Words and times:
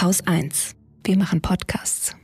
Haus 0.00 0.26
1. 0.26 0.76
Wir 1.04 1.18
machen 1.18 1.42
Podcasts. 1.42 2.16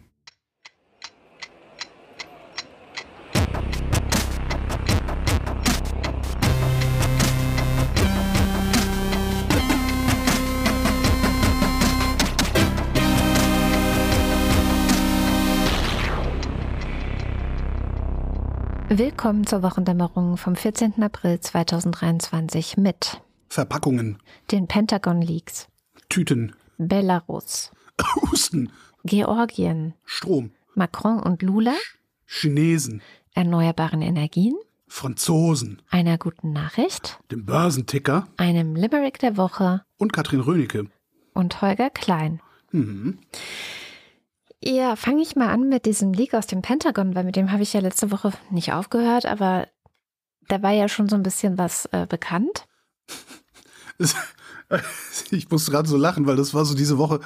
Willkommen 18.89 19.47
zur 19.47 19.63
Wochendämmerung 19.63 20.39
vom 20.39 20.57
14. 20.57 21.03
April 21.03 21.39
2023 21.41 22.79
mit 22.79 23.21
Verpackungen, 23.51 24.17
den 24.51 24.67
Pentagon 24.67 25.21
Leaks, 25.21 25.69
Tüten, 26.09 26.55
Belarus, 26.79 27.71
Husten, 28.31 28.71
Georgien, 29.05 29.95
Strom, 30.05 30.51
Macron 30.75 31.21
und 31.23 31.43
Lula, 31.43 31.75
Chinesen, 32.27 33.03
erneuerbaren 33.35 34.03
Energien, 34.03 34.55
Franzosen, 34.89 35.83
einer 35.91 36.19
guten 36.19 36.53
Nachricht, 36.53 37.19
dem 37.31 37.45
Börsenticker. 37.47 38.29
Einem 38.37 38.77
Limerick 38.77 39.19
der 39.19 39.37
Woche. 39.37 39.83
Und 39.97 40.13
Katrin 40.13 40.41
Rönecke. 40.41 40.87
und 41.35 41.61
Holger 41.63 41.91
Klein. 41.91 42.41
Mhm. 42.73 43.19
Ja, 44.63 44.97
fange 44.97 45.23
ich 45.23 45.37
mal 45.37 45.49
an 45.51 45.69
mit 45.69 45.87
diesem 45.87 46.13
Leak 46.13 46.35
aus 46.35 46.47
dem 46.47 46.63
Pentagon, 46.63 47.15
weil 47.15 47.25
mit 47.25 47.37
dem 47.37 47.53
habe 47.53 47.63
ich 47.63 47.73
ja 47.73 47.81
letzte 47.81 48.11
Woche 48.11 48.33
nicht 48.51 48.73
aufgehört, 48.73 49.27
aber 49.27 49.69
da 50.49 50.63
war 50.63 50.73
ja 50.73 50.89
schon 50.89 51.09
so 51.09 51.17
ein 51.17 51.23
bisschen 51.23 51.59
was 51.59 51.87
äh, 51.93 52.07
bekannt. 52.07 52.67
Ich 55.31 55.51
musste 55.51 55.71
gerade 55.71 55.89
so 55.89 55.97
lachen, 55.97 56.27
weil 56.27 56.37
das 56.37 56.55
war 56.55 56.65
so 56.65 56.75
diese 56.75 56.99
Woche 56.99 57.21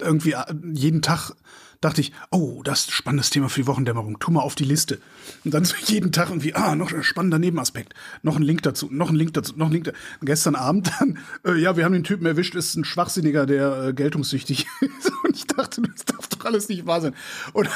irgendwie 0.00 0.32
äh, 0.32 0.44
jeden 0.72 1.02
Tag 1.02 1.32
dachte 1.80 2.00
ich, 2.00 2.12
oh, 2.30 2.62
das 2.64 2.80
ist 2.80 2.88
ein 2.88 2.92
spannendes 2.92 3.30
Thema 3.30 3.48
für 3.48 3.60
die 3.60 3.66
Wochendämmerung. 3.66 4.18
Tu 4.18 4.30
mal 4.32 4.40
auf 4.40 4.54
die 4.54 4.64
Liste. 4.64 4.98
Und 5.44 5.54
dann 5.54 5.64
so 5.64 5.76
jeden 5.86 6.12
Tag 6.12 6.30
irgendwie, 6.30 6.54
ah, 6.54 6.74
noch 6.74 6.92
ein 6.92 7.02
spannender 7.02 7.38
Nebenaspekt. 7.38 7.94
Noch 8.22 8.36
ein 8.36 8.42
Link 8.42 8.62
dazu, 8.62 8.88
noch 8.90 9.10
ein 9.10 9.16
Link 9.16 9.34
dazu, 9.34 9.52
noch 9.56 9.66
ein 9.66 9.72
Link 9.72 9.84
dazu. 9.84 9.98
Gestern 10.22 10.56
Abend 10.56 10.90
dann, 10.98 11.18
äh, 11.44 11.56
ja, 11.56 11.76
wir 11.76 11.84
haben 11.84 11.92
den 11.92 12.04
Typen 12.04 12.26
erwischt, 12.26 12.54
ist 12.54 12.74
ein 12.76 12.84
Schwachsinniger, 12.84 13.46
der 13.46 13.88
äh, 13.88 13.92
geltungssüchtig 13.92 14.66
ist. 14.80 15.12
Und 15.24 15.36
ich 15.36 15.46
dachte, 15.46 15.82
das 15.82 16.04
darf 16.04 16.26
doch 16.28 16.44
alles 16.44 16.68
nicht 16.68 16.86
wahr 16.86 17.00
sein. 17.00 17.14
Und 17.52 17.68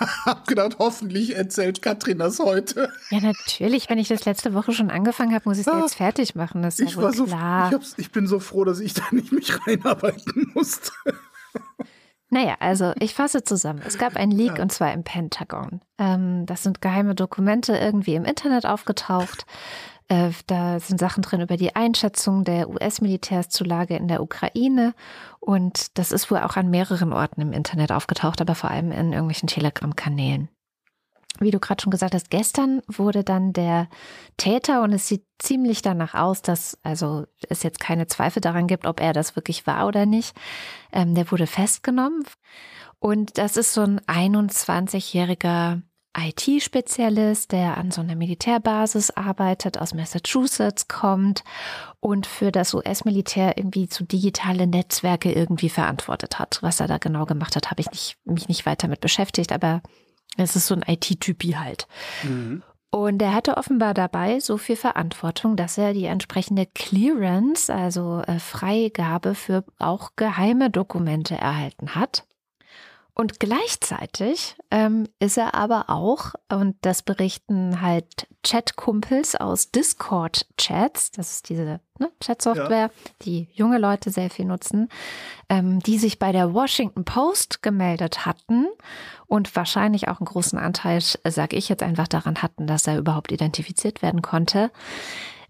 hab 0.26 0.46
gedacht, 0.46 0.76
hoffentlich 0.78 1.36
erzählt 1.36 1.82
Katrin 1.82 2.18
das 2.18 2.38
heute. 2.38 2.92
Ja, 3.10 3.20
natürlich. 3.20 3.88
Wenn 3.90 3.98
ich 3.98 4.08
das 4.08 4.24
letzte 4.24 4.54
Woche 4.54 4.72
schon 4.72 4.90
angefangen 4.90 5.34
habe, 5.34 5.48
muss 5.48 5.58
ich 5.58 5.66
es 5.66 5.72
Ah. 5.72 5.80
jetzt 5.80 5.94
fertig 5.96 6.34
machen. 6.34 6.62
Das 6.62 6.78
ist 6.78 6.90
Ich 6.90 6.96
ja 6.96 7.12
so, 7.12 7.24
klar. 7.24 7.70
ich, 7.80 7.98
ich 7.98 8.12
bin 8.12 8.26
so 8.26 8.40
froh, 8.40 8.64
dass 8.64 8.80
ich 8.80 8.94
da 8.94 9.02
nicht 9.10 9.32
mich 9.32 9.66
reinarbeiten 9.66 10.50
musste. 10.54 10.92
Naja, 12.30 12.56
also 12.60 12.92
ich 13.00 13.14
fasse 13.14 13.42
zusammen. 13.42 13.80
Es 13.86 13.96
gab 13.96 14.16
ein 14.16 14.30
Leak 14.30 14.58
und 14.58 14.70
zwar 14.70 14.92
im 14.92 15.02
Pentagon. 15.02 15.80
Ähm, 15.96 16.44
das 16.44 16.62
sind 16.62 16.82
geheime 16.82 17.14
Dokumente 17.14 17.74
irgendwie 17.74 18.14
im 18.16 18.24
Internet 18.26 18.66
aufgetaucht. 18.66 19.46
Äh, 20.08 20.30
da 20.46 20.80
sind 20.80 20.98
Sachen 20.98 21.22
drin 21.22 21.42
über 21.42 21.56
die 21.56 21.76
Einschätzung 21.76 22.44
der 22.44 22.68
US-Militärs 22.68 23.50
zur 23.50 23.66
Lage 23.66 23.96
in 23.96 24.08
der 24.08 24.22
Ukraine. 24.22 24.94
Und 25.38 25.98
das 25.98 26.12
ist 26.12 26.30
wohl 26.30 26.38
auch 26.38 26.56
an 26.56 26.70
mehreren 26.70 27.12
Orten 27.12 27.40
im 27.40 27.52
Internet 27.52 27.92
aufgetaucht, 27.92 28.40
aber 28.40 28.54
vor 28.54 28.70
allem 28.70 28.90
in 28.90 29.12
irgendwelchen 29.12 29.48
Telegram-Kanälen. 29.48 30.48
Wie 31.40 31.50
du 31.52 31.60
gerade 31.60 31.80
schon 31.80 31.92
gesagt 31.92 32.14
hast, 32.14 32.30
gestern 32.30 32.82
wurde 32.88 33.22
dann 33.22 33.52
der 33.52 33.88
Täter 34.38 34.82
und 34.82 34.92
es 34.92 35.06
sieht 35.06 35.24
ziemlich 35.38 35.82
danach 35.82 36.14
aus, 36.14 36.42
dass 36.42 36.78
also 36.82 37.26
es 37.48 37.62
jetzt 37.62 37.78
keine 37.78 38.08
Zweifel 38.08 38.40
daran 38.40 38.66
gibt, 38.66 38.86
ob 38.86 39.00
er 39.00 39.12
das 39.12 39.36
wirklich 39.36 39.66
war 39.66 39.86
oder 39.86 40.04
nicht. 40.04 40.34
Ähm, 40.90 41.14
der 41.14 41.30
wurde 41.30 41.46
festgenommen 41.46 42.24
und 42.98 43.38
das 43.38 43.56
ist 43.56 43.72
so 43.72 43.82
ein 43.82 44.00
21-jähriger 44.00 45.82
IT-Spezialist, 46.18 47.52
der 47.52 47.78
an 47.78 47.90
so 47.90 48.00
einer 48.00 48.16
Militärbasis 48.16 49.10
arbeitet, 49.10 49.78
aus 49.78 49.94
Massachusetts 49.94 50.88
kommt 50.88 51.44
und 52.00 52.26
für 52.26 52.52
das 52.52 52.74
US-Militär 52.74 53.56
irgendwie 53.56 53.88
zu 53.88 54.04
digitale 54.04 54.66
Netzwerke 54.66 55.32
irgendwie 55.32 55.68
verantwortet 55.68 56.38
hat. 56.38 56.58
Was 56.60 56.80
er 56.80 56.88
da 56.88 56.98
genau 56.98 57.24
gemacht 57.26 57.56
hat, 57.56 57.70
habe 57.70 57.80
ich 57.80 57.90
nicht, 57.90 58.16
mich 58.24 58.48
nicht 58.48 58.66
weiter 58.66 58.88
mit 58.88 59.00
beschäftigt, 59.00 59.52
aber 59.52 59.82
es 60.36 60.56
ist 60.56 60.66
so 60.66 60.74
ein 60.74 60.84
IT-Typi 60.86 61.52
halt. 61.52 61.86
Und 62.90 63.20
er 63.20 63.34
hatte 63.34 63.56
offenbar 63.58 63.92
dabei 63.92 64.40
so 64.40 64.56
viel 64.56 64.76
Verantwortung, 64.76 65.56
dass 65.56 65.76
er 65.76 65.92
die 65.92 66.06
entsprechende 66.06 66.66
Clearance, 66.66 67.72
also 67.72 68.22
äh, 68.26 68.38
Freigabe 68.38 69.34
für 69.34 69.64
auch 69.78 70.12
geheime 70.16 70.70
Dokumente 70.70 71.34
erhalten 71.34 71.94
hat. 71.94 72.24
Und 73.20 73.40
gleichzeitig 73.40 74.54
ähm, 74.70 75.08
ist 75.18 75.38
er 75.38 75.56
aber 75.56 75.90
auch, 75.90 76.34
und 76.52 76.76
das 76.82 77.02
berichten 77.02 77.80
halt 77.82 78.28
Chat-Kumpels 78.44 79.34
aus 79.34 79.72
Discord-Chats, 79.72 81.10
das 81.10 81.32
ist 81.32 81.48
diese 81.48 81.80
ne, 81.98 82.12
Chat-Software, 82.20 82.92
die 83.22 83.48
junge 83.52 83.78
Leute 83.78 84.12
sehr 84.12 84.30
viel 84.30 84.44
nutzen, 84.44 84.88
ähm, 85.48 85.80
die 85.80 85.98
sich 85.98 86.20
bei 86.20 86.30
der 86.30 86.54
Washington 86.54 87.04
Post 87.04 87.60
gemeldet 87.60 88.24
hatten 88.24 88.68
und 89.26 89.56
wahrscheinlich 89.56 90.06
auch 90.06 90.20
einen 90.20 90.26
großen 90.26 90.56
Anteil, 90.58 91.00
sage 91.02 91.56
ich 91.56 91.68
jetzt 91.68 91.82
einfach, 91.82 92.06
daran 92.06 92.40
hatten, 92.40 92.68
dass 92.68 92.86
er 92.86 92.98
überhaupt 92.98 93.32
identifiziert 93.32 94.00
werden 94.00 94.22
konnte, 94.22 94.70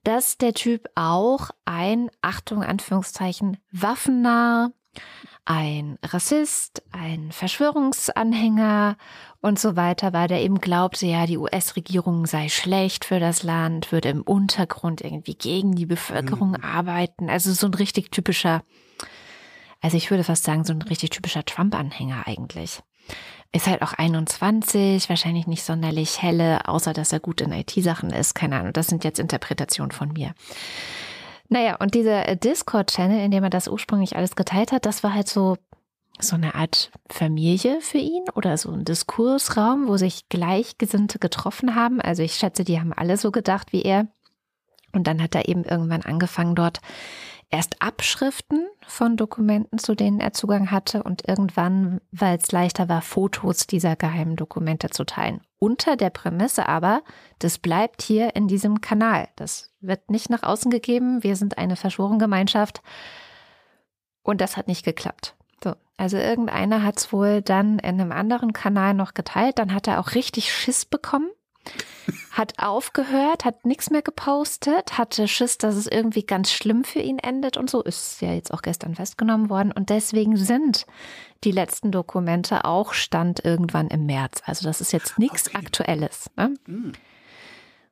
dass 0.05 0.39
der 0.39 0.55
Typ 0.55 0.89
auch 0.95 1.51
ein, 1.67 2.11
Achtung, 2.23 2.63
Anführungszeichen, 2.63 3.59
Waffennah, 3.73 4.71
ein 5.45 5.99
Rassist, 6.03 6.83
ein 6.93 7.33
Verschwörungsanhänger 7.33 8.99
und 9.41 9.59
so 9.59 9.77
weiter 9.77 10.13
war, 10.13 10.29
der 10.29 10.43
eben 10.43 10.61
glaubte, 10.61 11.07
ja, 11.07 11.25
die 11.25 11.39
US-Regierung 11.39 12.27
sei 12.27 12.51
schlecht 12.51 13.07
für 13.07 13.19
das 13.19 13.43
Land, 13.43 13.91
würde 13.91 14.11
im 14.11 14.21
Untergrund 14.21 15.01
irgendwie 15.01 15.35
gegen 15.35 15.75
die 15.75 15.87
Bevölkerung 15.87 16.57
arbeiten. 16.57 17.31
Also 17.31 17.55
so 17.55 17.67
ein 17.67 17.75
richtig 17.75 18.11
typischer, 18.11 18.63
also 19.81 19.97
ich 19.97 20.11
würde 20.11 20.25
fast 20.25 20.45
sagen, 20.45 20.65
so 20.65 20.75
ein 20.75 20.83
richtig 20.83 21.11
typischer 21.11 21.45
Trump-Anhänger 21.45 22.27
eigentlich. 22.27 22.83
Ist 23.51 23.67
halt 23.67 23.81
auch 23.81 23.95
21, 23.95 25.09
wahrscheinlich 25.09 25.47
nicht 25.47 25.63
sonderlich 25.63 26.21
helle, 26.21 26.69
außer 26.69 26.93
dass 26.93 27.15
er 27.15 27.21
gut 27.21 27.41
in 27.41 27.53
IT-Sachen 27.53 28.11
ist. 28.11 28.35
Keine 28.35 28.61
Ahnung, 28.61 28.75
das 28.75 28.89
sind 28.89 29.03
jetzt 29.03 29.19
Interpretationen 29.19 29.93
von 29.93 30.13
mir. 30.13 30.35
Naja, 31.49 31.77
und 31.77 31.95
dieser 31.95 32.29
äh, 32.29 32.37
Discord-Channel, 32.37 33.25
in 33.25 33.31
dem 33.31 33.45
er 33.45 33.51
das 33.51 33.69
ursprünglich 33.69 34.17
alles 34.17 34.37
geteilt 34.37 34.73
hat, 34.73 34.85
das 34.85 35.03
war 35.03 35.15
halt 35.15 35.29
so, 35.29 35.57
so 36.21 36.37
eine 36.37 36.55
Art 36.55 36.91
Familie 37.09 37.81
für 37.81 37.99
ihn 37.99 38.25
oder 38.35 38.57
so 38.57 38.71
ein 38.71 38.85
Diskursraum, 38.85 39.89
wo 39.89 39.97
sich 39.97 40.29
Gleichgesinnte 40.29 41.19
getroffen 41.19 41.75
haben. 41.75 42.01
Also 42.01 42.23
ich 42.23 42.35
schätze, 42.35 42.65
die 42.65 42.79
haben 42.79 42.93
alle 42.93 43.17
so 43.17 43.31
gedacht 43.31 43.73
wie 43.73 43.83
er. 43.83 44.09
Und 44.93 45.07
dann 45.07 45.23
hat 45.23 45.35
er 45.35 45.49
eben 45.49 45.65
irgendwann 45.65 46.03
angefangen, 46.03 46.55
dort 46.55 46.81
erst 47.51 47.81
Abschriften 47.81 48.67
von 48.87 49.17
Dokumenten, 49.17 49.79
zu 49.79 49.95
denen 49.95 50.21
er 50.21 50.33
Zugang 50.33 50.71
hatte 50.71 51.03
und 51.03 51.27
irgendwann, 51.27 52.01
weil 52.11 52.39
es 52.39 52.53
leichter 52.53 52.89
war, 52.89 53.03
Fotos 53.03 53.67
dieser 53.67 53.97
geheimen 53.97 54.37
Dokumente 54.37 54.91
zu 54.91 55.05
teilen. 55.05 55.41
Unter 55.59 55.97
der 55.97 56.11
Prämisse 56.11 56.69
aber, 56.69 57.03
das 57.39 57.59
bleibt 57.59 58.03
hier 58.03 58.37
in 58.37 58.49
diesem 58.49 58.81
Kanal. 58.81 59.29
Das 59.37 59.73
wird 59.81 60.11
nicht 60.11 60.31
nach 60.31 60.43
außen 60.43 60.71
gegeben. 60.71 61.23
Wir 61.23 61.37
sind 61.37 61.59
eine 61.59 61.77
Verschworengemeinschaft. 61.77 62.83
Und 64.23 64.41
das 64.41 64.57
hat 64.57 64.69
nicht 64.69 64.85
geklappt. 64.85 65.35
So, 65.65 65.75
also 65.97 66.17
irgendeiner 66.17 66.85
hat 66.85 66.99
es 66.99 67.13
wohl 67.13 67.43
dann 67.43 67.79
in 67.79 68.01
einem 68.01 68.13
anderen 68.13 68.53
Kanal 68.53 68.95
noch 68.95 69.15
geteilt. 69.15 69.59
Dann 69.59 69.75
hat 69.75 69.89
er 69.89 69.99
auch 69.99 70.15
richtig 70.15 70.53
Schiss 70.53 70.85
bekommen 70.85 71.31
hat 72.39 72.55
aufgehört, 72.59 73.45
hat 73.45 73.67
nichts 73.67 73.91
mehr 73.91 74.01
gepostet, 74.01 74.97
hatte 74.97 75.27
Schiss, 75.27 75.59
dass 75.59 75.75
es 75.75 75.89
irgendwie 75.89 76.23
ganz 76.23 76.53
schlimm 76.53 76.85
für 76.85 77.01
ihn 77.01 77.19
endet 77.19 77.57
und 77.57 77.69
so 77.69 77.83
ist 77.83 78.23
ja 78.23 78.33
jetzt 78.33 78.55
auch 78.55 78.63
gestern 78.63 78.95
festgenommen 78.95 79.51
worden 79.51 79.73
und 79.73 79.91
deswegen 79.91 80.37
sind 80.37 80.87
die 81.45 81.51
letzten 81.51 81.91
Dokumente 81.91 82.65
auch 82.65 82.95
Stand 82.95 83.45
irgendwann 83.45 83.89
im 83.89 84.07
März. 84.07 84.43
Also 84.45 84.67
das 84.67 84.81
ist 84.81 84.93
jetzt 84.93 85.19
nichts 85.19 85.49
Okay. 85.49 85.59
Aktuelles. 85.59 86.31
Ne? 86.37 86.55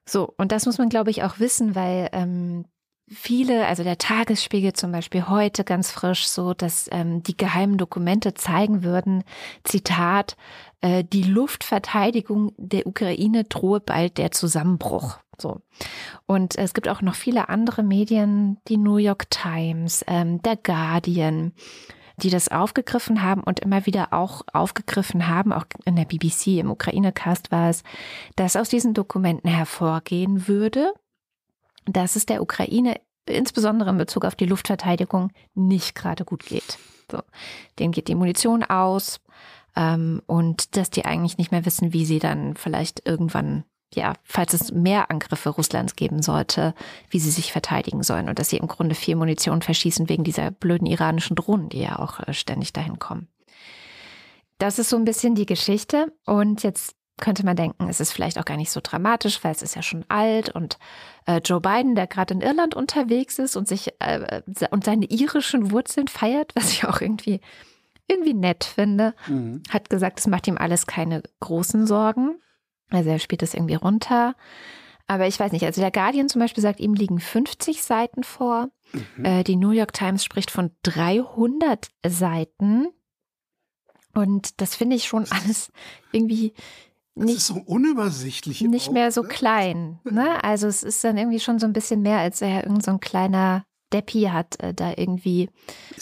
So, 0.05 0.33
und 0.37 0.53
das 0.53 0.67
muss 0.67 0.79
man, 0.79 0.89
glaube 0.89 1.11
ich, 1.11 1.25
auch 1.25 1.41
wissen, 1.41 1.75
weil 1.75 2.09
ähm, 2.13 2.65
viele, 3.09 3.67
also 3.67 3.85
der 3.85 3.99
Tagesspiegel 3.99 4.73
zum 4.73 4.93
Beispiel 4.93 5.29
heute 5.29 5.65
ganz 5.65 5.91
frisch 5.91 6.27
so, 6.27 6.55
dass 6.55 6.89
ähm, 6.91 7.23
die 7.23 7.37
geheimen 7.37 7.79
Dokumente 7.79 8.35
zeigen 8.35 8.83
würden, 8.83 9.23
Zitat, 9.65 10.37
äh, 10.81 11.05
die 11.05 11.23
Luftverteidigung 11.23 12.53
der 12.57 12.87
Ukraine 12.87 13.45
drohe 13.45 13.81
bald 13.81 14.19
der 14.19 14.33
Zusammenbruch. 14.33 15.19
So. 15.39 15.61
Und 16.27 16.57
es 16.57 16.75
gibt 16.75 16.89
auch 16.89 17.03
noch 17.03 17.15
viele 17.15 17.49
andere 17.49 17.83
Medien, 17.83 18.59
die 18.69 18.79
New 18.79 18.97
York 18.97 19.31
Times, 19.31 20.05
ähm, 20.09 20.43
der 20.43 20.57
Guardian, 20.57 21.53
die 22.17 22.31
das 22.31 22.49
aufgegriffen 22.49 23.23
haben 23.23 23.43
und 23.43 23.61
immer 23.61 23.85
wieder 23.85 24.15
auch 24.15 24.43
aufgegriffen 24.53 25.29
haben, 25.29 25.53
auch 25.53 25.67
in 25.85 25.97
der 25.97 26.07
BBC, 26.07 26.59
im 26.59 26.71
Ukraine-Cast 26.71 27.53
war 27.53 27.69
es, 27.69 27.83
dass 28.37 28.57
aus 28.57 28.71
diesen 28.71 28.95
Dokumenten 28.95 29.51
hervorgehen 29.51 30.49
würde, 30.49 30.95
dass 31.87 32.17
es 32.17 32.27
der 32.27 32.43
Ukraine 32.43 33.01
insbesondere 33.27 33.91
in 33.91 33.99
Bezug 33.99 34.25
auf 34.25 34.35
die 34.35 34.47
Luftverteidigung 34.47 35.31
nicht 35.55 35.95
gerade 35.95 36.25
gut 36.25 36.47
geht. 36.47 36.79
So. 37.11 37.21
Denen 37.79 37.93
geht 37.93 38.09
die 38.09 38.15
Munition 38.15 38.63
aus 38.65 39.21
ähm, 39.75 40.23
und 40.27 40.77
dass 40.77 40.91
die 40.91 41.05
eigentlich 41.05 41.39
nicht 41.39 41.53
mehr 41.53 41.65
wissen, 41.65 41.93
wie 41.93 42.05
sie 42.05 42.19
dann 42.19 42.57
vielleicht 42.57 43.07
irgendwann, 43.07 43.65
ja, 43.95 44.15
falls 44.25 44.55
es 44.55 44.73
mehr 44.73 45.11
Angriffe 45.11 45.51
Russlands 45.51 45.97
geben 45.97 46.23
sollte, 46.23 46.75
wie 47.11 47.19
sie 47.19 47.31
sich 47.31 47.53
verteidigen 47.53 48.03
sollen 48.03 48.29
und 48.29 48.39
dass 48.39 48.51
sie 48.51 48.57
im 48.57 48.69
Grunde 48.69 48.95
viel 48.95 49.17
Munition 49.17 49.63
verschießen 49.63 50.09
wegen 50.09 50.25
dieser 50.25 50.51
blöden 50.51 50.87
iranischen 50.87 51.37
Drohnen, 51.37 51.69
die 51.69 51.81
ja 51.81 51.99
auch 51.99 52.21
äh, 52.21 52.33
ständig 52.33 52.73
dahin 52.73 52.99
kommen. 52.99 53.29
Das 54.59 54.79
ist 54.79 54.89
so 54.89 54.97
ein 54.97 55.05
bisschen 55.05 55.35
die 55.35 55.47
Geschichte 55.47 56.13
und 56.25 56.63
jetzt 56.63 56.96
könnte 57.19 57.45
man 57.45 57.57
denken, 57.57 57.89
es 57.89 58.01
ist 58.01 58.13
vielleicht 58.13 58.39
auch 58.39 58.45
gar 58.45 58.57
nicht 58.57 58.71
so 58.71 58.81
dramatisch, 58.83 59.43
weil 59.43 59.53
es 59.53 59.63
ist 59.63 59.75
ja 59.75 59.83
schon 59.83 60.05
alt 60.09 60.51
und 60.51 60.79
äh, 61.27 61.41
Joe 61.43 61.61
Biden, 61.61 61.95
der 61.95 62.07
gerade 62.07 62.35
in 62.35 62.43
Irland 62.43 62.75
unterwegs 62.75 63.39
ist 63.39 63.57
und 63.57 63.67
sich 63.67 63.95
äh, 64.01 64.43
und 64.71 64.85
seine 64.85 65.07
irischen 65.07 65.71
Wurzeln 65.71 66.09
feiert, 66.09 66.53
was 66.55 66.71
ich 66.73 66.85
auch 66.85 67.01
irgendwie 67.01 67.41
irgendwie 68.09 68.35
nett 68.35 68.65
finde, 68.65 69.15
mhm. 69.27 69.63
hat 69.69 69.91
gesagt, 69.91 70.21
es 70.21 70.27
macht 70.27 70.47
ihm 70.47 70.59
alles 70.59 70.87
keine 70.87 71.23
großen 71.41 71.87
Sorgen. 71.87 72.41
Also 72.91 73.11
er 73.11 73.19
spielt 73.19 73.43
es 73.43 73.55
irgendwie 73.55 73.75
runter. 73.75 74.37
Aber 75.09 75.27
ich 75.27 75.39
weiß 75.39 75.53
nicht, 75.53 75.65
also 75.65 75.81
der 75.81 75.91
Guardian 75.91 76.29
zum 76.29 76.41
Beispiel 76.41 76.63
sagt, 76.63 76.81
ihm 76.81 76.95
liegen 76.95 77.21
50 77.21 77.83
Seiten 77.83 78.23
vor. 78.23 78.69
Mhm. 78.93 79.25
Äh, 79.25 79.45
die 79.45 79.57
New 79.57 79.71
York 79.71 79.93
Times 79.93 80.25
spricht 80.25 80.51
von 80.51 80.71
300 80.83 81.89
Seiten. 82.07 82.89
Und 84.15 84.61
das 84.61 84.75
finde 84.75 84.97
ich 84.97 85.07
schon 85.07 85.27
alles 85.31 85.73
irgendwie 86.13 86.55
nicht, 87.25 87.41
so 87.41 87.55
unübersichtlich. 87.55 88.61
Nicht 88.61 88.89
auch, 88.89 88.93
mehr 88.93 89.11
so 89.11 89.23
ne? 89.23 89.29
klein. 89.29 89.99
Ne? 90.05 90.43
Also 90.45 90.67
es 90.67 90.83
ist 90.83 91.03
dann 91.03 91.17
irgendwie 91.17 91.41
schon 91.41 91.59
so 91.59 91.67
ein 91.67 91.73
bisschen 91.73 92.03
mehr, 92.03 92.19
als 92.19 92.43
er 92.43 92.65
irgend 92.65 92.85
so 92.85 92.91
ein 92.91 93.01
kleiner 93.01 93.65
Deppi 93.93 94.25
hat 94.25 94.61
äh, 94.61 94.75
da 94.75 94.93
irgendwie 94.97 95.49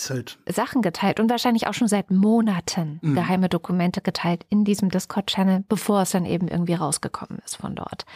halt 0.08 0.38
Sachen 0.46 0.82
geteilt 0.82 1.20
und 1.20 1.30
wahrscheinlich 1.30 1.66
auch 1.66 1.74
schon 1.74 1.88
seit 1.88 2.10
Monaten 2.10 2.98
mhm. 3.02 3.14
geheime 3.14 3.48
Dokumente 3.48 4.00
geteilt 4.00 4.44
in 4.48 4.64
diesem 4.64 4.88
Discord-Channel, 4.88 5.64
bevor 5.68 6.02
es 6.02 6.10
dann 6.10 6.24
eben 6.24 6.48
irgendwie 6.48 6.74
rausgekommen 6.74 7.40
ist 7.44 7.56
von 7.56 7.74
dort. 7.74 8.06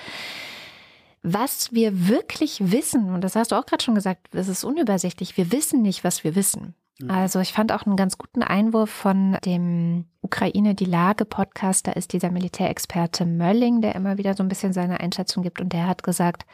Was 1.23 1.73
wir 1.73 2.09
wirklich 2.09 2.73
wissen, 2.73 3.12
und 3.12 3.23
das 3.23 3.37
hast 3.37 3.53
du 3.53 3.56
auch 3.56 3.67
gerade 3.67 3.83
schon 3.83 3.95
gesagt, 3.95 4.35
es 4.35 4.49
ist 4.49 4.65
unübersichtlich, 4.65 5.37
wir 5.37 5.53
wissen 5.53 5.83
nicht, 5.83 6.05
was 6.05 6.25
wir 6.25 6.35
wissen. 6.35 6.75
Mhm. 6.99 7.11
Also 7.11 7.41
ich 7.41 7.53
fand 7.53 7.73
auch 7.73 7.87
einen 7.87 7.97
ganz 7.97 8.19
guten 8.19 8.43
Einwurf 8.43 8.91
von 8.91 9.37
dem 9.45 10.06
Ukraine 10.21 10.75
die 10.75 10.85
Lage 10.85 11.25
Podcast. 11.25 11.87
Da 11.87 11.93
ist 11.93 12.12
dieser 12.12 12.31
Militärexperte 12.31 13.25
Mölling, 13.25 13.81
der 13.81 13.95
immer 13.95 14.19
wieder 14.19 14.35
so 14.35 14.43
ein 14.43 14.49
bisschen 14.49 14.73
seine 14.73 15.00
Einschätzung 15.00 15.43
gibt 15.43 15.61
und 15.61 15.73
der 15.73 15.87
hat 15.87 16.03
gesagt, 16.03 16.45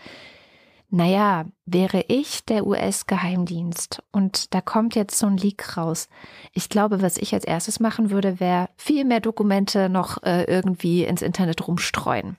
naja, 0.90 1.46
wäre 1.66 2.04
ich 2.06 2.44
der 2.44 2.66
US-Geheimdienst 2.66 4.02
und 4.12 4.54
da 4.54 4.60
kommt 4.60 4.94
jetzt 4.94 5.18
so 5.18 5.26
ein 5.26 5.36
Leak 5.36 5.76
raus. 5.76 6.08
Ich 6.52 6.68
glaube, 6.68 7.02
was 7.02 7.16
ich 7.16 7.34
als 7.34 7.44
erstes 7.44 7.80
machen 7.80 8.10
würde, 8.10 8.38
wäre 8.38 8.68
viel 8.76 9.04
mehr 9.04 9.20
Dokumente 9.20 9.88
noch 9.88 10.22
äh, 10.22 10.44
irgendwie 10.44 11.04
ins 11.04 11.22
Internet 11.22 11.66
rumstreuen 11.66 12.36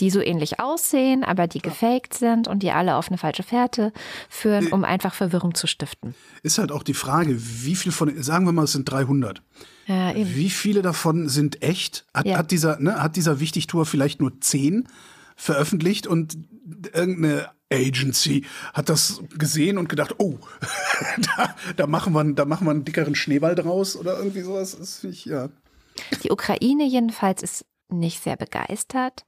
die 0.00 0.10
so 0.10 0.20
ähnlich 0.20 0.60
aussehen, 0.60 1.24
aber 1.24 1.46
die 1.46 1.60
gefaked 1.60 2.14
sind 2.14 2.48
und 2.48 2.62
die 2.62 2.70
alle 2.70 2.96
auf 2.96 3.08
eine 3.08 3.18
falsche 3.18 3.42
Fährte 3.42 3.92
führen, 4.28 4.68
um 4.68 4.84
einfach 4.84 5.14
Verwirrung 5.14 5.54
zu 5.54 5.66
stiften. 5.66 6.14
Ist 6.42 6.58
halt 6.58 6.72
auch 6.72 6.82
die 6.82 6.94
Frage, 6.94 7.36
wie 7.38 7.76
viel 7.76 7.92
von, 7.92 8.22
sagen 8.22 8.46
wir 8.46 8.52
mal, 8.52 8.64
es 8.64 8.72
sind 8.72 8.90
300. 8.90 9.42
Ja, 9.86 10.14
wie 10.14 10.50
viele 10.50 10.80
davon 10.80 11.28
sind 11.28 11.62
echt? 11.62 12.06
Hat, 12.14 12.26
ja. 12.26 12.38
hat 12.38 12.50
dieser, 12.50 12.78
ne, 12.80 13.02
hat 13.02 13.16
dieser 13.16 13.40
Wichtigtour 13.40 13.84
vielleicht 13.84 14.20
nur 14.20 14.40
10 14.40 14.88
veröffentlicht 15.36 16.06
und 16.06 16.38
irgendeine 16.94 17.50
Agency 17.70 18.46
hat 18.72 18.88
das 18.88 19.22
gesehen 19.36 19.78
und 19.78 19.88
gedacht, 19.88 20.14
oh, 20.18 20.38
da, 21.36 21.54
da, 21.76 21.86
machen 21.86 22.12
wir, 22.14 22.24
da 22.32 22.44
machen 22.44 22.66
wir 22.66 22.70
einen 22.70 22.84
dickeren 22.84 23.14
Schneeball 23.14 23.54
draus 23.54 23.96
oder 23.96 24.16
irgendwie 24.18 24.42
sowas. 24.42 24.76
Das 24.78 25.04
ich, 25.04 25.24
ja. 25.24 25.48
Die 26.22 26.30
Ukraine 26.30 26.86
jedenfalls 26.86 27.42
ist 27.42 27.66
nicht 27.88 28.22
sehr 28.22 28.36
begeistert 28.36 29.24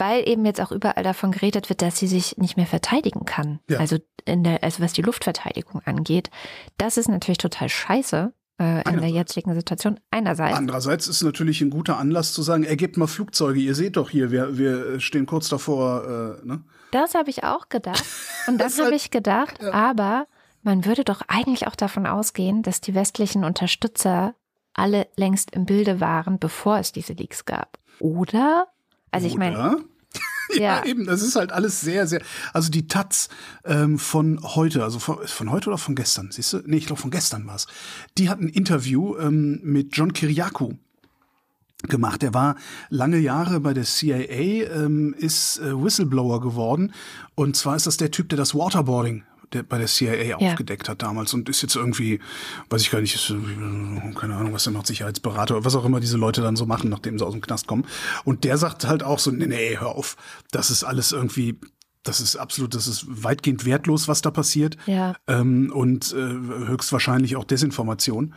weil 0.00 0.28
eben 0.28 0.44
jetzt 0.44 0.60
auch 0.60 0.72
überall 0.72 1.04
davon 1.04 1.30
geredet 1.30 1.68
wird, 1.68 1.82
dass 1.82 1.98
sie 1.98 2.06
sich 2.06 2.36
nicht 2.38 2.56
mehr 2.56 2.66
verteidigen 2.66 3.24
kann. 3.24 3.60
Ja. 3.68 3.78
Also, 3.78 3.98
in 4.24 4.44
der, 4.44 4.62
also 4.62 4.82
was 4.82 4.92
die 4.92 5.02
Luftverteidigung 5.02 5.80
angeht. 5.84 6.30
Das 6.78 6.96
ist 6.96 7.08
natürlich 7.08 7.38
total 7.38 7.68
scheiße 7.68 8.32
äh, 8.60 8.88
in 8.88 9.00
der 9.00 9.08
jetzigen 9.08 9.54
Situation. 9.54 9.98
Einerseits. 10.10 10.56
Andererseits 10.56 11.08
ist 11.08 11.16
es 11.16 11.22
natürlich 11.22 11.60
ein 11.60 11.70
guter 11.70 11.98
Anlass 11.98 12.32
zu 12.32 12.42
sagen, 12.42 12.64
ergebt 12.64 12.96
mal 12.96 13.06
Flugzeuge. 13.06 13.60
Ihr 13.60 13.74
seht 13.74 13.96
doch 13.96 14.10
hier, 14.10 14.30
wir, 14.30 14.58
wir 14.58 15.00
stehen 15.00 15.26
kurz 15.26 15.48
davor. 15.48 16.38
Äh, 16.42 16.46
ne? 16.46 16.64
Das 16.90 17.14
habe 17.14 17.30
ich 17.30 17.44
auch 17.44 17.68
gedacht. 17.68 18.04
Und 18.46 18.58
das, 18.60 18.76
das 18.76 18.84
habe 18.84 18.94
ich 18.94 19.10
gedacht. 19.10 19.62
Ja. 19.62 19.72
Aber 19.72 20.26
man 20.62 20.84
würde 20.84 21.04
doch 21.04 21.22
eigentlich 21.28 21.66
auch 21.66 21.76
davon 21.76 22.06
ausgehen, 22.06 22.62
dass 22.62 22.80
die 22.80 22.94
westlichen 22.94 23.44
Unterstützer 23.44 24.34
alle 24.74 25.08
längst 25.16 25.52
im 25.52 25.64
Bilde 25.64 26.00
waren, 26.00 26.38
bevor 26.38 26.78
es 26.78 26.92
diese 26.92 27.14
Leaks 27.14 27.44
gab. 27.44 27.78
Oder? 27.98 28.68
Also 29.10 29.26
ich 29.26 29.36
meine, 29.36 29.56
ja, 29.56 29.76
ja, 30.54 30.84
eben, 30.84 31.06
das 31.06 31.22
ist 31.22 31.36
halt 31.36 31.52
alles 31.52 31.80
sehr, 31.80 32.06
sehr. 32.06 32.22
Also 32.52 32.70
die 32.70 32.88
Taz 32.88 33.28
ähm, 33.64 33.98
von 33.98 34.40
heute, 34.42 34.82
also 34.82 34.98
von, 34.98 35.26
von 35.26 35.50
heute 35.50 35.68
oder 35.68 35.78
von 35.78 35.94
gestern, 35.94 36.30
siehst 36.30 36.52
du? 36.52 36.62
Nee, 36.64 36.78
ich 36.78 36.86
glaube 36.86 37.00
von 37.00 37.10
gestern 37.10 37.46
war 37.46 37.56
es. 37.56 37.66
Die 38.18 38.28
hat 38.28 38.40
ein 38.40 38.48
Interview 38.48 39.16
ähm, 39.18 39.60
mit 39.62 39.96
John 39.96 40.12
Kiriakou 40.12 40.74
gemacht. 41.88 42.22
Er 42.22 42.34
war 42.34 42.56
lange 42.88 43.18
Jahre 43.18 43.60
bei 43.60 43.72
der 43.72 43.84
CIA, 43.84 44.66
ähm, 44.74 45.14
ist 45.16 45.58
äh, 45.58 45.82
Whistleblower 45.82 46.40
geworden. 46.40 46.92
Und 47.34 47.56
zwar 47.56 47.76
ist 47.76 47.86
das 47.86 47.96
der 47.96 48.10
Typ, 48.10 48.28
der 48.28 48.36
das 48.36 48.54
Waterboarding 48.54 49.24
der 49.52 49.62
bei 49.62 49.78
der 49.78 49.86
CIA 49.86 50.22
ja. 50.22 50.36
aufgedeckt 50.36 50.88
hat 50.88 51.02
damals 51.02 51.34
und 51.34 51.48
ist 51.48 51.62
jetzt 51.62 51.76
irgendwie, 51.76 52.20
weiß 52.68 52.82
ich 52.82 52.90
gar 52.90 53.00
nicht, 53.00 53.14
ist, 53.14 53.34
keine 54.16 54.36
Ahnung, 54.36 54.52
was 54.52 54.66
er 54.66 54.72
macht, 54.72 54.86
Sicherheitsberater 54.86 55.56
oder 55.56 55.64
was 55.64 55.74
auch 55.74 55.84
immer 55.84 56.00
diese 56.00 56.16
Leute 56.16 56.40
dann 56.42 56.56
so 56.56 56.66
machen, 56.66 56.90
nachdem 56.90 57.18
sie 57.18 57.26
aus 57.26 57.32
dem 57.32 57.40
Knast 57.40 57.66
kommen. 57.66 57.86
Und 58.24 58.44
der 58.44 58.58
sagt 58.58 58.86
halt 58.86 59.02
auch 59.02 59.18
so, 59.18 59.30
nee, 59.30 59.46
nee, 59.46 59.76
hör 59.78 59.88
auf, 59.88 60.16
das 60.50 60.70
ist 60.70 60.84
alles 60.84 61.12
irgendwie 61.12 61.58
das 62.02 62.20
ist 62.20 62.36
absolut, 62.36 62.74
das 62.74 62.88
ist 62.88 63.04
weitgehend 63.08 63.66
wertlos, 63.66 64.08
was 64.08 64.22
da 64.22 64.30
passiert. 64.30 64.76
Ja. 64.86 65.16
Ähm, 65.26 65.70
und 65.70 66.14
äh, 66.14 66.16
höchstwahrscheinlich 66.16 67.36
auch 67.36 67.44
Desinformation. 67.44 68.34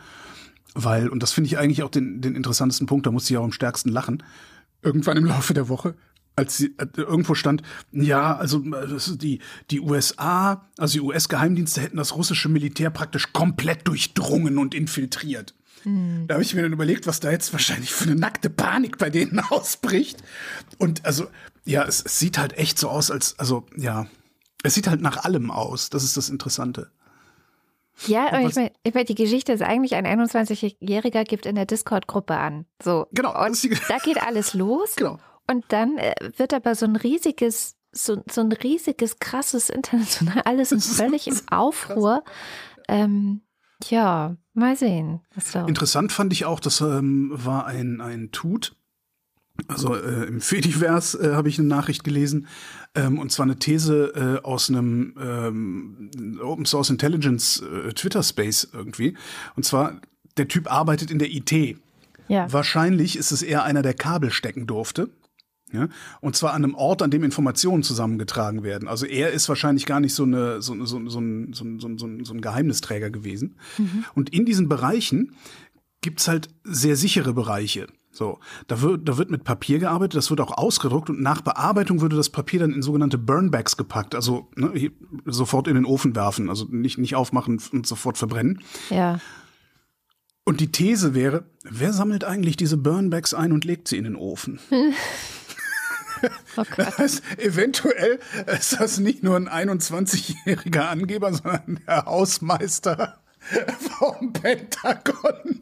Weil, 0.74 1.08
und 1.08 1.22
das 1.22 1.32
finde 1.32 1.48
ich 1.48 1.56
eigentlich 1.56 1.82
auch 1.82 1.90
den, 1.90 2.20
den 2.20 2.34
interessantesten 2.34 2.86
Punkt, 2.86 3.06
da 3.06 3.10
musste 3.10 3.32
ich 3.32 3.38
auch 3.38 3.44
am 3.44 3.52
stärksten 3.52 3.90
lachen. 3.90 4.22
Irgendwann 4.82 5.16
im 5.16 5.24
Laufe 5.24 5.54
der 5.54 5.68
Woche 5.68 5.94
als 6.36 6.56
sie, 6.56 6.74
äh, 6.78 6.86
irgendwo 6.96 7.34
stand, 7.34 7.62
ja, 7.92 8.36
also 8.36 8.58
die, 8.60 9.40
die 9.70 9.80
USA, 9.80 10.68
also 10.78 10.94
die 10.94 11.00
US-Geheimdienste 11.00 11.80
hätten 11.80 11.96
das 11.96 12.16
russische 12.16 12.48
Militär 12.48 12.90
praktisch 12.90 13.32
komplett 13.32 13.86
durchdrungen 13.86 14.58
und 14.58 14.74
infiltriert. 14.74 15.54
Hm. 15.82 16.24
Da 16.26 16.34
habe 16.34 16.42
ich 16.42 16.54
mir 16.54 16.62
dann 16.62 16.72
überlegt, 16.72 17.06
was 17.06 17.20
da 17.20 17.30
jetzt 17.30 17.52
wahrscheinlich 17.52 17.92
für 17.92 18.04
eine 18.04 18.16
nackte 18.16 18.50
Panik 18.50 18.98
bei 18.98 19.10
denen 19.10 19.38
ausbricht. 19.50 20.22
Und 20.78 21.04
also, 21.04 21.26
ja, 21.64 21.84
es, 21.84 22.02
es 22.04 22.18
sieht 22.18 22.38
halt 22.38 22.54
echt 22.58 22.78
so 22.78 22.88
aus, 22.88 23.10
als, 23.10 23.38
also, 23.38 23.66
ja, 23.76 24.06
es 24.62 24.74
sieht 24.74 24.88
halt 24.88 25.02
nach 25.02 25.24
allem 25.24 25.50
aus. 25.50 25.90
Das 25.90 26.02
ist 26.02 26.16
das 26.16 26.30
Interessante. 26.30 26.90
Ja, 28.06 28.26
aber 28.28 28.40
ich 28.40 28.56
meine, 28.56 28.72
ich 28.82 28.94
mein, 28.94 29.06
die 29.06 29.14
Geschichte 29.14 29.52
ist 29.52 29.62
eigentlich, 29.62 29.94
ein 29.94 30.06
21-Jähriger 30.06 31.24
gibt 31.24 31.46
in 31.46 31.54
der 31.54 31.66
Discord-Gruppe 31.66 32.36
an. 32.36 32.66
So. 32.82 33.06
Genau. 33.12 33.40
Und 33.44 33.62
da 33.88 33.98
geht 33.98 34.20
alles 34.20 34.54
los. 34.54 34.96
Genau. 34.96 35.18
Und 35.46 35.64
dann 35.68 35.98
äh, 35.98 36.14
wird 36.36 36.54
aber 36.54 36.74
so 36.74 36.86
ein 36.86 36.96
riesiges, 36.96 37.76
so, 37.92 38.22
so 38.30 38.40
ein 38.40 38.52
riesiges, 38.52 39.18
krasses 39.18 39.70
international, 39.70 40.40
alles 40.44 40.72
ist 40.72 40.94
völlig 40.96 41.26
im 41.26 41.40
Aufruhr. 41.50 42.24
Ähm, 42.88 43.42
ja, 43.84 44.36
mal 44.54 44.76
sehen. 44.76 45.20
Interessant 45.66 46.12
fand 46.12 46.32
ich 46.32 46.44
auch, 46.44 46.60
das 46.60 46.80
ähm, 46.80 47.30
war 47.32 47.66
ein, 47.66 48.00
ein 48.00 48.30
Tut. 48.30 48.76
Also 49.68 49.94
äh, 49.94 50.24
im 50.26 50.40
Fediverse 50.40 51.18
äh, 51.18 51.34
habe 51.34 51.48
ich 51.48 51.58
eine 51.58 51.68
Nachricht 51.68 52.02
gelesen, 52.02 52.48
ähm, 52.96 53.18
und 53.18 53.30
zwar 53.30 53.44
eine 53.44 53.56
These 53.56 54.40
äh, 54.42 54.44
aus 54.44 54.68
einem 54.68 55.14
ähm, 55.20 56.40
Open 56.42 56.64
Source 56.64 56.90
Intelligence 56.90 57.62
äh, 57.62 57.92
Twitter 57.92 58.22
Space 58.22 58.68
irgendwie. 58.72 59.16
Und 59.54 59.64
zwar, 59.64 60.00
der 60.36 60.48
Typ 60.48 60.70
arbeitet 60.70 61.10
in 61.10 61.20
der 61.20 61.30
IT. 61.30 61.52
Ja. 62.26 62.52
Wahrscheinlich 62.52 63.16
ist 63.16 63.30
es 63.30 63.42
eher 63.42 63.62
einer, 63.62 63.82
der 63.82 63.94
Kabel 63.94 64.32
stecken 64.32 64.66
durfte. 64.66 65.10
Ja? 65.74 65.88
Und 66.20 66.36
zwar 66.36 66.54
an 66.54 66.64
einem 66.64 66.74
Ort, 66.74 67.02
an 67.02 67.10
dem 67.10 67.24
Informationen 67.24 67.82
zusammengetragen 67.82 68.62
werden. 68.62 68.88
Also 68.88 69.06
er 69.06 69.32
ist 69.32 69.48
wahrscheinlich 69.48 69.86
gar 69.86 70.00
nicht 70.00 70.14
so, 70.14 70.22
eine, 70.22 70.62
so, 70.62 70.74
so, 70.84 71.00
so, 71.08 71.10
so, 71.10 71.18
ein, 71.20 72.40
Geheimnisträger 72.40 73.10
gewesen. 73.10 73.56
Mhm. 73.78 74.04
Und 74.14 74.30
in 74.30 74.44
diesen 74.44 74.68
Bereichen 74.68 75.34
gibt's 76.00 76.28
halt 76.28 76.48
sehr 76.64 76.96
sichere 76.96 77.32
Bereiche. 77.32 77.88
So, 78.14 78.38
da 78.68 78.80
wird, 78.80 79.08
da 79.08 79.18
wird 79.18 79.30
mit 79.30 79.42
Papier 79.42 79.80
gearbeitet, 79.80 80.16
das 80.16 80.30
wird 80.30 80.40
auch 80.40 80.56
ausgedruckt 80.56 81.10
und 81.10 81.20
nach 81.20 81.40
Bearbeitung 81.40 82.00
würde 82.00 82.14
das 82.14 82.30
Papier 82.30 82.60
dann 82.60 82.72
in 82.72 82.80
sogenannte 82.80 83.18
Burnbacks 83.18 83.76
gepackt, 83.76 84.14
also 84.14 84.48
ne, 84.54 84.92
sofort 85.24 85.66
in 85.66 85.74
den 85.74 85.84
Ofen 85.84 86.14
werfen, 86.14 86.48
also 86.48 86.66
nicht, 86.70 86.96
nicht 86.96 87.16
aufmachen 87.16 87.60
und 87.72 87.86
sofort 87.88 88.16
verbrennen. 88.16 88.62
Ja. 88.88 89.18
Und 90.44 90.60
die 90.60 90.70
These 90.70 91.14
wäre, 91.14 91.44
wer 91.64 91.92
sammelt 91.92 92.22
eigentlich 92.22 92.56
diese 92.56 92.76
Burnbacks 92.76 93.34
ein 93.34 93.50
und 93.50 93.64
legt 93.64 93.88
sie 93.88 93.96
in 93.96 94.04
den 94.04 94.16
Ofen? 94.16 94.60
Oh 96.56 96.62
das 96.76 97.22
eventuell 97.38 98.18
ist 98.46 98.78
das 98.80 98.98
nicht 98.98 99.22
nur 99.22 99.36
ein 99.36 99.48
21-jähriger 99.48 100.88
Angeber, 100.88 101.32
sondern 101.32 101.80
der 101.86 102.04
Hausmeister 102.06 103.18
vom 103.78 104.32
Pentagon. 104.32 105.60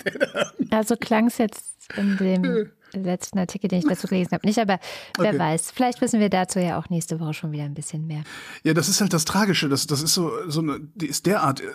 Also 0.70 0.96
klang 0.96 1.26
es 1.28 1.38
jetzt 1.38 1.74
in 1.96 2.16
dem 2.16 2.70
letzten 2.94 3.38
Artikel, 3.38 3.68
den 3.68 3.80
ich 3.80 3.86
dazu 3.86 4.06
gelesen 4.06 4.32
habe, 4.32 4.46
nicht, 4.46 4.58
aber 4.58 4.78
wer 5.18 5.30
Okay. 5.30 5.38
weiß. 5.38 5.70
Vielleicht 5.70 6.00
wissen 6.00 6.20
wir 6.20 6.28
dazu 6.28 6.58
ja 6.58 6.78
auch 6.78 6.90
nächste 6.90 7.18
Woche 7.20 7.34
schon 7.34 7.52
wieder 7.52 7.64
ein 7.64 7.74
bisschen 7.74 8.06
mehr. 8.06 8.22
Ja, 8.64 8.74
das 8.74 8.88
ist 8.88 9.00
halt 9.00 9.12
das 9.12 9.24
Tragische. 9.24 9.68
Das, 9.68 9.86
das 9.86 10.02
ist 10.02 10.14
so, 10.14 10.30
so 10.48 10.60
eine, 10.60 10.78
die 10.94 11.06
ist 11.06 11.26
derart 11.26 11.60
äh, 11.60 11.68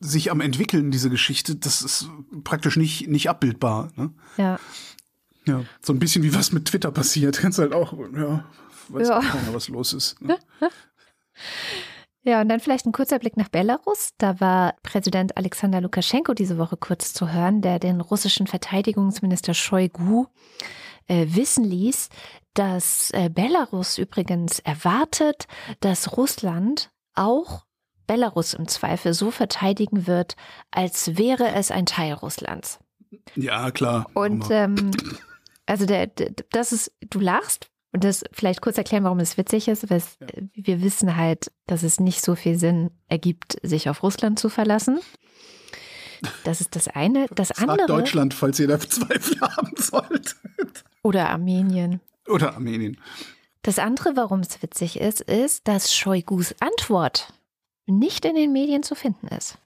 sich 0.00 0.30
am 0.30 0.40
entwickeln, 0.40 0.90
diese 0.90 1.10
Geschichte. 1.10 1.56
Das 1.56 1.82
ist 1.82 2.08
praktisch 2.42 2.76
nicht, 2.76 3.08
nicht 3.08 3.28
abbildbar. 3.28 3.92
Ne? 3.96 4.10
Ja. 4.38 4.58
Ja, 5.46 5.64
so 5.80 5.92
ein 5.92 5.98
bisschen 5.98 6.22
wie 6.22 6.34
was 6.34 6.52
mit 6.52 6.66
Twitter 6.66 6.90
passiert. 6.92 7.38
Kannst 7.40 7.58
halt 7.58 7.72
auch, 7.72 7.92
ja, 8.14 8.44
weiß 8.88 9.08
Ja. 9.08 9.20
keiner, 9.20 9.54
was 9.54 9.68
los 9.68 9.92
ist. 9.92 10.20
Ne? 10.22 10.38
Ja, 12.24 12.40
und 12.40 12.48
dann 12.48 12.60
vielleicht 12.60 12.86
ein 12.86 12.92
kurzer 12.92 13.18
Blick 13.18 13.36
nach 13.36 13.48
Belarus. 13.48 14.10
Da 14.18 14.38
war 14.38 14.76
Präsident 14.84 15.36
Alexander 15.36 15.80
Lukaschenko 15.80 16.34
diese 16.34 16.56
Woche 16.56 16.76
kurz 16.76 17.12
zu 17.14 17.32
hören, 17.32 17.62
der 17.62 17.80
den 17.80 18.00
russischen 18.00 18.46
Verteidigungsminister 18.46 19.54
Shoigu 19.54 20.26
äh, 21.08 21.26
wissen 21.30 21.64
ließ, 21.64 22.10
dass 22.54 23.10
äh, 23.10 23.28
Belarus 23.28 23.98
übrigens 23.98 24.60
erwartet, 24.60 25.46
dass 25.80 26.16
Russland 26.16 26.92
auch 27.16 27.64
Belarus 28.06 28.54
im 28.54 28.68
Zweifel 28.68 29.14
so 29.14 29.32
verteidigen 29.32 30.06
wird, 30.06 30.36
als 30.70 31.16
wäre 31.18 31.48
es 31.54 31.72
ein 31.72 31.86
Teil 31.86 32.12
Russlands. 32.12 32.78
Ja, 33.34 33.72
klar. 33.72 34.06
Und 34.14 34.46
ähm, 34.50 34.92
also 35.66 35.86
der, 35.86 36.06
der, 36.08 36.32
das 36.50 36.72
ist, 36.72 36.92
du 37.08 37.20
lachst 37.20 37.70
und 37.92 38.04
das 38.04 38.24
vielleicht 38.32 38.62
kurz 38.62 38.78
erklären, 38.78 39.04
warum 39.04 39.20
es 39.20 39.36
witzig 39.36 39.68
ist, 39.68 39.88
weil 39.90 39.98
es, 39.98 40.16
äh, 40.20 40.42
wir 40.54 40.82
wissen 40.82 41.16
halt, 41.16 41.52
dass 41.66 41.82
es 41.82 42.00
nicht 42.00 42.22
so 42.22 42.34
viel 42.34 42.58
Sinn 42.58 42.90
ergibt, 43.08 43.56
sich 43.62 43.88
auf 43.88 44.02
Russland 44.02 44.38
zu 44.38 44.48
verlassen. 44.48 45.00
Das 46.44 46.60
ist 46.60 46.76
das 46.76 46.86
eine. 46.88 47.26
Das 47.34 47.48
Fragt 47.48 47.68
andere 47.68 47.86
Deutschland, 47.86 48.32
falls 48.34 48.58
ihr 48.60 48.68
da 48.68 48.78
Zweifel 48.78 49.40
haben 49.40 49.72
sollt. 49.76 50.36
oder 51.02 51.30
Armenien. 51.30 52.00
Oder 52.28 52.54
Armenien. 52.54 52.96
Das 53.62 53.78
andere, 53.78 54.16
warum 54.16 54.40
es 54.40 54.62
witzig 54.62 54.98
ist, 55.00 55.20
ist, 55.20 55.66
dass 55.68 55.92
Shoigus 55.94 56.54
Antwort 56.60 57.32
nicht 57.86 58.24
in 58.24 58.36
den 58.36 58.52
Medien 58.52 58.82
zu 58.84 58.94
finden 58.94 59.26
ist. 59.28 59.58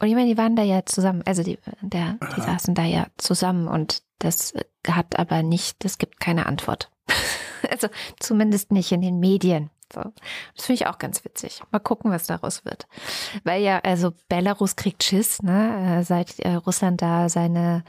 Und 0.00 0.06
ich 0.08 0.14
meine, 0.14 0.28
die 0.28 0.38
waren 0.38 0.54
da 0.54 0.62
ja 0.62 0.84
zusammen, 0.86 1.22
also 1.26 1.42
die, 1.42 1.58
der, 1.80 2.18
die 2.36 2.40
Ja. 2.40 2.46
saßen 2.46 2.74
da 2.74 2.84
ja 2.84 3.08
zusammen 3.16 3.66
und 3.66 4.02
das 4.18 4.54
hat 4.86 5.18
aber 5.18 5.42
nicht, 5.42 5.84
das 5.84 5.98
gibt 5.98 6.20
keine 6.20 6.46
Antwort. 6.46 6.90
also 7.70 7.88
zumindest 8.18 8.72
nicht 8.72 8.92
in 8.92 9.00
den 9.00 9.18
Medien. 9.18 9.70
So. 9.92 10.02
Das 10.54 10.66
finde 10.66 10.82
ich 10.82 10.86
auch 10.86 10.98
ganz 10.98 11.24
witzig. 11.24 11.62
Mal 11.70 11.78
gucken, 11.78 12.10
was 12.10 12.26
daraus 12.26 12.64
wird. 12.64 12.86
Weil 13.44 13.62
ja, 13.62 13.78
also 13.78 14.12
Belarus 14.28 14.76
kriegt 14.76 15.02
Schiss, 15.02 15.42
ne? 15.42 16.00
äh, 16.00 16.04
seit 16.04 16.38
äh, 16.40 16.54
Russland 16.54 17.00
da 17.00 17.28
seine 17.30 17.84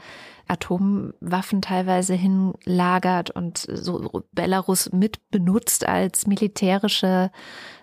Atomwaffen 0.48 1.62
teilweise 1.62 2.14
hinlagert 2.14 3.30
und 3.30 3.58
so 3.58 4.24
Belarus 4.32 4.90
mit 4.92 5.30
benutzt 5.30 5.86
als 5.86 6.26
militärische, 6.26 7.30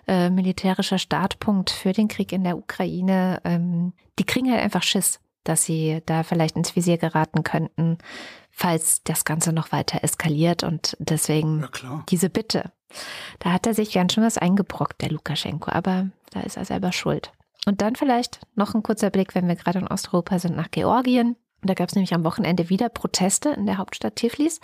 äh, 0.06 0.30
militärischer 0.30 0.98
Startpunkt 0.98 1.70
für 1.70 1.92
den 1.92 2.08
Krieg 2.08 2.32
in 2.32 2.44
der 2.44 2.58
Ukraine. 2.58 3.40
Ähm, 3.44 3.94
die 4.18 4.24
kriegen 4.24 4.50
halt 4.50 4.62
einfach 4.62 4.82
Schiss, 4.82 5.20
dass 5.48 5.64
sie 5.64 6.02
da 6.06 6.22
vielleicht 6.22 6.56
ins 6.56 6.76
Visier 6.76 6.98
geraten 6.98 7.42
könnten, 7.42 7.98
falls 8.50 9.02
das 9.04 9.24
Ganze 9.24 9.52
noch 9.52 9.72
weiter 9.72 10.02
eskaliert 10.02 10.62
und 10.62 10.96
deswegen 10.98 11.66
Ja, 11.82 12.04
diese 12.08 12.28
Bitte. 12.28 12.72
Da 13.38 13.52
hat 13.52 13.66
er 13.66 13.74
sich 13.74 13.92
ganz 13.92 14.12
schön 14.12 14.24
was 14.24 14.38
eingebrockt, 14.38 15.00
der 15.00 15.10
Lukaschenko, 15.10 15.70
aber 15.70 16.08
da 16.30 16.40
ist 16.40 16.56
er 16.56 16.64
selber 16.64 16.92
schuld. 16.92 17.32
Und 17.66 17.82
dann 17.82 17.96
vielleicht 17.96 18.40
noch 18.54 18.74
ein 18.74 18.82
kurzer 18.82 19.10
Blick, 19.10 19.34
wenn 19.34 19.48
wir 19.48 19.56
gerade 19.56 19.78
in 19.78 19.88
Osteuropa 19.88 20.38
sind, 20.38 20.56
nach 20.56 20.70
Georgien. 20.70 21.36
Da 21.62 21.74
gab 21.74 21.88
es 21.88 21.94
nämlich 21.94 22.14
am 22.14 22.24
Wochenende 22.24 22.68
wieder 22.68 22.88
Proteste 22.88 23.50
in 23.50 23.66
der 23.66 23.78
Hauptstadt 23.78 24.16
Tiflis. 24.16 24.60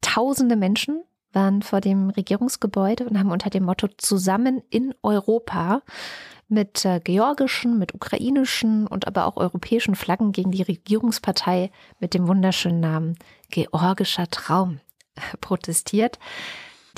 Tausende 0.00 0.56
Menschen 0.56 1.02
waren 1.32 1.62
vor 1.62 1.80
dem 1.80 2.10
Regierungsgebäude 2.10 3.04
und 3.04 3.18
haben 3.18 3.30
unter 3.30 3.50
dem 3.50 3.64
Motto 3.64 3.88
Zusammen 3.98 4.62
in 4.70 4.94
Europa 5.02 5.82
mit 6.48 6.84
äh, 6.84 7.00
georgischen, 7.02 7.78
mit 7.78 7.94
ukrainischen 7.94 8.86
und 8.86 9.06
aber 9.06 9.26
auch 9.26 9.36
europäischen 9.36 9.94
Flaggen 9.94 10.32
gegen 10.32 10.50
die 10.50 10.62
Regierungspartei 10.62 11.70
mit 11.98 12.14
dem 12.14 12.26
wunderschönen 12.28 12.80
Namen 12.80 13.16
Georgischer 13.50 14.28
Traum 14.28 14.80
protestiert. 15.40 16.18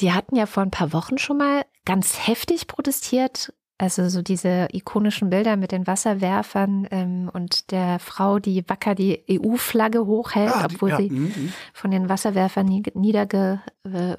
Die 0.01 0.13
hatten 0.13 0.37
ja 0.37 0.47
vor 0.47 0.63
ein 0.63 0.71
paar 0.73 0.93
Wochen 0.93 1.19
schon 1.19 1.39
mal 1.39 1.65
ganz 1.85 2.27
heftig 2.27 2.67
protestiert. 2.67 3.53
Also 3.77 4.09
so 4.09 4.23
diese 4.23 4.69
ikonischen 4.73 5.31
Bilder 5.31 5.57
mit 5.57 5.73
den 5.73 5.87
Wasserwerfern 5.89 6.87
ähm, 6.93 7.31
und 7.33 7.73
der 7.73 7.99
Frau, 7.99 8.39
die 8.39 8.69
wacker 8.69 8.95
die 8.95 9.25
EU-Flagge 9.29 10.07
hochhält, 10.07 10.53
Ah, 10.55 10.69
obwohl 10.73 10.91
ja, 10.91 10.97
sie 10.97 11.11
mhm, 11.11 11.25
mhm. 11.25 11.53
von 11.73 11.91
den 11.91 12.09
Wasserwerfern 12.09 12.67
nie- 12.67 12.85
niederge 12.95 13.61
äh, 13.83 14.15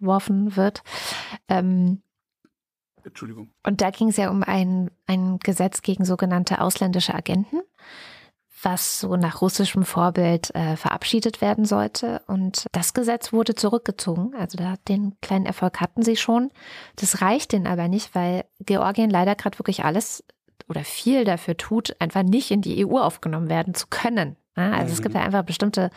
worfen 0.00 0.56
wird. 0.56 0.82
Ähm, 1.48 2.02
Entschuldigung. 3.04 3.50
und 3.64 3.80
da 3.80 3.90
ging 3.90 4.08
es 4.08 4.16
ja 4.16 4.30
um 4.30 4.42
ein, 4.42 4.90
ein 5.06 5.38
Gesetz 5.38 5.82
gegen 5.82 6.04
sogenannte 6.04 6.60
ausländische 6.60 7.14
Agenten, 7.14 7.60
was 8.62 9.00
so 9.00 9.16
nach 9.16 9.40
russischem 9.40 9.84
Vorbild 9.84 10.54
äh, 10.54 10.76
verabschiedet 10.76 11.40
werden 11.40 11.64
sollte. 11.64 12.22
Und 12.26 12.66
das 12.72 12.92
Gesetz 12.94 13.32
wurde 13.32 13.54
zurückgezogen. 13.54 14.34
Also 14.36 14.58
da 14.58 14.74
den 14.88 15.16
kleinen 15.20 15.46
Erfolg 15.46 15.80
hatten 15.80 16.02
sie 16.02 16.16
schon. 16.16 16.50
Das 16.96 17.22
reicht 17.22 17.52
denen 17.52 17.66
aber 17.66 17.88
nicht, 17.88 18.14
weil 18.14 18.44
Georgien 18.60 19.10
leider 19.10 19.36
gerade 19.36 19.58
wirklich 19.58 19.84
alles 19.84 20.24
oder 20.68 20.84
viel 20.84 21.24
dafür 21.24 21.56
tut, 21.56 21.96
einfach 22.00 22.22
nicht 22.22 22.50
in 22.50 22.60
die 22.60 22.84
EU 22.84 22.98
aufgenommen 22.98 23.48
werden 23.48 23.74
zu 23.74 23.86
können. 23.88 24.36
Ja, 24.58 24.72
also 24.72 24.92
es 24.92 25.02
gibt 25.02 25.14
ja 25.14 25.20
einfach 25.20 25.44
bestimmte 25.44 25.90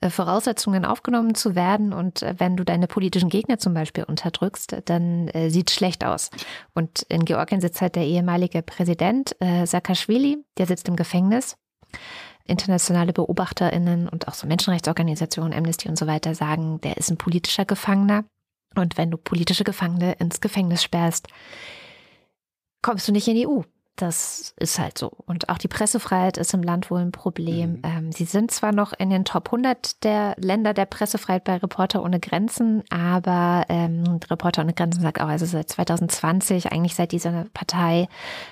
äh, 0.00 0.08
Voraussetzungen, 0.08 0.84
aufgenommen 0.84 1.34
zu 1.34 1.56
werden. 1.56 1.92
Und 1.92 2.22
äh, 2.22 2.34
wenn 2.38 2.56
du 2.56 2.64
deine 2.64 2.86
politischen 2.86 3.28
Gegner 3.28 3.58
zum 3.58 3.74
Beispiel 3.74 4.04
unterdrückst, 4.04 4.76
dann 4.84 5.26
äh, 5.28 5.50
sieht 5.50 5.70
es 5.70 5.74
schlecht 5.74 6.04
aus. 6.04 6.30
Und 6.74 7.02
in 7.08 7.24
Georgien 7.24 7.60
sitzt 7.60 7.80
halt 7.80 7.96
der 7.96 8.04
ehemalige 8.04 8.62
Präsident 8.62 9.34
äh, 9.40 9.66
Saakashvili, 9.66 10.38
der 10.58 10.66
sitzt 10.66 10.86
im 10.86 10.94
Gefängnis. 10.94 11.56
Internationale 12.44 13.12
BeobachterInnen 13.12 14.08
und 14.08 14.28
auch 14.28 14.34
so 14.34 14.46
Menschenrechtsorganisationen, 14.46 15.52
Amnesty 15.52 15.88
und 15.88 15.98
so 15.98 16.06
weiter 16.06 16.36
sagen, 16.36 16.80
der 16.82 16.96
ist 16.98 17.10
ein 17.10 17.16
politischer 17.16 17.64
Gefangener. 17.64 18.24
Und 18.76 18.96
wenn 18.96 19.10
du 19.10 19.16
politische 19.16 19.64
Gefangene 19.64 20.12
ins 20.20 20.40
Gefängnis 20.40 20.84
sperrst, 20.84 21.26
kommst 22.82 23.08
du 23.08 23.12
nicht 23.12 23.26
in 23.26 23.34
die 23.34 23.48
EU. 23.48 23.62
Das 23.96 24.54
ist 24.58 24.80
halt 24.80 24.98
so. 24.98 25.12
Und 25.26 25.48
auch 25.48 25.58
die 25.58 25.68
Pressefreiheit 25.68 26.36
ist 26.36 26.52
im 26.52 26.64
Land 26.64 26.90
wohl 26.90 27.00
ein 27.00 27.12
Problem. 27.12 27.74
Mhm. 27.74 27.82
Ähm, 27.84 28.12
sie 28.12 28.24
sind 28.24 28.50
zwar 28.50 28.72
noch 28.72 28.92
in 28.92 29.08
den 29.08 29.24
Top 29.24 29.46
100 29.48 30.02
der 30.02 30.34
Länder 30.36 30.74
der 30.74 30.86
Pressefreiheit 30.86 31.44
bei 31.44 31.56
Reporter 31.56 32.02
ohne 32.02 32.18
Grenzen, 32.18 32.82
aber 32.90 33.66
ähm, 33.68 34.18
Reporter 34.28 34.62
ohne 34.62 34.72
Grenzen 34.72 35.00
sagt 35.00 35.20
auch, 35.20 35.28
also 35.28 35.46
seit 35.46 35.68
2020, 35.68 36.72
eigentlich 36.72 36.96
seit 36.96 37.12
dieser 37.12 37.46
Partei 37.54 38.08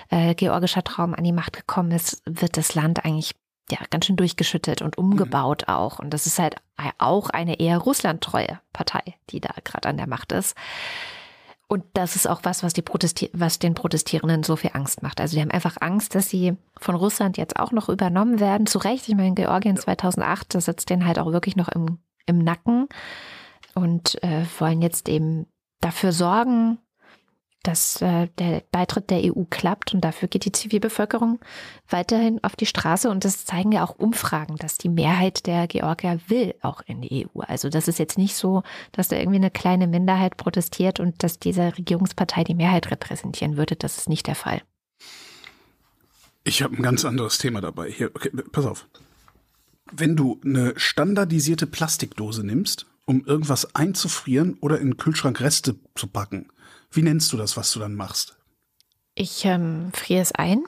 äh, 0.09 0.33
Georgischer 0.33 0.83
Traum 0.83 1.13
an 1.13 1.25
die 1.25 1.33
Macht 1.33 1.53
gekommen 1.53 1.91
ist, 1.91 2.21
wird 2.25 2.55
das 2.55 2.73
Land 2.73 3.03
eigentlich 3.03 3.35
ja 3.69 3.79
ganz 3.89 4.05
schön 4.05 4.15
durchgeschüttet 4.15 4.81
und 4.81 4.97
umgebaut 4.97 5.67
auch. 5.67 5.99
Und 5.99 6.11
das 6.11 6.25
ist 6.25 6.39
halt 6.39 6.55
auch 6.97 7.29
eine 7.29 7.59
eher 7.59 7.77
russlandtreue 7.79 8.59
Partei, 8.71 9.15
die 9.29 9.41
da 9.41 9.53
gerade 9.63 9.89
an 9.89 9.97
der 9.97 10.07
Macht 10.07 10.31
ist. 10.31 10.55
Und 11.67 11.83
das 11.93 12.15
ist 12.15 12.27
auch 12.27 12.41
was, 12.43 12.61
was, 12.61 12.73
die 12.73 12.81
Protesti 12.81 13.29
was 13.33 13.57
den 13.57 13.73
Protestierenden 13.73 14.43
so 14.43 14.55
viel 14.55 14.71
Angst 14.73 15.01
macht. 15.01 15.19
Also 15.19 15.35
die 15.35 15.41
haben 15.41 15.51
einfach 15.51 15.77
Angst, 15.79 16.13
dass 16.13 16.29
sie 16.29 16.55
von 16.79 16.95
Russland 16.95 17.37
jetzt 17.37 17.57
auch 17.57 17.71
noch 17.71 17.89
übernommen 17.89 18.39
werden. 18.39 18.67
Zu 18.67 18.79
Recht, 18.79 19.07
ich 19.07 19.15
meine, 19.15 19.33
Georgien 19.33 19.77
2008, 19.77 20.55
das 20.55 20.65
sitzt 20.65 20.89
denen 20.89 21.05
halt 21.05 21.19
auch 21.19 21.31
wirklich 21.31 21.55
noch 21.55 21.69
im, 21.69 21.99
im 22.25 22.39
Nacken 22.39 22.87
und 23.75 24.21
äh, 24.23 24.45
wollen 24.59 24.81
jetzt 24.81 25.09
eben 25.09 25.47
dafür 25.81 26.11
sorgen, 26.11 26.77
dass 27.63 28.01
äh, 28.01 28.27
der 28.37 28.61
Beitritt 28.71 29.09
der 29.09 29.21
EU 29.23 29.43
klappt 29.49 29.93
und 29.93 30.01
dafür 30.01 30.27
geht 30.27 30.45
die 30.45 30.51
Zivilbevölkerung 30.51 31.39
weiterhin 31.89 32.43
auf 32.43 32.55
die 32.55 32.65
Straße 32.65 33.09
und 33.09 33.25
das 33.25 33.45
zeigen 33.45 33.71
ja 33.71 33.83
auch 33.83 33.97
Umfragen, 33.97 34.57
dass 34.57 34.77
die 34.77 34.89
Mehrheit 34.89 35.47
der 35.47 35.67
Georgier 35.67 36.19
will 36.27 36.53
auch 36.61 36.81
in 36.85 37.01
die 37.01 37.25
EU. 37.25 37.39
Also 37.41 37.69
das 37.69 37.87
ist 37.87 37.99
jetzt 37.99 38.17
nicht 38.17 38.35
so, 38.35 38.63
dass 38.91 39.07
da 39.07 39.15
irgendwie 39.15 39.37
eine 39.37 39.51
kleine 39.51 39.87
Minderheit 39.87 40.37
protestiert 40.37 40.99
und 40.99 41.23
dass 41.23 41.39
diese 41.39 41.77
Regierungspartei 41.77 42.43
die 42.43 42.55
Mehrheit 42.55 42.91
repräsentieren 42.91 43.57
würde. 43.57 43.75
Das 43.75 43.97
ist 43.97 44.09
nicht 44.09 44.27
der 44.27 44.35
Fall. 44.35 44.61
Ich 46.43 46.61
habe 46.61 46.75
ein 46.75 46.83
ganz 46.83 47.05
anderes 47.05 47.37
Thema 47.37 47.61
dabei. 47.61 47.89
Hier, 47.89 48.11
okay, 48.13 48.29
pass 48.51 48.65
auf. 48.65 48.87
Wenn 49.91 50.15
du 50.15 50.41
eine 50.43 50.73
standardisierte 50.75 51.67
Plastikdose 51.67 52.45
nimmst, 52.45 52.87
um 53.05 53.25
irgendwas 53.25 53.75
einzufrieren 53.75 54.57
oder 54.59 54.79
in 54.79 54.91
den 54.91 54.97
Kühlschrank 54.97 55.39
Reste 55.39 55.75
zu 55.95 56.07
packen, 56.07 56.47
wie 56.95 57.01
nennst 57.01 57.31
du 57.33 57.37
das, 57.37 57.57
was 57.57 57.71
du 57.71 57.79
dann 57.79 57.95
machst? 57.95 58.37
Ich 59.15 59.45
ähm, 59.45 59.91
friere 59.93 60.21
es 60.21 60.31
ein. 60.31 60.63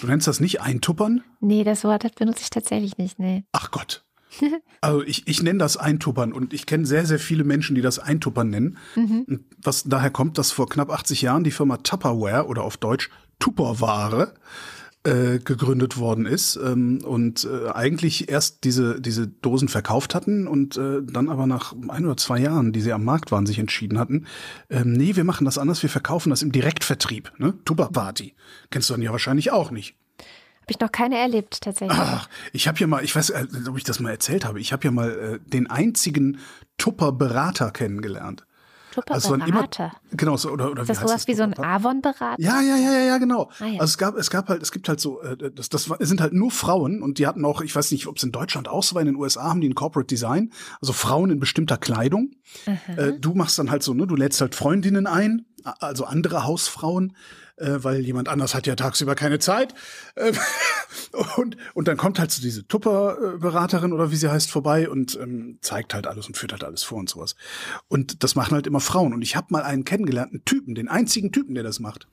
Du 0.00 0.06
nennst 0.06 0.26
das 0.26 0.40
nicht 0.40 0.60
eintuppern? 0.60 1.22
Nee, 1.40 1.64
das 1.64 1.84
Wort 1.84 2.04
das 2.04 2.12
benutze 2.12 2.42
ich 2.42 2.50
tatsächlich 2.50 2.98
nicht. 2.98 3.18
Nee. 3.18 3.44
Ach 3.52 3.70
Gott. 3.70 4.04
Also 4.84 5.04
ich, 5.04 5.28
ich 5.28 5.40
nenne 5.40 5.60
das 5.60 5.76
Eintuppern 5.76 6.32
und 6.32 6.52
ich 6.52 6.66
kenne 6.66 6.86
sehr, 6.86 7.06
sehr 7.06 7.20
viele 7.20 7.44
Menschen, 7.44 7.76
die 7.76 7.82
das 7.82 8.00
Eintuppern 8.00 8.50
nennen. 8.50 8.78
Und 8.96 9.44
was 9.62 9.84
daher 9.84 10.10
kommt, 10.10 10.38
dass 10.38 10.50
vor 10.50 10.68
knapp 10.68 10.90
80 10.90 11.22
Jahren 11.22 11.44
die 11.44 11.52
Firma 11.52 11.76
Tupperware 11.76 12.48
oder 12.48 12.64
auf 12.64 12.78
Deutsch 12.78 13.08
Tupperware 13.38 14.34
äh, 15.04 15.38
gegründet 15.38 15.98
worden 15.98 16.26
ist 16.26 16.56
ähm, 16.56 17.00
und 17.04 17.44
äh, 17.44 17.70
eigentlich 17.70 18.28
erst 18.28 18.62
diese, 18.64 19.00
diese 19.00 19.26
Dosen 19.26 19.68
verkauft 19.68 20.14
hatten 20.14 20.46
und 20.46 20.76
äh, 20.76 21.02
dann 21.02 21.28
aber 21.28 21.46
nach 21.46 21.74
ein 21.88 22.04
oder 22.04 22.16
zwei 22.16 22.38
Jahren, 22.38 22.72
die 22.72 22.80
sie 22.80 22.92
am 22.92 23.04
Markt 23.04 23.32
waren, 23.32 23.46
sich 23.46 23.58
entschieden 23.58 23.98
hatten, 23.98 24.26
ähm, 24.70 24.92
nee, 24.92 25.16
wir 25.16 25.24
machen 25.24 25.44
das 25.44 25.58
anders, 25.58 25.82
wir 25.82 25.90
verkaufen 25.90 26.30
das 26.30 26.42
im 26.42 26.52
Direktvertrieb, 26.52 27.32
ne? 27.38 27.54
Tupper 27.64 27.88
Party. 27.88 28.34
Kennst 28.70 28.90
du 28.90 28.94
dann 28.94 29.02
ja 29.02 29.10
wahrscheinlich 29.10 29.50
auch 29.50 29.72
nicht. 29.72 29.96
Habe 30.18 30.70
ich 30.70 30.78
noch 30.78 30.92
keine 30.92 31.18
erlebt, 31.18 31.60
tatsächlich. 31.62 31.98
Ach, 31.98 32.28
ich 32.52 32.68
habe 32.68 32.78
ja 32.78 32.86
mal, 32.86 33.02
ich 33.02 33.16
weiß, 33.16 33.30
äh, 33.30 33.46
ob 33.68 33.76
ich 33.76 33.84
das 33.84 33.98
mal 33.98 34.10
erzählt 34.10 34.44
habe, 34.44 34.60
ich 34.60 34.72
habe 34.72 34.84
ja 34.84 34.92
mal 34.92 35.10
äh, 35.10 35.38
den 35.50 35.68
einzigen 35.68 36.38
Tupper-Berater 36.78 37.72
kennengelernt. 37.72 38.46
Also 39.08 39.36
dann 39.36 39.48
immer, 39.48 39.68
genau, 40.12 40.36
so, 40.36 40.50
oder, 40.50 40.70
oder 40.70 40.82
Ist 40.82 40.90
das 40.90 41.02
wie 41.02 41.08
sowas 41.08 41.28
wie 41.28 41.34
so 41.34 41.42
ein 41.42 41.58
Avon-Berater? 41.58 42.40
Ja, 42.40 42.60
ja, 42.60 42.76
ja, 42.76 42.92
ja, 42.92 43.00
ja, 43.00 43.18
genau. 43.18 43.50
Ah, 43.58 43.66
ja. 43.66 43.80
Also 43.80 43.92
es 43.92 43.98
gab, 43.98 44.16
es 44.16 44.30
gab 44.30 44.48
halt, 44.48 44.62
es 44.62 44.72
gibt 44.72 44.88
halt 44.88 45.00
so, 45.00 45.20
äh, 45.22 45.50
das, 45.52 45.68
das 45.68 45.90
sind 46.00 46.20
halt 46.20 46.32
nur 46.32 46.50
Frauen 46.50 47.02
und 47.02 47.18
die 47.18 47.26
hatten 47.26 47.44
auch, 47.44 47.60
ich 47.60 47.74
weiß 47.74 47.90
nicht, 47.92 48.06
ob 48.06 48.16
es 48.16 48.22
in 48.22 48.32
Deutschland 48.32 48.68
auch 48.68 48.82
so 48.82 48.94
war, 48.94 49.02
in 49.02 49.06
den 49.06 49.16
USA 49.16 49.44
haben 49.44 49.60
die 49.60 49.68
ein 49.68 49.74
Corporate 49.74 50.06
Design, 50.06 50.52
also 50.80 50.92
Frauen 50.92 51.30
in 51.30 51.40
bestimmter 51.40 51.76
Kleidung. 51.76 52.32
Mhm. 52.66 52.98
Äh, 52.98 53.12
du 53.18 53.34
machst 53.34 53.58
dann 53.58 53.70
halt 53.70 53.82
so, 53.82 53.94
ne, 53.94 54.06
du 54.06 54.16
lädst 54.16 54.40
halt 54.40 54.54
Freundinnen 54.54 55.06
ein, 55.06 55.46
also 55.64 56.04
andere 56.04 56.44
Hausfrauen, 56.44 57.16
äh, 57.62 57.84
weil 57.84 58.00
jemand 58.00 58.28
anders 58.28 58.54
hat 58.54 58.66
ja 58.66 58.74
tagsüber 58.74 59.14
keine 59.14 59.38
Zeit. 59.38 59.74
Äh, 60.16 60.32
und, 61.36 61.56
und 61.74 61.88
dann 61.88 61.96
kommt 61.96 62.18
halt 62.18 62.30
so 62.30 62.42
diese 62.42 62.66
Tupper-Beraterin 62.66 63.92
oder 63.92 64.10
wie 64.10 64.16
sie 64.16 64.30
heißt 64.30 64.50
vorbei 64.50 64.88
und 64.88 65.18
ähm, 65.20 65.58
zeigt 65.60 65.94
halt 65.94 66.06
alles 66.06 66.26
und 66.26 66.36
führt 66.36 66.52
halt 66.52 66.64
alles 66.64 66.82
vor 66.82 66.98
und 66.98 67.08
sowas. 67.08 67.36
Und 67.88 68.22
das 68.22 68.34
machen 68.34 68.54
halt 68.54 68.66
immer 68.66 68.80
Frauen. 68.80 69.14
Und 69.14 69.22
ich 69.22 69.36
habe 69.36 69.48
mal 69.50 69.62
einen 69.62 69.84
kennengelernten 69.84 70.44
Typen, 70.44 70.74
den 70.74 70.88
einzigen 70.88 71.32
Typen, 71.32 71.54
der 71.54 71.64
das 71.64 71.80
macht. 71.80 72.08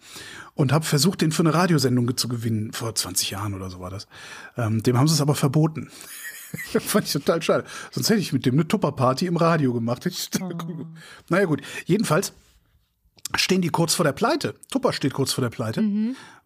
Und 0.53 0.71
habe 0.71 0.85
versucht, 0.85 1.21
den 1.21 1.31
für 1.31 1.43
eine 1.43 1.53
Radiosendung 1.53 2.15
zu 2.15 2.27
gewinnen. 2.27 2.71
Vor 2.73 2.93
20 2.93 3.31
Jahren 3.31 3.53
oder 3.53 3.69
so 3.69 3.79
war 3.79 3.89
das. 3.89 4.07
Ähm, 4.57 4.83
dem 4.83 4.97
haben 4.97 5.07
sie 5.07 5.15
es 5.15 5.21
aber 5.21 5.35
verboten. 5.35 5.89
Fand 6.79 7.05
ich 7.05 7.13
total 7.13 7.41
schade. 7.41 7.63
Sonst 7.91 8.09
hätte 8.09 8.19
ich 8.19 8.33
mit 8.33 8.45
dem 8.45 8.55
eine 8.55 8.67
Tupper-Party 8.67 9.25
im 9.25 9.37
Radio 9.37 9.73
gemacht. 9.73 10.05
Ich, 10.09 10.29
Naja 11.29 11.45
gut, 11.45 11.61
jedenfalls 11.85 12.33
stehen 13.35 13.61
die 13.61 13.69
kurz 13.69 13.93
vor 13.93 14.03
der 14.05 14.11
Pleite. 14.13 14.55
Tupper 14.71 14.93
steht 14.93 15.13
kurz 15.13 15.33
vor 15.33 15.41
der 15.43 15.49
Pleite, 15.49 15.83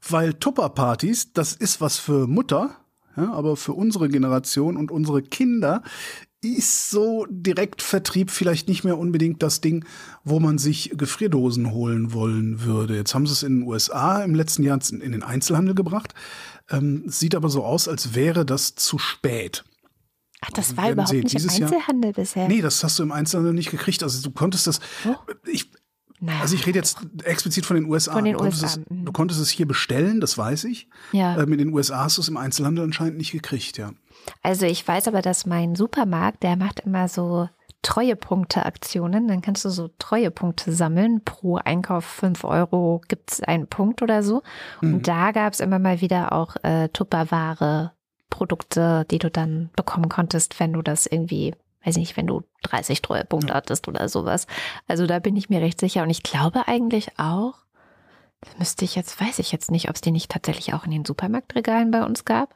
weil 0.10 0.34
Tupper-Partys, 0.34 1.34
das 1.34 1.54
ist 1.54 1.82
was 1.82 1.98
für 1.98 2.28
Mutter, 2.28 2.76
ja, 3.16 3.32
aber 3.32 3.56
für 3.58 3.74
unsere 3.74 4.10
Generation 4.10 4.76
und 4.78 4.92
unsere 4.92 5.22
Kinder 5.22 5.84
ist 6.42 6.90
so 6.90 7.26
Direktvertrieb 7.30 8.30
vielleicht 8.30 8.68
nicht 8.68 8.84
mehr 8.84 8.98
unbedingt 8.98 9.42
das 9.42 9.62
Ding, 9.62 9.86
wo 10.26 10.40
man 10.42 10.58
sich 10.58 10.92
Gefrierdosen 10.98 11.72
holen 11.72 12.12
wollen 12.12 12.64
würde. 12.64 12.98
Jetzt 12.98 13.16
haben 13.16 13.26
sie 13.28 13.34
es 13.34 13.44
in 13.44 13.60
den 13.60 13.68
USA 13.68 14.22
im 14.24 14.36
letzten 14.36 14.64
Jahr 14.64 14.78
in 14.92 15.12
den 15.14 15.24
Einzelhandel 15.24 15.74
gebracht. 15.74 16.14
Ähm, 16.70 17.04
sieht 17.08 17.36
aber 17.36 17.48
so 17.50 17.64
aus, 17.64 17.88
als 17.88 18.14
wäre 18.14 18.46
das 18.46 18.76
zu 18.76 18.98
spät. 18.98 19.64
Ach, 20.42 20.50
das 20.50 20.72
Wir 20.72 20.78
war 20.78 20.92
überhaupt 20.92 21.10
sehen, 21.12 21.24
nicht 21.24 21.34
im 21.36 21.38
dieses 21.44 21.58
Jahr- 21.60 21.72
Einzelhandel 21.72 22.12
bisher. 22.12 22.48
Nee, 22.50 22.62
das 22.62 22.84
hast 22.84 23.00
du 23.00 23.04
im 23.04 23.14
Einzelhandel 23.14 23.54
nicht 23.54 23.72
gekriegt. 23.72 24.04
Also 24.04 24.22
du 24.22 24.32
konntest 24.32 24.68
das. 24.68 24.82
Oh. 25.08 25.16
Ich, 25.46 25.72
Naja. 26.24 26.40
also 26.40 26.56
ich 26.56 26.66
rede 26.66 26.80
jetzt 26.80 27.00
explizit 27.26 27.66
von 27.66 27.76
den 27.76 27.86
USA. 27.86 28.14
Von 28.14 28.24
den 28.24 28.34
du, 28.34 28.40
konntest 28.40 28.64
USA, 28.64 28.80
Es, 28.80 28.90
mhm. 28.90 29.06
du 29.06 29.12
konntest 29.12 29.42
es 29.42 29.50
hier 29.50 29.68
bestellen, 29.68 30.22
das 30.22 30.38
weiß 30.38 30.64
ich. 30.66 30.88
Ja. 31.12 31.38
Ähm, 31.38 31.52
in 31.52 31.58
den 31.58 31.74
USA 31.74 32.06
hast 32.06 32.18
du 32.18 32.22
es 32.22 32.30
im 32.30 32.38
Einzelhandel 32.38 32.86
anscheinend 32.86 33.18
nicht 33.18 33.34
gekriegt, 33.34 33.78
ja. 33.78 33.92
Also 34.42 34.66
ich 34.66 34.88
weiß 34.88 35.10
aber, 35.10 35.22
dass 35.22 35.46
mein 35.46 35.76
Supermarkt, 35.76 36.44
der 36.44 36.56
macht 36.56 36.80
immer 36.80 37.10
so 37.10 37.50
Treuepunkte-Aktionen. 37.82 39.28
Dann 39.28 39.42
kannst 39.42 39.66
du 39.66 39.70
so 39.70 39.90
Treuepunkte 40.00 40.72
sammeln. 40.72 41.22
Pro 41.26 41.58
Einkauf 41.58 42.06
5 42.06 42.46
Euro 42.46 43.02
gibt 43.08 43.34
es 43.34 43.42
einen 43.42 43.68
Punkt 43.68 44.02
oder 44.02 44.24
so. 44.24 44.42
Mhm. 44.82 44.94
Und 44.96 45.08
da 45.08 45.32
gab 45.32 45.54
es 45.54 45.60
immer 45.60 45.80
mal 45.80 46.02
wieder 46.02 46.32
auch 46.32 46.56
äh, 46.64 46.88
Tupperware, 46.90 47.92
Produkte, 48.30 49.06
die 49.12 49.20
du 49.20 49.30
dann 49.30 49.70
bekommen 49.76 50.10
konntest, 50.10 50.60
wenn 50.60 50.74
du 50.74 50.82
das 50.82 51.06
irgendwie, 51.06 51.54
weiß 51.86 51.98
nicht, 51.98 52.16
wenn 52.18 52.28
du 52.28 52.44
30 52.64 53.02
Treuepunkte 53.02 53.54
hattest 53.54 53.88
oder 53.88 54.08
sowas. 54.10 54.48
Also 54.88 55.06
da 55.08 55.20
bin 55.20 55.36
ich 55.36 55.50
mir 55.50 55.62
recht 55.62 55.80
sicher. 55.80 56.04
Und 56.04 56.10
ich 56.10 56.24
glaube 56.24 56.68
eigentlich 56.68 57.20
auch, 57.20 57.56
das 58.42 58.58
müsste 58.60 58.86
ich 58.86 58.96
jetzt, 58.96 59.20
weiß 59.22 59.40
ich 59.40 59.52
jetzt 59.52 59.72
nicht, 59.72 59.90
ob 59.90 59.96
es 59.96 60.02
die 60.02 60.12
nicht 60.12 60.32
tatsächlich 60.32 60.74
auch 60.74 60.86
in 60.86 60.92
den 60.92 61.06
Supermarktregalen 61.06 61.92
bei 61.92 62.04
uns 62.04 62.26
gab. 62.26 62.56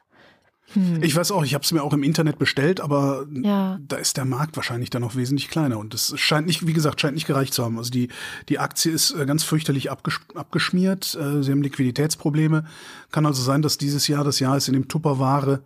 Hm. 0.74 1.02
Ich 1.02 1.16
weiß 1.16 1.30
auch, 1.32 1.44
ich 1.44 1.54
habe 1.54 1.64
es 1.64 1.72
mir 1.72 1.82
auch 1.82 1.94
im 1.94 2.02
Internet 2.02 2.38
bestellt, 2.38 2.80
aber 2.82 3.24
Ja. 3.32 3.78
da 3.80 3.96
ist 3.96 4.18
der 4.18 4.26
Markt 4.26 4.54
wahrscheinlich 4.56 4.90
dann 4.90 5.00
noch 5.00 5.16
wesentlich 5.16 5.48
kleiner. 5.48 5.78
Und 5.78 5.94
das 5.94 6.12
scheint 6.20 6.46
nicht, 6.46 6.66
wie 6.66 6.74
gesagt, 6.74 7.00
scheint 7.00 7.14
nicht 7.14 7.26
gereicht 7.26 7.54
zu 7.54 7.64
haben. 7.64 7.78
Also 7.78 7.90
die, 7.90 8.08
die 8.50 8.58
Aktie 8.58 8.92
ist 8.92 9.12
äh, 9.12 9.24
ganz 9.24 9.44
fürchterlich 9.44 9.90
abgesch 9.90 10.20
abgeschmiert. 10.34 11.14
Äh, 11.14 11.42
Sie 11.42 11.52
haben 11.52 11.62
Liquiditätsprobleme. 11.62 12.66
Kann 13.10 13.24
also 13.24 13.42
sein, 13.42 13.62
dass 13.62 13.78
dieses 13.78 14.08
Jahr 14.08 14.24
das 14.24 14.40
Jahr 14.40 14.58
ist, 14.58 14.68
in 14.68 14.74
dem 14.74 14.88
Tupperware, 14.88 15.62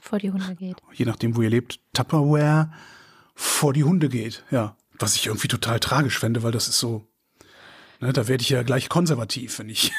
vor 0.00 0.18
die 0.20 0.30
Hunde 0.30 0.54
geht. 0.54 0.76
je 0.94 1.04
nachdem, 1.04 1.36
wo 1.36 1.42
ihr 1.42 1.50
lebt, 1.50 1.80
Tupperware 1.92 2.70
vor 3.36 3.72
die 3.72 3.84
Hunde 3.84 4.08
geht. 4.08 4.42
Ja. 4.50 4.76
Was 4.98 5.14
ich 5.14 5.26
irgendwie 5.26 5.46
total 5.48 5.78
tragisch 5.78 6.18
fände, 6.18 6.42
weil 6.42 6.52
das 6.52 6.66
ist 6.68 6.78
so, 6.80 7.06
ne, 8.00 8.12
da 8.12 8.26
werde 8.28 8.42
ich 8.42 8.48
ja 8.48 8.62
gleich 8.62 8.88
konservativ, 8.88 9.58
wenn 9.58 9.68
ich. 9.68 9.92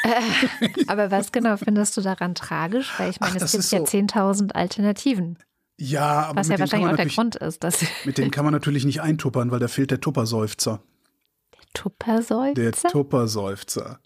Aber 0.88 1.12
was 1.12 1.32
genau 1.32 1.56
findest 1.56 1.96
du 1.96 2.02
daran 2.02 2.34
tragisch? 2.36 2.92
Weil 2.98 3.12
ich 3.12 3.20
meine, 3.20 3.38
Ach, 3.38 3.42
es 3.42 3.52
gibt 3.52 3.64
ja 3.72 3.80
so- 3.80 3.86
10.000 3.86 4.54
Alternativen. 4.54 5.38
Ja, 5.80 6.24
aber 6.30 6.40
Was 6.40 6.48
mit 6.48 6.58
ja 6.58 6.60
wahrscheinlich 6.64 6.90
auch 6.92 6.96
der 6.96 7.06
Grund 7.06 7.36
ist, 7.36 7.64
dass 7.64 7.86
mit 8.06 8.18
denen 8.18 8.32
kann 8.32 8.44
man 8.44 8.52
natürlich 8.52 8.84
nicht 8.84 9.02
eintuppern, 9.02 9.52
weil 9.52 9.60
da 9.60 9.68
fehlt 9.68 9.92
der 9.92 10.02
Tupperseufzer. 10.02 10.82
Tupperseufzer? 11.76 12.54
Der 12.56 12.72
Tupperseufzer. 12.72 14.00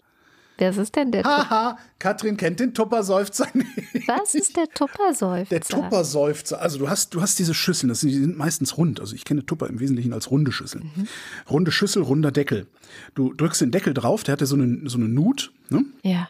Was 0.68 0.76
ist 0.78 0.96
denn 0.96 1.12
der? 1.12 1.24
Haha, 1.24 1.78
Katrin 1.98 2.36
kennt 2.36 2.60
den 2.60 2.74
Tupperseufzer 2.74 3.48
nicht. 3.54 4.08
Was 4.08 4.34
ist 4.34 4.56
der 4.56 4.68
Tupperseufzer? 4.68 5.50
Der 5.50 5.60
Tupperseufzer, 5.60 6.60
also 6.60 6.78
du 6.78 6.88
hast, 6.88 7.14
du 7.14 7.20
hast 7.20 7.38
diese 7.38 7.54
Schüsseln, 7.54 7.88
das 7.88 8.00
sind, 8.00 8.10
die 8.10 8.18
sind 8.18 8.36
meistens 8.36 8.76
rund. 8.76 9.00
Also 9.00 9.14
ich 9.14 9.24
kenne 9.24 9.44
Tupper 9.44 9.68
im 9.68 9.80
Wesentlichen 9.80 10.12
als 10.12 10.30
runde 10.30 10.52
Schüsseln. 10.52 10.90
Mhm. 10.94 11.08
Runde 11.50 11.72
Schüssel, 11.72 12.02
runder 12.02 12.32
Deckel. 12.32 12.66
Du 13.14 13.32
drückst 13.34 13.60
den 13.60 13.70
Deckel 13.70 13.94
drauf, 13.94 14.22
der 14.22 14.32
hat 14.32 14.40
ja 14.40 14.46
so 14.46 14.56
eine, 14.56 14.88
so 14.88 14.98
eine 14.98 15.08
Nut, 15.08 15.52
ne? 15.68 15.84
Ja. 16.02 16.28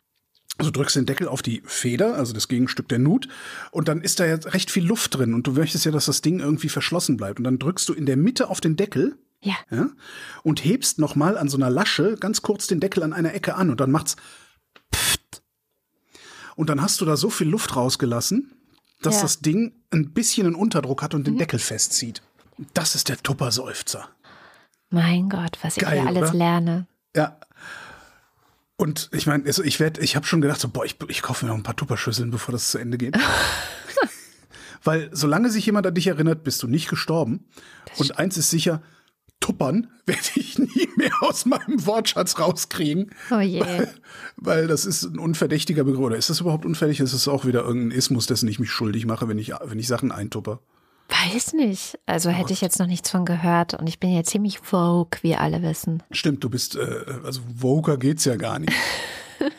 Also 0.59 0.71
drückst 0.71 0.97
den 0.97 1.07
Deckel 1.07 1.29
auf 1.29 1.42
die 1.42 1.62
Feder, 1.64 2.14
also 2.14 2.33
das 2.33 2.47
Gegenstück 2.47 2.88
der 2.88 2.99
Nut, 2.99 3.27
und 3.71 3.88
dann 3.88 4.03
ist 4.03 4.21
da 4.21 4.27
ja 4.27 4.35
recht 4.35 4.71
viel 4.71 4.85
Luft 4.85 5.16
drin 5.16 5.35
und 5.35 5.47
du 5.47 5.53
möchtest 5.53 5.85
ja, 5.87 5.90
dass 5.90 6.07
das 6.07 6.21
Ding 6.21 6.40
irgendwie 6.40 6.68
verschlossen 6.68 7.16
bleibt. 7.16 7.38
Und 7.38 7.45
dann 7.45 7.59
drückst 7.59 7.88
du 7.88 7.95
in 7.95 8.07
der 8.07 8.16
Mitte 8.16 8.49
auf 8.49 8.61
den 8.61 8.77
Deckel 8.77 9.16
Ja. 9.45 9.55
ja, 9.71 9.89
und 10.45 10.65
hebst 10.65 10.99
nochmal 11.01 11.37
an 11.37 11.49
so 11.49 11.57
einer 11.57 11.69
Lasche 11.69 12.15
ganz 12.17 12.43
kurz 12.43 12.69
den 12.69 12.79
Deckel 12.79 13.03
an 13.03 13.13
einer 13.13 13.35
Ecke 13.35 13.57
an 13.57 13.71
und 13.71 13.81
dann 13.81 13.91
macht's 13.91 14.15
pft. 14.95 15.43
Und 16.55 16.69
dann 16.71 16.81
hast 16.81 17.01
du 17.01 17.05
da 17.05 17.17
so 17.17 17.29
viel 17.29 17.49
Luft 17.49 17.75
rausgelassen, 17.75 18.53
dass 19.01 19.15
Ja. 19.15 19.19
Mhm. 19.21 19.23
das 19.25 19.41
Ding 19.41 19.73
ein 19.91 20.13
bisschen 20.13 20.47
einen 20.47 20.55
Unterdruck 20.55 21.03
hat 21.03 21.15
und 21.15 21.27
den 21.27 21.39
Deckel 21.39 21.59
festzieht. 21.59 22.23
Das 22.73 22.95
ist 22.95 23.09
der 23.09 23.17
Tupperseufzer. 23.17 24.09
Mein 24.91 25.29
Gott, 25.29 25.59
was 25.63 25.77
ich 25.77 25.83
Geil, 25.83 26.01
hier 26.01 26.07
alles 26.09 26.31
oder? 26.31 26.35
lerne. 26.39 26.87
Ja. 27.17 27.41
Und 28.77 29.09
ich 29.13 29.27
meine, 29.27 29.45
also 29.47 29.65
ich 29.65 29.81
werde, 29.81 30.01
ich 30.03 30.15
habe 30.15 30.27
schon 30.27 30.41
gedacht, 30.41 30.61
so, 30.61 30.69
boah, 30.69 30.85
ich, 30.85 30.97
ich 31.09 31.23
kaufe 31.23 31.45
mir 31.45 31.51
noch 31.51 31.57
ein 31.59 31.63
paar 31.65 31.75
Tupperschüsseln, 31.77 32.31
bevor 32.31 32.53
das 32.53 32.71
zu 32.71 32.79
Ende 32.79 32.99
geht. 32.99 33.17
Weil 34.85 35.09
solange 35.13 35.51
sich 35.51 35.65
jemand 35.67 35.87
an 35.87 35.95
dich 35.95 36.09
erinnert, 36.09 36.43
bist 36.45 36.63
du 36.63 36.67
nicht 36.69 36.89
gestorben. 36.89 37.45
Und 37.99 38.19
eins 38.19 38.37
ist 38.37 38.51
sicher, 38.51 38.83
Tuppern 39.43 39.91
werde 40.07 40.23
ich 40.37 40.59
nie 40.59 40.89
mehr 40.97 41.13
aus 41.21 41.45
meinem 41.45 41.85
Wortschatz 41.87 42.39
rauskriegen. 42.39 43.11
Oh 43.31 43.41
je. 43.41 43.63
Weil 44.37 44.67
das 44.67 44.87
ist 44.87 45.03
ein 45.05 45.19
unverdächtiger 45.19 45.85
Begriff. 45.85 46.01
Oder 46.01 46.17
ist 46.17 46.31
das 46.31 46.41
überhaupt 46.41 46.65
unverdächtig? 46.65 47.05
Ist 47.05 47.13
es 47.13 47.29
auch 47.29 47.45
wieder 47.45 47.65
irgendein 47.65 47.99
Ismus, 47.99 48.27
dessen 48.27 48.49
ich 48.49 48.59
mich 48.59 48.71
schuldig 48.71 49.05
mache, 49.05 49.29
wenn 49.29 49.39
ich, 49.39 49.53
wenn 49.63 49.79
ich 49.79 49.87
Sachen 49.87 50.11
eintupper? 50.11 50.61
Weiß 51.09 51.53
nicht. 51.53 51.99
Also 52.07 52.31
hätte 52.31 52.55
ich 52.55 52.63
jetzt 52.63 52.79
noch 52.79 52.87
nichts 52.87 53.11
von 53.11 53.27
gehört 53.27 53.75
und 53.75 53.87
ich 53.87 54.01
bin 54.01 54.11
ja 54.15 54.23
ziemlich 54.23 54.61
vogue, 54.61 55.19
wie 55.21 55.37
alle 55.37 55.63
wissen. 55.63 56.03
Stimmt, 56.11 56.43
du 56.43 56.49
bist, 56.49 56.77
äh, 56.77 57.05
also 57.23 57.43
Voker 57.55 57.99
geht's 57.99 58.25
ja 58.25 58.37
gar 58.37 58.59
nicht. 58.59 58.73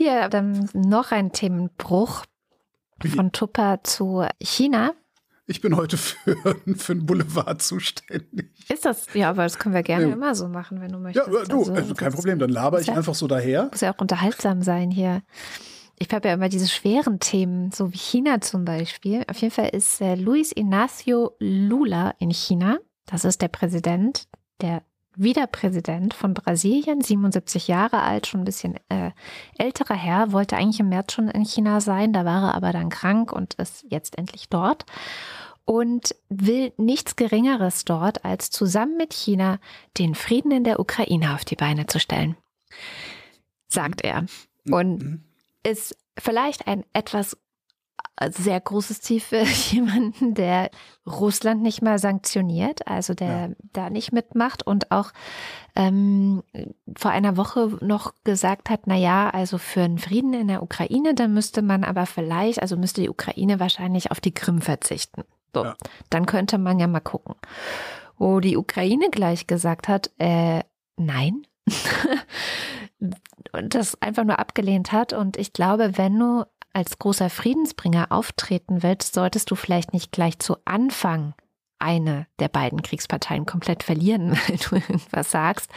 Ja, 0.00 0.28
dann 0.28 0.70
noch 0.74 1.10
ein 1.10 1.32
Themenbruch 1.32 2.24
von 3.14 3.32
Tupper 3.32 3.80
zu 3.82 4.24
China. 4.40 4.94
Ich 5.50 5.60
bin 5.62 5.74
heute 5.76 5.96
für, 5.96 6.36
für 6.76 6.92
einen 6.92 7.06
Boulevard 7.06 7.60
zuständig. 7.60 8.50
Ist 8.68 8.84
das? 8.84 9.06
Ja, 9.14 9.30
aber 9.30 9.44
das 9.44 9.58
können 9.58 9.74
wir 9.74 9.82
gerne 9.82 10.06
Ja. 10.08 10.12
immer 10.12 10.34
so 10.34 10.46
machen, 10.46 10.80
wenn 10.80 10.88
du 10.92 10.98
Ja, 10.98 11.02
möchtest. 11.26 11.50
du, 11.52 11.58
Also, 11.60 11.72
also 11.72 11.94
kein 11.94 12.12
Problem, 12.12 12.38
dann 12.38 12.50
laber 12.50 12.80
ich 12.80 12.86
ja- 12.88 12.94
einfach 12.94 13.14
so 13.14 13.26
daher. 13.26 13.68
Muss 13.72 13.80
ja 13.80 13.92
auch 13.94 13.98
unterhaltsam 14.00 14.62
sein 14.62 14.90
hier. 14.90 15.22
Ich 15.98 16.08
habe 16.12 16.28
ja 16.28 16.34
immer 16.34 16.48
diese 16.48 16.68
schweren 16.68 17.18
Themen, 17.18 17.72
so 17.72 17.92
wie 17.92 17.96
China 17.98 18.40
zum 18.40 18.64
Beispiel. 18.64 19.24
Auf 19.28 19.38
jeden 19.38 19.52
Fall 19.52 19.70
ist 19.70 20.00
äh, 20.00 20.14
Luis 20.14 20.52
Ignacio 20.54 21.32
Lula 21.40 22.14
in 22.18 22.30
China. 22.30 22.78
Das 23.06 23.24
ist 23.24 23.40
der 23.42 23.48
Präsident, 23.48 24.28
der 24.60 24.82
Wiederpräsident 25.16 26.14
von 26.14 26.32
Brasilien, 26.34 27.00
77 27.00 27.66
Jahre 27.66 28.02
alt, 28.02 28.28
schon 28.28 28.42
ein 28.42 28.44
bisschen 28.44 28.76
äh, 28.88 29.10
älterer 29.58 29.94
Herr, 29.96 30.30
wollte 30.30 30.56
eigentlich 30.56 30.78
im 30.78 30.90
März 30.90 31.12
schon 31.14 31.26
in 31.26 31.44
China 31.44 31.80
sein, 31.80 32.12
da 32.12 32.24
war 32.24 32.50
er 32.50 32.54
aber 32.54 32.70
dann 32.72 32.88
krank 32.88 33.32
und 33.32 33.54
ist 33.54 33.84
jetzt 33.88 34.16
endlich 34.16 34.48
dort 34.48 34.84
und 35.68 36.14
will 36.30 36.72
nichts 36.78 37.14
Geringeres 37.16 37.84
dort, 37.84 38.24
als 38.24 38.48
zusammen 38.48 38.96
mit 38.96 39.12
China 39.12 39.58
den 39.98 40.14
Frieden 40.14 40.50
in 40.50 40.64
der 40.64 40.80
Ukraine 40.80 41.34
auf 41.34 41.44
die 41.44 41.56
Beine 41.56 41.86
zu 41.86 42.00
stellen. 42.00 42.36
sagt 43.68 44.00
er. 44.02 44.24
Und 44.70 45.02
Mhm. 45.02 45.24
ist 45.62 45.94
vielleicht 46.18 46.66
ein 46.66 46.84
etwas 46.94 47.36
äh, 48.16 48.30
sehr 48.32 48.58
großes 48.58 49.02
Ziel 49.02 49.20
für 49.20 49.42
jemanden, 49.72 50.32
der 50.32 50.70
Russland 51.06 51.60
nicht 51.62 51.82
mal 51.82 51.98
sanktioniert, 51.98 52.86
also 52.88 53.12
der 53.12 53.48
Ja. 53.48 53.54
da 53.74 53.90
nicht 53.90 54.10
mitmacht 54.12 54.66
und 54.66 54.90
auch 54.90 55.10
ähm, 55.76 56.42
vor 56.96 57.10
einer 57.10 57.36
Woche 57.36 57.76
noch 57.82 58.14
gesagt 58.24 58.70
hat, 58.70 58.82
na 58.86 58.96
ja, 58.96 59.28
also 59.28 59.58
für 59.58 59.82
einen 59.82 59.98
Frieden 59.98 60.32
in 60.32 60.48
der 60.48 60.62
Ukraine, 60.62 61.12
dann 61.14 61.34
müsste 61.34 61.60
man 61.60 61.84
aber 61.84 62.06
vielleicht, 62.06 62.62
also 62.62 62.78
müsste 62.78 63.02
die 63.02 63.10
Ukraine 63.10 63.60
wahrscheinlich 63.60 64.10
auf 64.10 64.20
die 64.20 64.32
Krim 64.32 64.62
verzichten. 64.62 65.24
So, 65.54 65.64
Ja. 65.64 65.76
dann 66.10 66.26
könnte 66.26 66.58
man 66.58 66.78
ja 66.78 66.86
mal 66.86 67.00
gucken. 67.00 67.34
Wo 68.16 68.40
die 68.40 68.56
Ukraine 68.56 69.10
gleich 69.10 69.46
gesagt 69.46 69.88
hat, 69.88 70.10
äh, 70.18 70.62
nein. 70.96 71.46
und 73.52 73.74
das 73.74 74.00
einfach 74.02 74.24
nur 74.24 74.38
abgelehnt 74.38 74.92
hat. 74.92 75.12
Und 75.12 75.36
ich 75.36 75.52
glaube, 75.52 75.96
wenn 75.96 76.18
du 76.18 76.44
als 76.72 76.98
großer 76.98 77.30
Friedensbringer 77.30 78.06
auftreten 78.10 78.82
willst, 78.82 79.14
solltest 79.14 79.50
du 79.50 79.54
vielleicht 79.54 79.92
nicht 79.92 80.12
gleich 80.12 80.38
zu 80.38 80.56
Anfang 80.64 81.34
eine 81.78 82.26
der 82.38 82.48
beiden 82.48 82.82
Kriegsparteien 82.82 83.46
komplett 83.46 83.82
verlieren, 83.82 84.36
wenn 84.46 84.56
du 84.56 84.76
irgendwas 84.76 85.30
sagst. 85.30 85.70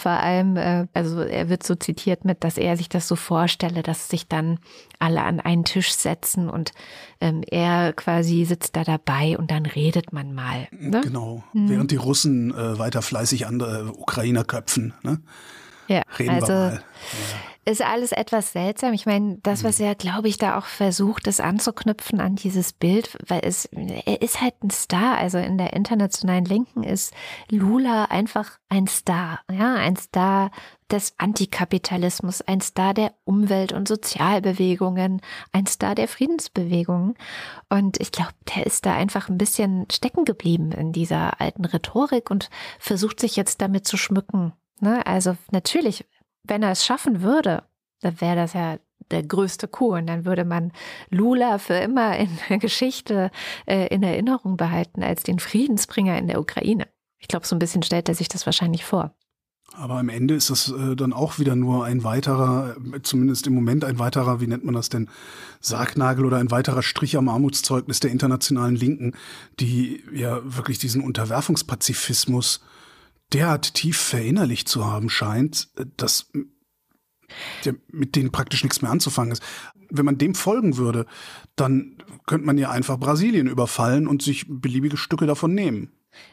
Vor 0.00 0.12
allem, 0.12 0.56
äh, 0.56 0.86
also 0.94 1.20
er 1.20 1.48
wird 1.48 1.62
so 1.62 1.74
zitiert 1.74 2.24
mit, 2.24 2.44
dass 2.44 2.58
er 2.58 2.76
sich 2.76 2.88
das 2.88 3.08
so 3.08 3.16
vorstelle, 3.16 3.82
dass 3.82 4.08
sich 4.08 4.28
dann 4.28 4.58
alle 4.98 5.22
an 5.22 5.40
einen 5.40 5.64
Tisch 5.64 5.92
setzen 5.92 6.48
und 6.48 6.72
ähm, 7.20 7.42
er 7.50 7.92
quasi 7.92 8.44
sitzt 8.44 8.76
da 8.76 8.84
dabei 8.84 9.36
und 9.38 9.50
dann 9.50 9.66
redet 9.66 10.12
man 10.12 10.34
mal. 10.34 10.68
Ne? 10.70 11.00
Genau. 11.02 11.44
Mhm. 11.52 11.68
Während 11.68 11.90
die 11.90 11.96
Russen 11.96 12.54
äh, 12.54 12.78
weiter 12.78 13.02
fleißig 13.02 13.46
andere 13.46 13.92
Ukrainer 13.96 14.44
köpfen. 14.44 14.94
Ne? 15.02 15.20
Ja, 15.88 16.02
Reden 16.18 16.30
also 16.30 16.52
mal. 16.52 16.82
ist 17.64 17.82
alles 17.82 18.12
etwas 18.12 18.52
seltsam. 18.52 18.92
Ich 18.92 19.06
meine, 19.06 19.38
das, 19.42 19.64
was 19.64 19.80
er, 19.80 19.94
glaube 19.94 20.28
ich, 20.28 20.38
da 20.38 20.58
auch 20.58 20.66
versucht, 20.66 21.26
ist 21.26 21.40
anzuknüpfen 21.40 22.20
an 22.20 22.36
dieses 22.36 22.72
Bild, 22.72 23.18
weil 23.26 23.40
es, 23.42 23.66
er 23.66 24.22
ist 24.22 24.40
halt 24.40 24.54
ein 24.62 24.70
Star. 24.70 25.18
Also 25.18 25.38
in 25.38 25.58
der 25.58 25.72
internationalen 25.72 26.44
Linken 26.44 26.82
ist 26.82 27.12
Lula 27.50 28.04
einfach 28.06 28.58
ein 28.68 28.86
Star. 28.86 29.40
Ja, 29.50 29.74
ein 29.74 29.96
Star 29.96 30.50
des 30.90 31.14
Antikapitalismus, 31.18 32.42
ein 32.42 32.60
Star 32.60 32.94
der 32.94 33.12
Umwelt- 33.24 33.72
und 33.72 33.88
Sozialbewegungen, 33.88 35.20
ein 35.52 35.66
Star 35.66 35.94
der 35.96 36.06
Friedensbewegungen. 36.06 37.14
Und 37.68 38.00
ich 38.00 38.12
glaube, 38.12 38.32
der 38.54 38.66
ist 38.66 38.86
da 38.86 38.94
einfach 38.94 39.28
ein 39.28 39.38
bisschen 39.38 39.86
stecken 39.90 40.24
geblieben 40.24 40.70
in 40.70 40.92
dieser 40.92 41.40
alten 41.40 41.64
Rhetorik 41.64 42.30
und 42.30 42.50
versucht 42.78 43.18
sich 43.18 43.34
jetzt 43.34 43.60
damit 43.60 43.86
zu 43.86 43.96
schmücken. 43.96 44.52
Ne? 44.80 45.06
Also 45.06 45.36
natürlich, 45.50 46.04
wenn 46.44 46.62
er 46.62 46.70
es 46.70 46.84
schaffen 46.84 47.22
würde, 47.22 47.64
dann 48.00 48.20
wäre 48.20 48.36
das 48.36 48.52
ja 48.52 48.78
der 49.10 49.22
größte 49.22 49.68
Coup 49.68 49.94
und 49.94 50.06
dann 50.06 50.24
würde 50.24 50.44
man 50.44 50.72
Lula 51.10 51.58
für 51.58 51.74
immer 51.74 52.16
in 52.16 52.28
der 52.48 52.58
Geschichte 52.58 53.30
äh, 53.66 53.86
in 53.88 54.02
Erinnerung 54.02 54.56
behalten 54.56 55.02
als 55.02 55.22
den 55.22 55.38
Friedensbringer 55.38 56.18
in 56.18 56.26
der 56.26 56.40
Ukraine. 56.40 56.88
Ich 57.18 57.28
glaube, 57.28 57.46
so 57.46 57.54
ein 57.56 57.60
bisschen 57.60 57.82
stellt 57.82 58.08
er 58.08 58.14
sich 58.14 58.28
das 58.28 58.46
wahrscheinlich 58.46 58.84
vor. 58.84 59.14
Aber 59.72 59.98
am 59.98 60.08
Ende 60.08 60.34
ist 60.34 60.48
das 60.48 60.70
äh, 60.70 60.96
dann 60.96 61.12
auch 61.12 61.38
wieder 61.38 61.56
nur 61.56 61.84
ein 61.84 62.04
weiterer, 62.04 62.76
zumindest 63.02 63.46
im 63.46 63.54
Moment 63.54 63.84
ein 63.84 63.98
weiterer, 63.98 64.40
wie 64.40 64.46
nennt 64.46 64.64
man 64.64 64.74
das 64.74 64.88
denn, 64.88 65.08
Sargnagel 65.60 66.24
oder 66.24 66.38
ein 66.38 66.50
weiterer 66.50 66.82
Strich 66.82 67.16
am 67.16 67.28
Armutszeugnis 67.28 68.00
der 68.00 68.10
internationalen 68.10 68.76
Linken, 68.76 69.12
die 69.60 70.02
ja 70.12 70.40
wirklich 70.44 70.78
diesen 70.78 71.02
Unterwerfungspazifismus 71.02 72.60
derart 73.32 73.74
tief 73.74 73.98
verinnerlicht 73.98 74.68
zu 74.68 74.84
haben 74.84 75.08
scheint, 75.08 75.68
äh, 75.76 75.86
dass 75.96 76.30
mit 77.90 78.14
denen 78.14 78.30
praktisch 78.30 78.62
nichts 78.62 78.82
mehr 78.82 78.90
anzufangen 78.90 79.32
ist. 79.32 79.42
Wenn 79.90 80.04
man 80.04 80.18
dem 80.18 80.34
folgen 80.34 80.76
würde, 80.76 81.06
dann 81.56 81.98
könnte 82.26 82.46
man 82.46 82.58
ja 82.58 82.70
einfach 82.70 82.98
Brasilien 82.98 83.48
überfallen 83.48 84.06
und 84.06 84.22
sich 84.22 84.46
beliebige 84.48 84.96
Stücke 84.96 85.26
davon 85.26 85.54
nehmen. 85.54 85.92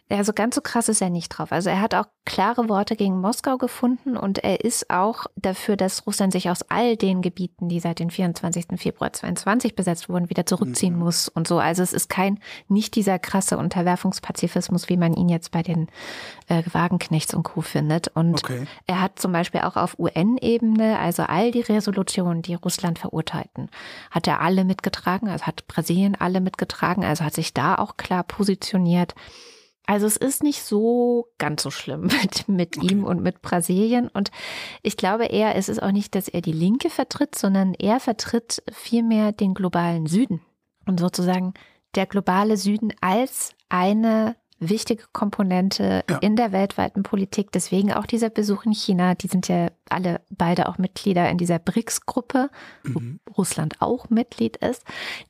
Ja, 0.09 0.23
so 0.23 0.33
ganz 0.33 0.55
so 0.55 0.61
krass 0.61 0.89
ist 0.89 1.01
er 1.01 1.09
nicht 1.09 1.29
drauf. 1.29 1.51
Also 1.51 1.69
er 1.69 1.81
hat 1.81 1.95
auch 1.95 2.05
klare 2.25 2.69
Worte 2.69 2.95
gegen 2.95 3.19
Moskau 3.19 3.57
gefunden 3.57 4.15
und 4.15 4.37
er 4.43 4.63
ist 4.63 4.89
auch 4.89 5.25
dafür, 5.35 5.75
dass 5.75 6.05
Russland 6.05 6.33
sich 6.33 6.49
aus 6.49 6.61
all 6.69 6.95
den 6.97 7.21
Gebieten, 7.21 7.67
die 7.69 7.79
seit 7.79 7.99
dem 7.99 8.09
24. 8.09 8.65
Februar 8.77 9.11
22 9.11 9.75
besetzt 9.75 10.09
wurden, 10.09 10.29
wieder 10.29 10.45
zurückziehen 10.45 10.93
Mhm. 10.93 10.99
muss 10.99 11.29
und 11.29 11.47
so. 11.47 11.57
Also 11.57 11.81
es 11.83 11.93
ist 11.93 12.09
kein, 12.09 12.39
nicht 12.67 12.95
dieser 12.95 13.17
krasse 13.17 13.57
Unterwerfungspazifismus, 13.57 14.89
wie 14.89 14.97
man 14.97 15.13
ihn 15.13 15.29
jetzt 15.29 15.51
bei 15.51 15.63
den 15.63 15.87
äh, 16.47 16.63
Wagenknechts 16.71 17.33
und 17.33 17.43
Co. 17.43 17.61
findet. 17.61 18.09
Und 18.09 18.43
Okay. 18.43 18.65
er 18.87 19.01
hat 19.01 19.19
zum 19.19 19.31
Beispiel 19.31 19.61
auch 19.61 19.77
auf 19.77 19.97
UN-Ebene, 19.97 20.99
also 20.99 21.23
all 21.23 21.51
die 21.51 21.61
Resolutionen, 21.61 22.41
die 22.41 22.55
Russland 22.55 22.99
verurteilten, 22.99 23.69
hat 24.11 24.27
er 24.27 24.41
alle 24.41 24.63
mitgetragen, 24.65 25.29
also 25.29 25.45
hat 25.45 25.65
Brasilien 25.67 26.15
alle 26.19 26.41
mitgetragen, 26.41 27.03
also 27.03 27.23
hat 27.23 27.33
sich 27.33 27.53
da 27.53 27.75
auch 27.75 27.97
klar 27.97 28.23
positioniert. 28.23 29.15
Also 29.85 30.05
es 30.07 30.15
ist 30.17 30.43
nicht 30.43 30.63
so 30.63 31.27
ganz 31.37 31.63
so 31.63 31.71
schlimm 31.71 32.01
mit, 32.21 32.47
mit 32.47 32.77
Okay. 32.77 32.87
ihm 32.93 33.03
und 33.03 33.21
mit 33.21 33.41
Brasilien. 33.41 34.07
Und 34.07 34.31
ich 34.81 34.97
glaube 34.97 35.25
eher, 35.25 35.55
es 35.55 35.69
ist 35.69 35.81
auch 35.81 35.91
nicht, 35.91 36.15
dass 36.15 36.27
er 36.27 36.41
die 36.41 36.53
Linke 36.53 36.89
vertritt, 36.89 37.35
sondern 37.35 37.73
er 37.73 37.99
vertritt 37.99 38.63
vielmehr 38.71 39.31
den 39.31 39.53
globalen 39.53 40.07
Süden. 40.07 40.41
Und 40.85 40.99
sozusagen 40.99 41.53
der 41.95 42.05
globale 42.05 42.57
Süden 42.57 42.93
als 43.01 43.53
eine 43.69 44.35
wichtige 44.59 45.03
Komponente 45.11 46.03
Ja. 46.09 46.17
in 46.19 46.35
der 46.35 46.51
weltweiten 46.51 47.03
Politik. 47.03 47.51
Deswegen 47.51 47.91
auch 47.93 48.05
dieser 48.05 48.29
Besuch 48.29 48.65
in 48.65 48.73
China. 48.73 49.15
Die 49.15 49.27
sind 49.27 49.47
ja 49.47 49.67
alle 49.89 50.21
beide 50.29 50.69
auch 50.69 50.77
Mitglieder 50.77 51.29
in 51.29 51.37
dieser 51.37 51.59
BRICS-Gruppe, 51.59 52.49
wo 52.83 52.99
Mhm. 52.99 53.19
Russland 53.37 53.75
auch 53.81 54.09
Mitglied 54.09 54.57
ist, 54.57 54.83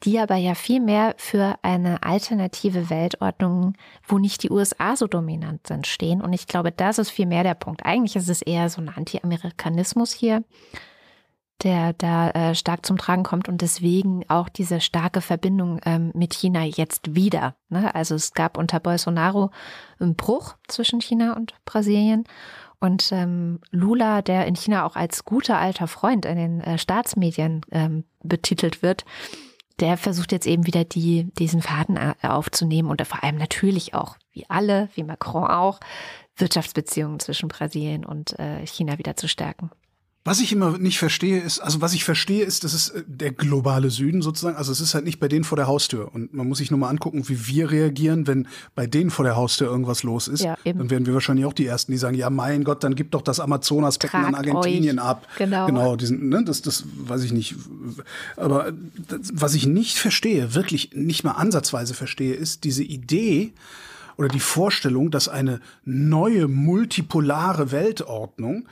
die 0.03 0.19
aber 0.19 0.35
ja 0.35 0.53
viel 0.55 0.79
mehr 0.79 1.15
für 1.17 1.55
eine 1.63 2.03
alternative 2.03 2.89
Weltordnung, 2.89 3.73
wo 4.07 4.19
nicht 4.19 4.43
die 4.43 4.51
USA 4.51 4.95
so 4.95 5.07
dominant 5.07 5.65
sind, 5.67 5.87
stehen. 5.87 6.21
Und 6.21 6.33
ich 6.33 6.47
glaube, 6.47 6.71
das 6.71 6.97
ist 6.99 7.09
viel 7.09 7.25
mehr 7.25 7.43
der 7.43 7.55
Punkt. 7.55 7.85
Eigentlich 7.85 8.15
ist 8.15 8.29
es 8.29 8.41
eher 8.41 8.69
so 8.69 8.81
ein 8.81 8.89
Anti-Amerikanismus 8.89 10.13
hier, 10.13 10.43
der 11.63 11.93
da 11.93 12.29
äh, 12.31 12.55
stark 12.55 12.85
zum 12.85 12.97
Tragen 12.97 13.23
kommt 13.23 13.47
und 13.47 13.61
deswegen 13.61 14.29
auch 14.29 14.49
diese 14.49 14.81
starke 14.81 15.21
Verbindung 15.21 15.79
ähm, 15.85 16.11
mit 16.13 16.33
China 16.33 16.63
jetzt 16.63 17.15
wieder. 17.15 17.55
Ne? 17.69 17.93
Also 17.95 18.15
es 18.15 18.33
gab 18.33 18.57
unter 18.57 18.79
Bolsonaro 18.79 19.49
einen 19.99 20.15
Bruch 20.15 20.55
zwischen 20.67 21.01
China 21.01 21.33
und 21.33 21.53
Brasilien. 21.65 22.25
Und 22.79 23.13
ähm, 23.13 23.61
Lula, 23.71 24.21
der 24.21 24.45
in 24.45 24.55
China 24.55 24.85
auch 24.85 24.97
als 24.97 25.23
guter 25.23 25.57
alter 25.57 25.87
Freund 25.87 26.25
in 26.25 26.35
den 26.35 26.59
äh, 26.61 26.77
Staatsmedien 26.77 27.61
ähm, 27.71 28.03
betitelt 28.21 28.81
wird, 28.83 29.05
der 29.79 29.95
versucht 29.97 30.33
jetzt 30.33 30.45
eben 30.45 30.67
wieder 30.67 30.83
die, 30.83 31.31
diesen 31.39 31.61
Faden 31.61 31.97
a- 31.97 32.15
aufzunehmen 32.21 32.89
und 32.89 33.01
vor 33.07 33.23
allem 33.23 33.37
natürlich 33.37 33.93
auch, 33.93 34.17
wie 34.33 34.45
alle, 34.49 34.89
wie 34.95 35.03
Macron 35.03 35.47
auch, 35.47 35.79
Wirtschaftsbeziehungen 36.35 37.19
zwischen 37.19 37.47
Brasilien 37.47 38.05
und 38.05 38.37
äh, 38.37 38.65
China 38.67 38.97
wieder 38.97 39.15
zu 39.15 39.29
stärken. 39.29 39.71
Was 40.25 40.39
ich 40.39 40.53
immer 40.53 40.77
nicht 40.77 40.99
verstehe, 40.99 41.41
ist, 41.41 41.59
also 41.59 41.81
was 41.81 41.93
ich 41.93 42.05
verstehe, 42.05 42.45
ist, 42.45 42.63
das 42.63 42.73
ist 42.73 42.89
äh, 42.91 43.03
der 43.05 43.31
globale 43.31 43.89
Süden 43.89 44.21
sozusagen. 44.21 44.55
Also 44.55 44.71
es 44.71 44.79
ist 44.79 44.93
halt 44.93 45.03
nicht 45.03 45.19
bei 45.19 45.27
denen 45.27 45.43
vor 45.43 45.57
der 45.57 45.67
Haustür. 45.67 46.13
Und 46.13 46.33
man 46.33 46.47
muss 46.47 46.59
sich 46.59 46.71
nur 46.71 46.79
mal 46.79 46.87
angucken, 46.87 47.27
wie 47.27 47.47
wir 47.47 47.71
reagieren, 47.71 48.25
wenn 48.25 48.47
bei 48.73 48.87
denen 48.87 49.09
vor 49.09 49.25
der 49.25 49.35
Haustür 49.35 49.67
irgendwas 49.67 50.03
los 50.03 50.29
ist. 50.29 50.41
Ja, 50.43 50.57
eben. 50.63 50.79
Dann 50.79 50.89
werden 50.89 51.05
wir 51.05 51.13
wahrscheinlich 51.13 51.45
auch 51.45 51.51
die 51.51 51.65
Ersten, 51.65 51.91
die 51.91 51.97
sagen, 51.97 52.15
ja, 52.15 52.29
mein 52.29 52.63
Gott, 52.63 52.85
dann 52.85 52.95
gib 52.95 53.11
doch 53.11 53.21
das 53.21 53.41
Amazonasbecken 53.41 54.23
an 54.23 54.35
Argentinien 54.35 54.97
euch. 54.99 55.05
ab. 55.05 55.27
Genau. 55.37 55.65
Genau, 55.65 55.95
diesen, 55.97 56.29
ne, 56.29 56.41
das, 56.45 56.61
das 56.61 56.85
weiß 56.99 57.23
ich 57.23 57.33
nicht. 57.33 57.55
Aber 58.37 58.71
das, 59.09 59.31
was 59.33 59.55
ich 59.55 59.67
nicht 59.67 59.97
verstehe, 59.97 60.55
wirklich 60.55 60.91
nicht 60.93 61.25
mal 61.25 61.31
ansatzweise 61.31 61.93
verstehe, 61.93 62.33
ist 62.33 62.63
diese 62.63 62.83
Idee, 62.83 63.51
oder 64.15 64.27
die 64.27 64.39
Vorstellung, 64.39 65.09
dass 65.11 65.27
eine 65.27 65.59
neue 65.85 66.47
multipolare 66.47 67.71
Weltordnung, 67.71 68.67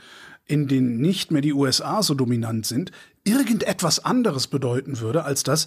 in 0.52 0.68
denen 0.68 0.98
nicht 1.00 1.30
mehr 1.30 1.40
die 1.42 1.52
USA 1.54 2.02
so 2.02 2.14
dominant 2.14 2.66
sind, 2.66 2.92
irgendetwas 3.24 4.04
anderes 4.04 4.46
bedeuten 4.46 5.00
würde, 5.00 5.24
als 5.24 5.42
dass 5.42 5.66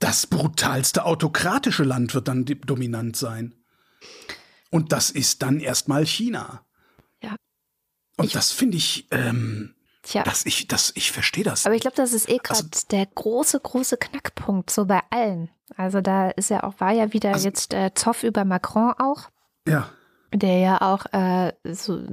das 0.00 0.26
brutalste 0.26 1.04
autokratische 1.04 1.84
Land 1.84 2.14
wird 2.14 2.28
dann 2.28 2.44
dominant 2.44 3.16
sein. 3.16 3.54
Und 4.70 4.92
das 4.92 5.10
ist 5.10 5.42
dann 5.42 5.60
erstmal 5.60 6.04
China. 6.04 6.64
Ja. 7.22 7.36
Und 8.16 8.26
Ich- 8.26 8.32
das 8.32 8.50
finde 8.50 8.76
ich, 8.76 9.06
ähm, 9.12 9.74
Tja. 10.02 10.24
das 10.24 10.44
ich, 10.44 10.66
das, 10.66 10.92
ich 10.96 11.12
verstehe 11.12 11.44
das. 11.44 11.64
Aber 11.64 11.74
ich 11.76 11.80
glaube, 11.80 11.96
das 11.96 12.12
ist 12.12 12.28
eh 12.28 12.38
gerade 12.38 12.64
Also- 12.64 12.86
der 12.90 13.06
große, 13.06 13.60
große 13.60 13.96
Knackpunkt, 13.96 14.70
so 14.70 14.84
bei 14.86 15.00
allen. 15.10 15.48
Also 15.76 16.00
da 16.00 16.30
ist 16.30 16.50
ja 16.50 16.64
auch, 16.64 16.74
war 16.80 16.92
ja 16.92 17.12
wieder 17.12 17.32
Also- 17.32 17.46
jetzt 17.46 17.72
äh, 17.72 17.92
Zoff 17.94 18.24
über 18.24 18.44
Macron 18.44 18.92
auch, 18.98 19.30
ja. 19.66 19.88
der 20.32 20.58
ja 20.58 20.80
auch 20.82 21.06
äh, 21.12 21.52
so 21.72 22.04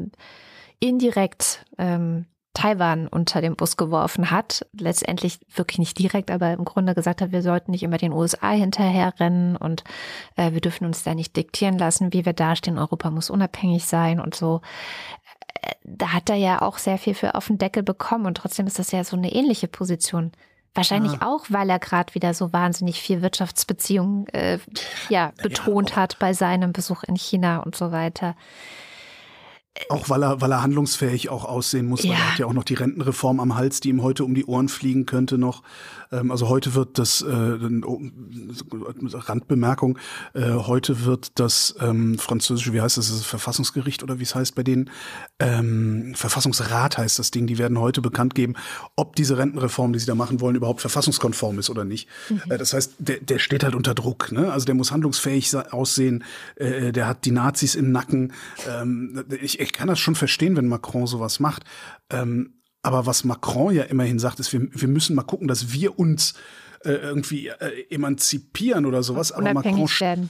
indirekt 0.81 1.65
ähm, 1.77 2.25
Taiwan 2.53 3.07
unter 3.07 3.39
den 3.39 3.55
Bus 3.55 3.77
geworfen 3.77 4.29
hat. 4.29 4.65
Letztendlich 4.77 5.39
wirklich 5.55 5.79
nicht 5.79 5.97
direkt, 5.97 6.29
aber 6.29 6.51
im 6.51 6.65
Grunde 6.65 6.93
gesagt 6.93 7.21
hat, 7.21 7.31
wir 7.31 7.41
sollten 7.41 7.71
nicht 7.71 7.83
immer 7.83 7.97
den 7.97 8.11
USA 8.11 8.49
hinterherrennen 8.49 9.55
und 9.55 9.85
äh, 10.35 10.51
wir 10.51 10.59
dürfen 10.59 10.85
uns 10.85 11.03
da 11.03 11.15
nicht 11.15 11.37
diktieren 11.37 11.77
lassen, 11.77 12.11
wie 12.11 12.25
wir 12.25 12.33
dastehen. 12.33 12.77
Europa 12.77 13.09
muss 13.09 13.29
unabhängig 13.29 13.85
sein 13.85 14.19
und 14.19 14.35
so. 14.35 14.59
da 15.85 16.11
hat 16.11 16.29
er 16.29 16.35
ja 16.35 16.61
auch 16.61 16.77
sehr 16.77 16.97
viel 16.97 17.13
für 17.13 17.35
auf 17.35 17.47
den 17.47 17.57
Deckel 17.57 17.83
bekommen 17.83 18.25
und 18.25 18.35
trotzdem 18.35 18.67
ist 18.67 18.79
das 18.79 18.91
ja 18.91 19.03
so 19.05 19.15
eine 19.15 19.31
ähnliche 19.31 19.69
Position. 19.69 20.33
Wahrscheinlich 20.73 21.21
ah. 21.21 21.27
auch, 21.27 21.45
weil 21.49 21.69
er 21.69 21.79
gerade 21.79 22.15
wieder 22.15 22.33
so 22.33 22.53
wahnsinnig 22.53 23.01
viel 23.01 23.21
Wirtschaftsbeziehungen 23.21 24.27
äh, 24.27 24.57
ja, 25.09 25.33
betont 25.41 25.91
ja, 25.91 25.95
hat 25.97 26.17
bei 26.19 26.33
seinem 26.33 26.73
Besuch 26.73 27.03
in 27.03 27.15
China 27.15 27.59
und 27.59 27.75
so 27.75 27.91
weiter. 27.91 28.35
Auch 29.89 30.09
weil 30.09 30.21
er, 30.23 30.41
weil 30.41 30.51
er 30.51 30.61
handlungsfähig 30.61 31.29
auch 31.29 31.45
aussehen 31.45 31.85
muss, 31.85 32.03
ja. 32.03 32.11
weil 32.11 32.17
er 32.17 32.31
hat 32.31 32.39
ja 32.39 32.45
auch 32.45 32.53
noch 32.53 32.65
die 32.65 32.73
Rentenreform 32.73 33.39
am 33.39 33.55
Hals, 33.55 33.79
die 33.79 33.89
ihm 33.89 34.03
heute 34.03 34.25
um 34.25 34.35
die 34.35 34.45
Ohren 34.45 34.67
fliegen 34.67 35.05
könnte 35.05 35.37
noch. 35.37 35.63
Ähm, 36.11 36.29
also 36.29 36.49
heute 36.49 36.73
wird 36.75 36.97
das, 36.97 37.21
äh, 37.21 37.25
oh, 37.85 38.01
Randbemerkung, 39.13 39.97
äh, 40.33 40.51
heute 40.51 41.05
wird 41.05 41.39
das 41.39 41.75
ähm, 41.79 42.17
französische, 42.17 42.73
wie 42.73 42.81
heißt 42.81 42.97
das, 42.97 43.09
das 43.09 43.23
Verfassungsgericht 43.23 44.03
oder 44.03 44.19
wie 44.19 44.23
es 44.23 44.35
heißt 44.35 44.55
bei 44.55 44.63
denen, 44.63 44.89
ähm, 45.39 46.13
Verfassungsrat 46.15 46.97
heißt 46.97 47.17
das 47.17 47.31
Ding, 47.31 47.47
die 47.47 47.57
werden 47.57 47.79
heute 47.79 48.01
bekannt 48.01 48.35
geben, 48.35 48.55
ob 48.97 49.15
diese 49.15 49.37
Rentenreform, 49.37 49.93
die 49.93 49.99
sie 49.99 50.05
da 50.05 50.15
machen 50.15 50.41
wollen, 50.41 50.55
überhaupt 50.55 50.81
verfassungskonform 50.81 51.59
ist 51.59 51.69
oder 51.69 51.85
nicht. 51.85 52.09
Mhm. 52.29 52.41
Äh, 52.49 52.57
das 52.57 52.73
heißt, 52.73 52.95
der, 52.99 53.21
der 53.21 53.39
steht 53.39 53.63
halt 53.63 53.75
unter 53.75 53.95
Druck, 53.95 54.33
ne? 54.33 54.51
also 54.51 54.65
der 54.65 54.75
muss 54.75 54.91
handlungsfähig 54.91 55.55
aussehen, 55.71 56.25
äh, 56.55 56.91
der 56.91 57.07
hat 57.07 57.23
die 57.23 57.31
Nazis 57.31 57.75
im 57.75 57.93
Nacken. 57.93 58.33
Ähm, 58.69 59.23
ich, 59.41 59.60
ich 59.61 59.73
kann 59.73 59.87
das 59.87 59.99
schon 59.99 60.15
verstehen, 60.15 60.55
wenn 60.55 60.67
Macron 60.67 61.07
sowas 61.07 61.39
macht. 61.39 61.63
Ähm, 62.09 62.61
aber 62.81 63.05
was 63.05 63.23
Macron 63.23 63.73
ja 63.73 63.83
immerhin 63.83 64.19
sagt, 64.19 64.39
ist, 64.39 64.53
wir, 64.53 64.67
wir 64.71 64.87
müssen 64.87 65.15
mal 65.15 65.23
gucken, 65.23 65.47
dass 65.47 65.71
wir 65.71 65.99
uns 65.99 66.33
äh, 66.83 66.93
irgendwie 66.93 67.47
äh, 67.47 67.85
emanzipieren 67.89 68.85
oder 68.85 69.03
sowas. 69.03 69.31
Aber 69.31 69.53
Macron, 69.53 69.87
werden. 69.99 70.29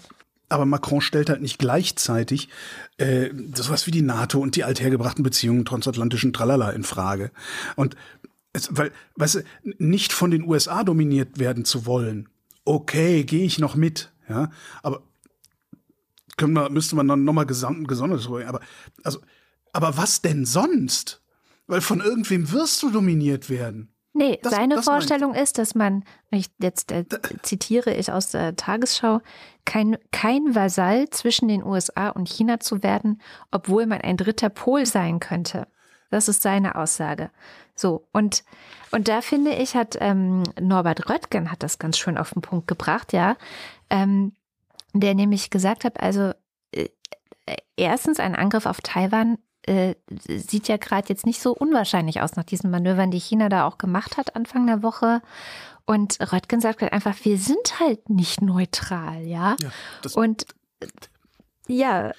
aber 0.50 0.66
Macron 0.66 1.02
stellt 1.02 1.30
halt 1.30 1.42
nicht 1.42 1.60
gleichzeitig 1.60 2.50
äh, 2.98 3.30
sowas 3.54 3.88
wie 3.88 3.92
die 3.92 4.02
NATO 4.02 4.40
und 4.40 4.56
die 4.56 4.64
althergebrachten 4.64 5.24
Beziehungen 5.24 5.64
transatlantischen 5.64 6.34
Tralala 6.34 6.72
in 6.72 6.84
Frage. 6.84 7.32
Und 7.76 7.96
es, 8.54 8.70
weil, 8.76 8.92
weißt 9.16 9.36
du, 9.36 9.44
nicht 9.78 10.12
von 10.12 10.32
den 10.32 10.44
USA 10.44 10.84
dominiert 10.84 11.40
werden 11.40 11.64
zu 11.64 11.86
wollen, 11.86 12.28
okay, 12.66 13.24
gehe 13.24 13.46
ich 13.46 13.60
noch 13.60 13.76
mit, 13.76 14.12
ja, 14.28 14.52
aber 14.84 15.04
können 16.38 16.54
wir, 16.54 16.70
müsste 16.70 16.96
man 16.96 17.08
dann 17.08 17.24
nochmal 17.24 17.46
gesondert 17.46 18.26
drüber 18.26 18.48
aber, 18.48 18.62
also, 19.04 19.20
aber 19.74 19.98
was 19.98 20.22
denn 20.22 20.46
sonst? 20.46 21.22
Weil 21.68 21.82
von 21.82 22.02
irgendwem 22.02 22.52
wirst 22.52 22.84
du 22.84 22.90
dominiert 22.90 23.50
werden. 23.50 23.94
Nee, 24.14 24.40
das, 24.44 24.54
seine 24.54 24.76
das 24.76 24.86
Vorstellung 24.86 25.34
ist, 25.34 25.58
dass 25.58 25.74
man, 25.74 26.04
ich, 26.32 26.48
jetzt 26.60 26.92
äh, 26.92 27.06
zitiere 27.44 27.94
ich 27.94 28.12
aus 28.12 28.32
der 28.32 28.58
Tagesschau, 28.58 29.22
kein, 29.64 29.98
kein 30.12 30.54
Vasall 30.54 31.10
zwischen 31.12 31.48
den 31.48 31.64
USA 31.64 32.10
und 32.10 32.28
China 32.28 32.60
zu 32.60 32.84
werden, 32.84 33.22
obwohl 33.52 33.86
man 33.86 34.02
ein 34.02 34.18
dritter 34.18 34.50
Pol 34.50 34.86
sein 34.86 35.22
könnte. 35.22 35.68
Das 36.10 36.28
ist 36.28 36.42
seine 36.42 36.76
Aussage. 36.76 37.32
So, 37.74 38.06
und, 38.12 38.44
und 38.92 39.08
da 39.08 39.22
finde 39.22 39.54
ich, 39.54 39.76
hat 39.76 39.98
ähm, 40.02 40.44
Norbert 40.60 41.10
Röttgen 41.10 41.50
hat 41.50 41.64
das 41.64 41.80
ganz 41.80 41.98
schön 41.98 42.18
auf 42.18 42.32
den 42.32 42.42
Punkt 42.42 42.68
gebracht, 42.68 43.14
ja, 43.14 43.38
ähm, 43.90 44.34
der 44.94 45.16
nämlich 45.16 45.50
gesagt 45.50 45.84
hat, 45.84 46.00
also 46.02 46.32
äh, 46.72 46.90
erstens 47.76 48.20
ein 48.20 48.36
Angriff 48.36 48.66
auf 48.66 48.82
Taiwan 48.82 49.38
äh, 49.64 49.96
sieht 50.10 50.68
ja 50.68 50.78
gerade 50.78 51.10
jetzt 51.10 51.26
nicht 51.26 51.42
so 51.42 51.54
unwahrscheinlich 51.54 52.22
aus 52.22 52.36
nach 52.36 52.44
diesen 52.44 52.72
Manövern, 52.72 53.12
die 53.12 53.20
China 53.20 53.50
da 53.50 53.68
auch 53.68 53.78
gemacht 53.78 54.18
hat 54.18 54.36
Anfang 54.36 54.66
der 54.68 54.84
Woche. 54.84 55.22
Und 55.86 56.20
Röttgen 56.32 56.62
sagt 56.62 56.82
halt 56.82 56.94
einfach, 56.94 57.16
wir 57.24 57.38
sind 57.38 57.80
halt 57.80 58.10
nicht 58.10 58.42
neutral, 58.42 59.24
ja. 59.24 59.56
ja 59.62 59.70
und 60.14 60.46
ja. 61.68 62.12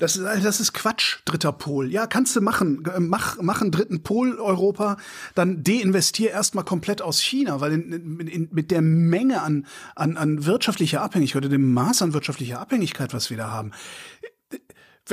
Das 0.00 0.16
ist, 0.16 0.24
das 0.24 0.60
ist 0.60 0.72
Quatsch, 0.72 1.18
dritter 1.26 1.52
Pol. 1.52 1.92
Ja, 1.92 2.06
kannst 2.06 2.34
du 2.34 2.40
machen. 2.40 2.82
Mach, 3.00 3.36
mach 3.42 3.60
einen 3.60 3.70
dritten 3.70 4.02
Pol 4.02 4.38
Europa, 4.40 4.96
dann 5.34 5.62
deinvestier 5.62 6.30
erstmal 6.30 6.64
komplett 6.64 7.02
aus 7.02 7.20
China, 7.20 7.60
weil 7.60 7.72
in, 7.72 8.18
in, 8.20 8.48
mit 8.50 8.70
der 8.70 8.80
Menge 8.80 9.42
an, 9.42 9.66
an, 9.94 10.16
an 10.16 10.46
wirtschaftlicher 10.46 11.02
Abhängigkeit 11.02 11.42
oder 11.42 11.50
dem 11.50 11.74
Maß 11.74 12.00
an 12.00 12.14
wirtschaftlicher 12.14 12.58
Abhängigkeit, 12.60 13.12
was 13.12 13.28
wir 13.28 13.36
da 13.36 13.50
haben, 13.50 13.72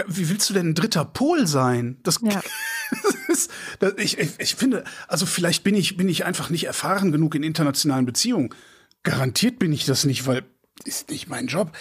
wie 0.07 0.29
willst 0.29 0.49
du 0.49 0.53
denn 0.53 0.69
ein 0.69 0.75
dritter 0.75 1.03
Pol 1.03 1.47
sein? 1.47 1.97
Das, 2.03 2.21
ja. 2.21 2.41
ist, 3.27 3.51
das, 3.79 3.93
ich, 3.97 4.17
ich, 4.17 4.39
ich 4.39 4.55
finde, 4.55 4.85
also 5.09 5.25
vielleicht 5.25 5.65
bin 5.65 5.75
ich, 5.75 5.97
bin 5.97 6.07
ich 6.07 6.23
einfach 6.23 6.49
nicht 6.49 6.63
erfahren 6.63 7.11
genug 7.11 7.35
in 7.35 7.43
internationalen 7.43 8.05
Beziehungen. 8.05 8.55
Garantiert 9.03 9.59
bin 9.59 9.73
ich 9.73 9.83
das 9.83 10.05
nicht, 10.05 10.27
weil 10.27 10.45
ist 10.85 11.09
nicht 11.09 11.27
mein 11.27 11.47
Job. 11.47 11.73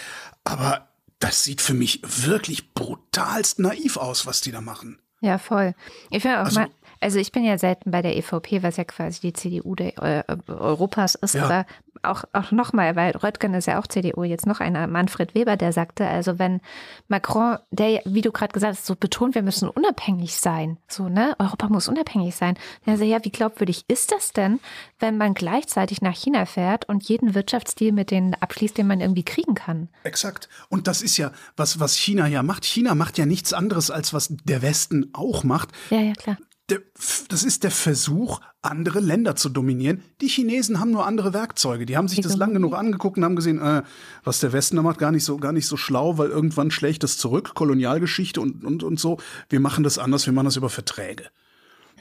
Aber 0.43 0.89
das 1.19 1.45
sieht 1.45 1.61
für 1.61 1.75
mich 1.75 2.01
wirklich 2.03 2.75
brutalst 2.75 3.59
naiv 3.59 3.97
aus, 3.97 4.27
was 4.27 4.41
die 4.41 4.53
da 4.53 4.61
machen. 4.61 4.99
Ja, 5.21 5.39
voll. 5.39 5.75
Ich 6.11 6.23
finde 6.23 6.41
auch 6.41 6.47
also, 6.47 6.61
mal, 6.61 6.69
also 7.01 7.19
ich 7.19 7.33
bin 7.33 7.45
ja 7.45 7.59
selten 7.59 7.91
bei 7.91 8.03
der 8.03 8.17
EVP, 8.17 8.63
was 8.63 8.77
ja 8.77 8.85
quasi 8.85 9.21
die 9.21 9.33
CDU 9.33 9.75
der, 9.75 9.97
äh, 10.29 10.37
Europas 10.49 11.15
ist, 11.15 11.35
ja. 11.35 11.45
aber 11.45 11.67
auch, 12.03 12.25
auch 12.33 12.51
nochmal, 12.51 12.97
weil 12.97 13.17
Röttgen 13.17 13.55
ist 13.55 13.67
ja 13.67 13.81
auch 13.81 13.87
CDU, 13.87 14.25
jetzt 14.25 14.47
noch 14.47 14.61
einer, 14.61 14.87
Manfred 14.87 15.35
Weber, 15.35 15.57
der 15.57 15.73
sagte, 15.73 16.07
also 16.07 16.39
wenn 16.39 16.61
Macron, 17.09 17.59
der, 17.71 18.03
wie 18.05 18.23
du 18.23 18.33
gerade 18.33 18.53
gesagt 18.53 18.77
hast, 18.77 18.87
so 18.87 18.97
betont, 18.97 19.35
wir 19.35 19.43
müssen 19.43 19.69
unabhängig 19.69 20.37
sein, 20.37 20.79
so, 20.89 21.09
ne, 21.09 21.35
Europa 21.39 21.69
muss 21.69 21.89
unabhängig 21.89 22.35
sein, 22.35 22.57
sagt 22.85 23.05
ja, 23.05 23.25
wie 23.25 23.31
glaubwürdig 23.31 23.85
ist 23.89 24.13
das 24.13 24.33
denn, 24.33 24.61
wenn 24.99 25.17
man 25.17 25.35
gleichzeitig 25.35 26.03
nach 26.03 26.15
China 26.15 26.47
fährt 26.47 26.89
und 26.89 27.05
jeden 27.05 27.35
Wirtschaftsdeal 27.35 27.93
mit 27.93 28.11
denen 28.11 28.35
abschließt, 28.35 28.79
den 28.79 28.87
man 28.87 29.01
irgendwie 29.01 29.25
kriegen 29.25 29.55
kann? 29.55 29.89
Exakt. 30.03 30.49
Und 30.69 30.87
das 30.87 31.03
ist 31.03 31.17
ja, 31.17 31.33
was, 31.57 31.81
was 31.81 31.97
China 31.97 32.27
ja 32.27 32.43
macht. 32.43 32.65
China 32.65 32.95
macht 32.95 33.19
ja 33.19 33.27
nichts 33.27 33.53
anderes, 33.53 33.91
als 33.91 34.13
was 34.13 34.35
der 34.45 34.63
Westen 34.63 35.11
auch 35.13 35.45
macht. 35.45 35.71
Ja, 35.91 36.01
ja, 36.01 36.13
klar 36.13 36.37
der, 36.69 36.81
das 37.29 37.45
ist 37.45 37.63
der 37.63 37.71
Versuch, 37.71 38.41
andere 38.61 38.99
Länder 38.99 39.37
zu 39.37 39.49
dominieren. 39.49 40.03
Die 40.21 40.27
Chinesen 40.27 40.81
haben 40.81 40.91
nur 40.91 41.07
andere 41.07 41.33
Werkzeuge. 41.33 41.87
Die 41.87 41.97
haben 41.97 42.09
sich 42.09 42.21
das 42.21 42.37
lang 42.37 42.55
genug 42.55 42.75
angeguckt 42.75 43.17
und 43.17 43.25
haben 43.25 43.37
gesehen, 43.37 43.61
äh, 43.61 43.83
was 44.25 44.41
der 44.41 44.53
Westen 44.53 44.77
da 44.77 44.83
macht, 44.83 44.99
gar 44.99 45.13
nicht 45.13 45.25
so, 45.25 45.37
gar 45.37 45.53
nicht 45.53 45.67
so 45.67 45.77
schlau, 45.77 46.19
weil 46.19 46.31
irgendwann 46.31 46.73
schlägt 46.73 47.05
es 47.05 47.19
zurück, 47.19 47.53
Kolonialgeschichte 47.55 48.41
und, 48.41 48.65
und, 48.65 48.83
und 48.83 48.99
so. 48.99 49.19
Wir 49.49 49.61
machen 49.61 49.85
das 49.85 49.99
anders, 49.99 50.27
wir 50.27 50.33
machen 50.33 50.47
das 50.47 50.57
über 50.57 50.69
Verträge 50.69 51.31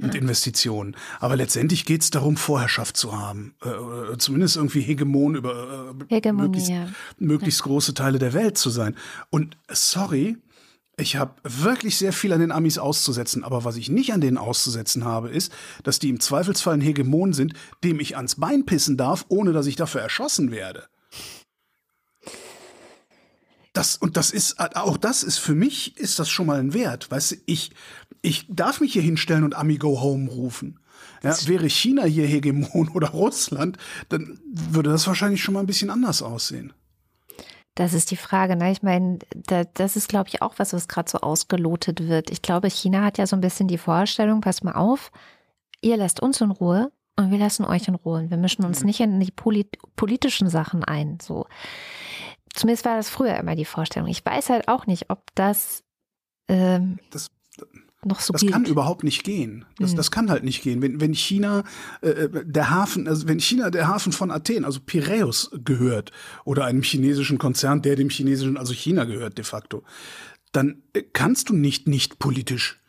und 0.01 0.13
Investitionen. 0.13 0.95
Aber 1.19 1.35
letztendlich 1.35 1.85
geht 1.85 2.01
es 2.01 2.09
darum, 2.09 2.35
Vorherrschaft 2.35 2.97
zu 2.97 3.17
haben. 3.17 3.55
Äh, 3.63 4.17
zumindest 4.17 4.57
irgendwie 4.57 4.81
Hegemon 4.81 5.35
über 5.35 5.95
äh, 6.09 6.15
Hegemonie, 6.15 6.47
möglichst, 6.47 6.69
ja. 6.69 6.87
möglichst 7.17 7.63
große 7.63 7.93
Teile 7.93 8.19
der 8.19 8.33
Welt 8.33 8.57
zu 8.57 8.69
sein. 8.69 8.95
Und 9.29 9.57
sorry, 9.69 10.37
ich 10.97 11.17
habe 11.17 11.33
wirklich 11.43 11.97
sehr 11.97 12.13
viel 12.13 12.31
an 12.31 12.39
den 12.39 12.51
Amis 12.51 12.77
auszusetzen, 12.77 13.43
aber 13.43 13.63
was 13.63 13.75
ich 13.75 13.89
nicht 13.89 14.13
an 14.13 14.21
denen 14.21 14.37
auszusetzen 14.37 15.03
habe, 15.03 15.29
ist, 15.29 15.51
dass 15.83 15.99
die 15.99 16.09
im 16.09 16.19
Zweifelsfall 16.19 16.75
ein 16.75 16.81
Hegemon 16.81 17.33
sind, 17.33 17.53
dem 17.83 17.99
ich 17.99 18.15
ans 18.15 18.35
Bein 18.35 18.65
pissen 18.65 18.97
darf, 18.97 19.25
ohne 19.27 19.51
dass 19.51 19.67
ich 19.67 19.75
dafür 19.75 20.01
erschossen 20.01 20.51
werde. 20.51 20.87
Das, 23.73 23.97
und 23.97 24.15
das 24.15 24.31
ist, 24.31 24.57
auch 24.57 24.95
das 24.95 25.21
ist 25.21 25.37
für 25.37 25.53
mich, 25.53 25.97
ist 25.97 26.17
das 26.17 26.29
schon 26.29 26.45
mal 26.45 26.59
ein 26.59 26.73
Wert. 26.73 27.11
Weißt 27.11 27.31
du, 27.31 27.35
ich, 27.45 27.71
ich 28.21 28.45
darf 28.47 28.79
mich 28.79 28.93
hier 28.93 29.01
hinstellen 29.01 29.43
und 29.43 29.53
Amigo 29.53 30.01
Home 30.01 30.29
rufen. 30.29 30.79
Ja, 31.21 31.35
wäre 31.47 31.69
China 31.69 32.05
hier 32.05 32.25
Hegemon 32.25 32.89
oder 32.93 33.09
Russland, 33.09 33.77
dann 34.07 34.39
würde 34.45 34.91
das 34.91 35.07
wahrscheinlich 35.07 35.43
schon 35.43 35.55
mal 35.55 35.59
ein 35.59 35.67
bisschen 35.67 35.89
anders 35.89 36.21
aussehen. 36.21 36.71
Das 37.75 37.93
ist 37.93 38.09
die 38.09 38.15
Frage. 38.15 38.55
Ne? 38.55 38.71
Ich 38.71 38.83
meine, 38.83 39.19
da, 39.35 39.65
das 39.65 39.97
ist, 39.97 40.07
glaube 40.07 40.29
ich, 40.29 40.41
auch 40.41 40.55
was, 40.57 40.73
was 40.73 40.87
gerade 40.87 41.09
so 41.09 41.19
ausgelotet 41.19 42.07
wird. 42.07 42.31
Ich 42.31 42.41
glaube, 42.41 42.69
China 42.69 43.03
hat 43.03 43.17
ja 43.17 43.27
so 43.27 43.35
ein 43.35 43.41
bisschen 43.41 43.67
die 43.67 43.77
Vorstellung, 43.77 44.41
pass 44.41 44.63
mal 44.63 44.75
auf, 44.75 45.11
ihr 45.81 45.97
lasst 45.97 46.21
uns 46.21 46.39
in 46.39 46.51
Ruhe 46.51 46.91
und 47.17 47.31
wir 47.31 47.37
lassen 47.37 47.65
euch 47.65 47.87
in 47.89 47.95
Ruhe. 47.95 48.29
Wir 48.29 48.37
mischen 48.37 48.65
uns 48.65 48.79
mhm. 48.79 48.85
nicht 48.85 48.99
in 49.01 49.19
die 49.19 49.31
polit 49.31 49.77
politischen 49.97 50.49
Sachen 50.49 50.85
ein. 50.85 51.17
So. 51.21 51.47
Zumindest 52.53 52.85
war 52.85 52.95
das 52.95 53.09
früher 53.09 53.35
immer 53.35 53.55
die 53.55 53.65
Vorstellung. 53.65 54.07
Ich 54.07 54.25
weiß 54.25 54.49
halt 54.49 54.69
auch 54.69 54.87
nicht, 54.87 55.09
ob 55.09 55.23
das, 55.35 55.83
ähm, 56.47 56.97
das 57.11 57.29
noch 58.05 58.19
so 58.19 58.31
das 58.31 58.41
gilt. 58.41 58.53
kann 58.53 58.65
überhaupt 58.65 59.03
nicht 59.03 59.23
gehen. 59.23 59.65
Das, 59.77 59.91
mhm. 59.91 59.97
das 59.97 60.11
kann 60.11 60.29
halt 60.29 60.43
nicht 60.43 60.61
gehen. 60.61 60.81
Wenn, 60.81 61.01
wenn 61.01 61.13
China 61.13 61.63
äh, 62.01 62.09
äh, 62.09 62.45
der 62.45 62.69
Hafen, 62.69 63.07
also 63.07 63.27
wenn 63.27 63.39
China 63.39 63.69
der 63.69 63.87
Hafen 63.87 64.11
von 64.11 64.31
Athen, 64.31 64.65
also 64.65 64.79
Piräus 64.79 65.51
gehört 65.63 66.11
oder 66.43 66.65
einem 66.65 66.83
chinesischen 66.83 67.37
Konzern, 67.37 67.81
der 67.81 67.95
dem 67.95 68.09
chinesischen, 68.09 68.57
also 68.57 68.73
China 68.73 69.05
gehört 69.05 69.37
de 69.37 69.45
facto, 69.45 69.83
dann 70.51 70.83
äh, 70.93 71.01
kannst 71.01 71.49
du 71.49 71.55
nicht 71.55 71.87
nicht 71.87 72.19
politisch 72.19 72.79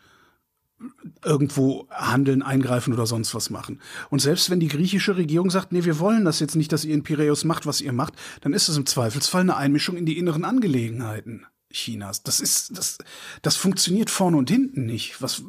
irgendwo 1.24 1.88
handeln, 1.90 2.42
eingreifen 2.42 2.92
oder 2.92 3.06
sonst 3.06 3.34
was 3.34 3.48
machen. 3.48 3.80
Und 4.10 4.20
selbst 4.20 4.50
wenn 4.50 4.60
die 4.60 4.68
griechische 4.68 5.16
Regierung 5.16 5.50
sagt, 5.50 5.72
nee, 5.72 5.84
wir 5.84 5.98
wollen 5.98 6.24
das 6.26 6.38
jetzt 6.40 6.54
nicht, 6.54 6.70
dass 6.70 6.84
ihr 6.84 6.94
in 6.94 7.02
Piräus 7.02 7.44
macht, 7.44 7.66
was 7.66 7.80
ihr 7.80 7.92
macht, 7.92 8.14
dann 8.42 8.52
ist 8.52 8.68
es 8.68 8.76
im 8.76 8.84
Zweifelsfall 8.84 9.40
eine 9.40 9.56
Einmischung 9.56 9.96
in 9.96 10.04
die 10.04 10.18
inneren 10.18 10.44
Angelegenheiten. 10.44 11.46
Chinas. 11.76 12.22
Das 12.22 12.40
ist, 12.40 12.76
das, 12.76 12.98
das 13.42 13.56
funktioniert 13.56 14.10
vorne 14.10 14.36
und 14.36 14.50
hinten 14.50 14.86
nicht. 14.86 15.20
Was, 15.20 15.42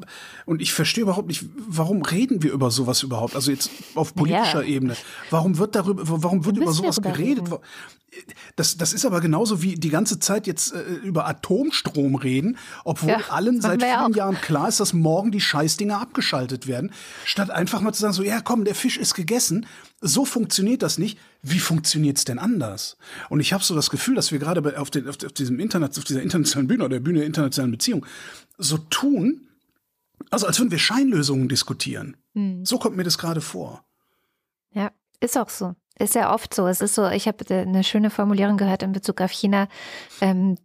und 0.45 0.61
ich 0.61 0.73
verstehe 0.73 1.03
überhaupt 1.03 1.27
nicht, 1.27 1.45
warum 1.55 2.01
reden 2.01 2.43
wir 2.43 2.51
über 2.51 2.69
sowas 2.69 3.03
überhaupt? 3.03 3.35
Also 3.35 3.51
jetzt 3.51 3.71
auf 3.95 4.13
politischer 4.13 4.63
ja. 4.63 4.75
Ebene. 4.75 4.95
Warum 5.29 5.57
wird 5.57 5.75
darüber, 5.75 6.03
warum 6.05 6.45
wird 6.45 6.57
über 6.57 6.73
sowas 6.73 7.01
geredet? 7.01 7.49
Das, 8.55 8.77
das 8.77 8.93
ist 8.93 9.05
aber 9.05 9.21
genauso 9.21 9.61
wie 9.61 9.75
die 9.75 9.89
ganze 9.89 10.19
Zeit 10.19 10.47
jetzt 10.47 10.73
äh, 10.73 10.81
über 11.03 11.27
Atomstrom 11.27 12.15
reden, 12.15 12.57
obwohl 12.83 13.09
Ja, 13.09 13.19
allen 13.29 13.61
seit 13.61 13.81
vielen 13.81 13.95
auch. 13.95 14.15
Jahren 14.15 14.35
klar 14.41 14.67
ist, 14.67 14.79
dass 14.79 14.93
morgen 14.93 15.31
die 15.31 15.41
Scheißdinger 15.41 15.99
abgeschaltet 15.99 16.67
werden. 16.67 16.91
Statt 17.25 17.49
einfach 17.49 17.81
mal 17.81 17.93
zu 17.93 18.01
sagen, 18.01 18.13
so, 18.13 18.23
ja 18.23 18.41
komm, 18.41 18.65
der 18.65 18.75
Fisch 18.75 18.97
ist 18.97 19.13
gegessen. 19.13 19.65
So 20.01 20.25
funktioniert 20.25 20.83
das 20.83 20.97
nicht. 20.97 21.17
Wie 21.41 21.59
funktioniert's 21.59 22.25
denn 22.25 22.39
anders? 22.39 22.97
Und 23.29 23.39
ich 23.39 23.53
habe 23.53 23.63
so 23.63 23.75
das 23.75 23.89
Gefühl, 23.89 24.15
dass 24.15 24.31
wir 24.31 24.39
gerade 24.39 24.79
auf, 24.79 24.89
den, 24.89 25.07
auf, 25.07 25.15
auf 25.25 25.33
diesem 25.33 25.59
Internet, 25.59 25.97
auf 25.97 26.03
dieser 26.03 26.21
internationalen 26.21 26.67
Bühne 26.67 26.83
oder 26.83 26.95
der 26.95 26.99
Bühne 26.99 27.19
der 27.19 27.27
internationalen 27.27 27.71
Beziehung 27.71 28.05
so 28.57 28.77
tun, 28.77 29.47
also 30.29 30.47
als 30.47 30.59
würden 30.59 30.71
wir 30.71 30.79
Scheinlösungen 30.79 31.47
diskutieren. 31.47 32.17
Hm. 32.33 32.65
So 32.65 32.79
kommt 32.79 32.97
mir 32.97 33.03
das 33.03 33.17
gerade 33.17 33.41
vor. 33.41 33.85
Ja, 34.71 34.91
ist 35.19 35.37
auch 35.37 35.49
so. 35.49 35.75
Ist 35.99 36.15
ja 36.15 36.33
oft 36.33 36.53
so. 36.53 36.67
Es 36.67 36.81
ist 36.81 36.95
so, 36.95 37.07
ich 37.09 37.27
habe 37.27 37.43
eine 37.49 37.83
schöne 37.83 38.09
Formulierung 38.09 38.57
gehört 38.57 38.83
in 38.83 38.91
Bezug 38.91 39.21
auf 39.21 39.31
China. 39.31 39.67
Ähm, 40.21 40.57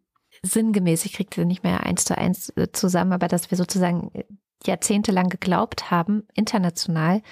sinngemäß, 0.42 1.04
ich 1.04 1.14
kriege 1.14 1.30
sie 1.34 1.44
nicht 1.44 1.62
mehr 1.62 1.84
eins 1.84 2.04
zu 2.04 2.16
eins 2.16 2.50
äh, 2.50 2.70
zusammen, 2.72 3.12
aber 3.12 3.28
dass 3.28 3.50
wir 3.50 3.56
sozusagen 3.56 4.10
äh, 4.14 4.24
jahrzehntelang 4.64 5.28
geglaubt 5.28 5.90
haben, 5.90 6.24
international, 6.34 7.22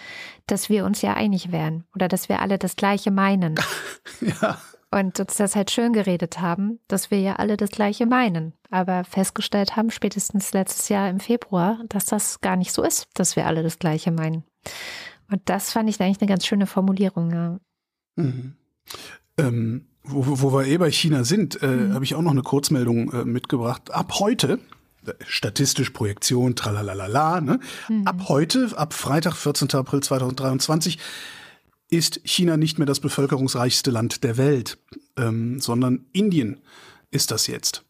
dass 0.46 0.68
wir 0.68 0.84
uns 0.84 1.02
ja 1.02 1.14
einig 1.14 1.52
wären 1.52 1.84
oder 1.94 2.08
dass 2.08 2.28
wir 2.28 2.40
alle 2.40 2.58
das 2.58 2.76
Gleiche 2.76 3.10
meinen. 3.10 3.56
Ja. 4.20 4.58
Und 4.92 5.20
uns 5.20 5.36
das 5.36 5.54
halt 5.54 5.70
schön 5.70 5.92
geredet 5.92 6.40
haben, 6.40 6.80
dass 6.88 7.12
wir 7.12 7.20
ja 7.20 7.36
alle 7.36 7.56
das 7.56 7.70
Gleiche 7.70 8.06
meinen. 8.06 8.54
Aber 8.70 9.04
festgestellt 9.04 9.76
haben, 9.76 9.90
spätestens 9.90 10.52
letztes 10.52 10.88
Jahr 10.88 11.08
im 11.08 11.20
Februar, 11.20 11.78
dass 11.88 12.06
das 12.06 12.40
gar 12.40 12.56
nicht 12.56 12.72
so 12.72 12.82
ist, 12.82 13.06
dass 13.14 13.36
wir 13.36 13.46
alle 13.46 13.62
das 13.62 13.78
Gleiche 13.78 14.10
meinen. 14.10 14.42
Und 15.30 15.42
das 15.44 15.70
fand 15.70 15.88
ich 15.88 16.00
eigentlich 16.00 16.20
eine 16.20 16.28
ganz 16.28 16.44
schöne 16.44 16.66
Formulierung. 16.66 17.30
Ja. 17.30 17.60
Mhm. 18.16 18.54
Ähm, 19.38 19.86
wo, 20.02 20.40
wo 20.40 20.52
wir 20.52 20.66
eh 20.66 20.78
bei 20.78 20.90
China 20.90 21.24
sind, 21.24 21.62
äh, 21.62 21.90
habe 21.92 22.04
ich 22.04 22.14
auch 22.14 22.22
noch 22.22 22.30
eine 22.30 22.42
Kurzmeldung 22.42 23.12
äh, 23.12 23.24
mitgebracht. 23.24 23.90
Ab 23.90 24.14
heute, 24.18 24.58
äh, 25.06 25.12
statistisch 25.26 25.90
Projektion, 25.90 26.56
tralalala, 26.56 27.40
ne? 27.40 27.60
ab 28.04 28.28
heute, 28.28 28.76
ab 28.76 28.94
Freitag, 28.94 29.34
14. 29.34 29.70
April 29.74 30.02
2023, 30.02 30.98
ist 31.90 32.20
China 32.24 32.56
nicht 32.56 32.78
mehr 32.78 32.86
das 32.86 33.00
bevölkerungsreichste 33.00 33.90
Land 33.90 34.24
der 34.24 34.36
Welt, 34.36 34.78
ähm, 35.16 35.60
sondern 35.60 36.06
Indien 36.12 36.60
ist 37.10 37.30
das 37.30 37.46
jetzt. 37.46 37.84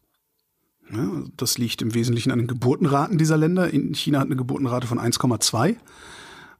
Ja, 0.93 1.23
das 1.37 1.59
liegt 1.59 1.83
im 1.83 1.95
Wesentlichen 1.95 2.33
an 2.33 2.39
den 2.39 2.49
Geburtenraten 2.49 3.19
dieser 3.19 3.37
Länder. 3.37 3.71
In 3.71 3.95
China 3.95 4.21
hat 4.21 4.27
eine 4.27 4.37
Geburtenrate 4.37 4.87
von 4.87 4.99
1,2. 4.99 5.77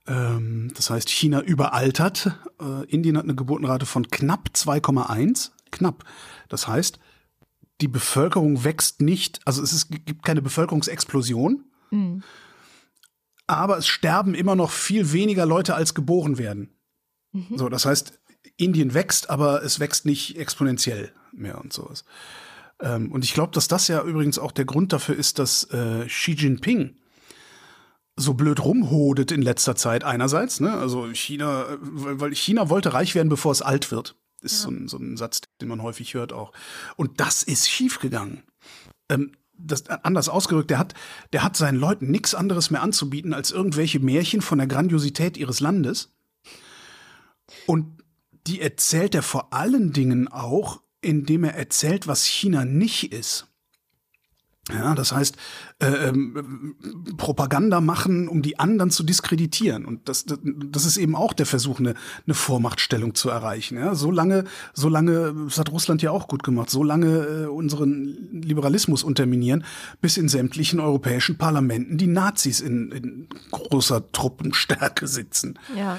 Ähm, 0.07 0.73
das 0.75 0.91
heißt, 0.91 1.09
China 1.09 1.41
überaltert. 1.43 2.39
Äh, 2.61 2.85
Indien 2.87 3.17
hat 3.17 3.25
eine 3.25 3.35
Geburtenrate 3.35 3.87
von 3.87 4.09
knapp 4.09 4.51
2,1. 4.55 5.51
Knapp. 5.71 6.05
Das 6.49 6.67
heißt, 6.67 6.99
die 7.81 7.89
Bevölkerung 7.89 8.65
wächst 8.65 9.01
nicht, 9.01 9.41
also 9.47 9.63
es 9.63 9.73
ist, 9.73 9.91
gibt 9.91 10.23
keine 10.25 10.43
Bevölkerungsexplosion, 10.43 11.65
Mhm. 11.93 12.23
aber 13.47 13.79
es 13.79 13.87
sterben 13.89 14.35
immer 14.35 14.55
noch 14.55 14.71
viel 14.71 15.13
weniger 15.13 15.47
Leute, 15.47 15.75
als 15.75 15.95
geboren 15.95 16.39
werden. 16.39 16.71
Mhm. 17.33 17.57
So, 17.57 17.69
das 17.69 17.87
heißt, 17.87 18.21
Indien 18.57 18.95
wächst, 18.95 19.31
aber 19.31 19.63
es 19.63 19.81
wächst 19.81 20.07
nicht 20.07 20.37
exponentiell 20.39 21.13
mehr 21.33 21.61
und 21.61 21.73
sowas. 21.73 22.05
Ähm, 22.81 23.11
und 23.13 23.25
ich 23.25 23.35
glaube, 23.35 23.53
dass 23.53 23.69
das 23.69 23.89
ja 23.89 24.03
übrigens 24.03 24.39
auch 24.39 24.53
der 24.53 24.65
Grund 24.65 24.93
dafür 24.93 25.17
ist, 25.17 25.39
dass 25.39 25.65
äh, 25.65 26.07
Xi 26.07 26.33
Jinping 26.33 26.97
so 28.17 28.35
blöd 28.35 28.63
rumhodet 28.65 29.33
in 29.33 29.43
letzter 29.43 29.77
Zeit 29.77 30.05
einerseits, 30.05 30.61
ne? 30.61 30.73
Also 30.75 31.13
China, 31.13 31.65
äh, 31.65 31.79
weil 31.81 32.35
China 32.35 32.69
wollte 32.69 32.93
reich 32.93 33.15
werden, 33.15 33.29
bevor 33.29 33.53
es 33.53 33.63
alt 33.63 33.91
wird. 33.91 34.17
Ist 34.43 34.63
so, 34.63 34.71
ein, 34.71 34.89
so 34.89 34.97
ein 34.97 35.19
Satz, 35.19 35.43
den 35.61 35.69
man 35.69 35.83
häufig 35.83 36.15
hört 36.15 36.33
auch. 36.33 36.53
Und 36.97 37.21
das 37.21 37.43
ist 37.43 37.69
schiefgegangen. 37.69 38.43
Ähm, 39.11 39.33
das, 39.53 39.87
anders 39.89 40.31
ausgedrückt, 40.31 40.71
der 40.71 40.79
hat, 40.79 40.95
der 41.35 41.43
hat 41.43 41.57
seinen 41.57 41.79
Leuten 41.79 42.11
nichts 42.11 42.35
anderes 42.35 42.71
mehr 42.71 42.83
anzubieten 42.83 43.35
als 43.35 43.51
irgendwelche 43.51 44.01
Märchen 44.01 44.41
von 44.41 44.57
der 44.57 44.67
Grandiosität 44.67 45.37
ihres 45.37 45.61
Landes. 45.61 46.11
Und 47.67 48.03
die 48.47 48.61
erzählt 48.61 49.15
er 49.15 49.23
vor 49.23 49.53
allen 49.53 49.93
Dingen 49.93 50.29
auch, 50.29 50.81
indem 51.03 51.45
er 51.45 51.55
erzählt, 51.55 52.07
was 52.07 52.25
China 52.25 52.65
nicht 52.65 53.13
ist. 53.13 53.50
Ja, 54.73 54.95
das 54.95 55.13
heißt, 55.13 55.37
äh, 55.81 55.87
ähm, 55.87 56.75
Propaganda 57.17 57.81
machen, 57.81 58.29
um 58.29 58.43
die 58.43 58.59
anderen 58.59 58.91
zu 58.91 59.03
diskreditieren. 59.03 59.85
Und 59.85 60.09
das, 60.09 60.25
das, 60.25 60.39
das 60.45 60.85
ist 60.85 60.97
eben 60.97 61.15
auch 61.15 61.33
der 61.33 61.47
Versuch, 61.47 61.79
eine, 61.81 61.95
eine 62.27 62.35
Vormachtstellung 62.35 63.15
zu 63.15 63.31
erreichen. 63.31 63.79
Ja, 63.79 63.95
so 63.95 64.11
lange, 64.11 64.45
so 64.75 64.89
lange, 64.89 65.35
das 65.47 65.59
hat 65.59 65.71
Russland 65.71 66.03
ja 66.03 66.11
auch 66.11 66.29
gut 66.29 66.43
gemacht, 66.43 66.71
so 66.71 66.83
lange 66.83 67.07
äh, 67.07 67.47
unseren 67.47 68.17
Liberalismus 68.33 69.03
unterminieren, 69.03 69.65
bis 70.01 70.17
in 70.17 70.29
sämtlichen 70.29 70.81
europäischen 70.81 71.37
Parlamenten 71.39 71.99
die 71.99 72.07
Nazis 72.07 72.61
in, 72.61 72.93
in 72.93 73.29
großer 73.51 74.11
Truppenstärke 74.13 75.07
sitzen 75.07 75.59
Ja. 75.77 75.99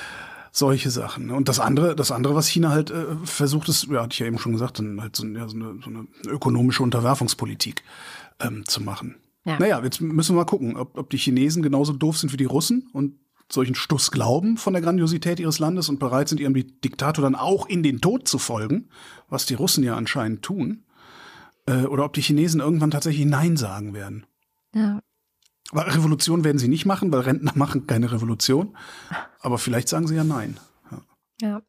solche 0.52 0.90
Sachen. 0.92 1.28
ne? 1.28 1.36
Und 1.36 1.48
das 1.48 1.60
andere, 1.60 1.96
das 1.96 2.12
andere, 2.12 2.36
was 2.36 2.48
China 2.48 2.70
halt 2.70 2.92
äh, 2.92 3.06
versucht, 3.24 3.70
ist, 3.70 3.88
ja, 3.90 4.02
hatte 4.04 4.14
ich 4.14 4.20
ja 4.20 4.26
eben 4.28 4.38
schon 4.40 4.52
gesagt, 4.54 4.80
dann 4.80 5.02
halt 5.02 5.16
so, 5.16 5.26
ja, 5.26 5.48
so, 5.48 5.56
eine, 5.56 5.80
so 5.84 5.90
eine 5.90 6.08
ökonomische 6.28 6.84
Unterwerfungspolitik 6.84 7.84
ähm, 8.44 8.66
zu 8.66 8.82
machen. 8.82 9.16
Ja. 9.46 9.58
Naja, 9.58 9.84
jetzt 9.84 10.02
müssen 10.02 10.36
wir 10.36 10.42
mal 10.42 10.46
gucken, 10.46 10.78
ob, 10.78 10.98
ob 10.98 11.10
die 11.10 11.18
Chinesen 11.18 11.64
genauso 11.64 11.94
doof 11.94 12.18
sind 12.18 12.32
wie 12.32 12.38
die 12.38 12.46
Russen 12.46 12.90
und 12.94 13.16
solchen 13.52 13.76
Stuss 13.76 14.12
glauben 14.12 14.58
von 14.58 14.74
der 14.74 14.82
Grandiosität 14.82 15.40
ihres 15.40 15.60
Landes 15.60 15.90
und 15.90 16.00
bereit 16.00 16.30
sind, 16.30 16.40
ihrem 16.40 16.54
Diktator 16.54 17.24
dann 17.24 17.36
auch 17.36 17.68
in 17.68 17.84
den 17.84 18.00
Tod 18.02 18.28
zu 18.28 18.38
folgen, 18.38 18.90
was 19.30 19.46
die 19.46 19.56
Russen 19.56 19.84
ja 19.84 19.96
anscheinend 19.96 20.42
tun. 20.42 20.84
Äh, 21.66 21.86
oder 21.86 22.06
ob 22.06 22.14
die 22.14 22.22
Chinesen 22.22 22.62
irgendwann 22.62 22.92
tatsächlich 22.92 23.26
Nein 23.26 23.58
sagen 23.58 23.94
werden. 23.94 24.26
ja. 24.74 25.02
Weil 25.74 25.90
Revolution 25.90 26.44
werden 26.44 26.58
sie 26.58 26.68
nicht 26.68 26.86
machen, 26.86 27.14
weil 27.14 27.22
Rentner 27.22 27.54
machen 27.56 27.88
keine 27.88 28.12
Revolution. 28.12 28.76
Aber 29.40 29.58
vielleicht 29.58 29.88
sagen 29.88 30.06
sie 30.06 30.16
ja 30.16 30.26
Nein. 30.26 30.58
Ja. 31.42 31.62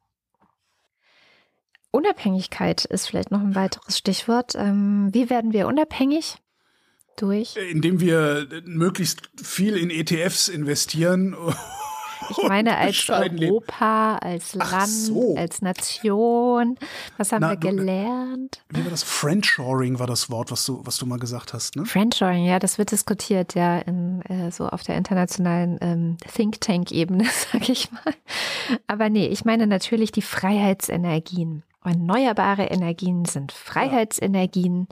Unabhängigkeit 1.93 2.85
ist 2.87 3.07
vielleicht 3.07 3.31
noch 3.31 3.41
ein 3.41 3.55
weiteres 3.55 3.99
Stichwort. 3.99 4.55
Ähm, 4.57 5.11
wie 5.13 5.31
werden 5.31 5.53
wir 5.53 5.69
unabhängig? 5.69 6.39
Durch? 7.17 7.57
Indem 7.57 8.01
wir 8.01 8.47
möglichst 8.65 9.31
viel 9.43 9.77
in 9.77 9.91
ETFs 9.91 10.49
investieren. 10.49 11.37
Ich 12.31 12.49
meine, 12.49 12.77
als. 12.77 13.09
Europa, 13.09 14.17
als 14.17 14.55
Land, 14.55 14.89
so. 14.89 15.35
als 15.37 15.63
Nation. 15.63 16.79
Was 17.17 17.33
haben 17.33 17.43
Na, 17.43 17.51
wir 17.51 17.57
gelernt? 17.57 18.63
Wie 18.71 18.83
war 18.85 18.91
das? 18.91 19.03
Friendshoring 19.03 19.99
war 19.99 20.07
das 20.07 20.31
Wort, 20.31 20.51
was 20.51 20.65
du, 20.65 20.81
was 20.85 20.99
du 20.99 21.07
mal 21.07 21.19
gesagt 21.19 21.53
hast, 21.53 21.77
ne? 21.77 21.85
Friendshoring, 21.85 22.45
ja, 22.45 22.59
das 22.59 22.79
wird 22.79 22.93
diskutiert, 22.93 23.55
ja, 23.55 23.79
in, 23.79 24.23
äh, 24.23 24.51
so 24.51 24.69
auf 24.69 24.83
der 24.83 24.97
internationalen 24.97 25.79
ähm, 25.81 26.17
Think 26.33 26.61
Tank-Ebene, 26.61 27.25
sag 27.53 27.69
ich 27.69 27.91
mal. 27.93 28.15
Aber 28.87 29.09
nee, 29.11 29.27
ich 29.27 29.45
meine 29.45 29.67
natürlich 29.67 30.13
die 30.13 30.23
Freiheitsenergien. 30.23 31.63
Erneuerbare 31.85 32.67
Energien 32.67 33.25
sind 33.25 33.51
Freiheitsenergien. 33.51 34.87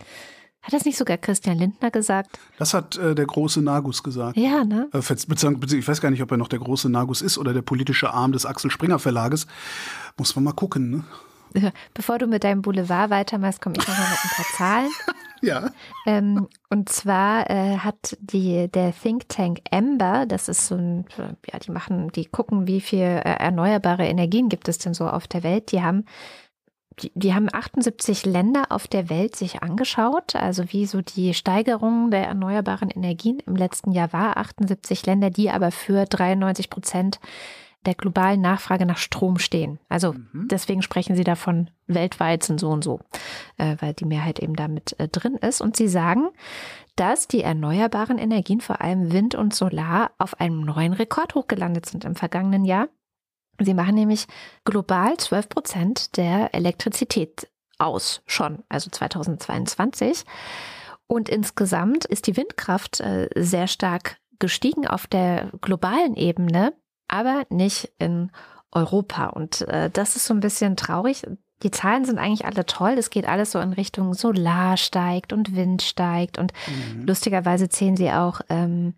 Hat 0.63 0.75
das 0.75 0.85
nicht 0.85 0.99
sogar 0.99 1.17
Christian 1.17 1.57
Lindner 1.57 1.91
gesagt? 1.91 2.39
Das 2.59 2.75
hat 2.75 2.97
äh, 2.99 3.15
der 3.15 3.27
große 3.27 3.63
Nagus 3.63 4.03
gesagt. 4.03 4.37
Ja, 4.37 4.65
ne? 4.65 4.89
Äh, 4.93 4.99
Ich 4.99 5.89
weiß 5.89 6.01
gar 6.01 6.11
nicht, 6.11 6.23
ob 6.23 6.31
er 6.31 6.37
noch 6.37 6.49
der 6.49 6.59
große 6.59 6.91
Nagus 6.91 7.23
ist 7.23 7.39
oder 7.39 7.55
der 7.55 7.63
politische 7.63 8.13
Arm 8.13 8.33
des 8.33 8.45
Axel 8.45 8.71
Springer 8.71 8.99
Verlages. 8.99 9.47
Muss 10.19 10.35
man 10.37 10.45
mal 10.45 10.53
gucken, 10.53 10.91
ne? 10.91 11.73
Bevor 11.95 12.19
du 12.19 12.27
mit 12.27 12.45
deinem 12.45 12.63
Boulevard 12.63 13.11
weitermachst, 13.11 13.61
komme 13.61 13.77
ich 13.79 13.89
noch 13.89 13.97
mal 13.97 14.09
mit 14.09 14.19
ein 14.23 14.31
paar 14.37 14.57
Zahlen. 14.57 14.91
Ja. 15.43 15.71
Ähm, 16.05 16.49
und 16.69 16.91
zwar 16.91 17.49
äh, 17.49 17.79
hat 17.79 18.17
die, 18.21 18.69
der 18.69 18.93
Think 18.93 19.27
Tank 19.31 19.61
Ember, 19.71 20.27
das 20.27 20.51
ist 20.51 20.67
so 20.67 20.75
ein, 20.75 21.07
ja, 21.51 21.59
die 21.59 21.71
machen, 21.71 22.11
die 22.13 22.27
gucken, 22.27 22.67
wie 22.67 22.83
viel 22.83 22.99
äh, 23.01 23.21
erneuerbare 23.23 24.07
Energien 24.07 24.51
gibt 24.51 24.69
es 24.69 24.77
denn 24.77 24.93
so 24.93 25.09
auf 25.09 25.27
der 25.29 25.43
Welt. 25.43 25.73
Die 25.73 25.83
haben, 25.83 26.05
die, 27.03 27.13
die 27.15 27.35
haben 27.35 27.49
78 27.53 28.27
Länder 28.27 28.67
auf 28.71 28.87
der 28.87 29.09
Welt 29.11 29.37
sich 29.37 29.63
angeschaut, 29.63 30.37
also 30.37 30.65
wie 30.73 30.87
so 30.87 31.01
die 31.01 31.35
Steigerung 31.35 32.11
der 32.11 32.27
erneuerbaren 32.27 32.91
Energien 32.91 33.41
im 33.41 33.57
letzten 33.57 33.93
Jahr 33.93 34.13
war. 34.13 34.37
78 34.37 35.07
Länder, 35.07 35.31
die 35.31 35.51
aber 35.51 35.71
für 35.71 36.05
93 36.05 36.71
Prozent 36.71 37.21
der 37.87 37.95
globalen 37.95 38.43
Nachfrage 38.43 38.85
nach 38.85 38.99
Strom 38.99 39.39
stehen. 39.39 39.79
Also 39.89 40.15
deswegen 40.33 40.83
sprechen 40.83 41.17
sie 41.17 41.25
davon, 41.25 41.71
weltweit 41.87 42.43
sind 42.43 42.61
so 42.61 42.69
und 42.69 42.85
so, 42.85 43.01
äh, 43.57 43.77
weil 43.81 43.95
die 43.95 44.05
Mehrheit 44.05 44.39
eben 44.39 44.55
damit 44.55 44.99
äh, 44.99 45.09
drin 45.09 45.37
ist. 45.37 45.63
Und 45.63 45.77
sie 45.77 45.89
sagen, 45.89 46.29
dass 46.97 47.27
die 47.27 47.43
erneuerbaren 47.43 48.19
Energien, 48.19 48.61
vor 48.61 48.83
allem 48.83 49.13
Wind 49.13 49.35
und 49.35 49.55
Solar, 49.55 50.11
auf 50.19 50.39
einem 50.41 50.61
neuen 50.61 50.93
Rekord 50.93 51.35
hochgelandet 51.35 51.87
sind 51.87 52.05
im 52.05 52.17
vergangenen 52.17 52.67
Jahr. 52.67 52.89
Sie 53.61 53.75
machen 53.75 53.95
nämlich 53.95 54.27
global 54.65 55.17
12 55.17 55.49
Prozent 55.49 56.17
der 56.17 56.55
Elektrizität 56.55 57.49
aus, 57.79 58.23
schon, 58.27 58.63
also 58.69 58.91
2022. 58.91 60.25
Und 61.07 61.29
insgesamt 61.29 62.05
ist 62.05 62.27
die 62.27 62.37
Windkraft 62.37 63.01
äh, 63.01 63.29
sehr 63.35 63.67
stark 63.67 64.19
gestiegen 64.39 64.87
auf 64.87 65.07
der 65.07 65.51
globalen 65.61 66.15
Ebene, 66.15 66.73
aber 67.09 67.45
nicht 67.51 67.91
in 67.99 68.31
Europa. 68.73 69.27
Und 69.27 69.63
äh, 69.63 69.91
das 69.91 70.17
ist 70.17 70.27
so 70.27 70.35
ein 70.35 70.41
bisschen 70.41 70.77
traurig. 70.77 71.27
die 71.63 71.71
Zahlen 71.71 72.05
sind 72.05 72.19
eigentlich 72.19 72.47
alle 72.47 72.65
toll. 72.65 72.95
Es 72.97 73.11
geht 73.11 73.27
alles 73.27 73.51
so 73.51 73.59
in 73.59 73.73
Richtung 73.73 74.15
Solar 74.15 74.77
steigt 74.77 75.33
und 75.33 75.55
Wind 75.55 75.83
steigt. 75.83 76.39
Und 76.39 76.53
mhm. 76.67 77.07
lustigerweise 77.07 77.69
zählen 77.69 77.97
sie 77.97 78.11
auch 78.11 78.41
ähm, 78.49 78.95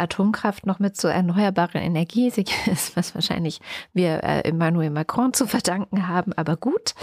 Atomkraft 0.00 0.66
noch 0.66 0.78
mit 0.78 0.96
zur 0.96 1.12
erneuerbaren 1.12 1.80
Energie. 1.80 2.30
Sie 2.30 2.44
ist, 2.66 2.96
was 2.96 3.14
wahrscheinlich 3.14 3.60
wir 3.92 4.22
äh, 4.24 4.40
Emmanuel 4.42 4.90
Macron 4.90 5.32
zu 5.32 5.46
verdanken 5.46 6.08
haben, 6.08 6.32
aber 6.32 6.56
gut. 6.56 6.94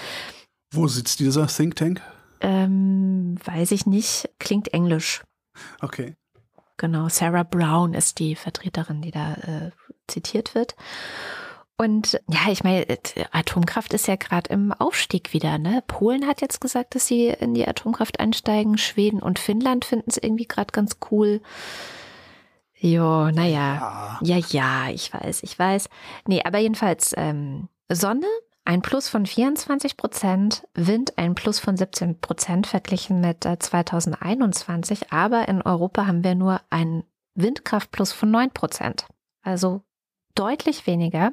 Wo 0.72 0.88
sitzt 0.88 1.20
dieser 1.20 1.48
Think 1.48 1.76
Tank? 1.76 2.02
Ähm, 2.42 3.36
weiß 3.44 3.72
ich 3.72 3.86
nicht. 3.86 4.30
Klingt 4.40 4.74
englisch. 4.74 5.24
Okay. 5.82 6.16
Genau, 6.78 7.08
Sarah 7.08 7.44
Brown 7.44 7.94
ist 7.94 8.20
die 8.20 8.36
Vertreterin, 8.36 9.02
die 9.02 9.12
da 9.12 9.34
äh, 9.36 9.72
zitiert 10.08 10.56
wird. 10.56 10.76
Und 11.78 12.22
ja, 12.30 12.52
ich 12.52 12.64
meine, 12.64 12.86
Atomkraft 13.32 13.94
ist 13.94 14.08
ja 14.08 14.16
gerade 14.16 14.52
im 14.52 14.72
Aufstieg 14.72 15.34
wieder. 15.34 15.58
Ne? 15.58 15.84
Polen 15.88 16.26
hat 16.26 16.40
jetzt 16.42 16.62
gesagt, 16.62 16.96
dass 16.96 17.08
sie 17.08 17.28
in 17.28 17.54
die 17.54 17.68
Atomkraft 17.68 18.20
einsteigen. 18.20 18.78
Schweden 18.78 19.22
und 19.22 19.40
Finnland 19.40 19.84
finden 19.84 20.10
es 20.10 20.18
irgendwie 20.18 20.48
gerade 20.48 20.72
ganz 20.72 20.98
cool. 21.12 21.42
Jo, 22.78 23.32
naja. 23.32 24.20
Ja. 24.22 24.38
ja, 24.38 24.38
ja, 24.50 24.90
ich 24.90 25.14
weiß, 25.14 25.44
ich 25.44 25.58
weiß. 25.58 25.90
Nee, 26.28 26.42
aber 26.44 26.60
jedenfalls 26.60 27.14
ähm, 27.18 27.70
Sonne, 27.92 28.28
ein 28.66 28.82
Plus 28.82 29.08
von 29.08 29.26
24 29.26 29.96
Prozent, 29.96 30.68
Wind 30.74 31.18
ein 31.18 31.36
Plus 31.36 31.60
von 31.60 31.78
17 31.78 32.20
Prozent 32.20 32.68
verglichen 32.68 33.22
mit 33.22 33.46
äh, 33.46 33.58
2021. 33.60 35.12
Aber 35.14 35.48
in 35.48 35.62
Europa 35.62 36.08
haben 36.08 36.24
wir 36.24 36.36
nur 36.36 36.62
ein 36.70 37.04
Windkraftplus 37.36 38.12
von 38.12 38.32
9 38.32 38.52
Prozent. 38.52 39.06
Also 39.44 39.82
deutlich 40.36 40.86
weniger. 40.86 41.32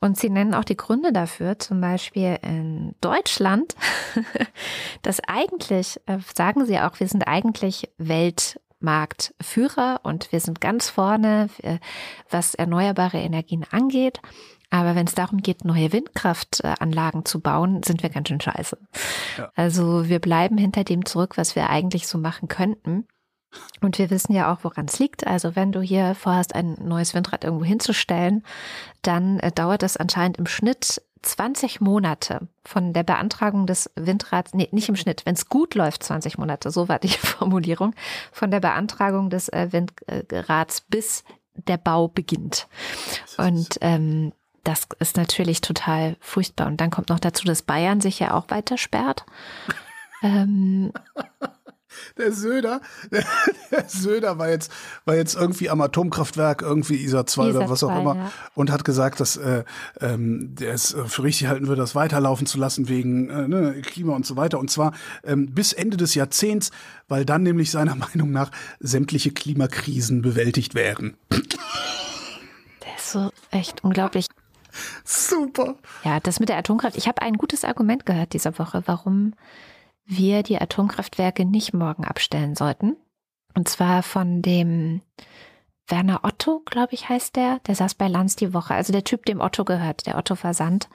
Und 0.00 0.18
sie 0.18 0.28
nennen 0.28 0.54
auch 0.54 0.64
die 0.64 0.76
Gründe 0.76 1.12
dafür, 1.12 1.58
zum 1.58 1.80
Beispiel 1.80 2.38
in 2.42 2.94
Deutschland, 3.00 3.74
dass 5.02 5.20
eigentlich, 5.20 6.00
äh, 6.06 6.18
sagen 6.34 6.66
sie 6.66 6.78
auch, 6.80 6.98
wir 7.00 7.08
sind 7.08 7.26
eigentlich 7.26 7.88
Weltmarktführer 8.82 10.00
und 10.02 10.32
wir 10.32 10.40
sind 10.40 10.60
ganz 10.60 10.90
vorne, 10.90 11.48
äh, 11.62 11.78
was 12.30 12.54
erneuerbare 12.54 13.18
Energien 13.18 13.64
angeht. 13.70 14.20
Aber 14.70 14.94
wenn 14.94 15.06
es 15.06 15.14
darum 15.14 15.42
geht, 15.42 15.64
neue 15.64 15.92
Windkraftanlagen 15.92 17.26
zu 17.26 17.40
bauen, 17.40 17.82
sind 17.82 18.02
wir 18.02 18.08
ganz 18.08 18.28
schön 18.28 18.40
scheiße. 18.40 18.78
Ja. 19.36 19.52
Also 19.54 20.08
wir 20.08 20.18
bleiben 20.18 20.56
hinter 20.56 20.82
dem 20.82 21.04
zurück, 21.04 21.36
was 21.36 21.56
wir 21.56 21.68
eigentlich 21.68 22.06
so 22.06 22.16
machen 22.16 22.48
könnten. 22.48 23.06
Und 23.82 23.98
wir 23.98 24.08
wissen 24.08 24.32
ja 24.32 24.50
auch, 24.50 24.64
woran 24.64 24.86
es 24.86 24.98
liegt. 24.98 25.26
Also 25.26 25.56
wenn 25.56 25.72
du 25.72 25.82
hier 25.82 26.14
vorhast, 26.14 26.54
ein 26.54 26.78
neues 26.82 27.12
Windrad 27.12 27.44
irgendwo 27.44 27.66
hinzustellen, 27.66 28.44
dann 29.02 29.38
äh, 29.40 29.52
dauert 29.52 29.82
das 29.82 29.98
anscheinend 29.98 30.38
im 30.38 30.46
Schnitt 30.46 31.02
20 31.22 31.80
Monate 31.80 32.48
von 32.64 32.92
der 32.92 33.02
Beantragung 33.02 33.66
des 33.66 33.90
Windrads, 33.96 34.54
nee, 34.54 34.68
nicht 34.72 34.88
im 34.88 34.96
Schnitt, 34.96 35.24
wenn 35.24 35.34
es 35.34 35.48
gut 35.48 35.74
läuft, 35.74 36.02
20 36.02 36.38
Monate, 36.38 36.70
so 36.70 36.88
war 36.88 36.98
die 36.98 37.08
Formulierung, 37.08 37.94
von 38.32 38.50
der 38.50 38.60
Beantragung 38.60 39.30
des 39.30 39.48
äh, 39.48 39.68
Windrads 39.72 40.82
bis 40.82 41.24
der 41.54 41.76
Bau 41.76 42.08
beginnt. 42.08 42.66
Und 43.36 43.78
ähm, 43.80 44.32
das 44.64 44.86
ist 44.98 45.16
natürlich 45.16 45.60
total 45.60 46.16
furchtbar. 46.20 46.66
Und 46.66 46.80
dann 46.80 46.90
kommt 46.90 47.08
noch 47.08 47.18
dazu, 47.18 47.44
dass 47.44 47.62
Bayern 47.62 48.00
sich 48.00 48.18
ja 48.18 48.34
auch 48.34 48.50
weiter 48.50 48.78
sperrt. 48.78 49.24
ähm, 50.22 50.92
der 52.16 52.32
Söder, 52.32 52.80
der, 53.10 53.24
der, 53.70 53.88
Söder 53.88 54.38
war 54.38 54.48
jetzt, 54.48 54.70
war 55.04 55.14
jetzt 55.14 55.34
irgendwie 55.34 55.70
am 55.70 55.80
Atomkraftwerk, 55.80 56.62
irgendwie 56.62 56.96
ISA 56.96 57.26
2 57.26 57.50
oder 57.50 57.68
was 57.68 57.82
auch 57.82 57.98
immer, 57.98 58.16
ja. 58.16 58.32
und 58.54 58.70
hat 58.70 58.84
gesagt, 58.84 59.20
dass 59.20 59.36
äh, 59.36 59.64
ähm, 60.00 60.54
der 60.54 60.74
es 60.74 60.94
äh, 60.94 61.04
für 61.04 61.22
richtig 61.22 61.48
halten 61.48 61.66
würde, 61.68 61.80
das 61.80 61.94
weiterlaufen 61.94 62.46
zu 62.46 62.58
lassen 62.58 62.88
wegen 62.88 63.30
äh, 63.30 63.48
ne, 63.48 63.82
Klima 63.82 64.14
und 64.14 64.26
so 64.26 64.36
weiter. 64.36 64.58
Und 64.58 64.70
zwar 64.70 64.92
ähm, 65.24 65.52
bis 65.52 65.72
Ende 65.72 65.96
des 65.96 66.14
Jahrzehnts, 66.14 66.70
weil 67.08 67.24
dann 67.24 67.42
nämlich 67.42 67.70
seiner 67.70 67.94
Meinung 67.96 68.30
nach 68.30 68.50
sämtliche 68.80 69.30
Klimakrisen 69.30 70.22
bewältigt 70.22 70.74
wären. 70.74 71.16
Der 71.30 72.96
ist 72.96 73.12
so 73.12 73.30
echt 73.50 73.84
unglaublich. 73.84 74.26
Super. 75.04 75.76
Ja, 76.04 76.20
das 76.20 76.40
mit 76.40 76.48
der 76.48 76.56
Atomkraft. 76.56 76.96
Ich 76.96 77.06
habe 77.06 77.22
ein 77.22 77.34
gutes 77.34 77.64
Argument 77.64 78.06
gehört 78.06 78.32
diese 78.32 78.58
Woche, 78.58 78.82
warum 78.86 79.34
wir 80.04 80.42
die 80.42 80.60
Atomkraftwerke 80.60 81.44
nicht 81.44 81.74
morgen 81.74 82.04
abstellen 82.04 82.54
sollten. 82.54 82.96
Und 83.54 83.68
zwar 83.68 84.02
von 84.02 84.42
dem 84.42 85.02
Werner 85.86 86.20
Otto, 86.22 86.62
glaube 86.64 86.94
ich, 86.94 87.08
heißt 87.08 87.36
der. 87.36 87.60
Der 87.66 87.74
saß 87.74 87.94
bei 87.94 88.08
Lanz 88.08 88.36
die 88.36 88.54
Woche. 88.54 88.74
Also 88.74 88.92
der 88.92 89.04
Typ, 89.04 89.26
dem 89.26 89.40
Otto 89.40 89.64
gehört, 89.64 90.06
der 90.06 90.16
Otto 90.16 90.34
Versand. 90.34 90.88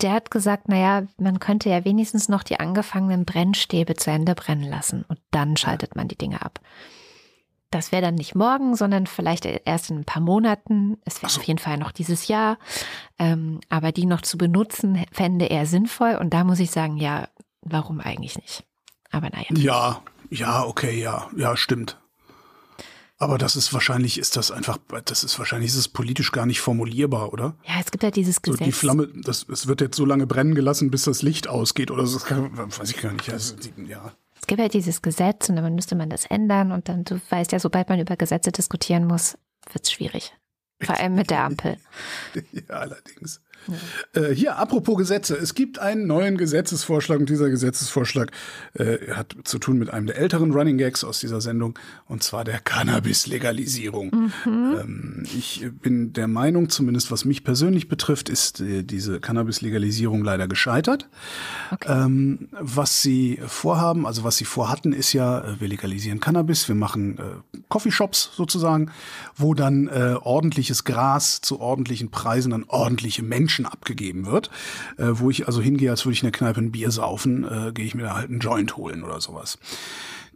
Der 0.00 0.12
hat 0.12 0.30
gesagt, 0.30 0.68
naja, 0.68 1.06
man 1.18 1.38
könnte 1.38 1.70
ja 1.70 1.84
wenigstens 1.84 2.28
noch 2.28 2.42
die 2.42 2.58
angefangenen 2.58 3.24
Brennstäbe 3.24 3.94
zu 3.94 4.10
Ende 4.10 4.34
brennen 4.34 4.68
lassen 4.68 5.04
und 5.06 5.20
dann 5.30 5.56
schaltet 5.56 5.94
man 5.94 6.08
die 6.08 6.18
Dinge 6.18 6.42
ab. 6.42 6.58
Das 7.70 7.90
wäre 7.90 8.02
dann 8.02 8.14
nicht 8.14 8.34
morgen, 8.34 8.76
sondern 8.76 9.06
vielleicht 9.06 9.46
erst 9.46 9.90
in 9.90 9.98
ein 9.98 10.04
paar 10.04 10.22
Monaten. 10.22 10.98
Es 11.04 11.22
wäre 11.22 11.30
so. 11.30 11.40
auf 11.40 11.46
jeden 11.46 11.58
Fall 11.58 11.76
noch 11.76 11.90
dieses 11.90 12.28
Jahr. 12.28 12.58
Ähm, 13.18 13.60
aber 13.68 13.90
die 13.90 14.06
noch 14.06 14.22
zu 14.22 14.38
benutzen, 14.38 15.04
fände 15.10 15.46
er 15.46 15.66
sinnvoll. 15.66 16.16
Und 16.16 16.34
da 16.34 16.44
muss 16.44 16.60
ich 16.60 16.70
sagen, 16.70 16.98
ja, 16.98 17.28
warum 17.64 18.00
eigentlich 18.00 18.36
nicht? 18.36 18.64
Aber 19.10 19.30
naja. 19.30 19.46
Ja, 19.50 20.02
ja, 20.30 20.64
okay, 20.64 21.00
ja, 21.00 21.28
ja, 21.36 21.56
stimmt. 21.56 21.98
Aber 23.16 23.38
das 23.38 23.54
ist 23.54 23.72
wahrscheinlich, 23.72 24.18
ist 24.18 24.36
das 24.36 24.50
einfach, 24.50 24.78
das 25.04 25.22
ist 25.22 25.38
wahrscheinlich, 25.38 25.70
ist 25.70 25.76
es 25.76 25.88
politisch 25.88 26.32
gar 26.32 26.46
nicht 26.46 26.60
formulierbar, 26.60 27.32
oder? 27.32 27.56
Ja, 27.64 27.76
es 27.80 27.90
gibt 27.90 28.02
ja 28.02 28.10
dieses 28.10 28.42
Gesetz. 28.42 28.58
So 28.58 28.64
die 28.64 28.72
Flamme, 28.72 29.08
das, 29.14 29.48
es 29.48 29.68
wird 29.68 29.80
jetzt 29.80 29.96
so 29.96 30.04
lange 30.04 30.26
brennen 30.26 30.54
gelassen, 30.54 30.90
bis 30.90 31.04
das 31.04 31.22
Licht 31.22 31.48
ausgeht 31.48 31.90
oder 31.90 32.06
so, 32.06 32.18
weiß 32.20 32.90
ich 32.90 33.00
gar 33.00 33.12
nicht. 33.12 33.32
Also, 33.32 33.54
ja. 33.86 34.12
Es 34.38 34.46
gibt 34.46 34.60
ja 34.60 34.68
dieses 34.68 35.00
Gesetz 35.00 35.48
und 35.48 35.56
dann 35.56 35.74
müsste 35.74 35.94
man 35.94 36.10
das 36.10 36.26
ändern 36.26 36.72
und 36.72 36.88
dann, 36.88 37.04
du 37.04 37.20
weißt 37.30 37.52
ja, 37.52 37.60
sobald 37.60 37.88
man 37.88 38.00
über 38.00 38.16
Gesetze 38.16 38.50
diskutieren 38.50 39.06
muss, 39.06 39.38
wird 39.72 39.84
es 39.84 39.92
schwierig. 39.92 40.34
Vor 40.82 40.98
allem 40.98 41.14
mit 41.14 41.30
der 41.30 41.44
Ampel. 41.44 41.78
ja, 42.52 42.74
allerdings. 42.74 43.40
Äh, 44.14 44.34
hier, 44.34 44.56
apropos 44.56 44.96
Gesetze. 44.96 45.36
Es 45.36 45.54
gibt 45.54 45.78
einen 45.78 46.06
neuen 46.06 46.36
Gesetzesvorschlag 46.36 47.18
und 47.18 47.28
dieser 47.28 47.50
Gesetzesvorschlag 47.50 48.30
äh, 48.74 49.12
hat 49.12 49.34
zu 49.44 49.58
tun 49.58 49.78
mit 49.78 49.90
einem 49.90 50.06
der 50.06 50.16
älteren 50.16 50.52
Running 50.52 50.78
Gags 50.78 51.04
aus 51.04 51.20
dieser 51.20 51.40
Sendung 51.40 51.78
und 52.06 52.22
zwar 52.22 52.44
der 52.44 52.60
Cannabis-Legalisierung. 52.60 54.30
Mhm. 54.44 54.76
Ähm, 54.80 55.22
ich 55.24 55.66
bin 55.82 56.12
der 56.12 56.28
Meinung, 56.28 56.68
zumindest 56.68 57.10
was 57.10 57.24
mich 57.24 57.44
persönlich 57.44 57.88
betrifft, 57.88 58.28
ist 58.28 58.60
äh, 58.60 58.82
diese 58.82 59.20
Cannabis-Legalisierung 59.20 60.22
leider 60.22 60.48
gescheitert. 60.48 61.08
Okay. 61.70 62.04
Ähm, 62.04 62.48
was 62.52 63.02
sie 63.02 63.40
vorhaben, 63.46 64.06
also 64.06 64.24
was 64.24 64.36
sie 64.36 64.44
vorhatten, 64.44 64.92
ist 64.92 65.12
ja, 65.12 65.40
äh, 65.40 65.60
wir 65.60 65.68
legalisieren 65.68 66.20
Cannabis, 66.20 66.68
wir 66.68 66.74
machen 66.74 67.18
äh, 67.18 67.58
Coffeeshops 67.68 68.30
sozusagen, 68.34 68.90
wo 69.36 69.54
dann 69.54 69.88
äh, 69.88 70.16
ordentliches 70.20 70.84
Gras 70.84 71.40
zu 71.40 71.60
ordentlichen 71.60 72.10
Preisen 72.10 72.52
an 72.52 72.64
ordentliche 72.68 73.22
Menschen 73.22 73.53
Menschen 73.54 73.66
abgegeben 73.66 74.26
wird, 74.26 74.50
äh, 74.96 75.06
wo 75.10 75.30
ich 75.30 75.46
also 75.46 75.60
hingehe, 75.60 75.90
als 75.90 76.04
würde 76.04 76.14
ich 76.14 76.22
in 76.22 76.30
der 76.30 76.38
Kneipe 76.38 76.60
ein 76.60 76.72
Bier 76.72 76.90
saufen, 76.90 77.44
äh, 77.44 77.72
gehe 77.72 77.86
ich 77.86 77.94
mir 77.94 78.02
da 78.02 78.16
halt 78.16 78.30
einen 78.30 78.40
Joint 78.40 78.76
holen 78.76 79.02
oder 79.02 79.20
sowas 79.20 79.58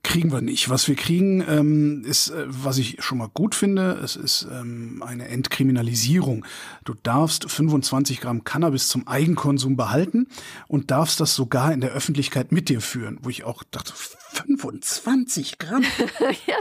kriegen 0.05 0.31
wir 0.31 0.41
nicht. 0.41 0.71
Was 0.71 0.87
wir 0.87 0.95
kriegen, 0.95 1.45
ähm, 1.47 2.05
ist, 2.05 2.31
äh, 2.31 2.45
was 2.47 2.79
ich 2.79 3.03
schon 3.03 3.19
mal 3.19 3.29
gut 3.35 3.57
finde, 3.57 3.99
es 4.03 4.15
ist 4.15 4.47
ähm, 4.49 5.03
eine 5.05 5.27
Entkriminalisierung. 5.27 6.47
Du 6.85 6.95
darfst 6.95 7.51
25 7.51 8.21
Gramm 8.21 8.45
Cannabis 8.45 8.87
zum 8.87 9.09
Eigenkonsum 9.09 9.77
behalten 9.77 10.29
und 10.69 10.93
darfst 10.93 11.19
das 11.19 11.35
sogar 11.35 11.73
in 11.73 11.81
der 11.81 11.91
Öffentlichkeit 11.91 12.53
mit 12.53 12.69
dir 12.69 12.81
führen, 12.81 13.19
wo 13.23 13.29
ich 13.29 13.43
auch 13.43 13.65
dachte, 13.65 13.93
25 13.93 15.59
Gramm? 15.59 15.83
ja, 16.47 16.57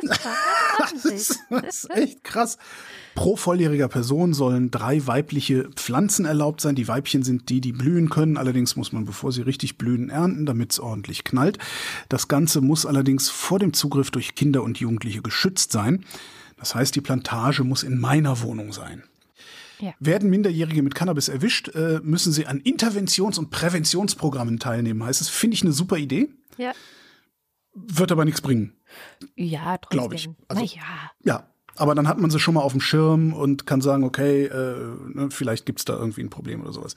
das, 0.80 1.06
ist, 1.06 1.40
das 1.52 1.84
ist 1.84 1.92
echt 1.92 2.24
krass. 2.24 2.58
Pro 3.18 3.36
volljähriger 3.36 3.88
Person 3.88 4.36
sollen 4.36 4.70
drei 4.70 5.08
weibliche 5.08 5.72
Pflanzen 5.72 6.26
erlaubt 6.26 6.62
sein. 6.62 6.76
Die 6.76 6.88
Weibchen 6.88 7.24
sind 7.24 7.50
die, 7.50 7.62
die 7.62 7.74
blühen 7.74 8.12
können. 8.12 8.38
Allerdings 8.38 8.76
muss 8.76 8.92
man, 8.92 9.06
bevor 9.06 9.32
sie 9.32 9.42
richtig 9.42 9.80
blühen, 9.80 10.12
ernten, 10.12 10.46
damit 10.46 10.74
es 10.74 10.80
ordentlich 10.80 11.24
knallt. 11.24 11.58
Das 12.10 12.28
Ganze 12.28 12.62
muss 12.62 12.86
allerdings 12.86 13.28
vor 13.32 13.58
dem 13.58 13.74
Zugriff 13.74 14.12
durch 14.12 14.36
Kinder 14.36 14.62
und 14.62 14.80
Jugendliche 14.80 15.24
geschützt 15.24 15.72
sein. 15.72 16.06
Das 16.58 16.76
heißt, 16.76 16.96
die 16.96 17.02
Plantage 17.02 17.64
muss 17.64 17.82
in 17.82 18.00
meiner 18.00 18.44
Wohnung 18.44 18.72
sein. 18.72 19.02
Ja. 19.80 19.96
Werden 20.00 20.30
Minderjährige 20.30 20.84
mit 20.84 20.94
Cannabis 20.94 21.28
erwischt, 21.28 21.70
äh, 21.70 22.00
müssen 22.04 22.32
sie 22.32 22.46
an 22.46 22.60
Interventions- 22.60 23.40
und 23.40 23.50
Präventionsprogrammen 23.50 24.60
teilnehmen. 24.60 25.04
Heißt 25.04 25.22
es, 25.22 25.30
finde 25.30 25.56
ich 25.56 25.64
eine 25.64 25.72
super 25.72 25.98
Idee. 25.98 26.30
Ja. 26.58 26.72
Wird 27.74 28.12
aber 28.12 28.26
nichts 28.26 28.42
bringen. 28.42 28.74
Ja, 29.36 29.80
trotzdem. 29.80 29.90
Glaube 29.90 30.16
ich. 30.16 30.30
Also, 30.50 30.64
ja. 30.64 31.12
Ja, 31.24 31.48
Aber 31.78 31.96
dann 31.96 32.08
hat 32.08 32.20
man 32.20 32.30
sie 32.30 32.40
schon 32.40 32.56
mal 32.56 32.62
auf 32.62 32.72
dem 32.72 32.82
Schirm 32.82 33.34
und 33.34 33.66
kann 33.66 33.82
sagen, 33.82 34.04
okay, 34.04 34.46
äh, 34.46 34.76
ne, 35.14 35.30
vielleicht 35.30 35.66
gibt's 35.66 35.86
da 35.86 35.94
irgendwie 35.94 36.22
ein 36.22 36.30
Problem 36.30 36.62
oder 36.62 36.74
sowas. 36.74 36.96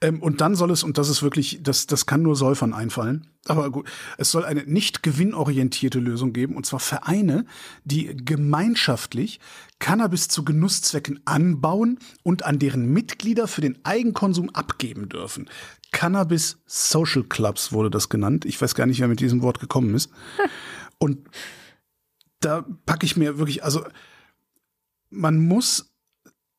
Ähm, 0.00 0.20
und 0.20 0.40
dann 0.40 0.54
soll 0.54 0.70
es, 0.70 0.82
und 0.82 0.98
das 0.98 1.08
ist 1.08 1.22
wirklich, 1.22 1.60
das, 1.62 1.86
das 1.86 2.06
kann 2.06 2.22
nur 2.22 2.36
Säufern 2.36 2.74
einfallen, 2.74 3.28
aber 3.46 3.70
gut, 3.70 3.88
es 4.18 4.30
soll 4.30 4.44
eine 4.44 4.64
nicht 4.64 5.02
gewinnorientierte 5.02 6.00
Lösung 6.00 6.32
geben, 6.32 6.56
und 6.56 6.66
zwar 6.66 6.80
Vereine, 6.80 7.46
die 7.84 8.16
gemeinschaftlich 8.16 9.40
Cannabis 9.78 10.28
zu 10.28 10.44
Genusszwecken 10.44 11.20
anbauen 11.24 11.98
und 12.22 12.44
an 12.44 12.58
deren 12.58 12.92
Mitglieder 12.92 13.46
für 13.46 13.60
den 13.60 13.78
Eigenkonsum 13.84 14.50
abgeben 14.50 15.08
dürfen. 15.08 15.48
Cannabis 15.92 16.58
Social 16.66 17.22
Clubs 17.24 17.72
wurde 17.72 17.90
das 17.90 18.08
genannt. 18.08 18.44
Ich 18.44 18.60
weiß 18.60 18.74
gar 18.74 18.86
nicht, 18.86 19.00
wer 19.00 19.08
mit 19.08 19.20
diesem 19.20 19.42
Wort 19.42 19.60
gekommen 19.60 19.94
ist. 19.94 20.10
Und 20.98 21.28
da 22.40 22.64
packe 22.84 23.06
ich 23.06 23.16
mir 23.16 23.38
wirklich, 23.38 23.64
also 23.64 23.84
man 25.10 25.38
muss 25.38 25.92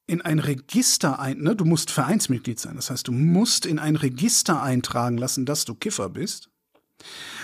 in 0.08 0.22
ein 0.22 0.40
Register 0.40 1.20
ein, 1.20 1.40
ne, 1.40 1.56
du 1.56 1.66
musst 1.66 1.92
Vereinsmitglied 1.92 2.60
sein. 2.60 2.78
Das 2.78 2.90
heißt, 2.90 3.08
du 3.08 3.12
musst 3.12 3.66
in 3.66 3.78
ein 3.78 3.98
Register 3.98 4.64
eintragen 4.64 5.18
lassen, 5.18 5.46
dass 5.46 5.66
du 5.66 5.76
Kiffer 5.76 6.10
bist, 6.10 6.50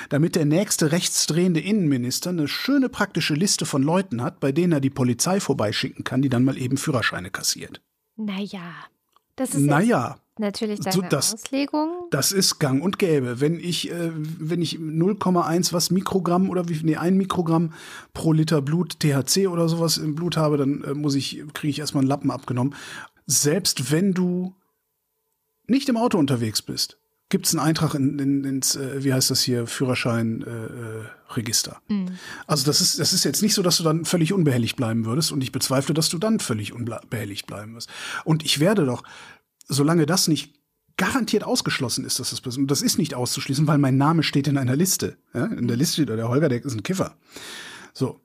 damit 0.09 0.35
der 0.35 0.45
nächste 0.45 0.91
rechtsdrehende 0.91 1.59
Innenminister 1.59 2.29
eine 2.29 2.47
schöne 2.47 2.89
praktische 2.89 3.33
Liste 3.33 3.65
von 3.65 3.83
Leuten 3.83 4.21
hat, 4.21 4.39
bei 4.39 4.51
denen 4.51 4.73
er 4.73 4.79
die 4.79 4.89
Polizei 4.89 5.39
vorbeischicken 5.39 6.03
kann, 6.03 6.21
die 6.21 6.29
dann 6.29 6.45
mal 6.45 6.57
eben 6.57 6.77
Führerscheine 6.77 7.31
kassiert. 7.31 7.81
Naja, 8.15 8.73
das 9.35 9.53
ist 9.53 9.61
Naja, 9.61 10.17
natürlich 10.39 10.79
deine 10.79 10.95
so 10.95 11.01
das- 11.01 11.33
Auslegung. 11.33 11.89
das 12.11 12.31
ist 12.31 12.59
gang 12.59 12.81
und 12.83 12.99
gäbe. 12.99 13.39
Wenn 13.41 13.59
ich, 13.59 13.91
äh, 13.91 14.11
wenn 14.13 14.61
ich 14.61 14.79
0,1 14.79 15.73
was 15.73 15.91
Mikrogramm 15.91 16.49
oder 16.49 16.67
wie, 16.69 16.79
nee, 16.83 16.95
ein 16.97 17.17
Mikrogramm 17.17 17.73
pro 18.13 18.33
Liter 18.33 18.61
Blut 18.61 18.99
THC 18.99 19.47
oder 19.47 19.69
sowas 19.69 19.97
im 19.97 20.15
Blut 20.15 20.37
habe, 20.37 20.57
dann 20.57 20.83
äh, 20.83 20.93
muss 20.93 21.15
ich, 21.15 21.43
kriege 21.53 21.69
ich 21.71 21.79
erstmal 21.79 22.01
einen 22.01 22.09
Lappen 22.09 22.31
abgenommen. 22.31 22.75
Selbst 23.25 23.91
wenn 23.91 24.13
du 24.13 24.55
nicht 25.67 25.87
im 25.89 25.97
Auto 25.97 26.17
unterwegs 26.17 26.61
bist, 26.61 26.97
gibt 27.29 27.47
es 27.47 27.55
einen 27.55 27.65
Eintrag 27.65 27.95
in, 27.95 28.19
in, 28.19 28.43
ins, 28.43 28.75
äh, 28.75 29.03
wie 29.03 29.11
heißt 29.13 29.31
das 29.31 29.41
hier, 29.41 29.65
Führerschein-Register. 29.65 31.09
Äh, 31.29 31.33
Register. 31.35 31.81
Also 32.45 32.65
das 32.65 32.79
ist, 32.79 32.99
das 32.99 33.11
ist 33.11 33.23
jetzt 33.23 33.41
nicht 33.41 33.55
so, 33.55 33.63
dass 33.63 33.77
du 33.77 33.83
dann 33.83 34.05
völlig 34.05 34.33
unbehelligt 34.33 34.75
bleiben 34.75 35.05
würdest 35.05 35.31
und 35.31 35.41
ich 35.41 35.51
bezweifle, 35.51 35.95
dass 35.95 36.09
du 36.09 36.19
dann 36.19 36.39
völlig 36.39 36.73
unbehelligt 36.73 37.47
bleiben 37.47 37.73
wirst. 37.73 37.89
Und 38.23 38.43
ich 38.45 38.59
werde 38.59 38.85
doch, 38.85 39.03
solange 39.73 40.05
das 40.05 40.27
nicht 40.27 40.53
garantiert 40.97 41.43
ausgeschlossen 41.43 42.05
ist, 42.05 42.19
dass 42.19 42.29
das 42.29 42.41
passiert, 42.41 42.61
und 42.61 42.71
das 42.71 42.81
ist 42.81 42.97
nicht 42.97 43.15
auszuschließen, 43.15 43.67
weil 43.67 43.77
mein 43.77 43.97
Name 43.97 44.23
steht 44.23 44.47
in 44.47 44.57
einer 44.57 44.75
Liste. 44.75 45.17
Ja? 45.33 45.45
In 45.45 45.67
der 45.67 45.77
Liste 45.77 46.03
steht, 46.03 46.09
der 46.09 46.29
Holger, 46.29 46.49
der 46.49 46.63
ist 46.63 46.73
ein 46.73 46.83
Kiffer. 46.83 47.15
So. 47.93 48.19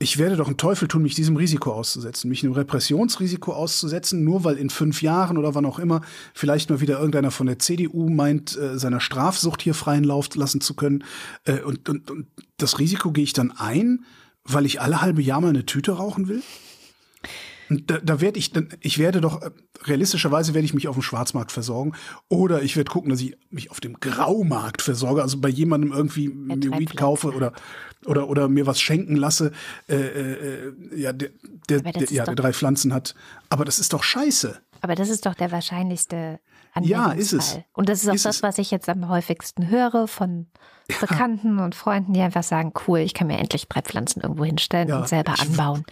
Ich 0.00 0.16
werde 0.16 0.36
doch 0.36 0.46
einen 0.46 0.56
Teufel 0.56 0.86
tun, 0.86 1.02
mich 1.02 1.16
diesem 1.16 1.34
Risiko 1.34 1.72
auszusetzen, 1.72 2.28
mich 2.28 2.44
einem 2.44 2.52
Repressionsrisiko 2.52 3.52
auszusetzen, 3.52 4.22
nur 4.22 4.44
weil 4.44 4.56
in 4.56 4.70
fünf 4.70 5.02
Jahren 5.02 5.36
oder 5.36 5.56
wann 5.56 5.66
auch 5.66 5.80
immer 5.80 6.02
vielleicht 6.34 6.70
mal 6.70 6.80
wieder 6.80 6.98
irgendeiner 6.98 7.32
von 7.32 7.48
der 7.48 7.58
CDU 7.58 8.08
meint, 8.08 8.56
äh, 8.56 8.78
seiner 8.78 9.00
Strafsucht 9.00 9.60
hier 9.60 9.74
freien 9.74 10.04
Lauf 10.04 10.32
lassen 10.36 10.60
zu 10.60 10.74
können. 10.74 11.02
Äh, 11.44 11.62
und, 11.62 11.88
und, 11.88 12.12
und 12.12 12.28
das 12.58 12.78
Risiko 12.78 13.10
gehe 13.10 13.24
ich 13.24 13.32
dann 13.32 13.50
ein, 13.50 14.04
weil 14.44 14.66
ich 14.66 14.80
alle 14.80 15.02
halbe 15.02 15.20
Jahr 15.20 15.40
mal 15.40 15.48
eine 15.48 15.66
Tüte 15.66 15.90
rauchen 15.90 16.28
will? 16.28 16.44
Und 17.70 17.90
da, 17.90 17.98
da 17.98 18.20
werde 18.20 18.38
ich, 18.38 18.52
dann, 18.52 18.68
ich 18.80 18.98
werde 18.98 19.20
doch, 19.20 19.42
äh, 19.42 19.50
realistischerweise 19.84 20.54
werde 20.54 20.64
ich 20.64 20.74
mich 20.74 20.88
auf 20.88 20.96
dem 20.96 21.02
Schwarzmarkt 21.02 21.52
versorgen. 21.52 21.94
Oder 22.28 22.62
ich 22.62 22.76
werde 22.76 22.90
gucken, 22.90 23.10
dass 23.10 23.20
ich 23.20 23.36
mich 23.50 23.70
auf 23.70 23.80
dem 23.80 24.00
Graumarkt 24.00 24.82
versorge, 24.82 25.22
also 25.22 25.40
bei 25.40 25.48
jemandem 25.48 25.92
irgendwie 25.92 26.28
mir 26.28 26.78
Weed 26.78 26.96
kaufe 26.96 27.32
oder, 27.32 27.52
oder, 28.06 28.28
oder 28.28 28.48
mir 28.48 28.66
was 28.66 28.80
schenken 28.80 29.16
lasse, 29.16 29.52
äh, 29.88 29.96
äh, 29.96 30.72
ja, 30.96 31.12
der, 31.12 31.30
der, 31.68 31.80
der, 31.80 32.04
ja, 32.10 32.24
der 32.24 32.34
drei 32.34 32.52
Pflanzen 32.52 32.92
hat. 32.94 33.14
Aber 33.48 33.64
das 33.64 33.78
ist 33.78 33.92
doch 33.92 34.02
scheiße. 34.02 34.58
Aber 34.80 34.94
das 34.94 35.08
ist 35.08 35.26
doch 35.26 35.34
der 35.34 35.50
wahrscheinlichste 35.50 36.38
Ja, 36.82 37.12
ist 37.12 37.32
es. 37.32 37.54
Anwendungsfall. 37.54 37.64
Und 37.72 37.88
das 37.88 38.02
ist 38.02 38.08
auch 38.08 38.14
Ist 38.14 38.24
das, 38.24 38.36
es. 38.36 38.42
was 38.42 38.58
ich 38.58 38.70
jetzt 38.70 38.88
am 38.88 39.08
häufigsten 39.08 39.68
höre 39.68 40.06
von 40.06 40.46
Bekannten 41.00 41.58
und 41.58 41.74
Freunden, 41.74 42.14
die 42.14 42.20
einfach 42.20 42.42
sagen, 42.42 42.72
cool, 42.86 43.00
ich 43.00 43.12
kann 43.12 43.26
mir 43.26 43.38
endlich 43.38 43.68
drei 43.68 43.82
Pflanzen 43.82 44.22
irgendwo 44.22 44.44
hinstellen 44.44 44.88
Ja, 44.88 45.00
und 45.00 45.08
selber 45.08 45.34
anbauen. 45.38 45.84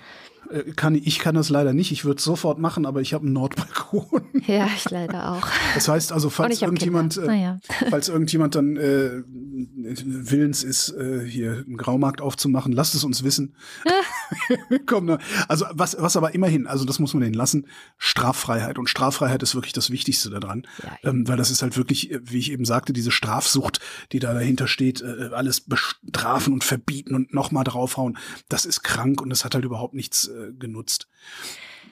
Äh, 0.51 0.73
Kann, 0.73 0.95
ich 0.95 1.19
kann 1.19 1.35
das 1.35 1.49
leider 1.49 1.73
nicht. 1.73 1.93
Ich 1.93 2.05
würde 2.05 2.19
es 2.19 2.25
sofort 2.25 2.59
machen, 2.59 2.87
aber 2.87 3.01
ich 3.01 3.15
habe 3.15 3.25
einen 3.25 3.33
Nordbalkon. 3.35 4.07
Ja, 4.47 4.69
ich 4.77 4.89
leider 4.91 5.33
auch. 5.33 5.49
Das 5.75 5.89
heißt 5.89 6.13
also, 6.13 6.31
falls 6.31 6.63
irgendjemand, 6.63 7.17
äh, 7.17 7.27
Naja. 7.27 7.59
falls 7.91 8.09
irgendjemand 8.09 8.55
dann 8.55 8.77
äh, 8.77 9.25
willens 9.27 10.63
ist, 10.63 10.91
äh, 10.91 11.25
hier 11.27 11.65
einen 11.67 11.77
Graumarkt 11.77 12.21
aufzumachen, 12.21 12.71
lasst 12.73 12.95
es 12.95 13.03
uns 13.03 13.25
wissen. 13.25 13.57
Komm, 14.87 15.07
ne? 15.07 15.19
Also 15.49 15.67
was, 15.73 15.97
was 15.99 16.17
aber 16.17 16.35
immerhin, 16.35 16.69
also 16.69 16.85
das 16.85 17.01
muss 17.01 17.13
man 17.15 17.23
denen 17.23 17.35
lassen, 17.35 17.67
Straffreiheit. 17.99 18.79
Und 18.79 18.89
Straffreiheit 18.89 19.43
ist 19.43 19.55
wirklich 19.57 19.73
das 19.73 19.91
Wichtigste 19.91 20.31
daran. 20.31 20.67
Ja, 20.83 21.11
ähm, 21.11 21.27
weil 21.27 21.37
das 21.37 21.51
ist 21.51 21.63
halt 21.63 21.77
wirklich, 21.77 22.13
äh, 22.13 22.21
wie 22.23 22.39
ich 22.39 22.53
eben 22.53 22.65
sagte, 22.65 22.93
diese 22.93 23.11
Strafsucht, 23.11 23.81
die 24.13 24.21
da 24.21 24.33
dahinter 24.33 24.69
steht, 24.69 25.03
äh, 25.03 25.31
alles 25.33 25.61
bestrafen 25.61 26.53
und 26.53 26.63
verbieten 26.63 27.15
und 27.17 27.35
nochmal 27.35 27.65
draufhauen, 27.65 28.17
das 28.49 28.65
ist 28.65 28.83
krank 28.83 29.21
und 29.21 29.31
das 29.31 29.45
hat 29.45 29.55
halt 29.55 29.65
überhaupt 29.65 29.95
nichts 29.95 30.29
äh, 30.37 30.53
genutzt. 30.53 31.09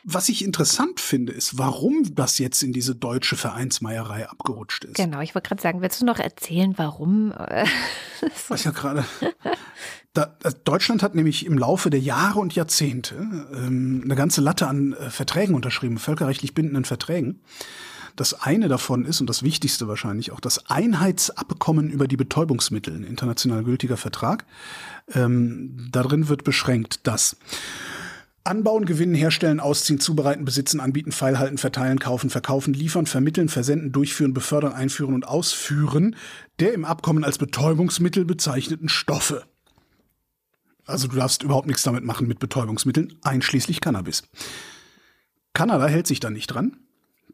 Was 0.07 0.29
ich 0.29 0.45
interessant 0.45 1.01
finde, 1.01 1.33
ist, 1.33 1.57
warum 1.57 2.15
das 2.15 2.39
jetzt 2.39 2.63
in 2.63 2.75
diese 2.75 2.95
deutsche 2.95 3.37
Vereinsmeierei 3.37 4.29
abgerutscht 4.29 4.85
ist. 4.85 4.97
Genau, 4.97 5.21
ich 5.21 5.35
wollte 5.35 5.49
gerade 5.49 5.63
sagen, 5.63 5.81
willst 5.81 6.03
du 6.03 6.05
noch 6.05 6.19
erzählen, 6.19 6.75
warum? 6.77 7.33
äh, 7.33 7.65
so- 8.21 8.27
Was 8.49 8.65
ja 8.65 8.71
gerade. 8.73 9.05
Da, 10.13 10.37
das- 10.41 10.63
Deutschland 10.63 11.03
hat 11.03 11.15
nämlich 11.15 11.47
im 11.47 11.57
Laufe 11.57 11.89
der 11.89 12.01
Jahre 12.01 12.39
und 12.41 12.55
Jahrzehnte 12.55 13.15
ähm, 13.55 14.03
eine 14.05 14.15
ganze 14.15 14.43
Latte 14.43 14.67
an 14.69 14.93
äh, 14.93 15.09
Verträgen 15.09 15.55
unterschrieben, 15.55 15.97
völkerrechtlich 15.99 16.53
bindenden 16.53 16.85
Verträgen. 16.85 17.41
Das 18.15 18.43
eine 18.43 18.69
davon 18.69 19.07
ist, 19.07 19.21
und 19.23 19.29
das 19.31 19.43
wichtigste 19.43 19.89
wahrscheinlich 19.89 20.33
auch, 20.33 20.39
das 20.41 20.71
Einheitsabkommen 20.71 21.89
über 21.91 22.07
die 22.07 22.17
Betäubungsmittel, 22.19 22.95
ein 22.95 23.05
international 23.05 23.65
gültiger 23.65 23.97
Vertrag. 23.97 24.45
Ähm, 25.13 25.89
darin 25.91 26.29
wird 26.29 26.45
beschränkt, 26.45 27.07
dass 27.09 27.37
Anbauen, 28.47 28.85
Gewinnen, 28.85 29.15
Herstellen, 29.15 29.59
Ausziehen, 29.59 30.01
Zubereiten, 30.01 30.45
Besitzen, 30.45 30.79
Anbieten, 30.79 31.13
Feilhalten, 31.13 31.57
Verteilen, 31.57 31.99
Kaufen, 31.99 32.29
Verkaufen, 32.29 32.75
Liefern, 32.75 33.07
Vermitteln, 33.07 33.49
Versenden, 33.49 33.91
Durchführen, 33.91 34.35
Befördern, 34.35 34.75
Einführen 34.75 35.15
und 35.15 35.27
Ausführen 35.27 36.15
der 36.61 36.75
im 36.75 36.85
Abkommen 36.85 37.25
als 37.25 37.39
Betäubungsmittel 37.39 38.25
bezeichneten 38.25 38.89
Stoffe. 38.89 39.45
Also 40.87 41.09
du 41.09 41.17
darfst 41.17 41.43
überhaupt 41.43 41.67
nichts 41.67 41.83
damit 41.83 42.05
machen 42.05 42.29
mit 42.29 42.39
Betäubungsmitteln, 42.39 43.15
einschließlich 43.23 43.81
Cannabis. 43.81 44.23
Kanada 45.55 45.87
hält 45.87 46.07
sich 46.07 46.21
da 46.21 46.31
nicht 46.31 46.49
dran. 46.49 46.77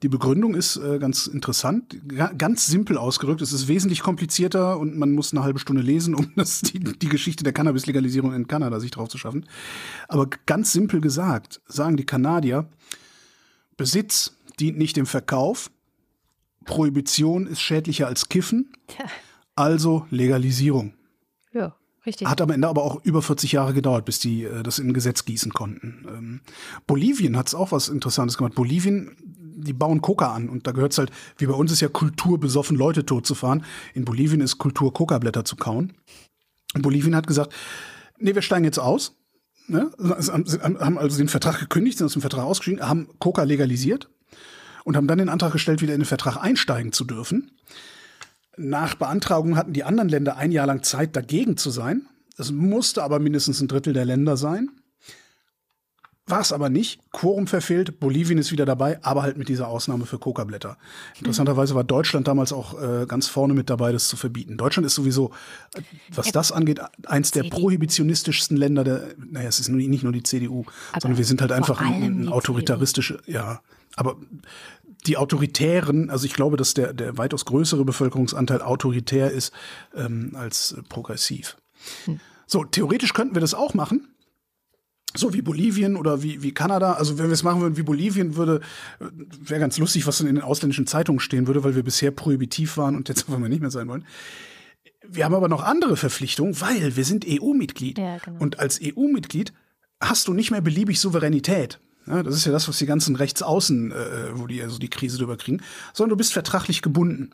Die 0.03 0.09
Begründung 0.09 0.55
ist 0.55 0.77
äh, 0.77 0.99
ganz 0.99 1.27
interessant, 1.27 1.95
Ga- 2.09 2.33
ganz 2.33 2.67
simpel 2.67 2.97
ausgedrückt. 2.97 3.43
Es 3.43 3.53
ist 3.53 3.69
wesentlich 3.69 4.01
komplizierter 4.01 4.79
und 4.79 4.97
man 4.97 5.13
muss 5.13 5.33
eine 5.33 5.43
halbe 5.43 5.59
Stunde 5.59 5.83
lesen, 5.83 6.15
um 6.15 6.33
das, 6.37 6.61
die, 6.63 6.79
die 6.81 7.09
Geschichte 7.09 7.45
der 7.45 7.53
Cannabis-Legalisierung 7.53 8.33
in 8.33 8.47
Kanada 8.49 8.81
sich 8.81 8.91
drauf 8.91 9.09
zu 9.09 9.19
schaffen. 9.19 9.47
Aber 10.09 10.29
ganz 10.47 10.73
simpel 10.73 11.01
gesagt, 11.03 11.61
sagen 11.67 11.97
die 11.99 12.07
Kanadier, 12.07 12.69
Besitz 13.77 14.37
dient 14.59 14.79
nicht 14.79 14.97
dem 14.97 15.07
Verkauf, 15.07 15.71
Prohibition 16.65 17.47
ist 17.47 17.61
schädlicher 17.61 18.07
als 18.07 18.29
Kiffen, 18.29 18.73
Tja, 18.87 19.05
also 19.55 20.07
Legalisierung. 20.11 20.95
ja, 21.53 21.75
richtig. 22.05 22.29
Hat 22.29 22.41
am 22.43 22.51
Ende 22.51 22.69
aber 22.69 22.83
auch 22.83 23.03
über 23.05 23.23
40 23.23 23.53
Jahre 23.53 23.73
gedauert, 23.75 24.05
bis 24.05 24.19
die 24.19 24.45
äh, 24.45 24.63
das 24.63 24.79
in 24.79 24.89
ein 24.89 24.95
Gesetz 24.95 25.25
gießen 25.25 25.53
konnten. 25.53 26.05
Ähm, 26.09 26.41
Bolivien 26.87 27.37
hat 27.37 27.49
es 27.49 27.55
auch 27.55 27.73
was 27.73 27.89
Interessantes 27.89 28.37
gemacht. 28.37 28.55
Bolivien, 28.55 29.17
die 29.63 29.73
bauen 29.73 30.01
Coca 30.01 30.33
an 30.33 30.49
und 30.49 30.67
da 30.67 30.73
gehört 30.73 30.93
es 30.93 30.99
halt, 30.99 31.11
wie 31.39 31.47
bei 31.47 31.55
uns 31.55 31.73
ist 31.73 31.81
ja 31.81 31.89
Kultur, 31.89 32.39
besoffen 32.39 32.77
Leute 32.77 33.07
tot 33.07 33.27
zu 33.27 33.35
fahren. 33.35 33.65
In 33.95 34.05
Bolivien 34.05 34.41
ist 34.41 34.59
Kultur, 34.59 34.93
Coca-Blätter 34.93 35.45
zu 35.45 35.57
kauen. 35.57 35.93
Und 36.75 36.83
Bolivien 36.83 37.17
hat 37.17 37.27
gesagt, 37.27 37.53
nee, 38.19 38.35
wir 38.35 38.43
steigen 38.43 38.65
jetzt 38.65 38.79
aus. 38.79 39.17
Ne? 39.67 39.91
Haben 39.99 40.99
also 40.99 41.17
den 41.17 41.29
Vertrag 41.29 41.61
gekündigt, 41.61 41.99
sind 41.99 42.07
aus 42.07 42.15
dem 42.15 42.23
Vertrag 42.23 42.45
ausgestiegen, 42.45 42.87
haben 42.87 43.09
Coca 43.19 43.43
legalisiert 43.45 44.09
und 44.85 44.97
haben 44.97 45.07
dann 45.07 45.19
den 45.19 45.29
Antrag 45.29 45.53
gestellt, 45.53 45.83
wieder 45.83 45.95
in 45.95 46.01
den 46.01 46.07
Vertrag 46.07 46.37
einsteigen 46.37 46.93
zu 46.93 47.05
dürfen. 47.05 47.53
Nach 48.57 48.95
Beantragung 48.95 49.57
hatten 49.57 49.73
die 49.73 49.85
anderen 49.85 50.09
Länder 50.09 50.37
ein 50.37 50.53
Jahr 50.53 50.67
lang 50.67 50.83
Zeit, 50.83 51.17
dagegen 51.17 51.57
zu 51.57 51.71
sein. 51.71 52.07
Es 52.37 52.51
musste 52.51 53.03
aber 53.03 53.19
mindestens 53.19 53.61
ein 53.61 53.69
Drittel 53.69 53.93
der 53.93 54.05
Länder 54.05 54.37
sein. 54.37 54.71
War 56.31 56.41
es 56.41 56.53
aber 56.53 56.69
nicht. 56.69 57.01
Quorum 57.13 57.47
verfehlt. 57.47 58.01
Bolivien 58.01 58.39
ist 58.39 58.53
wieder 58.53 58.65
dabei, 58.65 59.03
aber 59.03 59.23
halt 59.23 59.37
mit 59.37 59.49
dieser 59.49 59.69
Ausnahme 59.69 60.07
für 60.07 60.19
Coca-Blätter. 60.19 60.77
Interessanterweise 61.19 61.75
war 61.75 61.85
Deutschland 61.85 62.29
damals 62.29 62.53
auch 62.53 62.81
äh, 62.81 63.07
ganz 63.07 63.27
vorne 63.27 63.55
mit 63.55 63.71
dabei, 63.71 63.93
das 63.93 64.09
zu 64.09 64.17
verbieten. 64.17 64.57
Deutschland 64.57 64.87
ist 64.87 64.95
sowieso, 64.95 65.31
äh, 65.75 65.83
was 66.15 66.31
das 66.33 66.53
angeht, 66.53 66.81
eins 67.07 67.31
der 67.31 67.45
prohibitionistischsten 67.45 68.57
Länder 68.57 68.85
der, 68.85 69.15
naja, 69.17 69.49
es 69.49 69.61
ist 69.61 69.69
nur, 69.69 69.81
nicht 69.81 70.05
nur 70.05 70.13
die 70.13 70.23
CDU, 70.23 70.65
Aber 70.93 71.01
sondern 71.03 71.19
wir 71.19 71.25
sind 71.25 71.41
halt 71.41 71.53
einfach 71.53 71.81
ein, 71.81 72.25
ein 72.25 72.29
autoritaristische, 72.29 73.21
ja, 73.27 73.61
aber 73.97 74.17
die 75.07 75.17
Autoritären, 75.17 76.11
also 76.11 76.27
ich 76.27 76.35
glaube, 76.35 76.57
dass 76.57 76.75
der, 76.75 76.93
der 76.93 77.17
weitaus 77.17 77.45
größere 77.45 77.85
Bevölkerungsanteil 77.85 78.63
autoritär 78.63 79.31
ist 79.31 79.53
ähm, 79.95 80.33
als 80.35 80.77
progressiv. 80.89 81.57
Hm. 82.05 82.21
So, 82.47 82.65
theoretisch 82.65 83.15
könnten 83.15 83.35
wir 83.35 83.41
das 83.41 83.55
auch 83.55 83.75
machen. 83.75 84.09
So 85.15 85.33
wie 85.35 85.43
Bolivien 85.43 85.97
oder 85.97 86.23
wie, 86.23 86.43
wie 86.43 86.53
Kanada. 86.53 86.95
Also 86.95 87.19
wenn 87.19 87.27
wir 87.27 87.33
es 87.33 87.43
machen 87.43 87.61
würden 87.61 87.77
wie 87.77 87.83
Bolivien, 87.83 88.37
würde 88.37 88.61
wäre 88.99 89.61
ganz 89.61 89.79
lustig, 89.79 90.07
was 90.07 90.19
dann 90.19 90.29
in 90.29 90.37
den 90.37 90.45
ausländischen 90.45 90.87
Zeitungen 90.87 91.21
stehen 91.21 91.47
würde, 91.47 91.65
weil 91.65 91.75
wir 91.75 91.83
bisher 91.83 92.11
prohibitiv 92.11 92.77
waren 92.77 92.97
und 92.97 93.09
jetzt 93.09 93.23
einfach 93.27 93.39
mal 93.39 93.49
nicht 93.49 93.61
mehr 93.61 93.71
sein 93.71 93.89
wollen. 93.89 94.05
Wir 95.07 95.25
haben 95.25 95.35
aber 95.35 95.49
noch 95.49 95.63
andere 95.63 95.97
Verpflichtungen, 95.97 96.61
weil 96.61 96.97
wir 96.97 97.05
sind 97.05 97.25
EU-Mitglied. 97.27 97.99
Ja, 97.99 98.19
genau. 98.19 98.41
Und 98.41 98.61
als 98.61 98.81
EU-Mitglied 98.83 99.53
hast 100.01 100.29
du 100.29 100.35
nicht 100.35 100.51
mehr 100.51 100.61
beliebig 100.61 101.01
Souveränität. 101.01 101.81
Ja, 102.07 102.23
das 102.23 102.35
ist 102.35 102.47
ja 102.47 102.53
das, 102.53 102.69
was 102.69 102.79
die 102.79 102.87
ganzen 102.87 103.17
Rechtsaußen, 103.17 103.93
äh, 103.93 103.97
wo 104.35 104.47
die 104.47 104.63
also 104.63 104.79
die 104.79 104.89
Krise 104.89 105.19
drüber 105.19 105.37
kriegen, 105.37 105.63
sondern 105.93 106.11
du 106.11 106.17
bist 106.17 106.33
vertraglich 106.33 106.83
gebunden. 106.83 107.33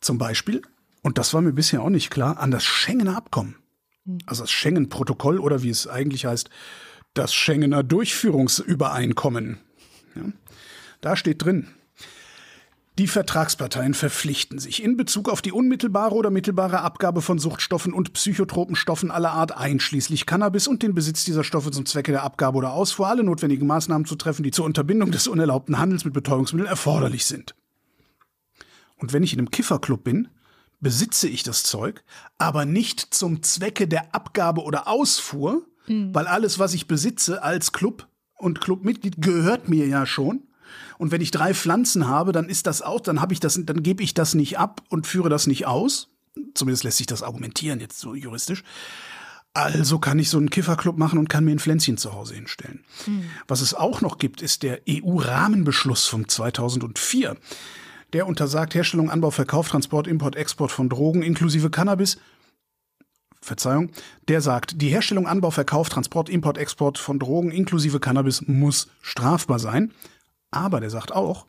Zum 0.00 0.18
Beispiel, 0.18 0.62
und 1.02 1.18
das 1.18 1.32
war 1.34 1.40
mir 1.40 1.52
bisher 1.52 1.82
auch 1.82 1.90
nicht 1.90 2.10
klar, 2.10 2.38
an 2.38 2.50
das 2.50 2.64
Schengener 2.64 3.16
Abkommen. 3.16 3.56
Also 4.26 4.42
das 4.42 4.50
Schengen-Protokoll 4.50 5.38
oder 5.38 5.62
wie 5.62 5.70
es 5.70 5.86
eigentlich 5.86 6.26
heißt, 6.26 6.50
das 7.14 7.32
Schengener 7.34 7.82
Durchführungsübereinkommen. 7.82 9.58
Ja, 10.14 10.22
da 11.00 11.16
steht 11.16 11.44
drin, 11.44 11.68
die 12.98 13.08
Vertragsparteien 13.08 13.92
verpflichten 13.92 14.60
sich 14.60 14.80
in 14.80 14.96
Bezug 14.96 15.28
auf 15.28 15.42
die 15.42 15.50
unmittelbare 15.50 16.14
oder 16.14 16.30
mittelbare 16.30 16.80
Abgabe 16.80 17.22
von 17.22 17.40
Suchtstoffen 17.40 17.92
und 17.92 18.12
psychotropen 18.12 18.76
Stoffen 18.76 19.10
aller 19.10 19.32
Art, 19.32 19.56
einschließlich 19.56 20.26
Cannabis 20.26 20.68
und 20.68 20.84
den 20.84 20.94
Besitz 20.94 21.24
dieser 21.24 21.42
Stoffe 21.42 21.72
zum 21.72 21.86
Zwecke 21.86 22.12
der 22.12 22.22
Abgabe 22.22 22.56
oder 22.56 22.72
Ausfuhr, 22.72 23.08
alle 23.08 23.24
notwendigen 23.24 23.66
Maßnahmen 23.66 24.06
zu 24.06 24.14
treffen, 24.14 24.44
die 24.44 24.52
zur 24.52 24.64
Unterbindung 24.64 25.10
des 25.10 25.26
unerlaubten 25.26 25.78
Handels 25.78 26.04
mit 26.04 26.14
Betäubungsmitteln 26.14 26.70
erforderlich 26.70 27.24
sind. 27.24 27.56
Und 28.96 29.12
wenn 29.12 29.24
ich 29.24 29.32
in 29.32 29.40
einem 29.40 29.50
Kifferclub 29.50 30.04
bin, 30.04 30.28
besitze 30.80 31.28
ich 31.28 31.42
das 31.42 31.64
Zeug, 31.64 32.04
aber 32.38 32.64
nicht 32.64 33.12
zum 33.12 33.42
Zwecke 33.42 33.88
der 33.88 34.14
Abgabe 34.14 34.62
oder 34.62 34.86
Ausfuhr, 34.86 35.66
weil 35.86 36.26
alles, 36.26 36.58
was 36.58 36.74
ich 36.74 36.86
besitze 36.86 37.42
als 37.42 37.72
Club 37.72 38.08
und 38.36 38.60
Clubmitglied, 38.60 39.20
gehört 39.20 39.68
mir 39.68 39.86
ja 39.86 40.06
schon. 40.06 40.42
Und 40.98 41.10
wenn 41.10 41.20
ich 41.20 41.30
drei 41.30 41.54
Pflanzen 41.54 42.08
habe, 42.08 42.32
dann 42.32 42.48
ist 42.48 42.66
das 42.66 42.82
auch, 42.82 43.00
dann 43.00 43.20
habe 43.20 43.32
ich 43.32 43.40
das, 43.40 43.58
dann 43.62 43.82
gebe 43.82 44.02
ich 44.02 44.14
das 44.14 44.34
nicht 44.34 44.58
ab 44.58 44.82
und 44.88 45.06
führe 45.06 45.28
das 45.28 45.46
nicht 45.46 45.66
aus. 45.66 46.08
Zumindest 46.54 46.84
lässt 46.84 46.98
sich 46.98 47.06
das 47.06 47.22
argumentieren 47.22 47.80
jetzt 47.80 47.98
so 47.98 48.14
juristisch. 48.14 48.64
Also 49.52 50.00
kann 50.00 50.18
ich 50.18 50.30
so 50.30 50.38
einen 50.38 50.50
Kifferclub 50.50 50.98
machen 50.98 51.18
und 51.18 51.28
kann 51.28 51.44
mir 51.44 51.52
ein 51.52 51.60
Pflänzchen 51.60 51.96
zu 51.96 52.12
Hause 52.12 52.34
hinstellen. 52.34 52.84
Was 53.46 53.60
es 53.60 53.72
auch 53.72 54.00
noch 54.00 54.18
gibt, 54.18 54.42
ist 54.42 54.64
der 54.64 54.80
EU-Rahmenbeschluss 54.88 56.06
vom 56.06 56.28
2004. 56.28 57.36
Der 58.12 58.26
untersagt 58.26 58.74
Herstellung, 58.74 59.10
Anbau, 59.10 59.30
Verkauf, 59.30 59.68
Transport, 59.68 60.08
Import, 60.08 60.34
Export 60.34 60.72
von 60.72 60.88
Drogen 60.88 61.22
inklusive 61.22 61.70
Cannabis. 61.70 62.18
Verzeihung, 63.44 63.90
der 64.28 64.40
sagt, 64.40 64.80
die 64.80 64.88
Herstellung, 64.88 65.26
Anbau, 65.26 65.50
Verkauf, 65.50 65.88
Transport, 65.88 66.28
Import, 66.28 66.58
Export 66.58 66.98
von 66.98 67.18
Drogen 67.18 67.50
inklusive 67.50 68.00
Cannabis 68.00 68.42
muss 68.46 68.88
strafbar 69.02 69.58
sein. 69.58 69.92
Aber 70.50 70.80
der 70.80 70.90
sagt 70.90 71.12
auch, 71.12 71.46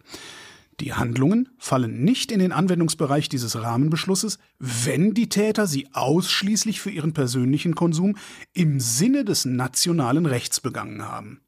die 0.81 0.93
Handlungen 0.93 1.49
fallen 1.57 2.03
nicht 2.03 2.31
in 2.31 2.39
den 2.39 2.51
Anwendungsbereich 2.51 3.29
dieses 3.29 3.61
Rahmenbeschlusses, 3.61 4.39
wenn 4.59 5.13
die 5.13 5.29
Täter 5.29 5.67
sie 5.67 5.87
ausschließlich 5.93 6.81
für 6.81 6.89
ihren 6.89 7.13
persönlichen 7.13 7.75
Konsum 7.75 8.17
im 8.53 8.81
Sinne 8.81 9.23
des 9.23 9.45
nationalen 9.45 10.25
Rechts 10.25 10.59
begangen 10.59 11.03
haben. 11.03 11.39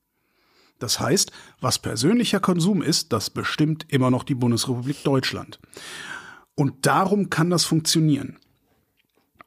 Das 0.79 0.99
heißt, 0.99 1.31
was 1.59 1.79
persönlicher 1.79 2.39
Konsum 2.39 2.81
ist, 2.81 3.11
das 3.11 3.29
bestimmt 3.29 3.85
immer 3.89 4.11
noch 4.11 4.23
die 4.23 4.35
Bundesrepublik 4.35 5.03
Deutschland. 5.03 5.59
Und 6.55 6.85
darum 6.85 7.29
kann 7.29 7.49
das 7.49 7.65
funktionieren. 7.65 8.37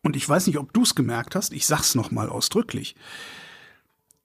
Und 0.02 0.16
ich 0.16 0.28
weiß 0.28 0.46
nicht, 0.46 0.58
ob 0.58 0.72
du 0.72 0.82
es 0.82 0.94
gemerkt 0.94 1.34
hast, 1.34 1.52
ich 1.52 1.66
sag's 1.66 1.94
nochmal 1.94 2.28
ausdrücklich. 2.28 2.94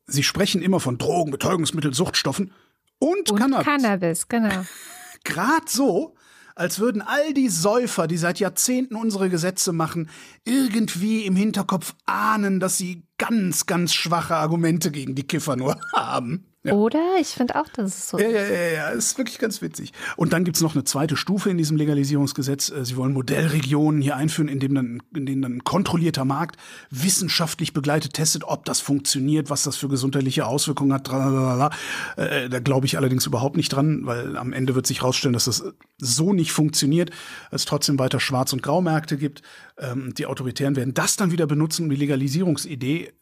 Sie 0.08 0.24
sprechen 0.24 0.62
immer 0.62 0.80
von 0.80 0.98
Drogen, 0.98 1.32
Betäubungsmitteln, 1.32 1.94
Suchtstoffen 1.94 2.52
und, 3.00 3.32
Und 3.32 3.40
Cannabis. 3.40 3.66
Cannabis, 3.66 4.28
genau. 4.28 4.66
Gerade 5.24 5.66
so, 5.68 6.16
als 6.56 6.80
würden 6.80 7.02
all 7.02 7.34
die 7.34 7.50
Säufer, 7.50 8.08
die 8.08 8.18
seit 8.18 8.40
Jahrzehnten 8.40 8.96
unsere 8.96 9.30
Gesetze 9.30 9.74
machen, 9.74 10.10
irgendwie 10.46 11.26
im 11.26 11.36
Hinterkopf 11.36 11.96
ahnen, 12.06 12.60
dass 12.60 12.78
sie 12.78 13.04
ganz, 13.18 13.66
ganz 13.66 13.94
schwache 13.94 14.36
Argumente 14.36 14.92
gegen 14.92 15.16
die 15.16 15.28
Kiffer 15.28 15.58
nur 15.58 15.78
haben. 15.94 16.46
Ja. 16.66 16.74
Oder? 16.74 17.18
Ich 17.22 17.28
finde 17.28 17.55
auch, 17.57 17.68
dass 17.70 17.95
es 17.95 18.09
so 18.09 18.18
Ja, 18.18 18.28
ja, 18.28 18.41
ja, 18.41 18.72
ja, 18.74 18.89
ist 18.89 19.20
wirklich 19.20 19.38
ganz 19.38 19.61
witzig. 19.61 19.93
Und 20.18 20.34
dann 20.34 20.43
gibt's 20.43 20.61
noch 20.61 20.74
eine 20.74 20.84
zweite 20.84 21.16
Stufe 21.16 21.51
in 21.51 21.59
diesem 21.59 21.78
Legalisierungsgesetz. 21.78 22.72
Äh, 22.72 22.84
Sie 22.86 22.97
wollen 22.97 23.13
Modellregionen 23.13 24.01
hier 24.01 24.16
einführen, 24.16 24.47
in, 24.47 24.59
dem 24.59 24.74
dann, 24.74 25.03
in 25.16 25.28
denen 25.28 25.43
dann 25.43 25.57
ein 25.57 25.63
kontrollierter 25.63 26.26
Markt 26.26 26.57
wissenschaftlich 26.89 27.74
begleitet 27.74 28.13
testet, 28.13 28.43
ob 28.45 28.66
das 28.66 28.80
funktioniert, 28.80 29.51
was 29.51 29.61
das 29.61 29.76
für 29.76 29.89
gesundheitliche 29.89 30.47
Auswirkungen 30.47 30.91
hat. 30.91 31.05
Tralalala. 31.05 31.70
Äh, 32.18 32.49
da 32.49 32.59
glaube 32.59 32.88
ich 32.88 32.97
allerdings 32.97 33.28
überhaupt 33.28 33.57
nicht 33.57 33.70
dran, 33.70 34.01
weil 34.07 34.36
am 34.36 34.51
Ende 34.51 34.74
wird 34.74 34.88
sich 34.88 35.01
herausstellen, 35.01 35.34
dass 35.34 35.45
das 35.45 35.63
so 35.99 36.34
nicht 36.34 36.51
funktioniert, 36.51 37.11
es 37.51 37.66
trotzdem 37.66 37.99
weiter 37.99 38.20
Schwarz- 38.20 38.53
und 38.53 38.63
Graumärkte 38.63 39.18
gibt. 39.18 39.43
Ähm, 39.78 40.16
die 40.18 40.26
Autoritären 40.26 40.76
werden 40.76 40.95
das 40.95 41.16
dann 41.16 41.32
wieder 41.32 41.45
benutzen, 41.45 41.84
um 41.84 41.89
die 41.91 41.95
Legalisierungsidee 41.95 43.13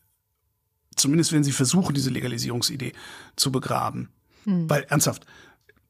zumindest 0.95 1.31
wenn 1.33 1.43
sie 1.43 1.51
versuchen, 1.51 1.93
diese 1.93 2.09
Legalisierungsidee 2.09 2.93
zu 3.35 3.51
begraben. 3.51 4.09
Weil 4.45 4.83
ernsthaft, 4.89 5.25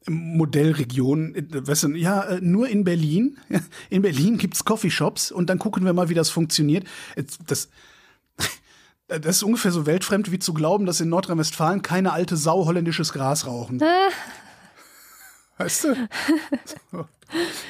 Modellregion, 0.09 1.35
äh, 1.35 1.67
weißt 1.67 1.83
du, 1.83 1.89
ja, 1.95 2.23
äh, 2.23 2.41
nur 2.41 2.67
in 2.67 2.83
Berlin. 2.83 3.37
In 3.89 4.01
Berlin 4.01 4.37
gibt's 4.37 4.65
Coffeeshops 4.65 5.31
und 5.31 5.49
dann 5.49 5.59
gucken 5.59 5.85
wir 5.85 5.93
mal, 5.93 6.09
wie 6.09 6.13
das 6.13 6.29
funktioniert. 6.29 6.85
Das, 7.47 7.69
das 9.07 9.37
ist 9.37 9.43
ungefähr 9.43 9.71
so 9.71 9.85
weltfremd 9.85 10.31
wie 10.31 10.39
zu 10.39 10.53
glauben, 10.53 10.85
dass 10.85 11.01
in 11.01 11.09
Nordrhein-Westfalen 11.09 11.81
keine 11.81 12.13
alte 12.13 12.37
Sau 12.37 12.65
holländisches 12.65 13.13
Gras 13.13 13.45
rauchen. 13.45 13.81
Weißt 15.57 15.85
du? 15.85 15.95
So. 16.91 17.05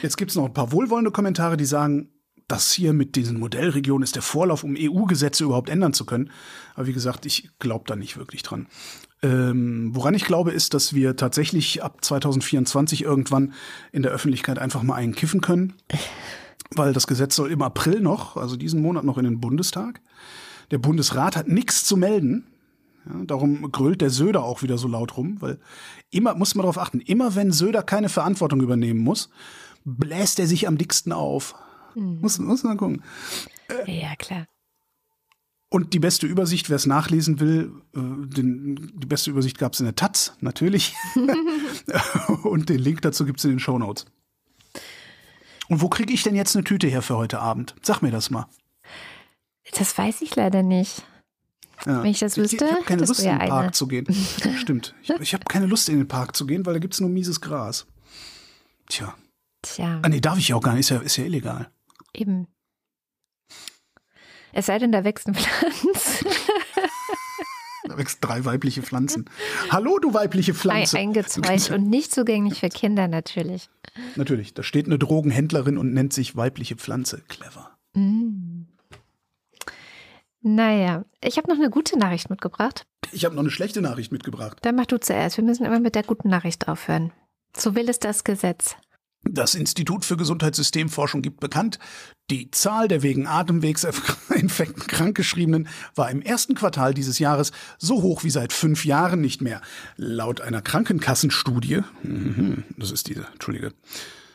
Jetzt 0.01 0.17
gibt's 0.17 0.35
noch 0.35 0.45
ein 0.45 0.53
paar 0.53 0.71
wohlwollende 0.71 1.11
Kommentare, 1.11 1.57
die 1.57 1.65
sagen, 1.65 2.09
das 2.47 2.71
hier 2.71 2.93
mit 2.93 3.15
diesen 3.15 3.39
Modellregionen 3.39 4.03
ist 4.03 4.15
der 4.15 4.21
Vorlauf, 4.21 4.63
um 4.63 4.75
EU-Gesetze 4.77 5.43
überhaupt 5.43 5.69
ändern 5.69 5.93
zu 5.93 6.05
können. 6.05 6.29
Aber 6.75 6.87
wie 6.87 6.93
gesagt, 6.93 7.25
ich 7.25 7.49
glaube 7.59 7.85
da 7.87 7.95
nicht 7.95 8.17
wirklich 8.17 8.43
dran. 8.43 8.67
Ähm, 9.21 9.91
woran 9.93 10.13
ich 10.13 10.25
glaube, 10.25 10.51
ist, 10.51 10.73
dass 10.73 10.93
wir 10.93 11.15
tatsächlich 11.15 11.81
ab 11.81 12.03
2024 12.03 13.03
irgendwann 13.03 13.53
in 13.91 14.03
der 14.03 14.11
Öffentlichkeit 14.11 14.59
einfach 14.59 14.83
mal 14.83 14.95
einen 14.95 15.15
kiffen 15.15 15.41
können. 15.41 15.73
Weil 16.71 16.91
das 16.91 17.07
Gesetz 17.07 17.35
soll 17.35 17.51
im 17.51 17.61
April 17.61 18.01
noch, 18.01 18.35
also 18.35 18.57
diesen 18.57 18.81
Monat 18.81 19.05
noch 19.05 19.17
in 19.17 19.23
den 19.23 19.39
Bundestag. 19.39 20.01
Der 20.71 20.77
Bundesrat 20.77 21.37
hat 21.37 21.47
nichts 21.47 21.85
zu 21.85 21.95
melden. 21.95 22.45
Ja, 23.05 23.25
darum 23.25 23.71
grölt 23.71 24.01
der 24.01 24.09
Söder 24.09 24.43
auch 24.43 24.61
wieder 24.61 24.77
so 24.77 24.87
laut 24.87 25.17
rum, 25.17 25.37
weil 25.39 25.59
immer, 26.09 26.35
muss 26.35 26.55
man 26.55 26.63
darauf 26.63 26.77
achten, 26.77 26.99
immer 26.99 27.35
wenn 27.35 27.51
Söder 27.51 27.83
keine 27.83 28.09
Verantwortung 28.09 28.61
übernehmen 28.61 29.01
muss, 29.01 29.29
bläst 29.85 30.39
er 30.39 30.47
sich 30.47 30.67
am 30.67 30.77
dicksten 30.77 31.11
auf. 31.11 31.55
Muss, 31.95 32.39
muss 32.39 32.63
man 32.63 32.77
gucken. 32.77 33.03
Ja, 33.85 34.15
klar. 34.15 34.47
Und 35.69 35.93
die 35.93 35.99
beste 35.99 36.27
Übersicht, 36.27 36.69
wer 36.69 36.75
es 36.75 36.85
nachlesen 36.85 37.39
will, 37.39 37.71
äh, 37.95 37.99
den, 37.99 38.91
die 38.95 39.07
beste 39.07 39.31
Übersicht 39.31 39.57
gab 39.57 39.73
es 39.73 39.79
in 39.79 39.87
der 39.87 39.95
Taz, 39.95 40.37
natürlich. 40.39 40.93
Und 42.43 42.69
den 42.69 42.79
Link 42.79 43.01
dazu 43.01 43.25
gibt 43.25 43.39
es 43.39 43.45
in 43.45 43.51
den 43.51 43.59
Show 43.59 43.79
Notes. 43.79 44.05
Und 45.69 45.81
wo 45.81 45.89
kriege 45.89 46.13
ich 46.13 46.21
denn 46.21 46.35
jetzt 46.35 46.55
eine 46.55 46.63
Tüte 46.63 46.87
her 46.87 47.01
für 47.01 47.17
heute 47.17 47.39
Abend? 47.39 47.73
Sag 47.81 48.01
mir 48.01 48.11
das 48.11 48.29
mal. 48.29 48.47
Das 49.75 49.97
weiß 49.97 50.21
ich 50.21 50.35
leider 50.35 50.61
nicht. 50.61 51.03
Ja. 51.85 52.03
Wenn 52.03 52.11
ich 52.11 52.19
das 52.19 52.37
wüsste, 52.37 52.57
ich, 52.57 52.61
ich 52.63 52.71
habe 52.71 52.83
keine 52.85 53.05
Lust, 53.05 53.19
in 53.19 53.29
den 53.29 53.39
Park 53.39 53.63
eine. 53.63 53.71
zu 53.71 53.87
gehen. 53.87 54.07
Stimmt. 54.57 54.93
Ich, 55.01 55.09
ich 55.09 55.33
habe 55.33 55.43
keine 55.45 55.65
Lust, 55.65 55.89
in 55.89 55.97
den 55.97 56.07
Park 56.07 56.35
zu 56.35 56.45
gehen, 56.45 56.65
weil 56.65 56.73
da 56.73 56.79
gibt 56.79 56.93
es 56.93 57.01
nur 57.01 57.09
mieses 57.09 57.41
Gras. 57.41 57.87
Tja. 58.87 59.15
Tja, 59.63 59.99
Ah, 60.03 60.09
nee, 60.09 60.19
darf 60.19 60.37
ich 60.37 60.49
ja 60.49 60.55
auch 60.55 60.61
gar 60.61 60.73
nicht. 60.73 60.81
Ist 60.81 60.89
ja, 60.89 60.97
ist 60.99 61.17
ja 61.17 61.23
illegal. 61.23 61.69
Eben. 62.15 62.47
Es 64.51 64.67
sei 64.67 64.77
denn, 64.79 64.91
da 64.91 65.03
wächst 65.03 65.27
eine 65.27 65.35
Pflanze. 65.39 66.25
Da 67.85 67.97
wächst 67.97 68.19
drei 68.21 68.45
weibliche 68.45 68.81
Pflanzen. 68.81 69.29
Hallo, 69.69 69.99
du 69.99 70.13
weibliche 70.13 70.51
Ein, 70.51 70.55
Pflanze. 70.55 70.97
eingezweigt 70.97 71.71
und 71.71 71.89
nicht 71.89 72.13
zugänglich 72.13 72.59
für 72.59 72.69
Kinder 72.69 73.07
natürlich. 73.07 73.69
Natürlich, 74.15 74.53
da 74.53 74.63
steht 74.63 74.85
eine 74.85 74.97
Drogenhändlerin 74.97 75.77
und 75.77 75.93
nennt 75.93 76.13
sich 76.13 76.35
weibliche 76.35 76.75
Pflanze. 76.75 77.21
Clever. 77.27 77.77
Mm. 77.93 78.63
Naja, 80.41 81.05
ich 81.21 81.37
habe 81.37 81.49
noch 81.49 81.57
eine 81.57 81.69
gute 81.69 81.97
Nachricht 81.97 82.29
mitgebracht. 82.29 82.85
Ich 83.11 83.25
habe 83.25 83.35
noch 83.35 83.41
eine 83.41 83.51
schlechte 83.51 83.81
Nachricht 83.81 84.11
mitgebracht. 84.11 84.57
Dann 84.61 84.75
mach 84.75 84.85
du 84.85 84.99
zuerst. 84.99 85.37
Wir 85.37 85.43
müssen 85.43 85.65
immer 85.65 85.79
mit 85.79 85.95
der 85.95 86.03
guten 86.03 86.29
Nachricht 86.29 86.67
aufhören. 86.67 87.11
So 87.55 87.75
will 87.75 87.87
es 87.89 87.99
das 87.99 88.23
Gesetz. 88.23 88.75
Das 89.23 89.55
Institut 89.55 90.03
für 90.03 90.17
Gesundheitssystemforschung 90.17 91.21
gibt 91.21 91.39
bekannt, 91.39 91.79
die 92.29 92.51
Zahl 92.51 92.87
der 92.87 93.03
wegen 93.03 93.25
Atemwegsinfekten 93.25 94.83
krankgeschriebenen 94.87 95.67
war 95.95 96.11
im 96.11 96.21
ersten 96.21 96.55
Quartal 96.55 96.93
dieses 96.93 97.19
Jahres 97.19 97.51
so 97.77 98.01
hoch 98.01 98.23
wie 98.23 98.29
seit 98.29 98.53
fünf 98.53 98.85
Jahren 98.85 99.21
nicht 99.21 99.41
mehr. 99.41 99.61
Laut 99.95 100.41
einer 100.41 100.61
Krankenkassenstudie, 100.61 101.81
mhm, 102.03 102.63
das 102.77 102.91
ist 102.91 103.07
diese, 103.07 103.27
entschuldige, 103.31 103.73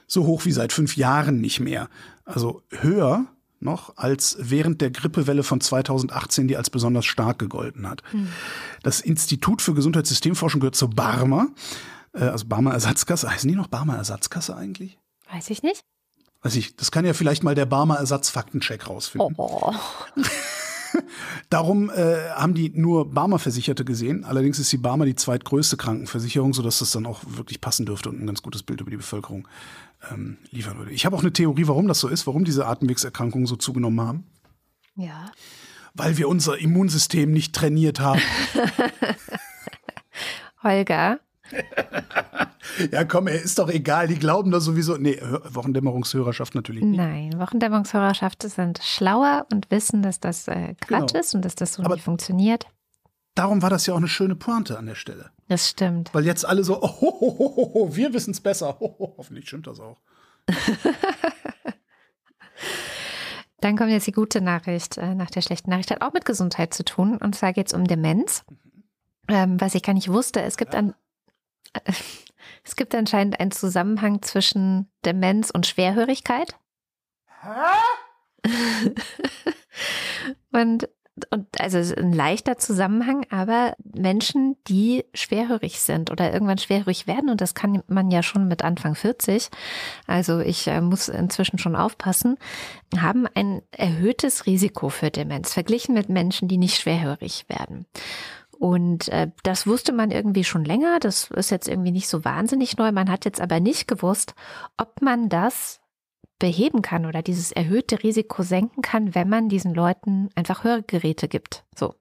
so 0.06 0.26
hoch 0.26 0.44
wie 0.46 0.52
seit 0.52 0.72
fünf 0.72 0.96
Jahren 0.96 1.40
nicht 1.40 1.60
mehr. 1.60 1.88
Also 2.24 2.62
höher 2.70 3.26
noch 3.60 3.96
als 3.96 4.36
während 4.40 4.80
der 4.80 4.90
Grippewelle 4.90 5.42
von 5.42 5.60
2018, 5.60 6.48
die 6.48 6.56
als 6.56 6.70
besonders 6.70 7.06
stark 7.06 7.38
gegolten 7.38 7.88
hat. 7.88 8.02
Hm. 8.12 8.28
Das 8.82 9.00
Institut 9.00 9.62
für 9.62 9.74
Gesundheitssystemforschung 9.74 10.60
gehört 10.60 10.76
zur 10.76 10.90
Barmer, 10.90 11.48
äh, 12.18 12.24
also 12.24 12.46
Barmer 12.46 12.72
Ersatzkasse. 12.72 13.30
Heißen 13.30 13.48
die 13.48 13.56
noch 13.56 13.68
Barmer 13.68 13.96
Ersatzkasse 13.96 14.56
eigentlich? 14.56 14.98
Weiß 15.32 15.50
ich 15.50 15.62
nicht. 15.62 15.84
Weiß 16.42 16.54
ich, 16.56 16.76
das 16.76 16.90
kann 16.90 17.04
ja 17.04 17.14
vielleicht 17.14 17.42
mal 17.42 17.54
der 17.54 17.66
Barmer 17.66 17.96
Ersatzfaktencheck 17.96 18.88
rausfinden. 18.88 19.34
Oh. 19.36 19.74
Darum 21.50 21.90
äh, 21.90 22.30
haben 22.30 22.54
die 22.54 22.70
nur 22.70 23.10
Barmer-Versicherte 23.10 23.84
gesehen. 23.84 24.24
Allerdings 24.24 24.58
ist 24.58 24.70
die 24.72 24.78
Barmer 24.78 25.04
die 25.04 25.14
zweitgrößte 25.14 25.76
Krankenversicherung, 25.76 26.54
sodass 26.54 26.78
das 26.78 26.92
dann 26.92 27.06
auch 27.06 27.20
wirklich 27.26 27.60
passen 27.60 27.86
dürfte 27.86 28.08
und 28.08 28.20
ein 28.20 28.26
ganz 28.26 28.42
gutes 28.42 28.62
Bild 28.62 28.80
über 28.80 28.90
die 28.90 28.96
Bevölkerung 28.96 29.48
ähm, 30.10 30.38
liefern 30.50 30.78
würde. 30.78 30.92
Ich 30.92 31.06
habe 31.06 31.16
auch 31.16 31.22
eine 31.22 31.32
Theorie, 31.32 31.66
warum 31.66 31.88
das 31.88 32.00
so 32.00 32.08
ist, 32.08 32.26
warum 32.26 32.44
diese 32.44 32.66
Atemwegserkrankungen 32.66 33.46
so 33.46 33.56
zugenommen 33.56 34.00
haben. 34.00 34.26
Ja. 34.94 35.30
Weil 35.94 36.16
wir 36.18 36.28
unser 36.28 36.58
Immunsystem 36.58 37.32
nicht 37.32 37.54
trainiert 37.54 38.00
haben. 38.00 38.20
Holger, 40.62 41.20
ja, 42.92 43.04
komm, 43.04 43.26
ey, 43.28 43.38
ist 43.38 43.58
doch 43.58 43.68
egal, 43.68 44.08
die 44.08 44.18
glauben 44.18 44.50
da 44.50 44.60
sowieso. 44.60 44.96
Nee, 44.96 45.20
Wochendämmerungshörerschaft 45.50 46.54
natürlich 46.54 46.84
nicht. 46.84 46.96
Nein, 46.96 47.38
Wochendämmerungshörerschaft 47.38 48.42
sind 48.42 48.80
schlauer 48.82 49.46
und 49.52 49.70
wissen, 49.70 50.02
dass 50.02 50.20
das 50.20 50.48
äh, 50.48 50.74
Quatsch 50.80 51.12
genau. 51.12 51.20
ist 51.20 51.34
und 51.34 51.44
dass 51.44 51.54
das 51.54 51.74
so 51.74 51.82
Aber 51.82 51.94
nicht 51.94 52.04
funktioniert. 52.04 52.66
Darum 53.34 53.62
war 53.62 53.70
das 53.70 53.86
ja 53.86 53.94
auch 53.94 53.98
eine 53.98 54.08
schöne 54.08 54.34
Pointe 54.34 54.78
an 54.78 54.86
der 54.86 54.96
Stelle. 54.96 55.30
Das 55.48 55.68
stimmt. 55.68 56.12
Weil 56.12 56.26
jetzt 56.26 56.44
alle 56.44 56.64
so, 56.64 56.82
oh, 56.82 56.90
oh, 57.00 57.36
oh, 57.38 57.70
oh 57.74 57.94
wir 57.94 58.12
wissen 58.12 58.32
es 58.32 58.40
besser. 58.40 58.76
hoffentlich 58.80 59.46
stimmt 59.46 59.66
das 59.66 59.80
auch. 59.80 60.00
Dann 63.60 63.76
kommt 63.76 63.90
jetzt 63.90 64.06
die 64.06 64.12
gute 64.12 64.40
Nachricht 64.40 64.98
äh, 64.98 65.14
nach 65.14 65.30
der 65.30 65.42
schlechten 65.42 65.70
Nachricht. 65.70 65.90
Hat 65.90 66.02
auch 66.02 66.12
mit 66.12 66.24
Gesundheit 66.24 66.74
zu 66.74 66.84
tun. 66.84 67.16
Und 67.16 67.34
zwar 67.34 67.52
geht 67.52 67.68
es 67.68 67.74
um 67.74 67.84
Demenz. 67.86 68.44
Mhm. 68.48 68.56
Ähm, 69.28 69.60
was 69.60 69.74
ich 69.74 69.82
gar 69.82 69.92
nicht 69.92 70.10
wusste, 70.10 70.40
es 70.40 70.56
gibt 70.56 70.72
ja. 70.74 70.80
ein 70.80 70.94
es 72.64 72.76
gibt 72.76 72.94
anscheinend 72.94 73.40
einen 73.40 73.50
Zusammenhang 73.50 74.22
zwischen 74.22 74.90
Demenz 75.04 75.50
und 75.50 75.66
Schwerhörigkeit. 75.66 76.56
Hä? 77.42 78.44
und, 80.52 80.88
und 81.30 81.60
also 81.60 81.78
ein 81.96 82.12
leichter 82.12 82.58
Zusammenhang, 82.58 83.26
aber 83.30 83.74
Menschen, 83.82 84.56
die 84.68 85.04
schwerhörig 85.14 85.80
sind 85.80 86.10
oder 86.10 86.32
irgendwann 86.32 86.58
schwerhörig 86.58 87.06
werden, 87.06 87.30
und 87.30 87.40
das 87.40 87.54
kann 87.54 87.82
man 87.88 88.10
ja 88.10 88.22
schon 88.22 88.48
mit 88.48 88.62
Anfang 88.62 88.94
40, 88.94 89.48
also 90.06 90.40
ich 90.40 90.66
äh, 90.68 90.80
muss 90.80 91.08
inzwischen 91.08 91.58
schon 91.58 91.76
aufpassen, 91.76 92.36
haben 92.96 93.26
ein 93.34 93.62
erhöhtes 93.70 94.46
Risiko 94.46 94.88
für 94.88 95.10
Demenz, 95.10 95.52
verglichen 95.52 95.94
mit 95.94 96.08
Menschen, 96.08 96.48
die 96.48 96.58
nicht 96.58 96.80
schwerhörig 96.80 97.46
werden. 97.48 97.86
Und 98.58 99.08
äh, 99.08 99.30
das 99.44 99.66
wusste 99.66 99.92
man 99.92 100.10
irgendwie 100.10 100.44
schon 100.44 100.64
länger. 100.64 100.98
Das 100.98 101.30
ist 101.30 101.50
jetzt 101.50 101.68
irgendwie 101.68 101.92
nicht 101.92 102.08
so 102.08 102.24
wahnsinnig 102.24 102.76
neu. 102.76 102.90
Man 102.90 103.10
hat 103.10 103.24
jetzt 103.24 103.40
aber 103.40 103.60
nicht 103.60 103.86
gewusst, 103.86 104.34
ob 104.76 105.00
man 105.00 105.28
das 105.28 105.80
beheben 106.40 106.82
kann 106.82 107.06
oder 107.06 107.22
dieses 107.22 107.52
erhöhte 107.52 108.02
Risiko 108.02 108.42
senken 108.42 108.82
kann, 108.82 109.14
wenn 109.14 109.28
man 109.28 109.48
diesen 109.48 109.74
Leuten 109.74 110.30
einfach 110.34 110.64
Hörgeräte 110.64 111.28
gibt. 111.28 111.64
So. 111.76 111.94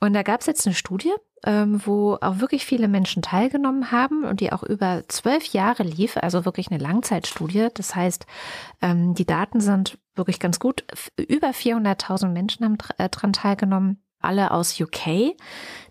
Und 0.00 0.14
da 0.14 0.22
gab 0.22 0.40
es 0.40 0.46
jetzt 0.46 0.66
eine 0.66 0.74
Studie, 0.74 1.12
ähm, 1.44 1.80
wo 1.84 2.16
auch 2.20 2.40
wirklich 2.40 2.64
viele 2.64 2.88
Menschen 2.88 3.22
teilgenommen 3.22 3.92
haben 3.92 4.24
und 4.24 4.40
die 4.40 4.52
auch 4.52 4.62
über 4.62 5.04
zwölf 5.08 5.44
Jahre 5.52 5.82
lief, 5.82 6.16
also 6.16 6.44
wirklich 6.44 6.70
eine 6.70 6.82
Langzeitstudie. 6.82 7.68
Das 7.74 7.94
heißt, 7.94 8.26
ähm, 8.82 9.14
die 9.14 9.26
Daten 9.26 9.60
sind 9.60 9.98
wirklich 10.14 10.40
ganz 10.40 10.58
gut. 10.58 10.84
Über 11.16 11.50
400.000 11.50 12.28
Menschen 12.28 12.64
haben 12.64 12.78
äh, 12.98 13.08
dran 13.08 13.32
teilgenommen 13.32 14.02
alle 14.20 14.50
aus 14.50 14.80
UK. 14.80 15.34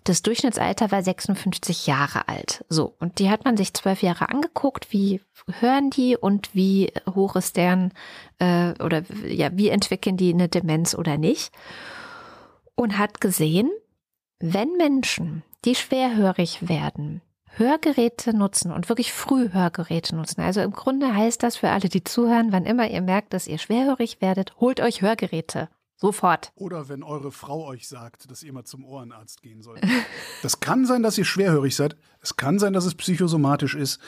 Das 0.03 0.21
Durchschnittsalter 0.21 0.91
war 0.91 1.03
56 1.03 1.87
Jahre 1.87 2.27
alt. 2.27 2.63
So, 2.69 2.95
und 2.99 3.19
die 3.19 3.29
hat 3.29 3.45
man 3.45 3.57
sich 3.57 3.73
zwölf 3.73 4.01
Jahre 4.01 4.29
angeguckt, 4.29 4.91
wie 4.91 5.21
hören 5.59 5.89
die 5.89 6.17
und 6.17 6.55
wie 6.55 6.91
hoch 7.13 7.35
ist 7.35 7.57
deren 7.57 7.93
äh, 8.39 8.71
oder 8.81 9.03
ja, 9.27 9.49
wie 9.53 9.69
entwickeln 9.69 10.17
die 10.17 10.33
eine 10.33 10.47
Demenz 10.47 10.95
oder 10.95 11.17
nicht. 11.17 11.51
Und 12.75 12.97
hat 12.97 13.19
gesehen, 13.19 13.69
wenn 14.39 14.77
Menschen, 14.77 15.43
die 15.65 15.75
schwerhörig 15.75 16.69
werden, 16.69 17.21
Hörgeräte 17.57 18.35
nutzen 18.35 18.71
und 18.71 18.87
wirklich 18.89 19.11
früh 19.11 19.51
Hörgeräte 19.51 20.15
nutzen. 20.15 20.41
Also 20.41 20.61
im 20.61 20.71
Grunde 20.71 21.13
heißt 21.13 21.43
das 21.43 21.57
für 21.57 21.69
alle, 21.69 21.89
die 21.89 22.03
zuhören, 22.03 22.51
wann 22.51 22.65
immer 22.65 22.89
ihr 22.89 23.01
merkt, 23.01 23.33
dass 23.33 23.47
ihr 23.47 23.57
schwerhörig 23.57 24.21
werdet, 24.21 24.53
holt 24.59 24.79
euch 24.79 25.01
Hörgeräte. 25.01 25.67
Sofort. 26.01 26.53
Oder 26.55 26.87
wenn 26.87 27.03
eure 27.03 27.29
Frau 27.29 27.65
euch 27.65 27.89
sagt, 27.89 28.31
dass 28.31 28.41
ihr 28.41 28.53
mal 28.53 28.63
zum 28.63 28.85
Ohrenarzt 28.85 29.41
gehen 29.41 29.61
sollt. 29.61 29.83
Das 30.41 30.61
kann 30.61 30.85
sein, 30.85 31.03
dass 31.03 31.17
ihr 31.17 31.25
schwerhörig 31.25 31.75
seid. 31.75 31.97
Es 32.21 32.37
kann 32.37 32.59
sein, 32.59 32.71
dass 32.71 32.85
es 32.85 32.95
psychosomatisch 32.95 33.75
ist. 33.75 33.99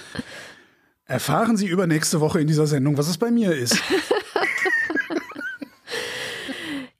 Erfahren 1.03 1.57
Sie 1.57 1.67
übernächste 1.67 2.21
Woche 2.21 2.39
in 2.39 2.47
dieser 2.47 2.67
Sendung, 2.67 2.97
was 2.97 3.09
es 3.09 3.17
bei 3.17 3.31
mir 3.31 3.53
ist. 3.53 3.77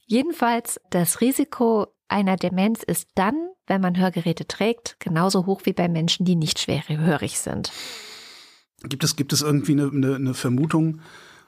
Jedenfalls, 0.06 0.82
das 0.89 1.22
Risiko 1.22 1.88
einer 2.10 2.36
Demenz 2.36 2.84
ist 2.84 3.08
dann, 3.16 3.52
wenn 3.68 3.80
man 3.80 3.98
Hörgeräte 3.98 4.46
trägt, 4.46 4.98
genauso 5.00 5.46
hoch 5.46 5.62
wie 5.64 5.72
bei 5.72 5.88
Menschen, 5.88 6.26
die 6.26 6.36
nicht 6.36 6.60
schwerhörig 6.60 7.39
sind. 7.39 7.72
Gibt 8.84 9.06
es, 9.06 9.16
gibt 9.16 9.32
es 9.32 9.42
irgendwie 9.42 9.72
eine, 9.72 9.88
eine, 9.88 10.16
eine 10.16 10.34
Vermutung, 10.34 11.00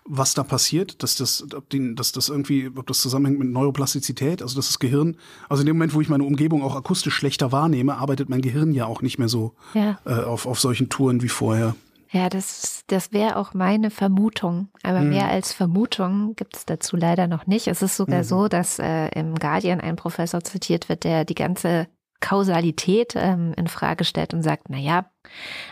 was 0.06 0.34
da 0.34 0.44
passiert, 0.44 1.02
dass 1.04 1.16
das, 1.16 1.46
ob 1.56 1.70
den, 1.70 1.96
dass 1.96 2.12
das 2.12 2.30
irgendwie, 2.30 2.70
ob 2.76 2.88
das 2.88 3.02
zusammenhängt 3.02 3.40
mit 3.40 3.50
Neuroplastizität, 3.50 4.42
also 4.42 4.56
dass 4.56 4.68
das 4.68 4.80
Gehirn, 4.80 5.18
also 5.50 5.62
in 5.62 5.68
dem 5.68 5.78
Moment, 5.78 5.94
wo 5.94 6.02
ich 6.02 6.10
meine 6.10 6.24
Umgebung 6.24 6.64
auch 6.64 6.76
akustisch 6.76 7.14
schlechter 7.14 7.52
wahrnehme, 7.52 7.98
arbeitet 7.98 8.30
mein 8.30 8.42
Gehirn 8.42 8.74
ja 8.74 8.86
auch 8.86 9.02
nicht 9.02 9.18
mehr 9.18 9.30
so 9.30 9.54
ja. 9.74 10.00
äh, 10.06 10.24
auf, 10.24 10.46
auf 10.46 10.60
solchen 10.60 10.90
Touren 10.90 11.22
wie 11.22 11.30
vorher. 11.30 11.76
Ja, 12.12 12.30
das, 12.30 12.84
das 12.88 13.12
wäre 13.12 13.38
auch 13.38 13.56
meine 13.56 13.90
Vermutung. 13.90 14.70
Aber 14.84 15.00
hm. 15.00 15.10
mehr 15.10 15.30
als 15.30 15.52
Vermutung 15.52 16.36
gibt 16.36 16.56
es 16.56 16.66
dazu 16.66 16.96
leider 16.96 17.28
noch 17.28 17.48
nicht. 17.48 17.68
Es 17.68 17.82
ist 17.82 17.98
sogar 17.98 18.20
mhm. 18.20 18.24
so, 18.24 18.48
dass 18.48 18.78
äh, 18.78 19.08
im 19.20 19.34
Guardian 19.34 19.82
ein 19.82 19.96
Professor 19.96 20.44
zitiert 20.44 20.90
wird, 20.90 21.06
der 21.06 21.26
die 21.26 21.34
ganze 21.34 21.88
Kausalität 22.24 23.16
ähm, 23.18 23.54
in 23.58 23.68
Frage 23.68 24.06
stellt 24.06 24.34
und 24.34 24.44
sagt, 24.44 24.70
na 24.70 24.78
ja, 24.78 25.12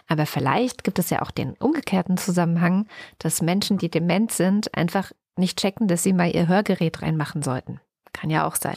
aber 0.07 0.25
vielleicht 0.25 0.83
gibt 0.83 0.99
es 0.99 1.09
ja 1.09 1.21
auch 1.21 1.31
den 1.31 1.53
umgekehrten 1.53 2.17
Zusammenhang, 2.17 2.87
dass 3.19 3.41
Menschen, 3.41 3.77
die 3.77 3.89
dement 3.89 4.33
sind, 4.33 4.75
einfach 4.75 5.13
nicht 5.37 5.57
checken, 5.59 5.87
dass 5.87 6.03
sie 6.03 6.11
mal 6.11 6.29
ihr 6.29 6.49
Hörgerät 6.49 7.01
reinmachen 7.01 7.41
sollten. 7.41 7.79
Kann 8.11 8.29
ja 8.29 8.45
auch 8.45 8.57
sein. 8.57 8.75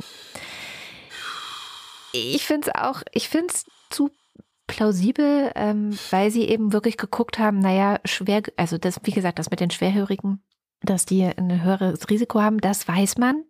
Ich 2.13 2.47
finde 2.47 2.71
es 2.71 2.81
auch, 2.81 3.03
ich 3.13 3.29
finde 3.29 3.53
es 3.53 3.67
zu 3.91 4.13
plausibel, 4.69 5.51
ähm, 5.57 5.99
weil 6.11 6.31
sie 6.31 6.45
eben 6.45 6.73
wirklich 6.73 6.97
geguckt 6.97 7.41
haben, 7.41 7.59
naja, 7.59 7.99
schwer, 8.05 8.43
also 8.57 8.79
das, 8.79 9.01
wie 9.03 9.11
gesagt, 9.11 9.41
das 9.41 9.51
mit 9.51 9.59
den 9.59 9.73
Schwerhörigen, 9.73 10.45
dass 10.81 11.07
die 11.07 11.25
ein 11.25 11.65
höheres 11.65 12.09
Risiko 12.09 12.41
haben, 12.41 12.61
das 12.61 12.87
weiß 12.87 13.19
man. 13.19 13.43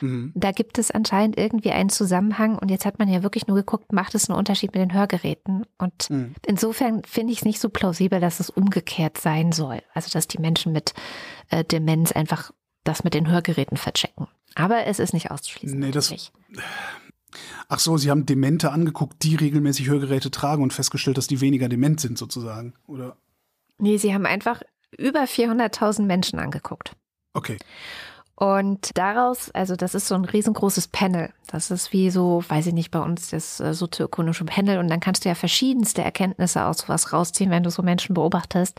Mhm. 0.00 0.32
Da 0.34 0.52
gibt 0.52 0.78
es 0.78 0.90
anscheinend 0.90 1.38
irgendwie 1.38 1.70
einen 1.70 1.88
Zusammenhang 1.88 2.58
und 2.58 2.70
jetzt 2.70 2.84
hat 2.84 2.98
man 2.98 3.08
ja 3.08 3.22
wirklich 3.22 3.46
nur 3.46 3.56
geguckt, 3.56 3.92
macht 3.92 4.14
es 4.14 4.28
einen 4.28 4.38
Unterschied 4.38 4.74
mit 4.74 4.82
den 4.82 4.92
Hörgeräten? 4.92 5.66
Und 5.78 6.10
mhm. 6.10 6.34
insofern 6.46 7.02
finde 7.04 7.32
ich 7.32 7.40
es 7.40 7.44
nicht 7.44 7.60
so 7.60 7.68
plausibel, 7.68 8.20
dass 8.20 8.40
es 8.40 8.50
umgekehrt 8.50 9.18
sein 9.18 9.52
soll. 9.52 9.82
Also 9.94 10.10
dass 10.10 10.28
die 10.28 10.38
Menschen 10.38 10.72
mit 10.72 10.94
äh, 11.50 11.64
Demenz 11.64 12.12
einfach 12.12 12.52
das 12.84 13.04
mit 13.04 13.14
den 13.14 13.28
Hörgeräten 13.28 13.76
verchecken. 13.76 14.28
Aber 14.54 14.86
es 14.86 14.98
ist 14.98 15.12
nicht 15.12 15.30
auszuschließen. 15.30 15.78
Nee, 15.78 15.90
das. 15.90 16.10
Nicht. 16.10 16.32
Ach 17.68 17.78
so, 17.78 17.96
Sie 17.96 18.10
haben 18.10 18.26
Demente 18.26 18.72
angeguckt, 18.72 19.22
die 19.22 19.34
regelmäßig 19.34 19.88
Hörgeräte 19.88 20.30
tragen 20.30 20.62
und 20.62 20.72
festgestellt, 20.72 21.18
dass 21.18 21.26
die 21.26 21.40
weniger 21.40 21.68
dement 21.68 22.00
sind 22.00 22.16
sozusagen, 22.16 22.74
oder? 22.86 23.16
Nee, 23.78 23.98
Sie 23.98 24.14
haben 24.14 24.24
einfach 24.24 24.62
über 24.96 25.24
400.000 25.24 26.02
Menschen 26.02 26.38
angeguckt. 26.38 26.96
Okay. 27.34 27.58
Und 28.38 28.98
daraus, 28.98 29.50
also 29.52 29.76
das 29.76 29.94
ist 29.94 30.08
so 30.08 30.14
ein 30.14 30.26
riesengroßes 30.26 30.88
Panel. 30.88 31.30
Das 31.46 31.70
ist 31.70 31.94
wie 31.94 32.10
so, 32.10 32.44
weiß 32.46 32.66
ich 32.66 32.74
nicht, 32.74 32.90
bei 32.90 33.00
uns 33.00 33.30
das 33.30 33.60
äh, 33.60 33.72
sozioökonomische 33.72 34.44
Panel. 34.44 34.78
Und 34.78 34.88
dann 34.88 35.00
kannst 35.00 35.24
du 35.24 35.30
ja 35.30 35.34
verschiedenste 35.34 36.02
Erkenntnisse 36.02 36.66
aus 36.66 36.78
sowas 36.78 37.14
rausziehen, 37.14 37.50
wenn 37.50 37.62
du 37.62 37.70
so 37.70 37.82
Menschen 37.82 38.12
beobachtest. 38.12 38.78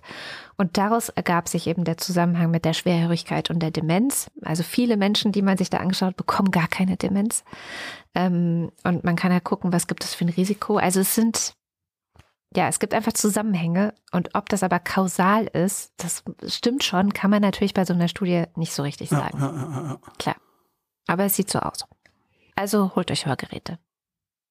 Und 0.57 0.77
daraus 0.77 1.09
ergab 1.09 1.49
sich 1.49 1.65
eben 1.65 1.85
der 1.85 1.97
Zusammenhang 1.97 2.51
mit 2.51 2.65
der 2.65 2.73
Schwerhörigkeit 2.73 3.49
und 3.49 3.59
der 3.59 3.71
Demenz. 3.71 4.29
Also 4.43 4.61
viele 4.61 4.95
Menschen, 4.95 5.31
die 5.31 5.41
man 5.41 5.57
sich 5.57 5.71
da 5.71 5.79
angeschaut, 5.79 6.15
bekommen 6.17 6.51
gar 6.51 6.67
keine 6.67 6.95
Demenz. 6.95 7.43
Ähm, 8.13 8.71
und 8.83 9.03
man 9.03 9.15
kann 9.15 9.31
ja 9.31 9.39
gucken, 9.39 9.73
was 9.73 9.87
gibt 9.87 10.03
es 10.03 10.13
für 10.13 10.25
ein 10.25 10.29
Risiko. 10.29 10.77
Also 10.77 10.99
es 10.99 11.15
sind 11.15 11.53
ja, 12.57 12.67
es 12.67 12.79
gibt 12.79 12.95
einfach 12.95 13.13
Zusammenhänge 13.13 13.93
und 14.11 14.33
ob 14.33 14.49
das 14.49 14.63
aber 14.63 14.79
kausal 14.79 15.45
ist, 15.45 15.93
das 15.97 16.23
stimmt 16.47 16.83
schon, 16.83 17.13
kann 17.13 17.29
man 17.29 17.43
natürlich 17.43 17.75
bei 17.75 17.85
so 17.85 17.93
einer 17.93 18.07
Studie 18.07 18.45
nicht 18.55 18.73
so 18.73 18.81
richtig 18.81 19.09
sagen. 19.09 19.37
Ja, 19.39 19.53
ja, 19.53 19.83
ja, 19.89 19.99
Klar. 20.17 20.35
Aber 21.05 21.25
es 21.25 21.35
sieht 21.35 21.51
so 21.51 21.59
aus. 21.59 21.85
Also 22.55 22.95
holt 22.95 23.11
euch 23.11 23.27
Hörgeräte. 23.27 23.77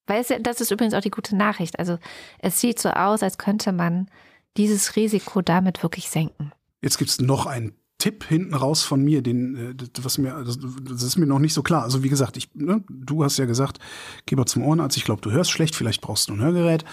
Weil 0.06 0.20
es, 0.20 0.32
das 0.40 0.60
ist 0.60 0.70
übrigens 0.70 0.94
auch 0.94 1.00
die 1.00 1.10
gute 1.10 1.34
Nachricht. 1.34 1.80
Also 1.80 1.98
es 2.38 2.60
sieht 2.60 2.78
so 2.78 2.90
aus, 2.90 3.24
als 3.24 3.38
könnte 3.38 3.72
man 3.72 4.08
dieses 4.56 4.94
Risiko 4.94 5.42
damit 5.42 5.82
wirklich 5.82 6.08
senken. 6.08 6.52
Jetzt 6.82 6.98
gibt 6.98 7.10
es 7.10 7.20
noch 7.20 7.46
ein 7.46 7.74
Tipp 8.06 8.22
hinten 8.22 8.54
raus 8.54 8.84
von 8.84 9.02
mir, 9.02 9.20
den, 9.20 9.56
äh, 9.56 9.74
was 10.00 10.16
mir, 10.16 10.44
das, 10.44 11.02
ist 11.02 11.16
mir 11.16 11.26
noch 11.26 11.40
nicht 11.40 11.54
so 11.54 11.64
klar. 11.64 11.82
Also 11.82 12.04
wie 12.04 12.08
gesagt, 12.08 12.36
ich, 12.36 12.54
ne, 12.54 12.84
du 12.88 13.24
hast 13.24 13.36
ja 13.36 13.46
gesagt, 13.46 13.80
geh 14.26 14.36
mal 14.36 14.46
zum 14.46 14.62
Ohrenarzt. 14.62 14.96
Ich 14.96 15.04
glaube, 15.04 15.22
du 15.22 15.32
hörst 15.32 15.50
schlecht, 15.50 15.74
vielleicht 15.74 16.02
brauchst 16.02 16.28
du 16.28 16.34
ein 16.34 16.40
Hörgerät. 16.40 16.84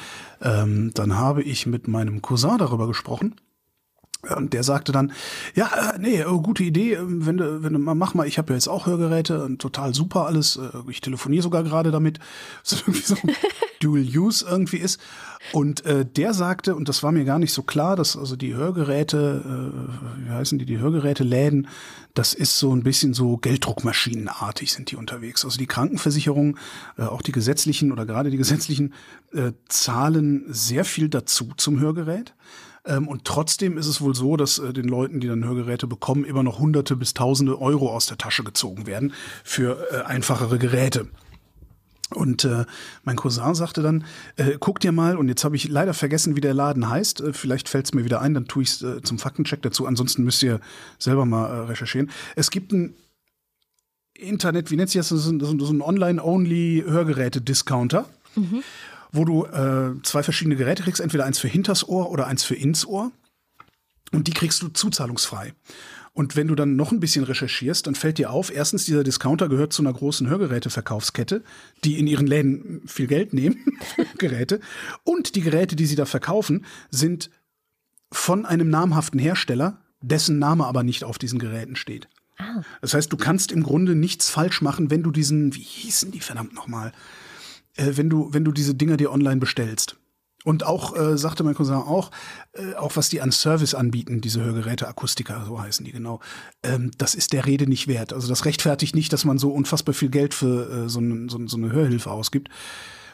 Ähm, 0.42 0.90
dann 0.96 1.16
habe 1.16 1.44
ich 1.44 1.68
mit 1.68 1.88
meinem 1.88 2.24
Cousin 2.24 2.58
darüber 2.58 2.88
gesprochen. 2.88 3.36
Und 4.36 4.54
der 4.54 4.64
sagte 4.64 4.94
dann, 4.94 5.12
ja, 5.54 5.94
äh, 5.96 6.00
nee, 6.00 6.24
oh, 6.24 6.42
gute 6.42 6.64
Idee, 6.64 6.94
ähm, 6.94 7.26
wenn 7.26 7.38
du, 7.38 7.62
wenn 7.62 7.74
du 7.74 7.80
mal 7.80 7.94
mach 7.94 8.14
mal, 8.14 8.26
ich 8.26 8.38
habe 8.38 8.54
ja 8.54 8.56
jetzt 8.56 8.70
auch 8.70 8.86
Hörgeräte 8.86 9.44
und 9.44 9.60
total 9.62 9.94
super 9.94 10.26
alles. 10.26 10.56
Äh, 10.56 10.70
ich 10.90 11.02
telefoniere 11.02 11.44
sogar 11.44 11.64
gerade 11.64 11.92
damit, 11.92 12.20
so 12.64 12.78
irgendwie 12.78 13.02
so 13.02 13.16
Dual 13.82 14.02
Use 14.02 14.46
irgendwie 14.50 14.78
ist. 14.78 15.02
Und 15.52 15.86
äh, 15.86 16.06
der 16.06 16.34
sagte, 16.34 16.74
und 16.74 16.88
das 16.88 17.04
war 17.04 17.12
mir 17.12 17.26
gar 17.26 17.38
nicht 17.38 17.52
so 17.52 17.64
klar, 17.64 17.98
dass 17.98 18.16
also 18.16 18.38
die 18.38 18.56
Hörgeräte, 18.56 19.44
äh, 19.46 20.26
wie 20.26 20.32
heißen 20.32 20.58
die, 20.58 20.66
die 20.66 20.80
Hörgeräteläden, 20.80 21.68
das 22.14 22.34
ist 22.34 22.58
so 22.60 22.74
ein 22.74 22.84
bisschen 22.84 23.14
so 23.14 23.36
Gelddruckmaschinenartig 23.38 24.72
sind 24.72 24.92
die 24.92 24.96
unterwegs. 24.96 25.44
Also 25.44 25.58
die 25.58 25.68
Krankenversicherungen, 25.68 26.58
äh, 26.98 27.04
auch 27.04 27.22
die 27.22 27.34
gesetzlichen 27.34 27.92
oder 27.92 28.06
gerade 28.06 28.30
die 28.30 28.38
gesetzlichen, 28.38 28.94
äh, 29.34 29.52
zahlen 29.68 30.46
sehr 30.48 30.86
viel 30.86 31.10
dazu 31.10 31.52
zum 31.58 31.82
Hörgerät. 31.82 32.34
Ähm, 32.86 33.08
und 33.08 33.26
trotzdem 33.26 33.78
ist 33.78 33.88
es 33.88 34.02
wohl 34.02 34.16
so, 34.16 34.38
dass 34.38 34.60
äh, 34.60 34.72
den 34.74 34.88
Leuten, 34.88 35.20
die 35.20 35.28
dann 35.28 35.46
Hörgeräte 35.46 35.88
bekommen, 35.88 36.24
immer 36.26 36.44
noch 36.44 36.60
Hunderte 36.60 36.96
bis 36.96 37.14
Tausende 37.14 37.60
Euro 37.62 37.94
aus 37.94 38.08
der 38.08 38.18
Tasche 38.18 38.44
gezogen 38.44 38.88
werden 38.88 39.14
für 39.44 39.88
äh, 39.92 40.04
einfachere 40.04 40.58
Geräte. 40.60 41.08
Und 42.10 42.44
äh, 42.46 42.66
mein 43.04 43.16
Cousin 43.16 43.56
sagte 43.56 43.82
dann, 43.82 44.06
äh, 44.36 44.58
guck 44.60 44.80
dir 44.80 44.92
mal, 44.92 45.18
und 45.18 45.30
jetzt 45.30 45.44
habe 45.44 45.56
ich 45.56 45.68
leider 45.68 45.96
vergessen, 45.96 46.36
wie 46.36 46.42
der 46.42 46.54
Laden 46.54 46.88
heißt, 46.90 47.22
äh, 47.22 47.34
vielleicht 47.34 47.70
fällt 47.70 47.86
es 47.86 47.94
mir 47.94 48.06
wieder 48.06 48.22
ein, 48.22 48.36
dann 48.36 48.48
tue 48.48 48.62
ich 48.64 48.70
es 48.70 48.82
äh, 48.84 49.02
zum 49.02 49.18
Faktencheck 49.18 49.62
dazu, 49.62 49.88
ansonsten 49.88 50.24
müsst 50.24 50.44
ihr 50.44 50.60
selber 51.00 51.26
mal 51.26 51.48
äh, 51.48 51.60
recherchieren. 51.62 52.12
Es 52.36 52.52
gibt 52.52 52.72
ein 52.72 52.94
Internet, 54.14 54.70
wie 54.70 54.76
nennt 54.76 54.92
sich 54.92 55.00
das, 55.00 55.12
ist 55.12 55.26
ein, 55.28 55.40
so 55.40 55.74
ein 55.74 55.82
Online-Only-Hörgeräte-Discounter. 55.82 58.06
Mhm 58.36 58.64
wo 59.14 59.24
du 59.24 59.46
äh, 59.46 60.02
zwei 60.04 60.24
verschiedene 60.24 60.58
Geräte 60.58 60.84
kriegst, 60.84 61.00
entweder 61.00 61.24
eins 61.24 61.40
für 61.40 61.48
hinters 61.48 61.88
Ohr 61.88 62.12
oder 62.12 62.28
eins 62.28 62.44
für 62.44 62.56
ins 62.56 62.86
Ohr. 62.86 63.12
Und 64.12 64.28
die 64.28 64.34
kriegst 64.34 64.62
du 64.62 64.68
zuzahlungsfrei. 64.68 65.54
Und 66.14 66.36
wenn 66.36 66.48
du 66.48 66.54
dann 66.54 66.76
noch 66.76 66.92
ein 66.92 67.00
bisschen 67.00 67.24
recherchierst, 67.24 67.88
dann 67.88 67.96
fällt 67.96 68.20
dir 68.20 68.32
auf, 68.32 68.54
erstens, 68.54 68.86
dieser 68.86 69.04
Discounter 69.04 69.50
gehört 69.50 69.74
zu 69.74 69.82
einer 69.82 69.94
großen 69.94 70.30
Hörgeräteverkaufskette, 70.30 71.44
die 71.84 71.98
in 71.98 72.06
ihren 72.06 72.28
Läden 72.28 72.84
viel 72.86 73.08
Geld 73.08 73.34
nehmen, 73.34 73.80
Geräte. 74.20 74.60
Und 75.04 75.36
die 75.36 75.42
Geräte, 75.42 75.76
die 75.76 75.88
sie 75.88 75.96
da 75.96 76.06
verkaufen, 76.06 76.66
sind 76.92 77.32
von 78.12 78.46
einem 78.46 78.70
namhaften 78.70 79.20
Hersteller, 79.20 79.82
dessen 80.02 80.38
Name 80.38 80.66
aber 80.66 80.84
nicht 80.84 81.04
auf 81.04 81.18
diesen 81.18 81.40
Geräten 81.40 81.76
steht. 81.76 82.08
Ah. 82.38 82.62
Das 82.82 82.94
heißt, 82.94 83.12
du 83.12 83.18
kannst 83.18 83.52
im 83.52 83.64
Grunde 83.64 83.96
nichts 83.96 84.30
falsch 84.30 84.62
machen, 84.62 84.92
wenn 84.92 85.02
du 85.02 85.10
diesen, 85.10 85.56
wie 85.56 85.62
hießen 85.62 86.12
die 86.12 86.20
verdammt 86.20 86.54
nochmal? 86.54 86.92
Äh, 87.76 87.92
wenn 87.96 88.10
du, 88.10 88.34
wenn 88.34 88.46
du 88.46 88.52
diese 88.52 88.76
Dinger 88.76 88.98
dir 88.98 89.12
online 89.12 89.38
bestellst. 89.38 89.98
Und 90.44 90.66
auch, 90.66 90.96
äh, 90.98 91.18
sagte 91.18 91.44
mein 91.44 91.56
Cousin 91.56 91.76
auch, 91.76 92.12
äh, 92.52 92.74
auch 92.76 92.98
was 92.98 93.08
die 93.10 93.22
an 93.22 93.32
Service 93.32 93.74
anbieten, 93.74 94.20
diese 94.20 94.44
Hörgeräte, 94.44 94.90
Akustiker, 94.90 95.46
so 95.48 95.62
heißen 95.62 95.86
die 95.86 95.94
genau, 95.94 96.20
ähm, 96.64 96.92
das 96.98 97.16
ist 97.16 97.32
der 97.32 97.46
Rede 97.46 97.66
nicht 97.66 97.88
wert. 97.88 98.12
Also 98.12 98.28
das 98.28 98.44
rechtfertigt 98.44 98.94
nicht, 98.94 99.14
dass 99.14 99.24
man 99.24 99.38
so 99.38 99.52
unfassbar 99.52 99.96
viel 99.96 100.10
Geld 100.10 100.34
für 100.34 100.70
äh, 100.70 100.90
so, 100.90 101.00
ne, 101.00 101.30
so, 101.30 101.40
so 101.48 101.56
eine 101.56 101.72
Hörhilfe 101.72 102.12
ausgibt. 102.12 102.50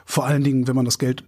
Vor 0.06 0.26
allen 0.26 0.44
Dingen, 0.44 0.68
wenn 0.68 0.76
man 0.76 0.86
das 0.86 0.98
Geld 0.98 1.24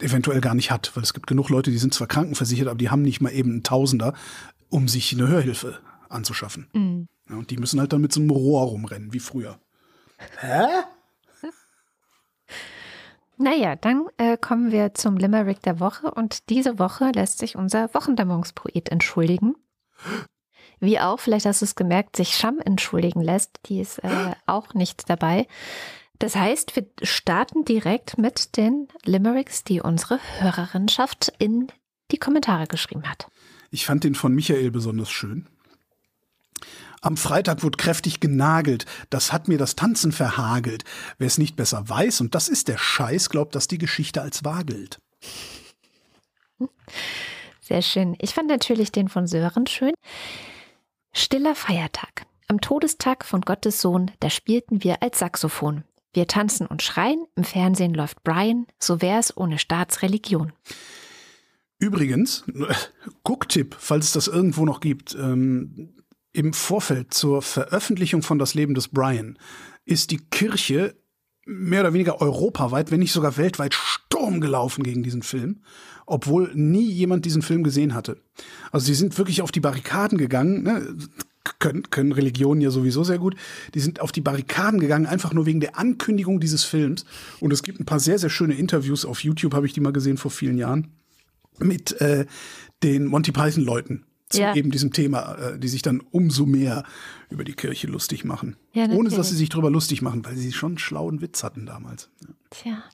eventuell 0.00 0.40
gar 0.40 0.54
nicht 0.54 0.70
hat, 0.70 0.90
weil 0.94 1.02
es 1.02 1.12
gibt 1.12 1.26
genug 1.26 1.50
Leute, 1.50 1.70
die 1.70 1.78
sind 1.78 1.92
zwar 1.92 2.06
krankenversichert, 2.06 2.68
aber 2.68 2.78
die 2.78 2.88
haben 2.88 3.02
nicht 3.02 3.20
mal 3.20 3.30
eben 3.30 3.50
einen 3.50 3.62
Tausender, 3.62 4.14
um 4.70 4.88
sich 4.88 5.12
eine 5.12 5.28
Hörhilfe 5.28 5.80
anzuschaffen. 6.08 6.66
Mhm. 6.72 7.08
Ja, 7.28 7.36
und 7.36 7.50
die 7.50 7.58
müssen 7.58 7.78
halt 7.78 7.92
dann 7.92 8.00
mit 8.00 8.12
so 8.12 8.20
einem 8.20 8.30
Rohr 8.30 8.62
rumrennen, 8.68 9.12
wie 9.12 9.20
früher. 9.20 9.58
Hä? 10.38 10.64
Naja, 13.42 13.74
dann 13.74 14.06
äh, 14.18 14.36
kommen 14.36 14.70
wir 14.70 14.94
zum 14.94 15.16
Limerick 15.16 15.60
der 15.62 15.80
Woche 15.80 16.12
und 16.12 16.48
diese 16.48 16.78
Woche 16.78 17.10
lässt 17.12 17.38
sich 17.38 17.56
unser 17.56 17.92
Wochendämmerungspoet 17.92 18.88
entschuldigen. 18.88 19.56
Wie 20.78 21.00
auch, 21.00 21.18
vielleicht 21.18 21.46
hast 21.46 21.60
du 21.60 21.64
es 21.64 21.74
gemerkt, 21.74 22.14
sich 22.14 22.36
Scham 22.36 22.60
entschuldigen 22.60 23.20
lässt. 23.20 23.58
Die 23.66 23.80
ist 23.80 23.98
äh, 23.98 24.32
auch 24.46 24.74
nicht 24.74 25.10
dabei. 25.10 25.48
Das 26.20 26.36
heißt, 26.36 26.76
wir 26.76 26.86
starten 27.02 27.64
direkt 27.64 28.16
mit 28.16 28.56
den 28.56 28.86
Limericks, 29.04 29.64
die 29.64 29.80
unsere 29.80 30.20
Hörerinschaft 30.38 31.32
in 31.38 31.66
die 32.12 32.18
Kommentare 32.18 32.68
geschrieben 32.68 33.10
hat. 33.10 33.26
Ich 33.72 33.86
fand 33.86 34.04
den 34.04 34.14
von 34.14 34.32
Michael 34.34 34.70
besonders 34.70 35.10
schön. 35.10 35.48
Am 37.02 37.16
Freitag 37.16 37.64
wurde 37.64 37.76
kräftig 37.76 38.20
genagelt. 38.20 38.86
Das 39.10 39.32
hat 39.32 39.48
mir 39.48 39.58
das 39.58 39.74
Tanzen 39.74 40.12
verhagelt. 40.12 40.84
Wer 41.18 41.26
es 41.26 41.36
nicht 41.36 41.56
besser 41.56 41.88
weiß, 41.88 42.20
und 42.20 42.34
das 42.34 42.48
ist 42.48 42.68
der 42.68 42.78
Scheiß, 42.78 43.28
glaubt, 43.28 43.56
dass 43.56 43.66
die 43.66 43.78
Geschichte 43.78 44.22
als 44.22 44.44
wahr 44.44 44.62
gilt. 44.62 45.00
Sehr 47.60 47.82
schön. 47.82 48.16
Ich 48.20 48.34
fand 48.34 48.48
natürlich 48.48 48.92
den 48.92 49.08
von 49.08 49.26
Sören 49.26 49.66
schön. 49.66 49.94
Stiller 51.12 51.56
Feiertag. 51.56 52.24
Am 52.46 52.60
Todestag 52.60 53.24
von 53.24 53.40
Gottes 53.40 53.80
Sohn, 53.80 54.12
da 54.20 54.30
spielten 54.30 54.84
wir 54.84 55.02
als 55.02 55.18
Saxophon. 55.18 55.82
Wir 56.14 56.28
tanzen 56.28 56.66
und 56.66 56.82
schreien, 56.82 57.26
im 57.34 57.44
Fernsehen 57.44 57.94
läuft 57.94 58.22
Brian, 58.22 58.66
so 58.78 59.00
wär's 59.00 59.36
ohne 59.36 59.58
Staatsreligion. 59.58 60.52
Übrigens, 61.78 62.44
Gucktipp, 63.24 63.74
falls 63.78 64.06
es 64.06 64.12
das 64.12 64.28
irgendwo 64.28 64.64
noch 64.64 64.80
gibt. 64.80 65.14
Ähm, 65.14 65.94
im 66.32 66.52
Vorfeld 66.52 67.12
zur 67.12 67.42
Veröffentlichung 67.42 68.22
von 68.22 68.38
Das 68.38 68.54
Leben 68.54 68.74
des 68.74 68.88
Brian 68.88 69.38
ist 69.84 70.10
die 70.10 70.18
Kirche 70.18 70.94
mehr 71.44 71.80
oder 71.80 71.92
weniger 71.92 72.20
europaweit, 72.20 72.90
wenn 72.90 73.00
nicht 73.00 73.12
sogar 73.12 73.36
weltweit 73.36 73.74
Sturm 73.74 74.40
gelaufen 74.40 74.84
gegen 74.84 75.02
diesen 75.02 75.22
Film, 75.22 75.62
obwohl 76.06 76.52
nie 76.54 76.88
jemand 76.88 77.24
diesen 77.24 77.42
Film 77.42 77.64
gesehen 77.64 77.94
hatte. 77.94 78.18
Also 78.70 78.86
sie 78.86 78.94
sind 78.94 79.18
wirklich 79.18 79.42
auf 79.42 79.50
die 79.50 79.60
Barrikaden 79.60 80.18
gegangen, 80.18 80.62
ne? 80.62 80.96
können, 81.58 81.90
können 81.90 82.12
Religionen 82.12 82.60
ja 82.60 82.70
sowieso 82.70 83.02
sehr 83.02 83.18
gut. 83.18 83.34
Die 83.74 83.80
sind 83.80 84.00
auf 84.00 84.12
die 84.12 84.20
Barrikaden 84.20 84.78
gegangen, 84.78 85.06
einfach 85.06 85.32
nur 85.32 85.46
wegen 85.46 85.60
der 85.60 85.76
Ankündigung 85.76 86.38
dieses 86.38 86.64
Films. 86.64 87.04
Und 87.40 87.52
es 87.52 87.64
gibt 87.64 87.80
ein 87.80 87.84
paar 87.84 88.00
sehr, 88.00 88.18
sehr 88.18 88.30
schöne 88.30 88.54
Interviews 88.54 89.04
auf 89.04 89.24
YouTube, 89.24 89.54
habe 89.54 89.66
ich 89.66 89.72
die 89.72 89.80
mal 89.80 89.92
gesehen 89.92 90.18
vor 90.18 90.30
vielen 90.30 90.56
Jahren, 90.56 90.92
mit 91.58 92.00
äh, 92.00 92.26
den 92.82 93.06
Monty 93.06 93.32
Python-Leuten 93.32 94.04
zu 94.32 94.40
ja. 94.40 94.54
eben 94.54 94.70
diesem 94.70 94.92
Thema, 94.92 95.34
äh, 95.34 95.58
die 95.58 95.68
sich 95.68 95.82
dann 95.82 96.00
umso 96.10 96.46
mehr 96.46 96.84
über 97.30 97.44
die 97.44 97.54
Kirche 97.54 97.86
lustig 97.86 98.24
machen. 98.24 98.56
Ja, 98.72 98.88
Ohne 98.88 99.10
dass 99.10 99.28
sie 99.28 99.36
sich 99.36 99.48
darüber 99.48 99.70
lustig 99.70 100.02
machen, 100.02 100.24
weil 100.24 100.36
sie 100.36 100.52
schon 100.52 100.72
einen 100.72 100.78
schlauen 100.78 101.20
Witz 101.20 101.44
hatten 101.44 101.66
damals. 101.66 102.10
Ja. 102.20 102.28
Tja. 102.50 102.84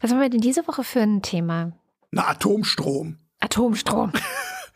Was 0.00 0.10
haben 0.10 0.20
wir 0.20 0.28
denn 0.28 0.40
diese 0.40 0.66
Woche 0.66 0.84
für 0.84 1.00
ein 1.00 1.22
Thema? 1.22 1.72
Na, 2.10 2.28
Atomstrom. 2.28 3.16
Atomstrom. 3.40 4.12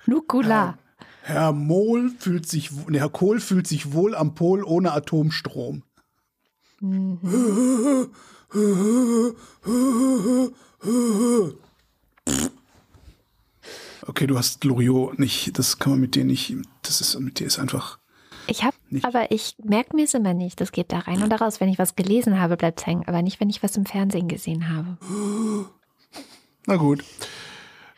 Nukula. 0.07 0.79
Herr, 1.23 1.35
Herr 1.35 1.53
Mohl 1.53 2.11
fühlt 2.19 2.49
sich, 2.49 2.71
Herr 2.91 3.11
Kohl 3.11 3.41
fühlt 3.41 3.67
sich 3.67 3.93
wohl 3.93 4.15
am 4.15 4.35
Pol 4.35 4.65
ohne 4.65 4.93
Atomstrom. 4.93 5.83
Mhm. 6.81 7.21
Okay, 14.07 14.27
du 14.27 14.39
hast 14.39 14.65
Loriot 14.65 15.19
nicht, 15.19 15.59
das 15.59 15.79
kann 15.79 15.93
man 15.93 16.01
mit 16.01 16.15
dir 16.15 16.25
nicht, 16.25 16.55
das 16.83 17.01
ist, 17.01 17.19
mit 17.21 17.39
dir 17.39 17.47
ist 17.47 17.59
einfach. 17.59 17.99
Ich 18.47 18.65
habe, 18.65 18.77
aber 19.03 19.31
ich 19.31 19.55
merke 19.63 19.95
mir 19.95 20.05
es 20.05 20.15
immer 20.15 20.35
nicht. 20.35 20.61
Das 20.61 20.73
geht 20.73 20.91
da 20.91 20.99
rein 21.01 21.23
und 21.23 21.31
da 21.31 21.37
raus. 21.37 21.61
Wenn 21.61 21.69
ich 21.69 21.79
was 21.79 21.95
gelesen 21.95 22.41
habe, 22.41 22.57
bleibt 22.57 22.81
es 22.81 22.87
hängen, 22.87 23.05
aber 23.07 23.23
nicht, 23.23 23.41
wenn 23.41 23.49
ich 23.49 23.63
was 23.63 23.77
im 23.77 23.87
Fernsehen 23.87 24.27
gesehen 24.27 24.69
habe. 24.69 24.99
Na 26.67 26.77
gut. 26.77 27.05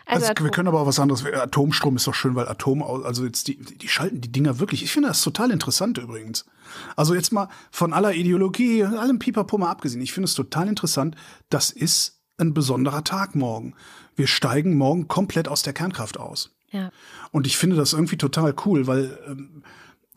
Also, 0.05 0.27
also 0.27 0.45
wir 0.45 0.51
können 0.51 0.69
aber 0.69 0.81
auch 0.81 0.87
was 0.87 0.99
anderes. 0.99 1.25
Atomstrom 1.25 1.97
ist 1.97 2.07
doch 2.07 2.15
schön, 2.15 2.35
weil 2.35 2.49
Atom, 2.49 2.83
also 2.83 3.25
jetzt 3.25 3.49
die, 3.49 3.57
die 3.57 3.89
schalten 3.89 4.21
die 4.21 4.31
Dinger 4.31 4.59
wirklich. 4.59 4.83
Ich 4.83 4.93
finde 4.93 5.09
das 5.09 5.23
total 5.23 5.51
interessant 5.51 5.97
übrigens. 5.97 6.45
Also 6.97 7.15
jetzt 7.15 7.33
mal 7.33 7.49
von 7.71 7.95
aller 7.95 8.13
Ideologie, 8.13 8.85
allem 8.85 9.19
Pipapo 9.19 9.57
mal 9.57 9.71
abgesehen. 9.71 10.03
Ich 10.03 10.13
finde 10.13 10.27
es 10.27 10.35
total 10.35 10.69
interessant. 10.69 11.17
Das 11.49 11.71
ist 11.71 12.21
ein 12.37 12.53
besonderer 12.53 13.05
Tag 13.05 13.35
morgen 13.35 13.75
wir 14.17 14.27
steigen 14.27 14.77
morgen 14.77 15.09
komplett 15.09 15.49
aus 15.49 15.63
der 15.63 15.73
Kernkraft 15.73 16.19
aus. 16.19 16.51
Ja. 16.71 16.91
Und 17.31 17.47
ich 17.47 17.57
finde 17.57 17.77
das 17.77 17.93
irgendwie 17.93 18.17
total 18.17 18.55
cool, 18.65 18.87
weil 18.87 19.19
ähm, 19.27 19.63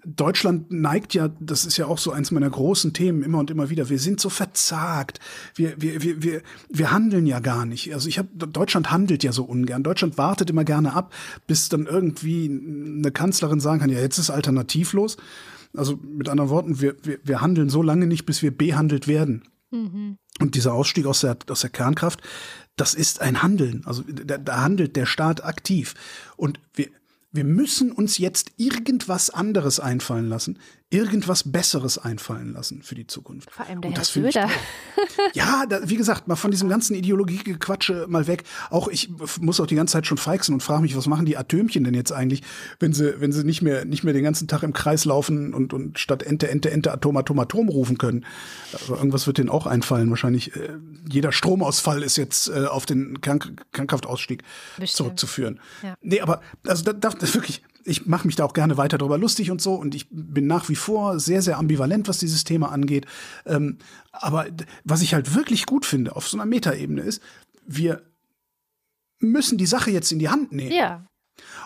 Deutschland 0.05 0.71
neigt 0.71 1.13
ja, 1.15 1.29
das 1.39 1.65
ist 1.65 1.77
ja 1.77 1.87
auch 1.87 1.97
so 1.97 2.11
eins 2.11 2.31
meiner 2.31 2.49
großen 2.49 2.93
Themen 2.93 3.23
immer 3.23 3.39
und 3.39 3.49
immer 3.49 3.69
wieder. 3.69 3.89
Wir 3.89 3.97
sind 3.97 4.19
so 4.19 4.29
verzagt. 4.29 5.19
Wir, 5.55 5.81
wir, 5.81 6.03
wir, 6.03 6.21
wir, 6.21 6.41
wir 6.69 6.91
handeln 6.91 7.25
ja 7.25 7.39
gar 7.39 7.65
nicht. 7.65 7.93
Also 7.93 8.07
ich 8.07 8.19
habe 8.19 8.29
Deutschland 8.35 8.91
handelt 8.91 9.23
ja 9.23 9.31
so 9.31 9.43
ungern. 9.43 9.83
Deutschland 9.83 10.17
wartet 10.17 10.49
immer 10.49 10.63
gerne 10.63 10.93
ab, 10.93 11.13
bis 11.47 11.69
dann 11.69 11.87
irgendwie 11.87 12.45
eine 12.45 13.11
Kanzlerin 13.11 13.59
sagen 13.59 13.79
kann, 13.79 13.89
ja, 13.89 13.99
jetzt 13.99 14.19
ist 14.19 14.29
alternativlos. 14.29 15.17
Also 15.75 15.97
mit 15.97 16.29
anderen 16.29 16.51
Worten, 16.51 16.79
wir, 16.79 16.95
wir, 17.03 17.19
wir 17.23 17.41
handeln 17.41 17.69
so 17.69 17.81
lange 17.81 18.05
nicht, 18.05 18.25
bis 18.25 18.41
wir 18.41 18.55
behandelt 18.55 19.07
werden. 19.07 19.43
Mhm. 19.71 20.17
Und 20.39 20.55
dieser 20.55 20.73
Ausstieg 20.73 21.05
aus 21.05 21.21
der, 21.21 21.37
aus 21.49 21.61
der 21.61 21.69
Kernkraft, 21.69 22.21
das 22.75 22.93
ist 22.93 23.21
ein 23.21 23.41
Handeln. 23.41 23.83
Also 23.85 24.03
da, 24.03 24.37
da 24.37 24.61
handelt 24.61 24.95
der 24.95 25.05
Staat 25.05 25.43
aktiv. 25.43 25.95
Und 26.37 26.59
wir, 26.73 26.87
Wir 27.31 27.43
müssen 27.43 27.91
uns 27.91 28.17
jetzt 28.17 28.51
irgendwas 28.55 29.29
anderes 29.29 29.81
einfallen 29.81 30.29
lassen, 30.29 30.57
irgendwas 30.91 31.51
Besseres 31.51 31.97
einfallen 31.97 32.53
lassen 32.53 32.83
für 32.83 32.95
die 32.95 33.07
Zukunft. 33.07 33.51
Vor 33.51 33.65
allem 33.65 33.81
der 33.81 33.89
Und 33.89 33.95
Herr 33.95 34.01
das 34.01 34.15
ich 34.15 34.33
Söder. 34.33 34.49
Ja, 35.33 35.65
da, 35.67 35.89
wie 35.89 35.95
gesagt, 35.95 36.27
mal 36.27 36.35
von 36.35 36.51
diesem 36.51 36.69
ganzen 36.69 36.95
Ideologiegequatsche 36.95 38.05
mal 38.07 38.27
weg. 38.27 38.43
Auch 38.69 38.87
ich 38.87 39.09
muss 39.39 39.59
auch 39.59 39.65
die 39.65 39.75
ganze 39.75 39.93
Zeit 39.93 40.05
schon 40.05 40.17
feixen 40.17 40.53
und 40.53 40.61
frage 40.61 40.83
mich, 40.83 40.95
was 40.95 41.07
machen 41.07 41.25
die 41.25 41.37
Atömchen 41.37 41.83
denn 41.83 41.95
jetzt 41.95 42.11
eigentlich, 42.11 42.43
wenn 42.79 42.93
sie, 42.93 43.19
wenn 43.19 43.31
sie 43.31 43.43
nicht 43.43 43.61
mehr, 43.61 43.83
nicht 43.85 44.03
mehr 44.03 44.13
den 44.13 44.23
ganzen 44.23 44.47
Tag 44.47 44.63
im 44.63 44.73
Kreis 44.73 45.05
laufen 45.05 45.53
und, 45.53 45.73
und 45.73 45.99
statt 45.99 46.23
Ente, 46.23 46.49
Ente, 46.49 46.69
Ente, 46.69 46.91
Atom, 46.91 47.17
Atom, 47.17 47.39
Atom 47.39 47.69
rufen 47.69 47.97
können. 47.97 48.25
Also 48.73 48.95
irgendwas 48.95 49.25
wird 49.27 49.39
denen 49.39 49.49
auch 49.49 49.65
einfallen. 49.65 50.09
Wahrscheinlich 50.11 50.55
äh, 50.55 50.77
jeder 51.09 51.31
Stromausfall 51.31 52.03
ist 52.03 52.17
jetzt 52.17 52.47
äh, 52.49 52.65
auf 52.65 52.85
den 52.85 53.21
Krank 53.21 53.65
Krankhaftausstieg 53.71 54.43
Bestimmt. 54.77 54.97
zurückzuführen. 54.97 55.59
Ja. 55.81 55.95
Nee, 56.01 56.21
aber 56.21 56.41
also 56.65 56.83
da, 56.83 56.93
da, 56.93 57.09
das 57.09 57.33
wirklich, 57.33 57.63
ich 57.85 58.07
mache 58.07 58.27
mich 58.27 58.35
da 58.35 58.43
auch 58.43 58.53
gerne 58.53 58.77
weiter 58.77 58.97
darüber 58.97 59.17
lustig 59.17 59.51
und 59.51 59.61
so 59.61 59.75
und 59.75 59.95
ich 59.95 60.07
bin 60.09 60.47
nach 60.47 60.69
wie 60.69 60.75
vor 60.75 61.19
sehr, 61.19 61.41
sehr 61.41 61.57
ambivalent, 61.57 62.07
was 62.07 62.17
dieses 62.17 62.43
Thema 62.43 62.71
angeht. 62.71 63.05
Ähm, 63.45 63.77
aber 64.11 64.47
was 64.83 65.01
ich 65.01 65.13
halt 65.13 65.35
wirklich 65.35 65.65
gut 65.65 65.85
finde 65.85 66.15
auf 66.15 66.27
so 66.27 66.35
einer 66.35 66.45
Metaebene 66.45 67.01
ist, 67.01 67.21
wir 67.65 68.01
müssen 69.19 69.57
die 69.57 69.65
Sache 69.67 69.91
jetzt 69.91 70.11
in 70.11 70.19
die 70.19 70.29
Hand 70.29 70.51
nehmen. 70.51 70.71
Ja, 70.71 71.05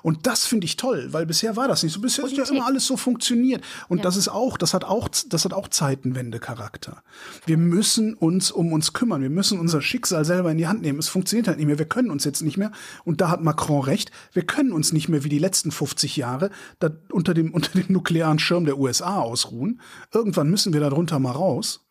Und 0.03 0.27
das 0.27 0.45
finde 0.45 0.65
ich 0.65 0.77
toll, 0.77 1.07
weil 1.11 1.25
bisher 1.25 1.55
war 1.55 1.67
das 1.67 1.83
nicht 1.83 1.93
so. 1.93 2.01
Bisher 2.01 2.25
ist 2.25 2.37
ja 2.37 2.43
immer 2.45 2.65
alles 2.65 2.85
so 2.85 2.97
funktioniert. 2.97 3.63
Und 3.87 3.97
Ja. 3.99 4.03
das 4.03 4.15
ist 4.17 4.27
auch, 4.29 4.57
das 4.57 4.73
hat 4.73 4.83
auch, 4.85 5.09
das 5.27 5.45
hat 5.45 5.53
auch 5.53 5.67
Zeitenwende-Charakter. 5.67 7.03
Wir 7.45 7.57
müssen 7.57 8.13
uns 8.13 8.51
um 8.51 8.71
uns 8.73 8.93
kümmern. 8.93 9.21
Wir 9.21 9.29
müssen 9.29 9.59
unser 9.59 9.81
Schicksal 9.81 10.25
selber 10.25 10.51
in 10.51 10.57
die 10.57 10.67
Hand 10.67 10.81
nehmen. 10.81 10.99
Es 10.99 11.09
funktioniert 11.09 11.47
halt 11.47 11.57
nicht 11.57 11.67
mehr. 11.67 11.79
Wir 11.79 11.87
können 11.87 12.11
uns 12.11 12.23
jetzt 12.23 12.41
nicht 12.41 12.57
mehr. 12.57 12.71
Und 13.05 13.21
da 13.21 13.29
hat 13.29 13.41
Macron 13.41 13.83
recht. 13.83 14.11
Wir 14.33 14.43
können 14.45 14.71
uns 14.71 14.93
nicht 14.93 15.09
mehr 15.09 15.23
wie 15.23 15.29
die 15.29 15.39
letzten 15.39 15.71
50 15.71 16.15
Jahre 16.17 16.49
da 16.79 16.89
unter 17.11 17.33
dem, 17.33 17.53
unter 17.53 17.71
dem 17.71 17.85
nuklearen 17.91 18.39
Schirm 18.39 18.65
der 18.65 18.77
USA 18.77 19.19
ausruhen. 19.19 19.81
Irgendwann 20.13 20.49
müssen 20.49 20.73
wir 20.73 20.79
da 20.79 20.89
drunter 20.89 21.19
mal 21.19 21.31
raus. 21.31 21.85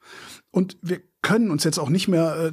Und 0.50 0.78
wir 0.80 1.00
können 1.22 1.50
uns 1.50 1.64
jetzt 1.64 1.78
auch 1.78 1.88
nicht 1.88 2.08
mehr 2.08 2.52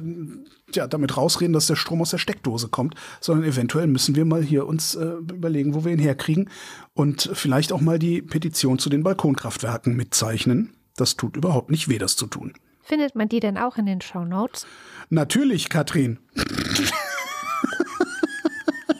ja, 0.74 0.86
damit 0.86 1.16
rausreden, 1.16 1.52
dass 1.52 1.66
der 1.66 1.76
Strom 1.76 2.02
aus 2.02 2.10
der 2.10 2.18
Steckdose 2.18 2.68
kommt, 2.68 2.94
sondern 3.20 3.48
eventuell 3.48 3.86
müssen 3.86 4.16
wir 4.16 4.24
mal 4.24 4.42
hier 4.42 4.66
uns 4.66 4.94
äh, 4.94 5.04
überlegen, 5.04 5.74
wo 5.74 5.84
wir 5.84 5.92
ihn 5.92 5.98
herkriegen 5.98 6.50
und 6.94 7.30
vielleicht 7.32 7.72
auch 7.72 7.80
mal 7.80 7.98
die 7.98 8.22
Petition 8.22 8.78
zu 8.78 8.90
den 8.90 9.02
Balkonkraftwerken 9.02 9.94
mitzeichnen. 9.94 10.74
Das 10.96 11.16
tut 11.16 11.36
überhaupt 11.36 11.70
nicht 11.70 11.88
weh, 11.88 11.98
das 11.98 12.16
zu 12.16 12.26
tun. 12.26 12.54
findet 12.82 13.14
man 13.14 13.28
die 13.28 13.40
denn 13.40 13.58
auch 13.58 13.76
in 13.76 13.86
den 13.86 14.00
Shownotes? 14.00 14.66
Natürlich, 15.10 15.68
Katrin. 15.68 16.18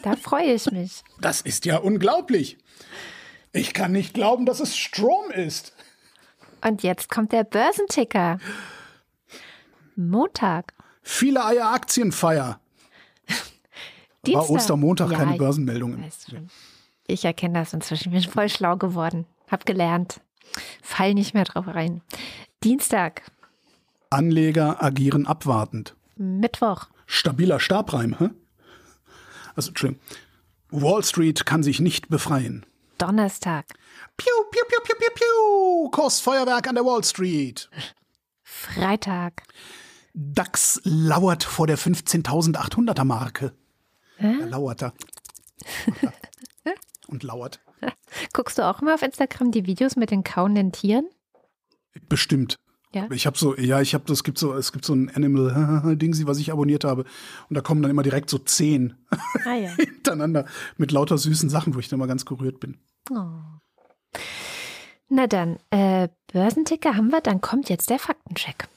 Da 0.03 0.15
freue 0.15 0.53
ich 0.53 0.71
mich. 0.71 1.03
Das 1.19 1.41
ist 1.41 1.65
ja 1.65 1.79
unglaublich. 1.79 2.57
Ich 3.51 3.73
kann 3.73 3.91
nicht 3.91 4.13
glauben, 4.13 4.45
dass 4.45 4.61
es 4.61 4.77
Strom 4.77 5.31
ist. 5.31 5.73
Und 6.65 6.81
jetzt 6.81 7.09
kommt 7.09 7.33
der 7.33 7.43
Börsenticker. 7.43 8.39
Montag. 9.97 10.73
Viele 11.01 11.43
Eier 11.45 11.71
Aktienfeier. 11.71 12.59
Dienstag. 14.25 14.43
War 14.43 14.49
Ostermontag 14.49 15.11
Ja, 15.11 15.17
keine 15.17 15.33
ich 15.33 15.37
Börsenmeldung. 15.37 16.01
weiß 16.03 16.27
schon. 16.29 16.49
Ich 17.07 17.25
erkenne 17.25 17.59
das 17.59 17.73
inzwischen. 17.73 18.11
Bin 18.11 18.21
voll 18.23 18.49
schlau 18.49 18.77
geworden. 18.77 19.25
Hab 19.49 19.65
gelernt. 19.65 20.21
Fall 20.81 21.13
nicht 21.13 21.33
mehr 21.33 21.45
drauf 21.45 21.67
rein. 21.67 22.01
Dienstag. 22.63 23.21
Anleger 24.09 24.81
agieren 24.83 25.25
abwartend. 25.27 25.95
Mittwoch. 26.15 26.87
Stabiler 27.05 27.59
Stabreim, 27.59 28.15
hä? 28.19 28.29
Also, 29.55 29.69
Entschuldigung. 29.69 30.03
Wall 30.69 31.03
Street 31.03 31.45
kann 31.45 31.63
sich 31.63 31.79
nicht 31.79 32.09
befreien. 32.09 32.65
Donnerstag. 32.97 33.65
Piu, 34.17 34.27
piu, 34.51 34.61
piu, 34.67 34.79
piu, 34.83 34.95
piu, 34.95 35.09
piu. 35.15 35.89
Kursfeuerwerk 35.91 36.67
an 36.67 36.75
der 36.75 36.83
Wall 36.85 37.03
Street. 37.03 37.69
Freitag. 38.43 39.43
DAX 40.19 40.81
lauert 40.83 41.43
vor 41.43 41.67
der 41.67 41.77
15.800er 41.77 43.03
Marke. 43.03 43.53
Er 44.17 44.47
lauert 44.47 44.81
da. 44.81 44.93
Und 47.07 47.21
lauert. 47.21 47.59
Guckst 48.33 48.57
du 48.57 48.65
auch 48.65 48.81
immer 48.81 48.95
auf 48.95 49.03
Instagram 49.03 49.51
die 49.51 49.67
Videos 49.67 49.95
mit 49.95 50.09
den 50.09 50.23
kauenden 50.23 50.71
Tieren? 50.71 51.07
Bestimmt. 52.09 52.57
Ja. 52.95 53.07
Ich 53.11 53.27
habe 53.27 53.37
so, 53.37 53.55
ja, 53.57 53.79
ich 53.79 53.93
habe 53.93 54.05
das 54.07 54.23
gibt 54.23 54.39
so, 54.39 54.55
es 54.55 54.71
gibt 54.71 54.85
so 54.85 54.93
ein 54.93 55.13
Animal-Dingsi, 55.13 56.25
was 56.25 56.39
ich 56.39 56.51
abonniert 56.51 56.83
habe. 56.83 57.05
Und 57.47 57.55
da 57.55 57.61
kommen 57.61 57.83
dann 57.83 57.91
immer 57.91 58.01
direkt 58.01 58.31
so 58.31 58.39
zehn 58.39 58.95
Ah 59.45 59.53
ja. 59.53 59.69
hintereinander 59.75 60.45
mit 60.77 60.91
lauter 60.91 61.19
süßen 61.19 61.49
Sachen, 61.49 61.75
wo 61.75 61.79
ich 61.79 61.89
dann 61.89 61.99
mal 61.99 62.07
ganz 62.07 62.25
gerührt 62.25 62.59
bin. 62.59 62.79
Oh. 63.11 63.27
Na 65.09 65.27
dann, 65.27 65.57
äh, 65.69 66.09
Börsenticker 66.33 66.95
haben 66.95 67.11
wir, 67.11 67.21
dann 67.21 67.39
kommt 67.39 67.69
jetzt 67.69 67.91
der 67.91 67.99
Faktencheck. 67.99 68.67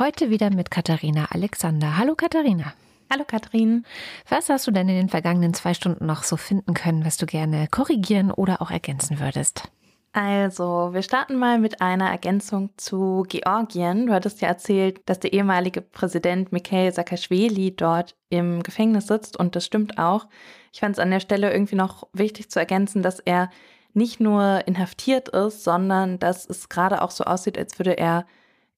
Heute 0.00 0.30
wieder 0.30 0.48
mit 0.48 0.70
Katharina 0.70 1.26
Alexander. 1.30 1.98
Hallo 1.98 2.14
Katharina. 2.14 2.72
Hallo 3.12 3.24
Katrin. 3.26 3.84
Was 4.30 4.48
hast 4.48 4.66
du 4.66 4.70
denn 4.70 4.88
in 4.88 4.94
den 4.94 5.10
vergangenen 5.10 5.52
zwei 5.52 5.74
Stunden 5.74 6.06
noch 6.06 6.22
so 6.22 6.38
finden 6.38 6.72
können, 6.72 7.04
was 7.04 7.18
du 7.18 7.26
gerne 7.26 7.68
korrigieren 7.70 8.30
oder 8.30 8.62
auch 8.62 8.70
ergänzen 8.70 9.20
würdest? 9.20 9.70
Also, 10.14 10.94
wir 10.94 11.02
starten 11.02 11.36
mal 11.36 11.58
mit 11.58 11.82
einer 11.82 12.08
Ergänzung 12.08 12.70
zu 12.78 13.26
Georgien. 13.28 14.06
Du 14.06 14.14
hattest 14.14 14.40
ja 14.40 14.48
erzählt, 14.48 15.02
dass 15.04 15.20
der 15.20 15.34
ehemalige 15.34 15.82
Präsident 15.82 16.50
Mikhail 16.50 16.94
Saakashvili 16.94 17.76
dort 17.76 18.16
im 18.30 18.62
Gefängnis 18.62 19.06
sitzt 19.06 19.36
und 19.36 19.54
das 19.54 19.66
stimmt 19.66 19.98
auch. 19.98 20.28
Ich 20.72 20.80
fand 20.80 20.94
es 20.94 20.98
an 20.98 21.10
der 21.10 21.20
Stelle 21.20 21.52
irgendwie 21.52 21.76
noch 21.76 22.08
wichtig 22.14 22.50
zu 22.50 22.58
ergänzen, 22.58 23.02
dass 23.02 23.20
er 23.20 23.50
nicht 23.92 24.18
nur 24.18 24.66
inhaftiert 24.66 25.28
ist, 25.28 25.62
sondern 25.62 26.18
dass 26.18 26.48
es 26.48 26.70
gerade 26.70 27.02
auch 27.02 27.10
so 27.10 27.24
aussieht, 27.24 27.58
als 27.58 27.78
würde 27.78 27.98
er 27.98 28.24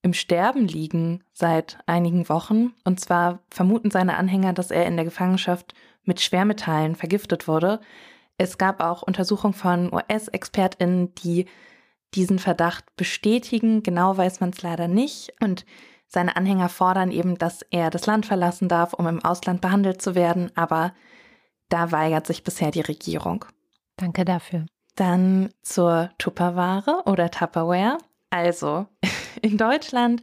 im 0.03 0.15
Sterben 0.15 0.67
liegen 0.67 1.23
seit 1.33 1.79
einigen 1.87 2.29
Wochen. 2.29 2.75
Und 2.85 2.99
zwar 3.01 3.39
vermuten 3.51 3.91
seine 3.91 4.17
Anhänger, 4.17 4.53
dass 4.53 4.71
er 4.73 4.87
in 4.87 4.97
der 4.97 5.05
Gefangenschaft 5.05 5.75
mit 6.05 6.21
Schwermetallen 6.21 6.97
vergiftet 6.97 7.47
wurde. 7.47 7.81
Es 8.37 8.59
gab 8.59 8.81
auch 8.81 9.03
Untersuchungen 9.03 9.55
von 9.55 9.93
US-ExpertInnen, 9.93 11.15
die 11.15 11.47
diesen 12.15 12.41
Verdacht 12.41 12.85
bestätigen. 12.97 13.85
Genau 13.85 14.17
weiß 14.17 14.41
man 14.41 14.51
es 14.51 14.63
leider 14.63 14.89
nicht. 14.89 15.33
Und 15.41 15.65
seine 16.09 16.37
Anhänger 16.37 16.69
fordern 16.69 17.13
eben, 17.13 17.39
dass 17.39 17.63
er 17.71 17.91
das 17.91 18.07
Land 18.07 18.27
verlassen 18.27 18.69
darf, 18.69 18.93
um 18.93 19.07
im 19.07 19.25
Ausland 19.25 19.61
behandelt 19.61 20.03
zu 20.03 20.17
werden. 20.17 20.51
Aber 20.57 20.93
da 21.69 21.93
weigert 21.93 22.27
sich 22.27 22.43
bisher 22.43 22.73
die 22.73 22.81
Regierung. 22.81 23.45
Danke 23.97 24.25
dafür. 24.25 24.67
Dann 24.97 25.51
zur 25.63 26.11
Tupperware 26.19 27.05
oder 27.07 27.31
Tupperware. 27.31 27.99
Also, 28.31 28.87
in 29.41 29.57
Deutschland 29.57 30.23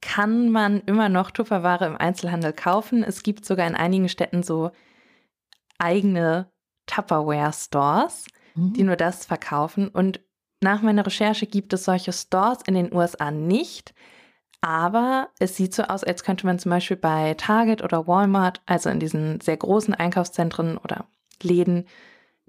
kann 0.00 0.50
man 0.50 0.80
immer 0.82 1.08
noch 1.08 1.30
Tupperware 1.30 1.86
im 1.86 1.96
Einzelhandel 1.96 2.52
kaufen. 2.52 3.02
Es 3.02 3.22
gibt 3.22 3.44
sogar 3.44 3.66
in 3.66 3.74
einigen 3.74 4.08
Städten 4.08 4.42
so 4.42 4.70
eigene 5.78 6.50
Tupperware-Stores, 6.86 8.26
die 8.54 8.82
nur 8.82 8.96
das 8.96 9.24
verkaufen. 9.24 9.88
Und 9.88 10.20
nach 10.60 10.82
meiner 10.82 11.06
Recherche 11.06 11.46
gibt 11.46 11.72
es 11.72 11.84
solche 11.84 12.12
Stores 12.12 12.58
in 12.66 12.74
den 12.74 12.92
USA 12.92 13.30
nicht. 13.30 13.94
Aber 14.60 15.28
es 15.38 15.56
sieht 15.56 15.74
so 15.74 15.82
aus, 15.82 16.04
als 16.04 16.24
könnte 16.24 16.46
man 16.46 16.58
zum 16.58 16.70
Beispiel 16.70 16.96
bei 16.96 17.34
Target 17.34 17.82
oder 17.82 18.06
Walmart, 18.06 18.62
also 18.64 18.88
in 18.88 19.00
diesen 19.00 19.40
sehr 19.40 19.56
großen 19.56 19.92
Einkaufszentren 19.94 20.78
oder 20.78 21.06
Läden, 21.42 21.86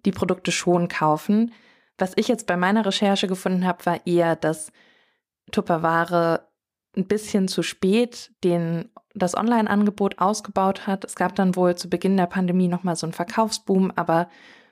die 0.05 0.11
Produkte 0.11 0.51
schon 0.51 0.87
kaufen. 0.87 1.51
Was 1.97 2.13
ich 2.15 2.27
jetzt 2.27 2.47
bei 2.47 2.55
meiner 2.55 2.85
Recherche 2.85 3.27
gefunden 3.27 3.65
habe, 3.65 3.85
war 3.85 4.07
eher, 4.07 4.35
dass 4.35 4.71
Tupperware 5.51 6.47
ein 6.95 7.07
bisschen 7.07 7.47
zu 7.47 7.61
spät 7.61 8.31
den, 8.43 8.89
das 9.13 9.35
Online-Angebot 9.35 10.19
ausgebaut 10.19 10.87
hat. 10.87 11.03
Es 11.03 11.15
gab 11.15 11.35
dann 11.35 11.55
wohl 11.55 11.75
zu 11.75 11.89
Beginn 11.89 12.17
der 12.17 12.27
Pandemie 12.27 12.67
nochmal 12.67 12.95
so 12.95 13.05
einen 13.05 13.13
Verkaufsboom, 13.13 13.91
aber 13.95 14.29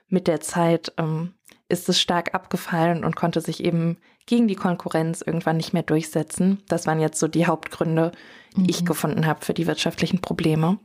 mit 0.08 0.26
der 0.26 0.40
Zeit 0.40 0.92
ähm, 0.96 1.34
ist 1.68 1.88
es 1.88 2.00
stark 2.00 2.34
abgefallen 2.34 3.04
und 3.04 3.16
konnte 3.16 3.40
sich 3.40 3.64
eben 3.64 3.98
gegen 4.26 4.48
die 4.48 4.54
Konkurrenz 4.54 5.22
irgendwann 5.22 5.56
nicht 5.56 5.72
mehr 5.72 5.82
durchsetzen. 5.82 6.62
Das 6.68 6.86
waren 6.86 7.00
jetzt 7.00 7.18
so 7.18 7.28
die 7.28 7.46
Hauptgründe, 7.46 8.12
die 8.56 8.70
ich 8.70 8.84
gefunden 8.84 9.26
habe 9.26 9.44
für 9.44 9.54
die 9.54 9.66
wirtschaftlichen 9.66 10.20
Probleme. 10.20 10.78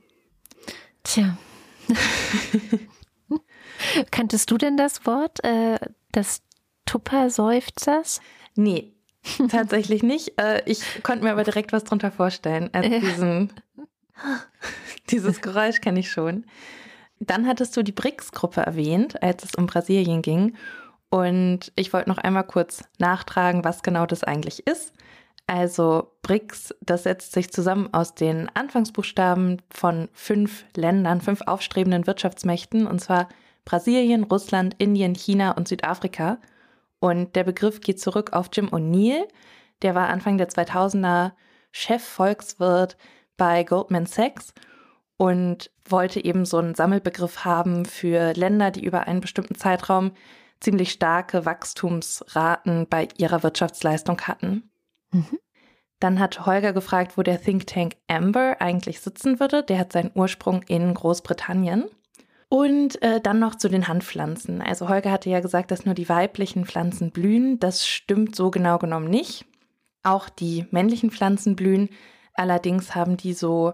Tja. 1.03 1.37
Kanntest 4.11 4.51
du 4.51 4.57
denn 4.57 4.77
das 4.77 5.05
Wort 5.05 5.43
äh, 5.43 5.79
des 6.13 6.41
Tupperseufzers? 6.85 8.19
Nee, 8.55 8.93
tatsächlich 9.49 10.03
nicht. 10.03 10.39
Äh, 10.39 10.61
ich 10.65 11.03
konnte 11.03 11.23
mir 11.23 11.31
aber 11.31 11.43
direkt 11.43 11.73
was 11.73 11.83
drunter 11.83 12.11
vorstellen. 12.11 12.69
Also 12.73 12.89
Ja. 12.89 12.99
diesen, 12.99 13.53
dieses 15.09 15.41
Geräusch 15.41 15.81
kenne 15.81 15.99
ich 15.99 16.11
schon. 16.11 16.45
Dann 17.19 17.47
hattest 17.47 17.75
du 17.75 17.83
die 17.83 17.91
BRICS-Gruppe 17.91 18.61
erwähnt, 18.61 19.21
als 19.21 19.43
es 19.43 19.55
um 19.55 19.67
Brasilien 19.67 20.21
ging. 20.21 20.55
Und 21.09 21.71
ich 21.75 21.91
wollte 21.91 22.09
noch 22.09 22.17
einmal 22.19 22.45
kurz 22.45 22.83
nachtragen, 22.97 23.63
was 23.63 23.83
genau 23.83 24.05
das 24.05 24.23
eigentlich 24.23 24.65
ist. 24.67 24.93
Also 25.47 26.11
BRICS, 26.21 26.75
das 26.81 27.03
setzt 27.03 27.31
sich 27.31 27.51
zusammen 27.51 27.89
aus 27.91 28.13
den 28.13 28.49
Anfangsbuchstaben 28.53 29.61
von 29.71 30.07
fünf 30.13 30.63
Ländern, 30.75 31.21
fünf 31.21 31.41
aufstrebenden 31.41 32.05
Wirtschaftsmächten, 32.05 32.85
und 32.85 32.99
zwar 32.99 33.27
Brasilien, 33.65 34.23
Russland, 34.25 34.75
Indien, 34.77 35.15
China 35.15 35.51
und 35.51 35.67
Südafrika. 35.67 36.37
Und 36.99 37.35
der 37.35 37.43
Begriff 37.43 37.81
geht 37.81 37.99
zurück 37.99 38.33
auf 38.33 38.49
Jim 38.51 38.69
O'Neill. 38.69 39.27
Der 39.81 39.95
war 39.95 40.09
Anfang 40.09 40.37
der 40.37 40.49
2000er 40.49 41.31
Chefvolkswirt 41.71 42.97
bei 43.37 43.63
Goldman 43.63 44.05
Sachs 44.05 44.53
und 45.17 45.71
wollte 45.87 46.23
eben 46.23 46.45
so 46.45 46.57
einen 46.57 46.75
Sammelbegriff 46.75 47.45
haben 47.45 47.85
für 47.85 48.33
Länder, 48.33 48.71
die 48.71 48.83
über 48.83 49.07
einen 49.07 49.21
bestimmten 49.21 49.55
Zeitraum 49.55 50.11
ziemlich 50.59 50.91
starke 50.91 51.45
Wachstumsraten 51.45 52.87
bei 52.89 53.07
ihrer 53.17 53.43
Wirtschaftsleistung 53.43 54.21
hatten. 54.21 54.69
Mhm. 55.11 55.39
Dann 55.99 56.19
hat 56.19 56.45
Holger 56.45 56.71
gefragt, 56.73 57.17
wo 57.17 57.23
der 57.23 57.41
Think 57.41 57.67
Tank 57.67 57.95
Amber 58.07 58.57
eigentlich 58.59 59.01
sitzen 59.01 59.39
würde. 59.39 59.63
Der 59.63 59.79
hat 59.79 59.91
seinen 59.91 60.11
Ursprung 60.15 60.63
in 60.63 60.93
Großbritannien. 60.93 61.89
Und 62.49 63.01
äh, 63.03 63.21
dann 63.21 63.37
noch 63.37 63.55
zu 63.55 63.69
den 63.69 63.87
Handpflanzen. 63.87 64.61
Also 64.61 64.89
Holger 64.89 65.11
hatte 65.11 65.29
ja 65.29 65.39
gesagt, 65.39 65.69
dass 65.69 65.85
nur 65.85 65.93
die 65.93 66.09
weiblichen 66.09 66.65
Pflanzen 66.65 67.11
blühen. 67.11 67.59
Das 67.59 67.87
stimmt 67.87 68.35
so 68.35 68.49
genau 68.49 68.79
genommen 68.79 69.09
nicht. 69.09 69.45
Auch 70.01 70.29
die 70.29 70.65
männlichen 70.71 71.11
Pflanzen 71.11 71.55
blühen. 71.55 71.89
Allerdings 72.33 72.95
haben 72.95 73.17
die 73.17 73.33
so 73.33 73.73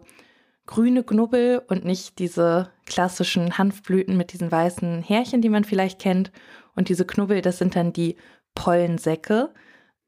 grüne 0.66 1.04
Knubbel 1.04 1.62
und 1.68 1.86
nicht 1.86 2.20
diese 2.20 2.72
klassischen 2.86 3.58
Hanfblüten 3.58 4.18
mit 4.18 4.34
diesen 4.34 4.52
weißen 4.52 5.04
Härchen, 5.04 5.42
die 5.42 5.50
man 5.50 5.64
vielleicht 5.64 6.00
kennt. 6.00 6.32
Und 6.76 6.90
diese 6.90 7.06
Knubbel, 7.06 7.42
das 7.42 7.58
sind 7.58 7.78
dann 7.78 7.94
die 7.94 8.18
Pollensäcke. 8.56 9.54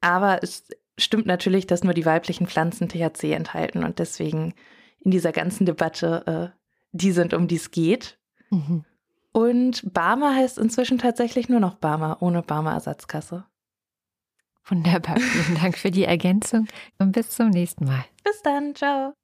Aber 0.02 0.42
es 0.42 0.68
stimmt 0.98 1.26
natürlich, 1.26 1.66
dass 1.66 1.84
nur 1.84 1.94
die 1.94 2.06
weiblichen 2.06 2.46
Pflanzen 2.46 2.88
THC 2.88 3.32
enthalten 3.32 3.84
und 3.84 3.98
deswegen 3.98 4.54
in 5.00 5.10
dieser 5.10 5.32
ganzen 5.32 5.64
Debatte 5.64 6.52
äh, 6.52 6.58
die 6.92 7.12
sind, 7.12 7.34
um 7.34 7.48
die 7.48 7.56
es 7.56 7.70
geht. 7.70 8.17
Mhm. 8.50 8.84
Und 9.32 9.92
Barmer 9.92 10.34
heißt 10.34 10.58
inzwischen 10.58 10.98
tatsächlich 10.98 11.48
nur 11.48 11.60
noch 11.60 11.74
Barmer, 11.74 12.18
ohne 12.20 12.42
Barmer-Ersatzkasse. 12.42 13.44
Wunderbar. 14.66 15.18
Vielen 15.18 15.58
Dank 15.58 15.78
für 15.78 15.90
die 15.90 16.04
Ergänzung 16.04 16.66
und 16.98 17.12
bis 17.12 17.30
zum 17.30 17.48
nächsten 17.50 17.86
Mal. 17.86 18.04
Bis 18.22 18.42
dann. 18.42 18.74
Ciao. 18.74 19.14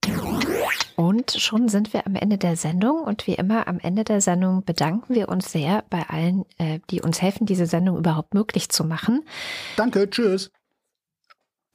Und 0.96 1.32
schon 1.32 1.68
sind 1.68 1.92
wir 1.92 2.06
am 2.06 2.14
Ende 2.14 2.38
der 2.38 2.56
Sendung 2.56 3.02
und 3.02 3.26
wie 3.26 3.34
immer 3.34 3.66
am 3.68 3.78
Ende 3.78 4.04
der 4.04 4.20
Sendung 4.20 4.64
bedanken 4.64 5.14
wir 5.14 5.28
uns 5.28 5.50
sehr 5.52 5.84
bei 5.90 6.08
allen, 6.08 6.44
äh, 6.58 6.78
die 6.90 7.02
uns 7.02 7.20
helfen, 7.20 7.46
diese 7.46 7.66
Sendung 7.66 7.98
überhaupt 7.98 8.32
möglich 8.32 8.70
zu 8.70 8.84
machen. 8.84 9.24
Danke, 9.76 10.08
tschüss. 10.08 10.50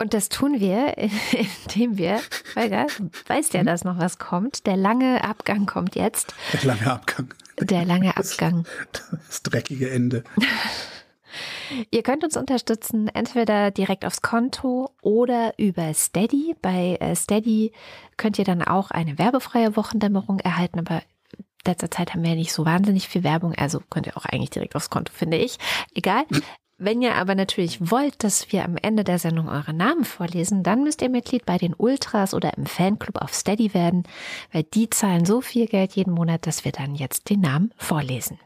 Und 0.02 0.14
das 0.14 0.30
tun 0.30 0.60
wir, 0.60 0.97
indem 1.68 1.97
wir, 1.97 2.22
Holger, 2.56 2.88
weißt 3.28 3.54
ja, 3.54 3.64
dass 3.64 3.84
noch 3.84 4.00
was 4.00 4.18
kommt. 4.18 4.66
Der 4.66 4.78
lange 4.78 5.24
Abgang 5.24 5.66
kommt 5.66 5.95
jetzt. 5.95 6.34
Der 6.54 6.64
lange 6.64 6.91
Abgang. 6.91 7.34
Der 7.60 7.86
lange 7.86 8.16
Abgang. 8.16 8.66
Das, 8.93 9.04
das 9.28 9.43
dreckige 9.43 9.89
Ende. 9.89 10.24
Ihr 11.91 12.02
könnt 12.02 12.24
uns 12.24 12.36
unterstützen, 12.36 13.10
entweder 13.10 13.72
direkt 13.72 14.06
aufs 14.06 14.22
Konto 14.22 14.91
oder 15.02 15.54
über 15.58 15.93
Steady. 15.93 16.56
Bei 16.62 16.97
äh, 17.00 17.16
Steady 17.16 17.74
könnt 18.18 18.39
ihr 18.39 18.45
dann 18.45 18.64
auch 18.64 18.89
eine 18.91 19.20
werbefreie 19.20 19.76
Wochendämmerung 19.76 20.39
erhalten, 20.39 20.80
aber 20.80 21.04
letzter 21.66 21.91
Zeit 21.91 22.14
haben 22.14 22.24
wir 22.24 22.32
ja 22.32 22.36
nicht 22.36 22.54
so 22.54 22.66
wahnsinnig 22.66 23.08
viel 23.08 23.24
Werbung, 23.24 23.54
also 23.56 23.82
könnt 23.89 24.08
ihr 24.08 24.18
auch 24.18 24.26
eigentlich 24.26 24.50
direkt 24.50 24.76
aufs 24.76 24.89
Konto, 24.89 25.14
finde 25.14 25.38
ich. 25.38 25.58
Egal. 25.93 26.24
Wenn 26.82 27.01
ihr 27.01 27.15
aber 27.15 27.36
natürlich 27.36 27.91
wollt, 27.91 28.23
dass 28.23 28.53
wir 28.53 28.63
am 28.63 28.77
Ende 28.77 29.03
der 29.03 29.19
Sendung 29.19 29.49
eure 29.49 29.73
Namen 29.73 30.05
vorlesen, 30.05 30.63
dann 30.63 30.82
müsst 30.82 31.01
ihr 31.01 31.09
Mitglied 31.09 31.45
bei 31.45 31.57
den 31.57 31.73
Ultras 31.73 32.34
oder 32.34 32.57
im 32.57 32.65
Fanclub 32.65 33.21
auf 33.21 33.34
Steady 33.34 33.73
werden, 33.73 34.03
weil 34.53 34.63
die 34.63 34.89
zahlen 34.89 35.25
so 35.25 35.41
viel 35.41 35.67
Geld 35.67 35.91
jeden 35.97 36.13
Monat, 36.13 36.47
dass 36.47 36.63
wir 36.63 36.71
dann 36.71 36.95
jetzt 36.95 37.30
den 37.30 37.41
Namen 37.41 37.73
vorlesen. 37.75 38.39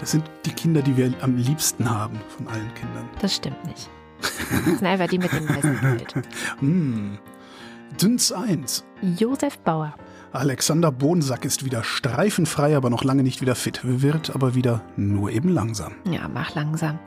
Das 0.00 0.12
sind 0.12 0.24
die 0.46 0.52
Kinder, 0.52 0.80
die 0.80 0.96
wir 0.96 1.12
am 1.20 1.36
liebsten 1.36 1.90
haben 1.90 2.18
von 2.28 2.48
allen 2.48 2.72
Kindern. 2.72 3.06
Das 3.20 3.36
stimmt 3.36 3.62
nicht. 3.66 3.90
Das 4.22 4.64
sind 4.64 4.84
einfach 4.86 5.08
die 5.08 5.18
mit 5.18 5.30
dem 5.30 5.44
meisten 5.44 5.78
Geld. 5.78 6.14
mm. 6.62 7.18
Dünns 8.00 8.32
1. 8.32 8.82
Josef 9.18 9.58
Bauer. 9.58 9.94
Alexander 10.34 10.90
Bohnsack 10.90 11.44
ist 11.44 11.62
wieder 11.62 11.84
streifenfrei, 11.84 12.74
aber 12.74 12.88
noch 12.88 13.04
lange 13.04 13.22
nicht 13.22 13.42
wieder 13.42 13.54
fit. 13.54 13.80
Wird 13.82 14.34
aber 14.34 14.54
wieder 14.54 14.80
nur 14.96 15.30
eben 15.30 15.50
langsam. 15.50 15.92
Ja, 16.10 16.26
mach 16.26 16.54
langsam. 16.54 16.98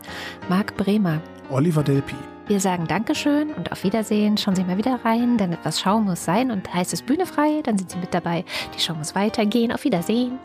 Marc 0.47 0.77
Bremer. 0.77 1.23
Oliver 1.49 1.81
Delpi. 1.81 2.15
Wir 2.45 2.59
sagen 2.59 2.85
Dankeschön 2.87 3.49
und 3.49 3.71
auf 3.71 3.83
Wiedersehen. 3.83 4.37
Schauen 4.37 4.55
Sie 4.55 4.63
mal 4.63 4.77
wieder 4.77 4.99
rein, 5.03 5.39
denn 5.39 5.53
etwas 5.53 5.79
Schau 5.79 5.99
muss 5.99 6.23
sein 6.23 6.51
und 6.51 6.71
heißt 6.71 6.93
es 6.93 7.01
Bühne 7.01 7.25
frei, 7.25 7.63
dann 7.63 7.79
sind 7.79 7.89
Sie 7.89 7.97
mit 7.97 8.13
dabei. 8.13 8.45
Die 8.75 8.79
Show 8.79 8.93
muss 8.93 9.15
weitergehen. 9.15 9.71
Auf 9.71 9.85
Wiedersehen. 9.85 10.37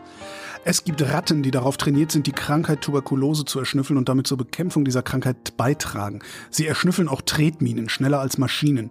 Es 0.65 0.83
gibt 0.83 1.03
Ratten, 1.03 1.43
die 1.43 1.51
darauf 1.51 1.77
trainiert 1.77 2.11
sind, 2.11 2.25
die 2.25 2.31
Krankheit 2.31 2.81
Tuberkulose 2.81 3.45
zu 3.45 3.59
erschnüffeln 3.59 3.97
und 3.97 4.09
damit 4.09 4.25
zur 4.25 4.39
Bekämpfung 4.39 4.85
dieser 4.85 5.03
Krankheit 5.03 5.55
beitragen. 5.55 6.21
Sie 6.49 6.65
erschnüffeln 6.65 7.07
auch 7.07 7.21
Tretminen, 7.21 7.89
schneller 7.89 8.19
als 8.19 8.39
Maschinen. 8.39 8.89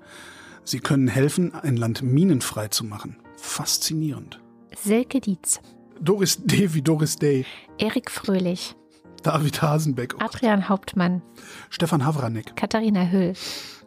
Sie 0.63 0.79
können 0.79 1.09
helfen, 1.09 1.53
ein 1.55 1.77
Land 1.77 2.03
minenfrei 2.03 2.69
zu 2.69 2.85
machen. 2.85 3.17
Faszinierend. 3.41 4.41
Silke 4.77 5.21
Dietz. 5.21 5.61
Doris 6.01 6.39
D. 6.43 6.73
wie 6.75 6.83
Doris 6.83 7.17
Day. 7.17 7.45
Erik 7.79 8.11
Fröhlich. 8.11 8.75
David 9.23 9.61
Hasenbeck. 9.61 10.15
Adrian 10.19 10.69
Hauptmann. 10.69 11.23
Stefan 11.69 12.05
Havranek. 12.05 12.57
Katharina 12.57 13.05
Hüll. 13.05 13.35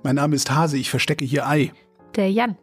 Mein 0.03 0.15
Name 0.15 0.35
ist 0.35 0.51
Hase, 0.51 0.77
ich 0.77 0.89
verstecke 0.89 1.25
hier 1.25 1.47
Ei. 1.47 1.71
Der 2.15 2.31
Jan. 2.31 2.57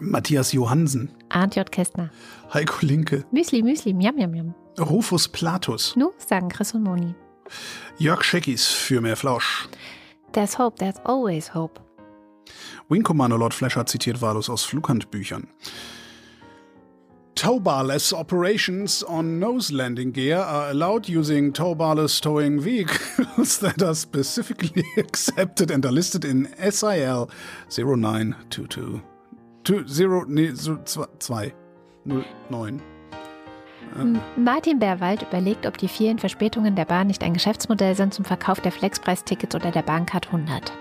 Matthias 0.00 0.52
Johansen. 0.52 1.12
Arndt 1.28 1.54
J. 1.54 1.70
Kästner. 1.70 2.10
Heiko 2.52 2.84
Linke. 2.84 3.24
Müsli, 3.30 3.62
Müsli, 3.62 3.92
Miam, 3.92 4.16
Miam, 4.16 4.30
Miam. 4.30 4.54
Rufus 4.80 5.28
Platus. 5.28 5.94
Nu, 5.96 6.10
sagen 6.18 6.48
Chris 6.48 6.74
und 6.74 6.82
Moni. 6.82 7.14
Jörg 7.98 8.24
Scheckis 8.24 8.66
für 8.66 9.00
mehr 9.00 9.16
Flausch. 9.16 9.68
There's 10.32 10.58
hope, 10.58 10.78
there's 10.78 10.98
always 11.04 11.54
hope. 11.54 11.80
Wing 12.88 13.02
Commander 13.02 13.38
Lord 13.38 13.54
Flasher 13.54 13.86
zitiert 13.86 14.20
wahllos 14.20 14.50
aus 14.50 14.64
Flughandbüchern. 14.64 15.46
Tow-barless 17.42 18.12
operations 18.12 19.02
on 19.02 19.40
nose 19.40 19.72
landing 19.72 20.12
gear 20.12 20.38
are 20.38 20.70
allowed 20.70 21.08
using 21.08 21.52
tow-barless 21.52 22.20
towing 22.20 22.60
vehicles 22.60 23.58
that 23.62 23.82
are 23.82 23.96
specifically 23.96 24.84
accepted 24.96 25.72
and 25.72 25.84
are 25.84 25.90
listed 25.90 26.24
in 26.24 26.48
SIL 26.70 27.28
0922 27.68 29.02
20, 29.64 30.24
nee, 30.28 30.52
209. 30.52 32.80
Martin 34.36 34.78
Bärwald 34.78 35.22
überlegt, 35.22 35.66
ob 35.66 35.76
die 35.78 35.88
vielen 35.88 36.20
Verspätungen 36.20 36.76
der 36.76 36.84
Bahn 36.84 37.08
nicht 37.08 37.24
ein 37.24 37.34
Geschäftsmodell 37.34 37.96
sind 37.96 38.14
zum 38.14 38.24
Verkauf 38.24 38.60
der 38.60 38.70
Flexpreistickets 38.70 39.56
oder 39.56 39.72
der 39.72 39.82
Bahncard 39.82 40.26
100. 40.26 40.72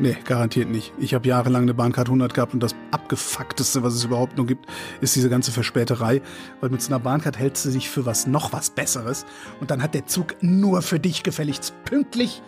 Nee, 0.00 0.16
garantiert 0.24 0.68
nicht. 0.68 0.92
Ich 0.98 1.12
habe 1.12 1.26
jahrelang 1.26 1.62
eine 1.62 1.74
Bahncard 1.74 2.06
100 2.06 2.32
gehabt 2.32 2.54
und 2.54 2.62
das 2.62 2.76
abgefuckteste, 2.92 3.82
was 3.82 3.94
es 3.94 4.04
überhaupt 4.04 4.36
nur 4.36 4.46
gibt, 4.46 4.66
ist 5.00 5.16
diese 5.16 5.28
ganze 5.28 5.50
Verspäterei. 5.50 6.22
Weil 6.60 6.70
mit 6.70 6.80
so 6.80 6.92
einer 6.92 7.00
Bahncard 7.00 7.36
hältst 7.36 7.64
du 7.64 7.70
sich 7.70 7.90
für 7.90 8.06
was 8.06 8.28
noch 8.28 8.52
was 8.52 8.70
Besseres 8.70 9.26
und 9.60 9.72
dann 9.72 9.82
hat 9.82 9.94
der 9.94 10.06
Zug 10.06 10.36
nur 10.40 10.82
für 10.82 11.00
dich 11.00 11.24
gefälligst 11.24 11.74
pünktlich, 11.84 12.42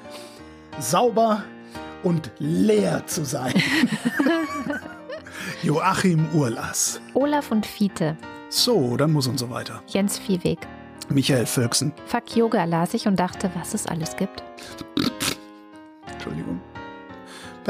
sauber 0.78 1.42
und 2.04 2.30
leer 2.38 3.04
zu 3.06 3.24
sein. 3.24 3.54
Joachim 5.62 6.26
Urlas. 6.32 7.00
Olaf 7.14 7.50
und 7.50 7.66
Fiete. 7.66 8.16
So, 8.48 8.96
dann 8.96 9.12
muss 9.12 9.26
und 9.26 9.38
so 9.38 9.50
weiter. 9.50 9.82
Jens 9.88 10.18
Viehweg. 10.18 10.60
Michael 11.08 11.46
Völksen. 11.46 11.92
Fuck 12.06 12.36
Yoga 12.36 12.64
las 12.64 12.94
ich 12.94 13.08
und 13.08 13.18
dachte, 13.18 13.50
was 13.54 13.74
es 13.74 13.86
alles 13.86 14.16
gibt. 14.16 14.44
Entschuldigung. 16.06 16.60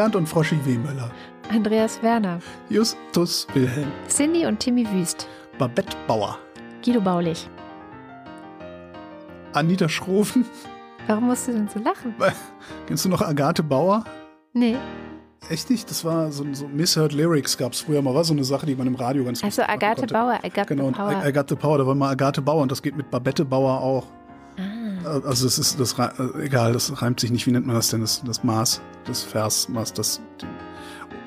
Bernd 0.01 0.16
und 0.16 0.27
Froschi 0.27 0.56
Wehmöller. 0.64 1.10
Andreas 1.51 2.02
Werner. 2.02 2.39
Justus 2.70 3.47
Wilhelm. 3.52 3.93
Cindy 4.09 4.47
und 4.47 4.59
Timmy 4.59 4.90
Wüst. 4.90 5.28
Babette 5.59 5.94
Bauer. 6.06 6.39
Guido 6.82 7.02
Baulich. 7.02 7.47
Anita 9.52 9.90
Schrofen. 9.90 10.47
Warum 11.06 11.27
musst 11.27 11.48
du 11.48 11.52
denn 11.52 11.68
so 11.68 11.81
lachen? 11.81 12.14
Kennst 12.86 13.05
du 13.05 13.10
noch 13.10 13.20
Agathe 13.20 13.62
Bauer? 13.62 14.05
Nee. 14.55 14.78
Echt 15.51 15.68
nicht? 15.68 15.90
Das 15.90 16.02
war 16.02 16.32
so, 16.32 16.47
so 16.55 16.66
Misheard 16.66 17.12
Lyrics 17.12 17.59
gab 17.59 17.72
es 17.74 17.82
früher 17.82 18.01
mal, 18.01 18.14
war 18.14 18.24
so 18.24 18.32
eine 18.32 18.44
Sache, 18.44 18.64
die 18.64 18.74
man 18.77 18.86
im 18.86 18.94
Radio 18.94 19.22
ganz 19.24 19.44
Also 19.44 19.60
Agathe. 19.64 20.06
Bauer, 20.06 20.39
Agathe 20.43 20.74
Genau, 20.77 20.90
Bauer. 20.93 21.10
Agathe 21.22 21.56
Bauer, 21.56 21.77
da 21.77 21.86
war 21.86 21.94
mal 21.94 22.09
Agathe 22.09 22.40
Bauer 22.40 22.62
und 22.62 22.72
das 22.72 22.81
geht 22.81 22.97
mit 22.97 23.10
Babette 23.10 23.44
Bauer 23.44 23.82
auch. 23.82 24.06
Also 25.05 25.47
es 25.47 25.59
ist 25.59 25.81
das 25.81 25.98
äh, 25.98 26.10
egal, 26.43 26.72
das 26.72 27.01
reimt 27.02 27.20
sich 27.20 27.31
nicht. 27.31 27.47
Wie 27.47 27.52
nennt 27.52 27.66
man 27.66 27.77
das 27.77 27.90
denn? 27.90 28.01
Das, 28.01 28.22
das 28.22 28.44
Maß, 28.44 28.81
das 29.06 29.22
Versmaß, 29.22 29.93
das 29.94 30.20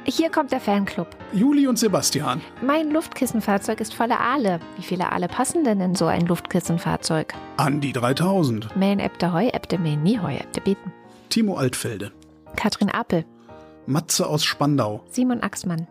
Hier 0.05 0.29
kommt 0.29 0.51
der 0.51 0.59
Fanclub. 0.59 1.07
Juli 1.33 1.67
und 1.67 1.79
Sebastian. 1.79 2.41
Mein 2.65 2.91
Luftkissenfahrzeug 2.91 3.79
ist 3.81 3.93
voller 3.93 4.19
Aale. 4.19 4.59
Wie 4.77 4.83
viele 4.83 5.11
Aale 5.11 5.27
passen 5.27 5.63
denn 5.63 5.79
in 5.81 5.95
so 5.95 6.05
ein 6.05 6.25
Luftkissenfahrzeug? 6.27 7.33
Andi 7.57 7.93
3000. 7.93 8.75
Mähen 8.75 8.99
Äbte 8.99 9.33
Heu, 9.33 9.47
Äbte 9.47 9.77
mähen 9.79 10.03
nie 10.03 10.19
Heu, 10.19 10.35
Äbte 10.35 10.61
beten. 10.61 10.91
Timo 11.29 11.55
Altfelde. 11.55 12.11
Katrin 12.55 12.89
Apel, 12.91 13.25
Matze 13.87 14.27
aus 14.27 14.43
Spandau. 14.45 15.03
Simon 15.09 15.41
Axmann, 15.41 15.87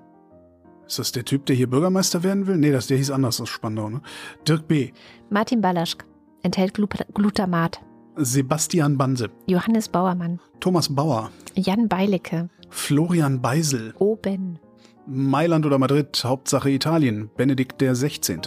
Ist 0.86 1.00
das 1.00 1.10
der 1.10 1.24
Typ, 1.24 1.46
der 1.46 1.56
hier 1.56 1.68
Bürgermeister 1.68 2.22
werden 2.22 2.46
will? 2.46 2.56
Nee, 2.56 2.70
das, 2.70 2.86
der 2.86 2.96
hieß 2.98 3.10
anders 3.10 3.40
aus 3.40 3.48
Spandau, 3.48 3.90
ne? 3.90 4.00
Dirk 4.46 4.68
B. 4.68 4.92
Martin 5.30 5.60
Balaschk. 5.60 6.04
Enthält 6.42 6.74
Glu- 6.74 6.88
Glutamat. 7.14 7.80
Sebastian 8.16 8.98
Banse. 8.98 9.30
Johannes 9.46 9.88
Bauermann. 9.88 10.40
Thomas 10.60 10.94
Bauer. 10.94 11.30
Jan 11.54 11.88
Beilecke. 11.88 12.48
Florian 12.68 13.40
Beisel. 13.40 13.94
Oben. 13.98 14.58
Mailand 15.06 15.66
oder 15.66 15.78
Madrid, 15.78 16.22
Hauptsache 16.24 16.70
Italien. 16.70 17.30
Benedikt 17.36 17.80
der 17.80 17.94
16. 17.94 18.40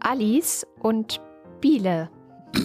Alice 0.00 0.66
und 0.80 1.20
Biele. 1.60 2.10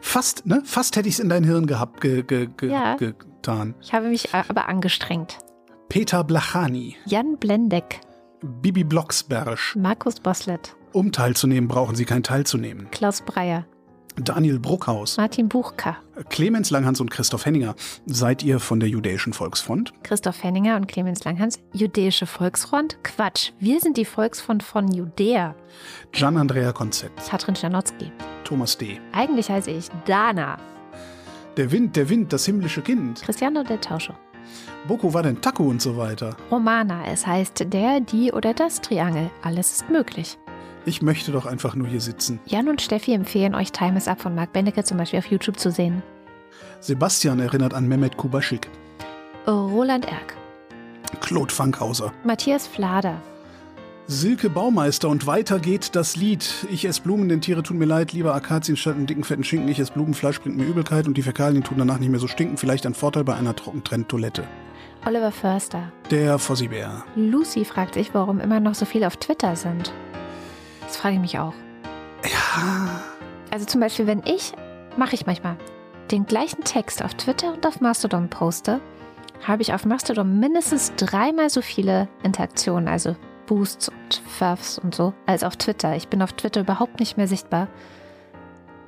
Fast, 0.00 0.46
ne? 0.46 0.62
Fast 0.64 0.96
hätte 0.96 1.08
ich 1.08 1.14
es 1.14 1.20
in 1.20 1.28
dein 1.28 1.44
Hirn 1.44 1.66
gehabt, 1.66 2.00
ge, 2.00 2.22
ge, 2.22 2.48
ge, 2.56 2.70
Ja. 2.70 2.96
getan. 2.96 3.74
Ich 3.80 3.92
habe 3.92 4.08
mich 4.08 4.32
aber 4.34 4.68
angestrengt. 4.68 5.38
Peter 5.88 6.22
Blachani. 6.24 6.96
Jan 7.06 7.36
Blendeck. 7.38 8.00
Bibi 8.42 8.84
Blocksberg. 8.84 9.58
Markus 9.76 10.20
Boslett. 10.20 10.76
Um 10.92 11.12
teilzunehmen, 11.12 11.68
brauchen 11.68 11.96
Sie 11.96 12.04
kein 12.04 12.22
Teilzunehmen. 12.22 12.90
Klaus 12.90 13.22
Breyer. 13.22 13.66
Daniel 14.16 14.58
Bruckhaus. 14.58 15.16
Martin 15.16 15.48
Buchka. 15.48 15.96
Clemens 16.28 16.70
Langhans 16.70 17.00
und 17.00 17.10
Christoph 17.10 17.46
Henninger. 17.46 17.74
Seid 18.06 18.42
ihr 18.42 18.58
von 18.58 18.80
der 18.80 18.88
Jüdischen 18.88 19.32
Volksfront? 19.32 19.92
Christoph 20.02 20.42
Henninger 20.42 20.76
und 20.76 20.88
Clemens 20.88 21.22
Langhans. 21.24 21.60
Jüdische 21.72 22.26
Volksfront? 22.26 22.98
Quatsch. 23.04 23.52
Wir 23.60 23.80
sind 23.80 23.96
die 23.96 24.04
Volksfront 24.04 24.62
von 24.62 24.92
Judäa. 24.92 25.54
Gian 26.12 26.36
Andrea 26.36 26.72
Konzett. 26.72 27.12
Katrin 27.28 27.54
Czernotzki. 27.54 28.10
Thomas 28.44 28.76
D. 28.76 28.98
Eigentlich 29.12 29.50
heiße 29.50 29.70
ich 29.70 29.88
Dana. 30.04 30.58
Der 31.56 31.70
Wind, 31.70 31.94
der 31.96 32.08
Wind, 32.08 32.32
das 32.32 32.46
himmlische 32.46 32.82
Kind. 32.82 33.22
Cristiano 33.22 33.62
del 33.62 33.78
Tauscho. 33.78 34.14
Boko 34.86 35.12
war 35.12 35.22
denn 35.22 35.40
Taco 35.40 35.64
und 35.64 35.82
so 35.82 35.96
weiter. 35.96 36.36
Romana. 36.50 37.04
Es 37.06 37.26
heißt 37.26 37.72
der, 37.72 38.00
die 38.00 38.32
oder 38.32 38.54
das 38.54 38.80
Triangel. 38.80 39.30
Alles 39.42 39.72
ist 39.72 39.90
möglich. 39.90 40.38
Ich 40.88 41.02
möchte 41.02 41.32
doch 41.32 41.44
einfach 41.44 41.74
nur 41.74 41.86
hier 41.86 42.00
sitzen. 42.00 42.40
Jan 42.46 42.66
und 42.66 42.80
Steffi 42.80 43.12
empfehlen 43.12 43.54
euch 43.54 43.72
Time 43.72 43.98
is 43.98 44.08
Up 44.08 44.22
von 44.22 44.34
Marc 44.34 44.54
Bennecke 44.54 44.84
zum 44.84 44.96
Beispiel 44.96 45.18
auf 45.18 45.26
YouTube 45.26 45.58
zu 45.58 45.70
sehen. 45.70 46.02
Sebastian 46.80 47.40
erinnert 47.40 47.74
an 47.74 47.86
Mehmet 47.86 48.16
Kubaschik. 48.16 48.70
Roland 49.46 50.06
Erck. 50.06 50.34
Claude 51.20 51.52
Fankhauser. 51.52 52.10
Matthias 52.24 52.66
Flader. 52.66 53.20
Silke 54.06 54.48
Baumeister 54.48 55.10
und 55.10 55.26
weiter 55.26 55.58
geht 55.58 55.94
das 55.94 56.16
Lied. 56.16 56.66
Ich 56.70 56.86
esse 56.86 57.02
Blumen, 57.02 57.28
denn 57.28 57.42
Tiere 57.42 57.62
tun 57.62 57.76
mir 57.76 57.84
leid. 57.84 58.14
Lieber 58.14 58.34
Akazien 58.34 58.78
statt 58.78 58.94
einen 58.94 59.06
dicken, 59.06 59.24
fetten 59.24 59.44
Schinken. 59.44 59.68
Ich 59.68 59.78
esse 59.78 59.92
Blumenfleisch, 59.92 60.40
bringt 60.40 60.56
mir 60.56 60.64
Übelkeit 60.64 61.06
und 61.06 61.18
die 61.18 61.22
Fäkalien 61.22 61.64
tun 61.64 61.76
danach 61.76 61.98
nicht 61.98 62.08
mehr 62.08 62.18
so 62.18 62.28
stinken. 62.28 62.56
Vielleicht 62.56 62.86
ein 62.86 62.94
Vorteil 62.94 63.24
bei 63.24 63.34
einer 63.34 63.54
Trockentrenntoilette. 63.54 64.44
Oliver 65.04 65.32
Förster. 65.32 65.92
Der 66.10 66.38
Fossibär. 66.38 67.04
Lucy 67.14 67.66
fragt 67.66 67.92
sich, 67.92 68.14
warum 68.14 68.40
immer 68.40 68.58
noch 68.58 68.74
so 68.74 68.86
viele 68.86 69.06
auf 69.06 69.18
Twitter 69.18 69.54
sind. 69.54 69.92
Das 70.88 70.96
frage 70.96 71.14
ich 71.16 71.20
mich 71.20 71.38
auch. 71.38 71.52
Ja. 72.24 73.00
Also 73.50 73.66
zum 73.66 73.80
Beispiel, 73.80 74.06
wenn 74.06 74.22
ich, 74.24 74.52
mache 74.96 75.14
ich 75.14 75.26
manchmal, 75.26 75.56
den 76.10 76.26
gleichen 76.26 76.64
Text 76.64 77.04
auf 77.04 77.14
Twitter 77.14 77.52
und 77.52 77.66
auf 77.66 77.80
Mastodon 77.80 78.28
poste, 78.30 78.80
habe 79.46 79.62
ich 79.62 79.72
auf 79.74 79.84
Mastodon 79.84 80.40
mindestens 80.40 80.92
dreimal 80.96 81.50
so 81.50 81.60
viele 81.62 82.08
Interaktionen, 82.22 82.88
also 82.88 83.14
Boosts 83.46 83.90
und 83.90 84.22
Furfs 84.26 84.78
und 84.78 84.94
so, 84.94 85.12
als 85.26 85.44
auf 85.44 85.56
Twitter. 85.56 85.94
Ich 85.94 86.08
bin 86.08 86.22
auf 86.22 86.32
Twitter 86.32 86.62
überhaupt 86.62 87.00
nicht 87.00 87.16
mehr 87.16 87.28
sichtbar. 87.28 87.68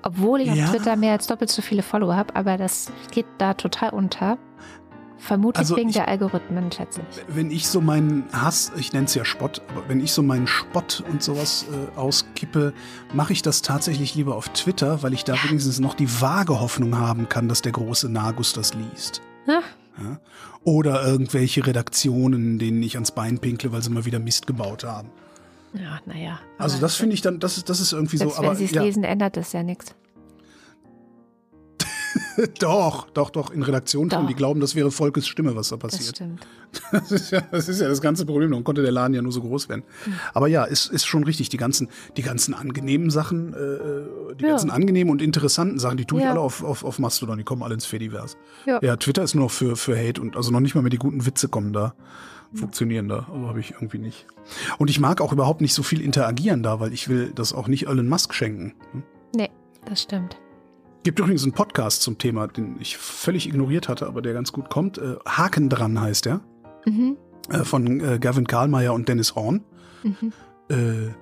Obwohl 0.03 0.41
ich 0.41 0.55
Ja. 0.55 0.65
auf 0.65 0.71
Twitter 0.71 0.97
mehr 0.97 1.13
als 1.13 1.27
doppelt 1.27 1.51
so 1.51 1.61
viele 1.63 1.83
Follower 1.83 2.17
habe, 2.17 2.35
aber 2.35 2.57
das 2.57 2.91
geht 3.13 3.27
da 3.39 3.53
total 3.55 3.91
unter. 3.91 4.39
Vermutlich 5.23 5.59
Also 5.61 5.77
wegen 5.77 5.91
ich- 5.91 5.95
der 5.97 6.09
Algorithmen, 6.09 6.73
schätze 6.73 7.03
ich. 7.11 7.23
Wenn 7.29 7.51
ich 7.51 7.69
so 7.69 7.81
meinen 7.81 8.25
Hass, 8.33 8.73
ich 8.77 8.93
nenne 8.93 9.05
es 9.05 9.15
ja 9.15 9.25
Spott, 9.25 9.61
aber 9.71 9.89
wenn 9.89 10.01
ich 10.01 10.13
so 10.13 10.23
meinen 10.23 10.47
Spott 10.47 11.05
und 11.11 11.23
sowas 11.23 11.67
äh, 11.71 11.97
auskippe, 11.99 12.73
mache 13.13 13.33
ich 13.35 13.43
das 13.43 13.61
tatsächlich 13.63 14.15
lieber 14.15 14.35
auf 14.35 14.49
Twitter, 14.49 15.03
weil 15.03 15.13
ich 15.13 15.25
da 15.25 15.35
wenigstens 15.45 15.79
noch 15.79 15.95
die 15.95 16.09
vage 16.21 16.59
Hoffnung 16.59 16.97
haben 16.99 17.29
kann, 17.29 17.49
dass 17.49 17.61
der 17.63 17.73
große 17.73 18.09
Nagus 18.09 18.53
das 18.55 18.73
liest. 18.75 19.21
Ja. 19.47 19.61
Oder 20.65 21.05
irgendwelche 21.07 21.67
Redaktionen, 21.67 22.59
denen 22.59 22.83
ich 22.83 22.95
ans 22.97 23.11
Bein 23.13 23.39
pinkle, 23.39 23.73
weil 23.73 23.83
sie 23.83 23.91
mal 23.91 24.05
wieder 24.07 24.19
Mist 24.19 24.47
gebaut 24.47 24.85
haben. 24.85 25.11
Ja, 25.75 25.99
naja. 26.07 26.41
Also 26.59 26.79
das 26.79 26.97
finde 26.97 27.15
ich 27.15 27.21
dann, 27.23 27.39
das 27.41 27.57
ist, 27.59 27.69
das 27.69 27.81
ist 27.81 27.93
irgendwie 27.93 28.17
so, 28.17 28.25
Selbst 28.25 28.39
wenn 28.41 28.47
aber 28.47 28.57
sie 28.57 28.65
es 28.65 28.71
ja, 28.73 28.83
lesen, 28.83 29.05
ändert 29.05 29.37
das 29.37 29.53
ja 29.53 29.63
nichts. 29.63 29.95
doch, 32.61 33.09
doch, 33.11 33.31
doch, 33.31 33.51
in 33.51 33.63
Redaktionen 33.63 34.11
schon, 34.11 34.27
die 34.27 34.35
glauben, 34.35 34.61
das 34.61 34.75
wäre 34.75 34.91
Volkes 34.91 35.27
Stimme, 35.27 35.57
was 35.57 35.69
da 35.71 35.77
Das 35.77 35.93
passiert. 35.93 36.17
stimmt. 36.17 36.47
Das 36.93 37.11
ist, 37.11 37.33
ja, 37.33 37.41
das 37.51 37.69
ist 37.69 37.81
ja 37.81 37.89
das 37.89 38.01
ganze 38.01 38.25
Problem. 38.25 38.51
Darum 38.51 38.63
konnte 38.63 38.83
der 38.83 38.93
Laden 38.93 39.13
ja 39.13 39.23
nur 39.23 39.33
so 39.33 39.41
groß 39.41 39.69
werden. 39.69 39.83
Aber 40.35 40.47
ja, 40.47 40.63
ist, 40.65 40.87
ist 40.87 41.05
schon 41.05 41.25
richtig. 41.25 41.49
Die 41.49 41.57
ganzen, 41.57 41.89
die 42.17 42.23
ganzen 42.23 42.55
angenehmen 42.55 43.11
Sachen, 43.11 43.53
äh, 43.55 44.35
die 44.37 44.45
Ja. 44.45 44.51
ganzen 44.51 44.71
angenehmen 44.71 45.11
und 45.11 45.21
interessanten 45.21 45.81
Sachen, 45.81 45.97
die 45.97 46.05
tue 46.05 46.21
ich 46.21 46.25
Ja. 46.27 46.31
alle 46.31 46.41
auf, 46.41 46.63
auf, 46.63 46.85
auf 46.85 47.01
Mastodon. 47.01 47.39
Die 47.39 47.43
kommen 47.45 47.65
alle 47.65 47.75
ins 47.75 47.87
Fediverse. 47.87 48.37
Ja. 48.67 48.79
Ja, 48.83 48.95
Twitter 48.97 49.25
ist 49.25 49.35
nur 49.35 49.45
noch 49.47 49.51
für, 49.51 49.75
für 49.75 49.97
Hate 49.99 50.21
und 50.21 50.37
also 50.37 50.53
noch 50.53 50.61
nicht 50.61 50.77
mal 50.77 50.83
mehr 50.83 50.91
die 50.91 50.99
guten 50.99 51.27
Witze 51.27 51.49
kommen 51.49 51.73
da. 51.73 51.95
Funktionieren 52.55 53.09
da. 53.09 53.27
Also 53.33 53.49
habe 53.49 53.59
ich 53.59 53.73
irgendwie 53.73 53.99
nicht. 53.99 54.27
Und 54.79 54.91
ich 54.91 55.01
mag 55.01 55.21
auch 55.21 55.33
überhaupt 55.33 55.61
nicht 55.63 55.75
so 55.75 55.83
viel 55.83 56.01
interagieren 56.01 56.63
da, 56.63 56.79
weil 56.79 56.93
ich 56.93 57.09
will 57.09 57.33
das 57.35 57.53
auch 57.53 57.67
nicht 57.67 57.89
Elon 57.89 58.09
Musk 58.09 58.33
schenken. 58.33 58.75
Nee, 59.35 59.51
das 59.87 60.03
stimmt. 60.03 60.37
Gibt 61.03 61.19
übrigens 61.19 61.43
einen 61.45 61.53
Podcast 61.53 62.03
zum 62.03 62.19
Thema, 62.19 62.47
den 62.47 62.77
ich 62.79 62.99
völlig 62.99 63.47
ignoriert 63.47 63.89
hatte, 63.89 64.07
aber 64.07 64.21
der 64.21 64.35
ganz 64.35 64.53
gut 64.53 64.69
kommt. 64.69 64.99
Äh, 64.99 65.17
Haken 65.27 65.71
dran 65.71 65.99
heißt 65.99 66.27
der. 66.27 66.41
Mhm. 66.85 67.17
Äh, 67.51 67.65
von 67.65 68.01
äh, 68.01 68.19
Gavin 68.19 68.47
Karlmeier 68.47 68.93
und 68.93 69.09
Dennis 69.09 69.35
Horn. 69.35 69.65
Mhm. 70.03 70.33
Äh, 70.69 71.15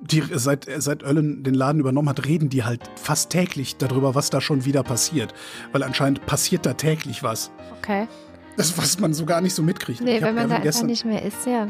die, 0.00 0.22
seit, 0.32 0.66
seit 0.78 1.02
Öllen 1.02 1.44
den 1.44 1.54
Laden 1.54 1.80
übernommen 1.80 2.08
hat, 2.08 2.26
reden 2.26 2.48
die 2.48 2.64
halt 2.64 2.90
fast 2.96 3.30
täglich 3.30 3.76
darüber, 3.76 4.14
was 4.14 4.30
da 4.30 4.40
schon 4.40 4.64
wieder 4.64 4.82
passiert. 4.82 5.32
Weil 5.70 5.82
anscheinend 5.82 6.26
passiert 6.26 6.66
da 6.66 6.74
täglich 6.74 7.22
was. 7.22 7.52
Okay. 7.78 8.08
Das, 8.56 8.76
was 8.76 8.98
man 8.98 9.14
so 9.14 9.24
gar 9.24 9.40
nicht 9.40 9.54
so 9.54 9.62
mitkriegt. 9.62 10.00
Nee, 10.02 10.16
ich 10.16 10.22
wenn 10.22 10.34
man 10.34 10.50
da 10.50 10.56
einfach 10.56 10.82
nicht 10.82 11.04
mehr 11.04 11.22
ist, 11.22 11.46
ja. 11.46 11.68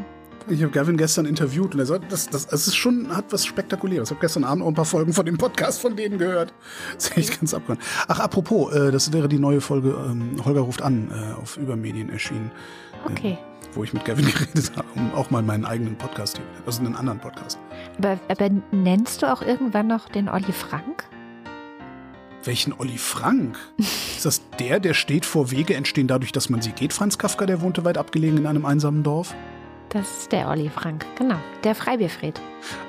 Ich 0.49 0.63
habe 0.63 0.73
Gavin 0.73 0.97
gestern 0.97 1.27
interviewt 1.27 1.75
und 1.75 1.81
er 1.81 1.87
sagt, 1.87 2.11
das, 2.11 2.29
das, 2.29 2.47
das 2.47 2.67
ist 2.67 2.77
schon, 2.77 3.15
hat 3.15 3.27
was 3.31 3.47
Spektakuläres. 3.47 4.09
Ich 4.09 4.15
habe 4.15 4.21
gestern 4.21 4.45
Abend 4.45 4.65
auch 4.65 4.69
ein 4.69 4.75
paar 4.75 4.85
Folgen 4.85 5.13
von 5.13 5.27
dem 5.27 5.39
Podcast 5.39 5.81
von 5.81 5.97
denen 5.97 6.19
gehört. 6.19 6.53
Das 6.95 7.09
ist 7.09 7.17
echt 7.17 7.41
ganz 7.41 7.55
abgefahren. 7.55 7.81
Ach, 8.09 8.21
apropos, 8.21 8.73
äh, 8.75 8.91
das 8.91 9.13
wäre 9.13 9.29
die 9.29 9.39
neue 9.39 9.61
Folge 9.61 9.91
ähm, 9.91 10.45
Holger 10.45 10.61
ruft 10.61 10.83
an, 10.83 11.11
äh, 11.11 11.41
auf 11.41 11.57
Übermedien 11.57 12.11
erschienen. 12.11 12.51
Okay. 13.11 13.37
wo 13.75 13.83
ich 13.83 13.93
mit 13.93 14.05
Gavin 14.05 14.27
geredet 14.33 14.73
habe, 14.77 14.87
um 14.95 15.13
auch 15.15 15.31
mal 15.31 15.43
meinen 15.43 15.65
eigenen 15.65 15.97
Podcast 15.97 16.37
hier, 16.37 16.47
also 16.67 16.81
einen 16.81 16.95
anderen 16.95 17.19
Podcast. 17.19 17.59
Aber, 17.99 18.19
aber 18.29 18.51
nennst 18.71 19.23
du 19.23 19.33
auch 19.33 19.43
irgendwann 19.43 19.89
noch 19.89 20.09
den 20.09 20.29
Olli 20.29 20.53
Frank? 20.53 21.05
Welchen 22.45 22.73
Olli 22.73 22.99
Frank? 22.99 23.59
Ist 23.79 24.25
das 24.25 24.43
der, 24.59 24.79
der 24.79 24.95
steht 24.95 25.27
vor 25.27 25.51
Wege 25.51 25.75
entstehen 25.75 26.07
dadurch, 26.07 26.33
dass 26.33 26.49
man 26.49 26.63
sie 26.63 26.73
geht? 26.73 26.93
Franz 26.93 27.19
Kafka, 27.19 27.47
der 27.47 27.61
wohnte 27.61 27.85
weit 27.85 27.99
abgelegen 27.99 28.39
in 28.39 28.47
einem 28.47 28.65
einsamen 28.67 29.03
Dorf. 29.03 29.35
Das 29.93 30.11
ist 30.21 30.33
der 30.33 30.49
Olli 30.49 30.71
Frank, 30.71 31.05
genau. 31.19 31.37
Der 31.65 31.75
Freibierfried. 31.75 32.41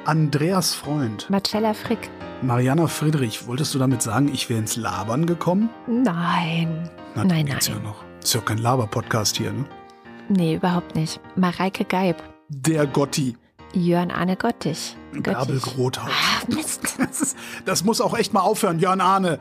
Andreas 0.05 0.73
Freund. 0.73 1.29
Marcella 1.29 1.73
Frick. 1.73 2.09
Mariana 2.41 2.87
Friedrich, 2.87 3.45
wolltest 3.45 3.75
du 3.75 3.79
damit 3.79 4.01
sagen, 4.01 4.29
ich 4.33 4.49
wäre 4.49 4.59
ins 4.59 4.77
Labern 4.77 5.25
gekommen? 5.25 5.69
Nein. 5.85 6.89
Na, 7.13 7.25
Nein, 7.25 7.47
nein. 7.47 7.59
Ja 7.61 7.75
noch. 7.79 8.03
Ist 8.21 8.33
ja 8.33 8.39
auch 8.39 8.45
kein 8.45 8.57
Laber-Podcast 8.57 9.35
hier, 9.35 9.51
ne? 9.51 9.65
Nee, 10.29 10.55
überhaupt 10.55 10.95
nicht. 10.95 11.19
Mareike 11.35 11.83
Geib. 11.83 12.23
Der 12.47 12.87
Gotti. 12.87 13.35
Jörn 13.73 14.09
Arne 14.09 14.37
Gottich. 14.37 14.95
Bärbel 15.11 15.55
Göttich. 15.57 15.73
Grothaus. 15.75 16.09
Ah, 16.09 16.45
Mist. 16.47 16.81
Das, 16.97 17.21
ist, 17.21 17.37
das 17.65 17.83
muss 17.83 17.99
auch 17.99 18.17
echt 18.17 18.33
mal 18.33 18.41
aufhören, 18.41 18.79
Jörn 18.79 19.01
Arne. 19.01 19.39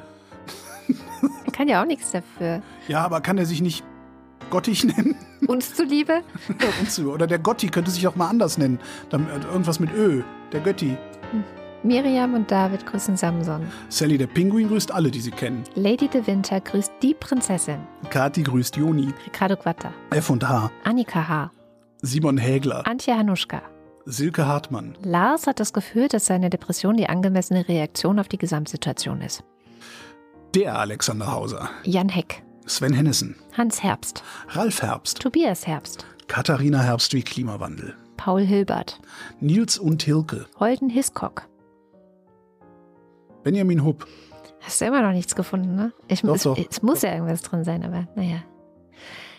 Er 1.47 1.53
kann 1.53 1.69
ja 1.69 1.81
auch 1.83 1.87
nichts 1.87 2.11
dafür. 2.11 2.63
Ja, 2.89 3.05
aber 3.05 3.21
kann 3.21 3.39
er 3.39 3.47
sich 3.47 3.61
nicht 3.61 3.85
Gottig 4.53 4.85
nennen? 4.85 5.17
Uns 5.47 5.75
zuliebe? 5.75 6.21
Oder 7.07 7.27
der 7.27 7.39
Gotti 7.39 7.69
könnte 7.69 7.91
sich 7.91 8.07
auch 8.07 8.17
mal 8.17 8.29
anders 8.29 8.59
nennen. 8.59 8.79
Dann, 9.09 9.27
äh, 9.31 9.43
irgendwas 9.51 9.81
mit 9.81 9.91
Ö. 9.95 10.23
Der 10.53 10.61
Götti. 10.61 10.95
Miriam 11.83 12.35
und 12.35 12.51
David 12.51 12.85
grüßen 12.85 13.17
Samson. 13.17 13.67
Sally 13.89 14.19
der 14.19 14.27
Pinguin 14.27 14.69
grüßt 14.69 14.93
alle, 14.93 15.11
die 15.11 15.21
sie 15.21 15.31
kennen. 15.31 15.65
Lady 15.75 16.07
de 16.07 16.27
Winter 16.27 16.61
grüßt 16.61 16.93
die 17.01 17.15
Prinzessin. 17.15 17.79
Kati 18.11 18.43
grüßt 18.43 18.77
Joni. 18.77 19.15
Ricardo 19.25 19.57
Quatter. 19.57 19.91
F 20.11 20.29
und 20.29 20.47
H. 20.47 20.71
Annika 20.85 21.27
H. 21.27 21.51
Simon 22.03 22.37
Hägler. 22.37 22.87
Antje 22.87 23.17
Hanuschka. 23.17 23.63
Silke 24.05 24.47
Hartmann. 24.47 24.99
Lars 25.03 25.47
hat 25.47 25.61
das 25.61 25.73
Gefühl, 25.73 26.09
dass 26.09 26.27
seine 26.27 26.51
Depression 26.51 26.99
die 26.99 27.09
angemessene 27.09 27.67
Reaktion 27.69 28.19
auf 28.19 28.29
die 28.29 28.39
Gesamtsituation 28.39 29.23
ist. 29.23 29.45
Der 30.55 30.79
Alexander 30.79 31.33
Hauser. 31.33 31.71
Jan 31.85 32.11
Heck. 32.11 32.43
Sven 32.67 32.93
Hennissen. 32.93 33.37
Hans 33.57 33.83
Herbst. 33.83 34.23
Ralf 34.49 34.83
Herbst. 34.83 35.21
Tobias 35.21 35.67
Herbst. 35.67 36.07
Katharina 36.29 36.81
Herbst 36.81 37.13
wie 37.15 37.23
Klimawandel. 37.23 37.95
Paul 38.17 38.43
Hilbert. 38.43 39.01
Nils 39.41 39.79
und 39.79 40.03
Hilke. 40.03 40.47
Holden 40.59 40.89
Hiscock. 40.89 41.49
Benjamin 43.43 43.85
Hupp. 43.85 44.07
Hast 44.61 44.81
du 44.81 44.85
immer 44.85 45.03
noch 45.03 45.11
nichts 45.13 45.35
gefunden, 45.35 45.75
ne? 45.75 45.93
Ich, 46.07 46.23
Doch, 46.23 46.37
es, 46.37 46.43
doch. 46.45 46.57
es 46.57 46.83
muss 46.83 47.03
ja 47.03 47.13
irgendwas 47.13 47.43
drin 47.43 47.65
sein, 47.65 47.83
aber 47.85 48.07
naja. 48.15 48.43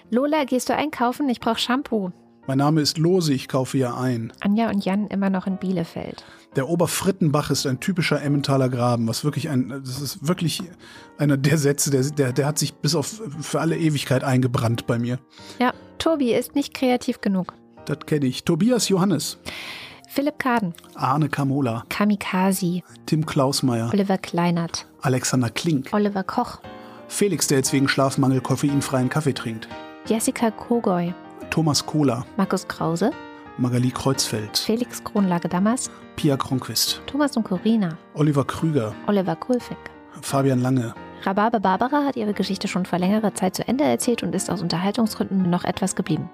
Lola, 0.09 0.43
gehst 0.43 0.67
du 0.67 0.75
einkaufen? 0.75 1.29
Ich 1.29 1.39
brauche 1.39 1.59
Shampoo. 1.59 2.11
Mein 2.45 2.57
Name 2.57 2.81
ist 2.81 2.97
Lose, 2.97 3.33
ich 3.33 3.47
kaufe 3.47 3.77
ja 3.77 3.95
ein. 3.97 4.33
Anja 4.41 4.69
und 4.69 4.83
Jan 4.83 5.07
immer 5.07 5.29
noch 5.29 5.47
in 5.47 5.57
Bielefeld. 5.57 6.25
Der 6.55 6.69
Oberfrittenbach 6.69 7.49
ist 7.49 7.65
ein 7.65 7.80
typischer 7.80 8.21
Emmentaler 8.21 8.69
Graben, 8.69 9.07
was 9.07 9.23
wirklich 9.23 9.49
ein, 9.49 9.69
das 9.84 9.99
ist 9.99 10.27
wirklich 10.27 10.61
einer 11.17 11.35
der 11.35 11.57
Sätze, 11.57 11.89
der, 11.89 12.03
der, 12.03 12.31
der 12.31 12.45
hat 12.45 12.59
sich 12.59 12.75
bis 12.75 12.93
auf 12.93 13.21
für 13.41 13.59
alle 13.59 13.75
Ewigkeit 13.75 14.23
eingebrannt 14.23 14.85
bei 14.85 14.99
mir. 14.99 15.17
Ja, 15.59 15.73
Tobi 15.97 16.34
ist 16.34 16.53
nicht 16.53 16.73
kreativ 16.75 17.21
genug. 17.21 17.53
Das 17.85 17.99
kenne 18.05 18.27
ich. 18.27 18.43
Tobias 18.43 18.88
Johannes, 18.88 19.39
Philipp 20.07 20.38
Kaden, 20.38 20.75
Arne 20.93 21.27
Kamola, 21.27 21.85
Kamikaze, 21.89 22.81
Tim 23.07 23.25
Klausmeier, 23.25 23.89
Oliver 23.91 24.19
Kleinert, 24.19 24.85
Alexander 25.01 25.49
Klink, 25.49 25.89
Oliver 25.91 26.23
Koch, 26.23 26.59
Felix, 27.07 27.47
der 27.47 27.57
jetzt 27.57 27.73
wegen 27.73 27.88
Schlafmangel 27.88 28.41
koffeinfreien 28.41 29.09
Kaffee 29.09 29.34
trinkt, 29.34 29.67
Jessica 30.05 30.51
Kogoy, 30.51 31.15
Thomas 31.49 31.84
Kohler, 31.84 32.27
Markus 32.38 32.67
Krause, 32.67 33.09
Magali 33.57 33.89
Kreuzfeld, 33.89 34.57
Felix 34.59 35.03
Kronlage-Dammers, 35.03 35.89
Pia 36.15 36.38
Kronquist, 36.38 37.02
Thomas 37.07 37.35
und 37.38 37.44
Corina, 37.44 37.98
Oliver 38.14 38.45
Krüger, 38.45 38.94
Oliver 39.07 39.35
Kulfig. 39.35 39.77
Fabian 40.22 40.61
Lange, 40.61 40.94
Rhabarber 41.26 41.60
Barbara 41.60 42.03
hat 42.03 42.18
ihre 42.18 42.34
Geschichte 42.34 42.68
schon 42.68 42.85
vor 42.85 42.99
längerer 42.99 43.34
Zeit 43.34 43.56
zu 43.56 43.68
Ende 43.68 43.85
erzählt 43.85 44.23
und 44.23 44.35
ist 44.35 44.49
aus 44.49 44.61
Unterhaltungsgründen 44.61 45.49
noch 45.49 45.64
etwas 45.64 45.95
geblieben. 45.95 46.30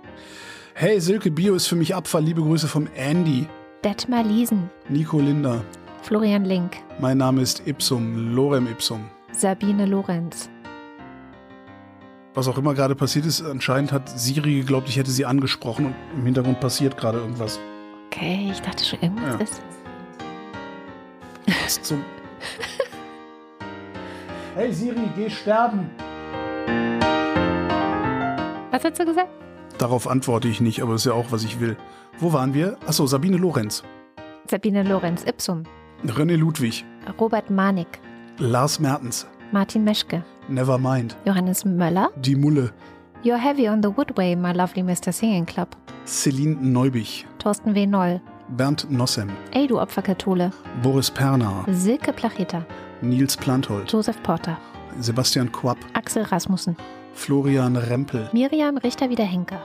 Hey, 0.73 0.99
Silke 0.99 1.29
Bio 1.29 1.55
ist 1.55 1.67
für 1.67 1.75
mich 1.75 1.93
Abfall. 1.93 2.23
Liebe 2.23 2.41
Grüße 2.41 2.67
vom 2.67 2.87
Andy. 2.95 3.47
Detmar 3.83 4.23
Liesen, 4.23 4.69
Nico 4.87 5.19
Linder. 5.19 5.61
Florian 6.01 6.45
Link, 6.45 6.77
Mein 6.99 7.17
Name 7.17 7.41
ist 7.41 7.67
Ipsum, 7.67 8.33
Lorem 8.33 8.67
Ipsum. 8.67 9.09
Sabine 9.31 9.85
Lorenz. 9.85 10.49
Was 12.33 12.47
auch 12.47 12.57
immer 12.57 12.73
gerade 12.73 12.95
passiert 12.95 13.25
ist, 13.25 13.41
anscheinend 13.41 13.91
hat 13.91 14.07
Siri 14.09 14.55
geglaubt, 14.55 14.87
ich 14.87 14.97
hätte 14.97 15.11
sie 15.11 15.25
angesprochen 15.25 15.87
und 15.87 15.95
im 16.19 16.25
Hintergrund 16.25 16.59
passiert 16.59 16.97
gerade 16.97 17.17
irgendwas. 17.19 17.59
Okay, 18.11 18.49
ich 18.51 18.61
dachte 18.61 18.83
schon, 18.83 18.99
irgendwas 19.01 19.33
Ja. 19.33 19.39
ist. 19.39 19.61
Was 21.63 21.81
zum 21.83 22.03
hey 24.55 24.71
Siri, 24.73 25.09
geh 25.15 25.29
sterben. 25.29 25.89
Was 28.71 28.83
hast 28.83 28.99
du 28.99 29.05
gesagt? 29.05 29.29
Darauf 29.77 30.07
antworte 30.07 30.47
ich 30.47 30.59
nicht, 30.61 30.81
aber 30.81 30.93
das 30.93 31.01
ist 31.01 31.05
ja 31.05 31.13
auch, 31.13 31.27
was 31.31 31.43
ich 31.43 31.59
will. 31.59 31.77
Wo 32.19 32.33
waren 32.33 32.53
wir? 32.53 32.77
Achso, 32.85 33.05
Sabine 33.05 33.37
Lorenz, 33.37 33.83
Sabine 34.47 34.83
Lorenz, 34.83 35.23
Ipsum, 35.23 35.63
René 36.05 36.35
Ludwig, 36.35 36.83
Robert 37.19 37.49
Manik, 37.49 37.99
Lars 38.37 38.79
Mertens, 38.79 39.25
Martin 39.51 39.83
Meschke, 39.85 40.23
Nevermind, 40.49 41.15
Johannes 41.25 41.63
Möller, 41.65 42.09
Die 42.17 42.35
Mulle, 42.35 42.73
You're 43.23 43.37
Heavy 43.37 43.69
on 43.69 43.81
the 43.81 43.89
Woodway, 43.89 44.35
My 44.35 44.51
Lovely 44.51 44.83
Mr. 44.83 45.11
Singing 45.13 45.45
Club, 45.45 45.69
Celine 46.05 46.55
Neubich, 46.61 47.25
Thorsten 47.39 47.73
W. 47.73 47.87
Noll, 47.87 48.21
Bernd 48.49 48.91
Nossem, 48.91 49.29
Ey 49.51 49.65
du 49.67 49.79
Opferkathole, 49.79 50.51
Boris 50.83 51.09
Perner, 51.09 51.65
Silke 51.67 52.11
Placheta, 52.13 52.65
Nils 53.01 53.37
Planthold, 53.37 53.91
Joseph 53.91 54.21
Porter, 54.23 54.57
Sebastian 54.99 55.51
Quapp, 55.51 55.77
Axel 55.93 56.23
Rasmussen, 56.23 56.75
Florian 57.13 57.75
Rempel, 57.75 58.29
Miriam 58.33 58.77
Richter-Wiederhenker, 58.77 59.61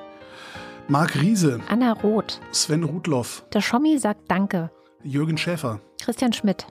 Marc 0.88 1.14
Riese, 1.20 1.60
Anna 1.68 1.92
Roth, 1.92 2.40
Sven 2.52 2.84
Rudloff, 2.84 3.44
der 3.52 3.60
Schommi 3.60 3.98
sagt 3.98 4.30
Danke, 4.30 4.70
Jürgen 5.02 5.36
Schäfer, 5.36 5.80
Christian 6.00 6.32
Schmidt, 6.32 6.66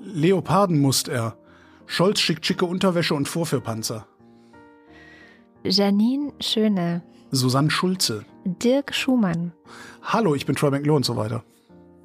Leopardenmuster, 0.00 1.36
Scholz 1.86 2.20
schickt 2.20 2.46
schicke 2.46 2.66
Unterwäsche 2.66 3.14
und 3.14 3.28
Vorführpanzer, 3.28 4.06
Janine 5.64 6.32
Schöne, 6.40 7.02
Susanne 7.36 7.70
Schulze, 7.70 8.24
Dirk 8.44 8.94
Schumann, 8.94 9.52
Hallo, 10.02 10.34
ich 10.34 10.46
bin 10.46 10.56
Troy 10.56 10.70
McLough 10.70 10.96
und 10.96 11.04
so 11.04 11.16
weiter, 11.16 11.44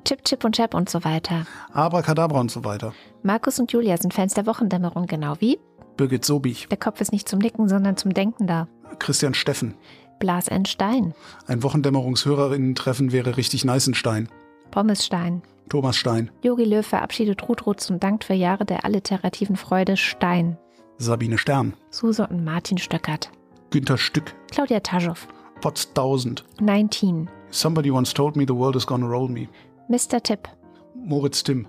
Chip 0.05 0.23
Chip 0.23 0.43
und 0.43 0.55
Chap 0.55 0.73
und 0.73 0.89
so 0.89 1.03
weiter. 1.03 1.45
Abracadabra 1.73 2.39
und 2.39 2.51
so 2.51 2.63
weiter, 2.63 2.93
Markus 3.23 3.59
und 3.59 3.71
Julia 3.71 3.97
sind 3.97 4.13
Fans 4.13 4.33
der 4.33 4.45
Wochendämmerung, 4.45 5.07
genau 5.07 5.35
wie. 5.39 5.59
Birgit 5.97 6.25
Sobich, 6.25 6.67
Der 6.69 6.77
Kopf 6.77 7.01
ist 7.01 7.11
nicht 7.11 7.27
zum 7.27 7.39
Nicken, 7.39 7.67
sondern 7.69 7.97
zum 7.97 8.13
Denken 8.13 8.47
da. 8.47 8.67
Christian 8.99 9.33
Steffen. 9.33 9.75
Blas 10.19 10.47
N. 10.47 10.65
Stein, 10.65 11.13
Ein 11.47 11.63
Wochendämmerungshörerinnen-Treffen 11.63 13.11
wäre 13.11 13.37
richtig 13.37 13.65
Neißenstein. 13.65 14.29
Pommesstein. 14.69 15.41
Thomas 15.69 15.95
Stein, 15.97 16.29
Yogi 16.43 16.65
Löw 16.65 16.85
verabschiedet 16.85 17.47
Ruth 17.47 17.65
Ruth 17.65 17.79
zum 17.79 17.99
Dank 17.99 18.23
für 18.25 18.33
Jahre 18.33 18.65
der 18.65 18.83
alliterativen 18.85 19.55
Freude 19.55 19.95
Stein. 19.97 20.57
Sabine 20.97 21.37
Stern, 21.37 21.75
Suse 21.89 22.27
und 22.27 22.43
Martin 22.43 22.77
Stöckert. 22.77 23.31
Günter 23.71 23.97
Stück, 23.97 24.33
Claudia 24.51 24.81
Taschow. 24.81 25.27
Potztausend. 25.61 26.43
19. 26.59 27.29
Somebody 27.51 27.89
once 27.89 28.13
told 28.13 28.35
me 28.35 28.43
the 28.45 28.53
world 28.53 28.75
is 28.75 28.85
gonna 28.85 29.07
roll 29.07 29.29
me. 29.29 29.47
Mr. 29.89 30.21
Tipp. 30.21 30.47
Moritz 30.95 31.43
Timm. 31.43 31.67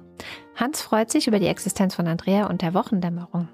Hans 0.57 0.83
freut 0.83 1.11
sich 1.11 1.27
über 1.29 1.39
die 1.39 1.47
Existenz 1.47 1.95
von 1.95 2.07
Andrea 2.09 2.47
und 2.47 2.63
der 2.63 2.75
Wochendämmerung. 2.75 3.49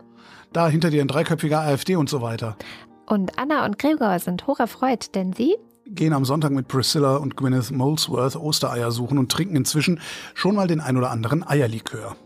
Da 0.53 0.69
hinter 0.69 0.91
dir 0.91 1.03
ein 1.03 1.09
dreiköpfiger 1.09 1.61
AfD 1.61 1.97
und 1.97 2.09
so 2.09 2.23
weiter. 2.23 2.57
Und 3.07 3.39
Anna 3.39 3.65
und 3.67 3.79
Gregor 3.79 4.19
sind 4.19 4.47
hocherfreut, 4.47 5.15
denn 5.15 5.33
sie 5.33 5.57
Gehen 5.87 6.13
am 6.13 6.27
Sonntag 6.27 6.53
mit 6.53 6.69
Priscilla 6.69 7.17
und 7.17 7.37
Gwyneth 7.37 7.71
Molesworth 7.71 8.37
Ostereier 8.37 8.91
suchen 8.91 9.17
und 9.19 9.33
trinken 9.33 9.57
inzwischen 9.57 10.01
schon 10.35 10.55
mal 10.55 10.67
den 10.67 10.81
ein 10.81 10.97
oder 10.99 11.11
anderen 11.11 11.47
Eierlikör. 11.47 12.17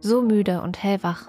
so 0.00 0.22
müde 0.22 0.60
und 0.62 0.82
hellwach. 0.82 1.28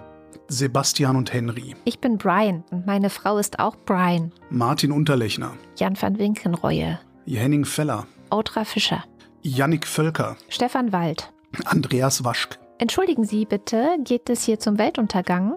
Sebastian 0.51 1.15
und 1.15 1.31
Henry. 1.31 1.75
Ich 1.85 1.99
bin 1.99 2.17
Brian 2.17 2.65
und 2.71 2.85
meine 2.85 3.09
Frau 3.09 3.37
ist 3.37 3.59
auch 3.59 3.77
Brian. 3.85 4.33
Martin 4.49 4.91
Unterlechner. 4.91 5.53
Jan 5.77 5.99
van 5.99 6.19
Winkenreue. 6.19 6.99
Henning 7.25 7.63
Feller. 7.63 8.05
Autra 8.29 8.65
Fischer. 8.65 9.05
Yannick 9.43 9.87
Völker. 9.87 10.35
Stefan 10.49 10.91
Wald. 10.91 11.31
Andreas 11.63 12.25
Waschk. 12.25 12.59
Entschuldigen 12.79 13.23
Sie 13.23 13.45
bitte, 13.45 13.95
geht 14.03 14.29
es 14.29 14.43
hier 14.43 14.59
zum 14.59 14.77
Weltuntergang? 14.77 15.55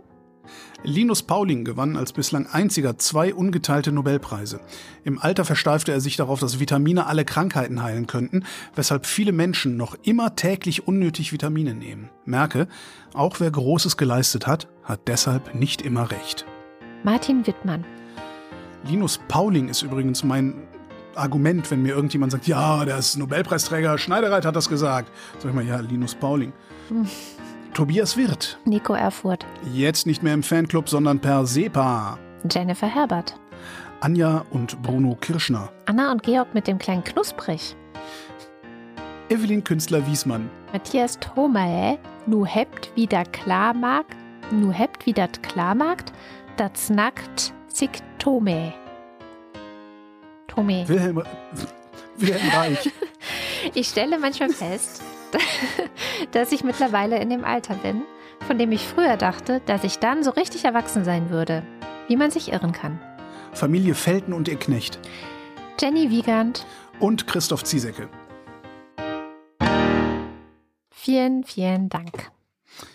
Linus 0.82 1.22
Pauling 1.22 1.64
gewann 1.64 1.96
als 1.96 2.12
bislang 2.12 2.46
einziger 2.46 2.98
zwei 2.98 3.34
ungeteilte 3.34 3.92
Nobelpreise. 3.92 4.60
Im 5.04 5.18
Alter 5.18 5.44
versteifte 5.44 5.92
er 5.92 6.00
sich 6.00 6.16
darauf, 6.16 6.40
dass 6.40 6.60
Vitamine 6.60 7.06
alle 7.06 7.24
Krankheiten 7.24 7.82
heilen 7.82 8.06
könnten, 8.06 8.44
weshalb 8.74 9.06
viele 9.06 9.32
Menschen 9.32 9.76
noch 9.76 9.96
immer 10.02 10.36
täglich 10.36 10.86
unnötig 10.86 11.32
Vitamine 11.32 11.74
nehmen. 11.74 12.10
Merke, 12.24 12.68
auch 13.14 13.40
wer 13.40 13.50
Großes 13.50 13.96
geleistet 13.96 14.46
hat, 14.46 14.68
hat 14.82 15.00
deshalb 15.06 15.54
nicht 15.54 15.82
immer 15.82 16.10
recht. 16.10 16.44
Martin 17.02 17.46
Wittmann. 17.46 17.84
Linus 18.86 19.18
Pauling 19.28 19.68
ist 19.68 19.82
übrigens 19.82 20.24
mein 20.24 20.54
Argument, 21.16 21.70
wenn 21.70 21.82
mir 21.82 21.94
irgendjemand 21.94 22.32
sagt, 22.32 22.46
ja, 22.46 22.84
der 22.84 22.98
ist 22.98 23.16
Nobelpreisträger, 23.16 23.98
Schneidereit 23.98 24.44
hat 24.44 24.56
das 24.56 24.68
gesagt. 24.68 25.10
Sag 25.38 25.50
ich 25.50 25.54
mal, 25.54 25.64
ja, 25.64 25.80
Linus 25.80 26.14
Pauling. 26.14 26.52
Tobias 27.74 28.16
Wirth, 28.16 28.58
Nico 28.64 28.94
Erfurt. 28.94 29.44
jetzt 29.72 30.06
nicht 30.06 30.22
mehr 30.22 30.34
im 30.34 30.42
Fanclub, 30.42 30.88
sondern 30.88 31.18
per 31.18 31.44
SEPA. 31.46 32.18
Jennifer 32.50 32.86
Herbert. 32.86 33.34
Anja 34.00 34.44
und 34.50 34.80
Bruno 34.82 35.16
Kirschner. 35.20 35.70
Anna 35.86 36.12
und 36.12 36.22
Georg 36.22 36.54
mit 36.54 36.66
dem 36.66 36.78
kleinen 36.78 37.02
Knusprig. 37.02 37.74
Evelyn 39.28 39.64
Künstler-Wiesmann. 39.64 40.48
Matthias 40.72 41.18
Thomae. 41.18 41.98
Nu 42.26 42.46
hebt 42.46 42.94
wieder 42.94 43.24
Klarmarkt. 43.24 44.16
Nu 44.50 44.70
hebt 44.72 45.06
wieder 45.06 45.26
Klarmarkt. 45.28 46.12
Dat 46.56 46.76
snackt 46.76 47.52
sich 47.66 47.90
Tome. 48.18 48.72
Tome. 50.46 50.86
Wilhelm, 50.86 51.22
Wilhelm 52.18 52.48
Reich. 52.50 52.90
Ich 53.72 53.88
stelle 53.88 54.18
manchmal 54.18 54.50
fest, 54.50 55.02
dass 56.32 56.52
ich 56.52 56.64
mittlerweile 56.64 57.18
in 57.18 57.30
dem 57.30 57.44
Alter 57.44 57.74
bin, 57.74 58.02
von 58.46 58.58
dem 58.58 58.72
ich 58.72 58.86
früher 58.86 59.16
dachte, 59.16 59.60
dass 59.66 59.84
ich 59.84 59.98
dann 59.98 60.22
so 60.24 60.30
richtig 60.30 60.64
erwachsen 60.64 61.04
sein 61.04 61.30
würde. 61.30 61.62
Wie 62.08 62.16
man 62.16 62.30
sich 62.30 62.52
irren 62.52 62.72
kann. 62.72 63.00
Familie 63.52 63.94
Felten 63.94 64.32
und 64.32 64.48
ihr 64.48 64.58
Knecht. 64.58 64.98
Jenny 65.80 66.10
Wiegand, 66.10 66.66
Und 67.00 67.26
Christoph 67.26 67.64
Ziesecke. 67.64 68.08
vielen, 70.90 71.44
vielen 71.44 71.88
Dank. 71.88 72.30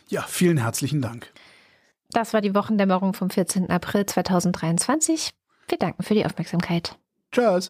Ja, 0.07 0.23
vielen 0.27 0.57
herzlichen 0.57 1.01
Dank. 1.01 1.31
Das 2.11 2.33
war 2.33 2.41
die 2.41 2.55
Wochendämmerung 2.55 3.13
vom 3.13 3.29
14. 3.29 3.69
April 3.69 4.05
2023. 4.05 5.29
Wir 5.67 5.77
danken 5.77 6.01
für 6.03 6.15
die 6.15 6.25
Aufmerksamkeit. 6.25 6.97
Tschüss. 7.31 7.69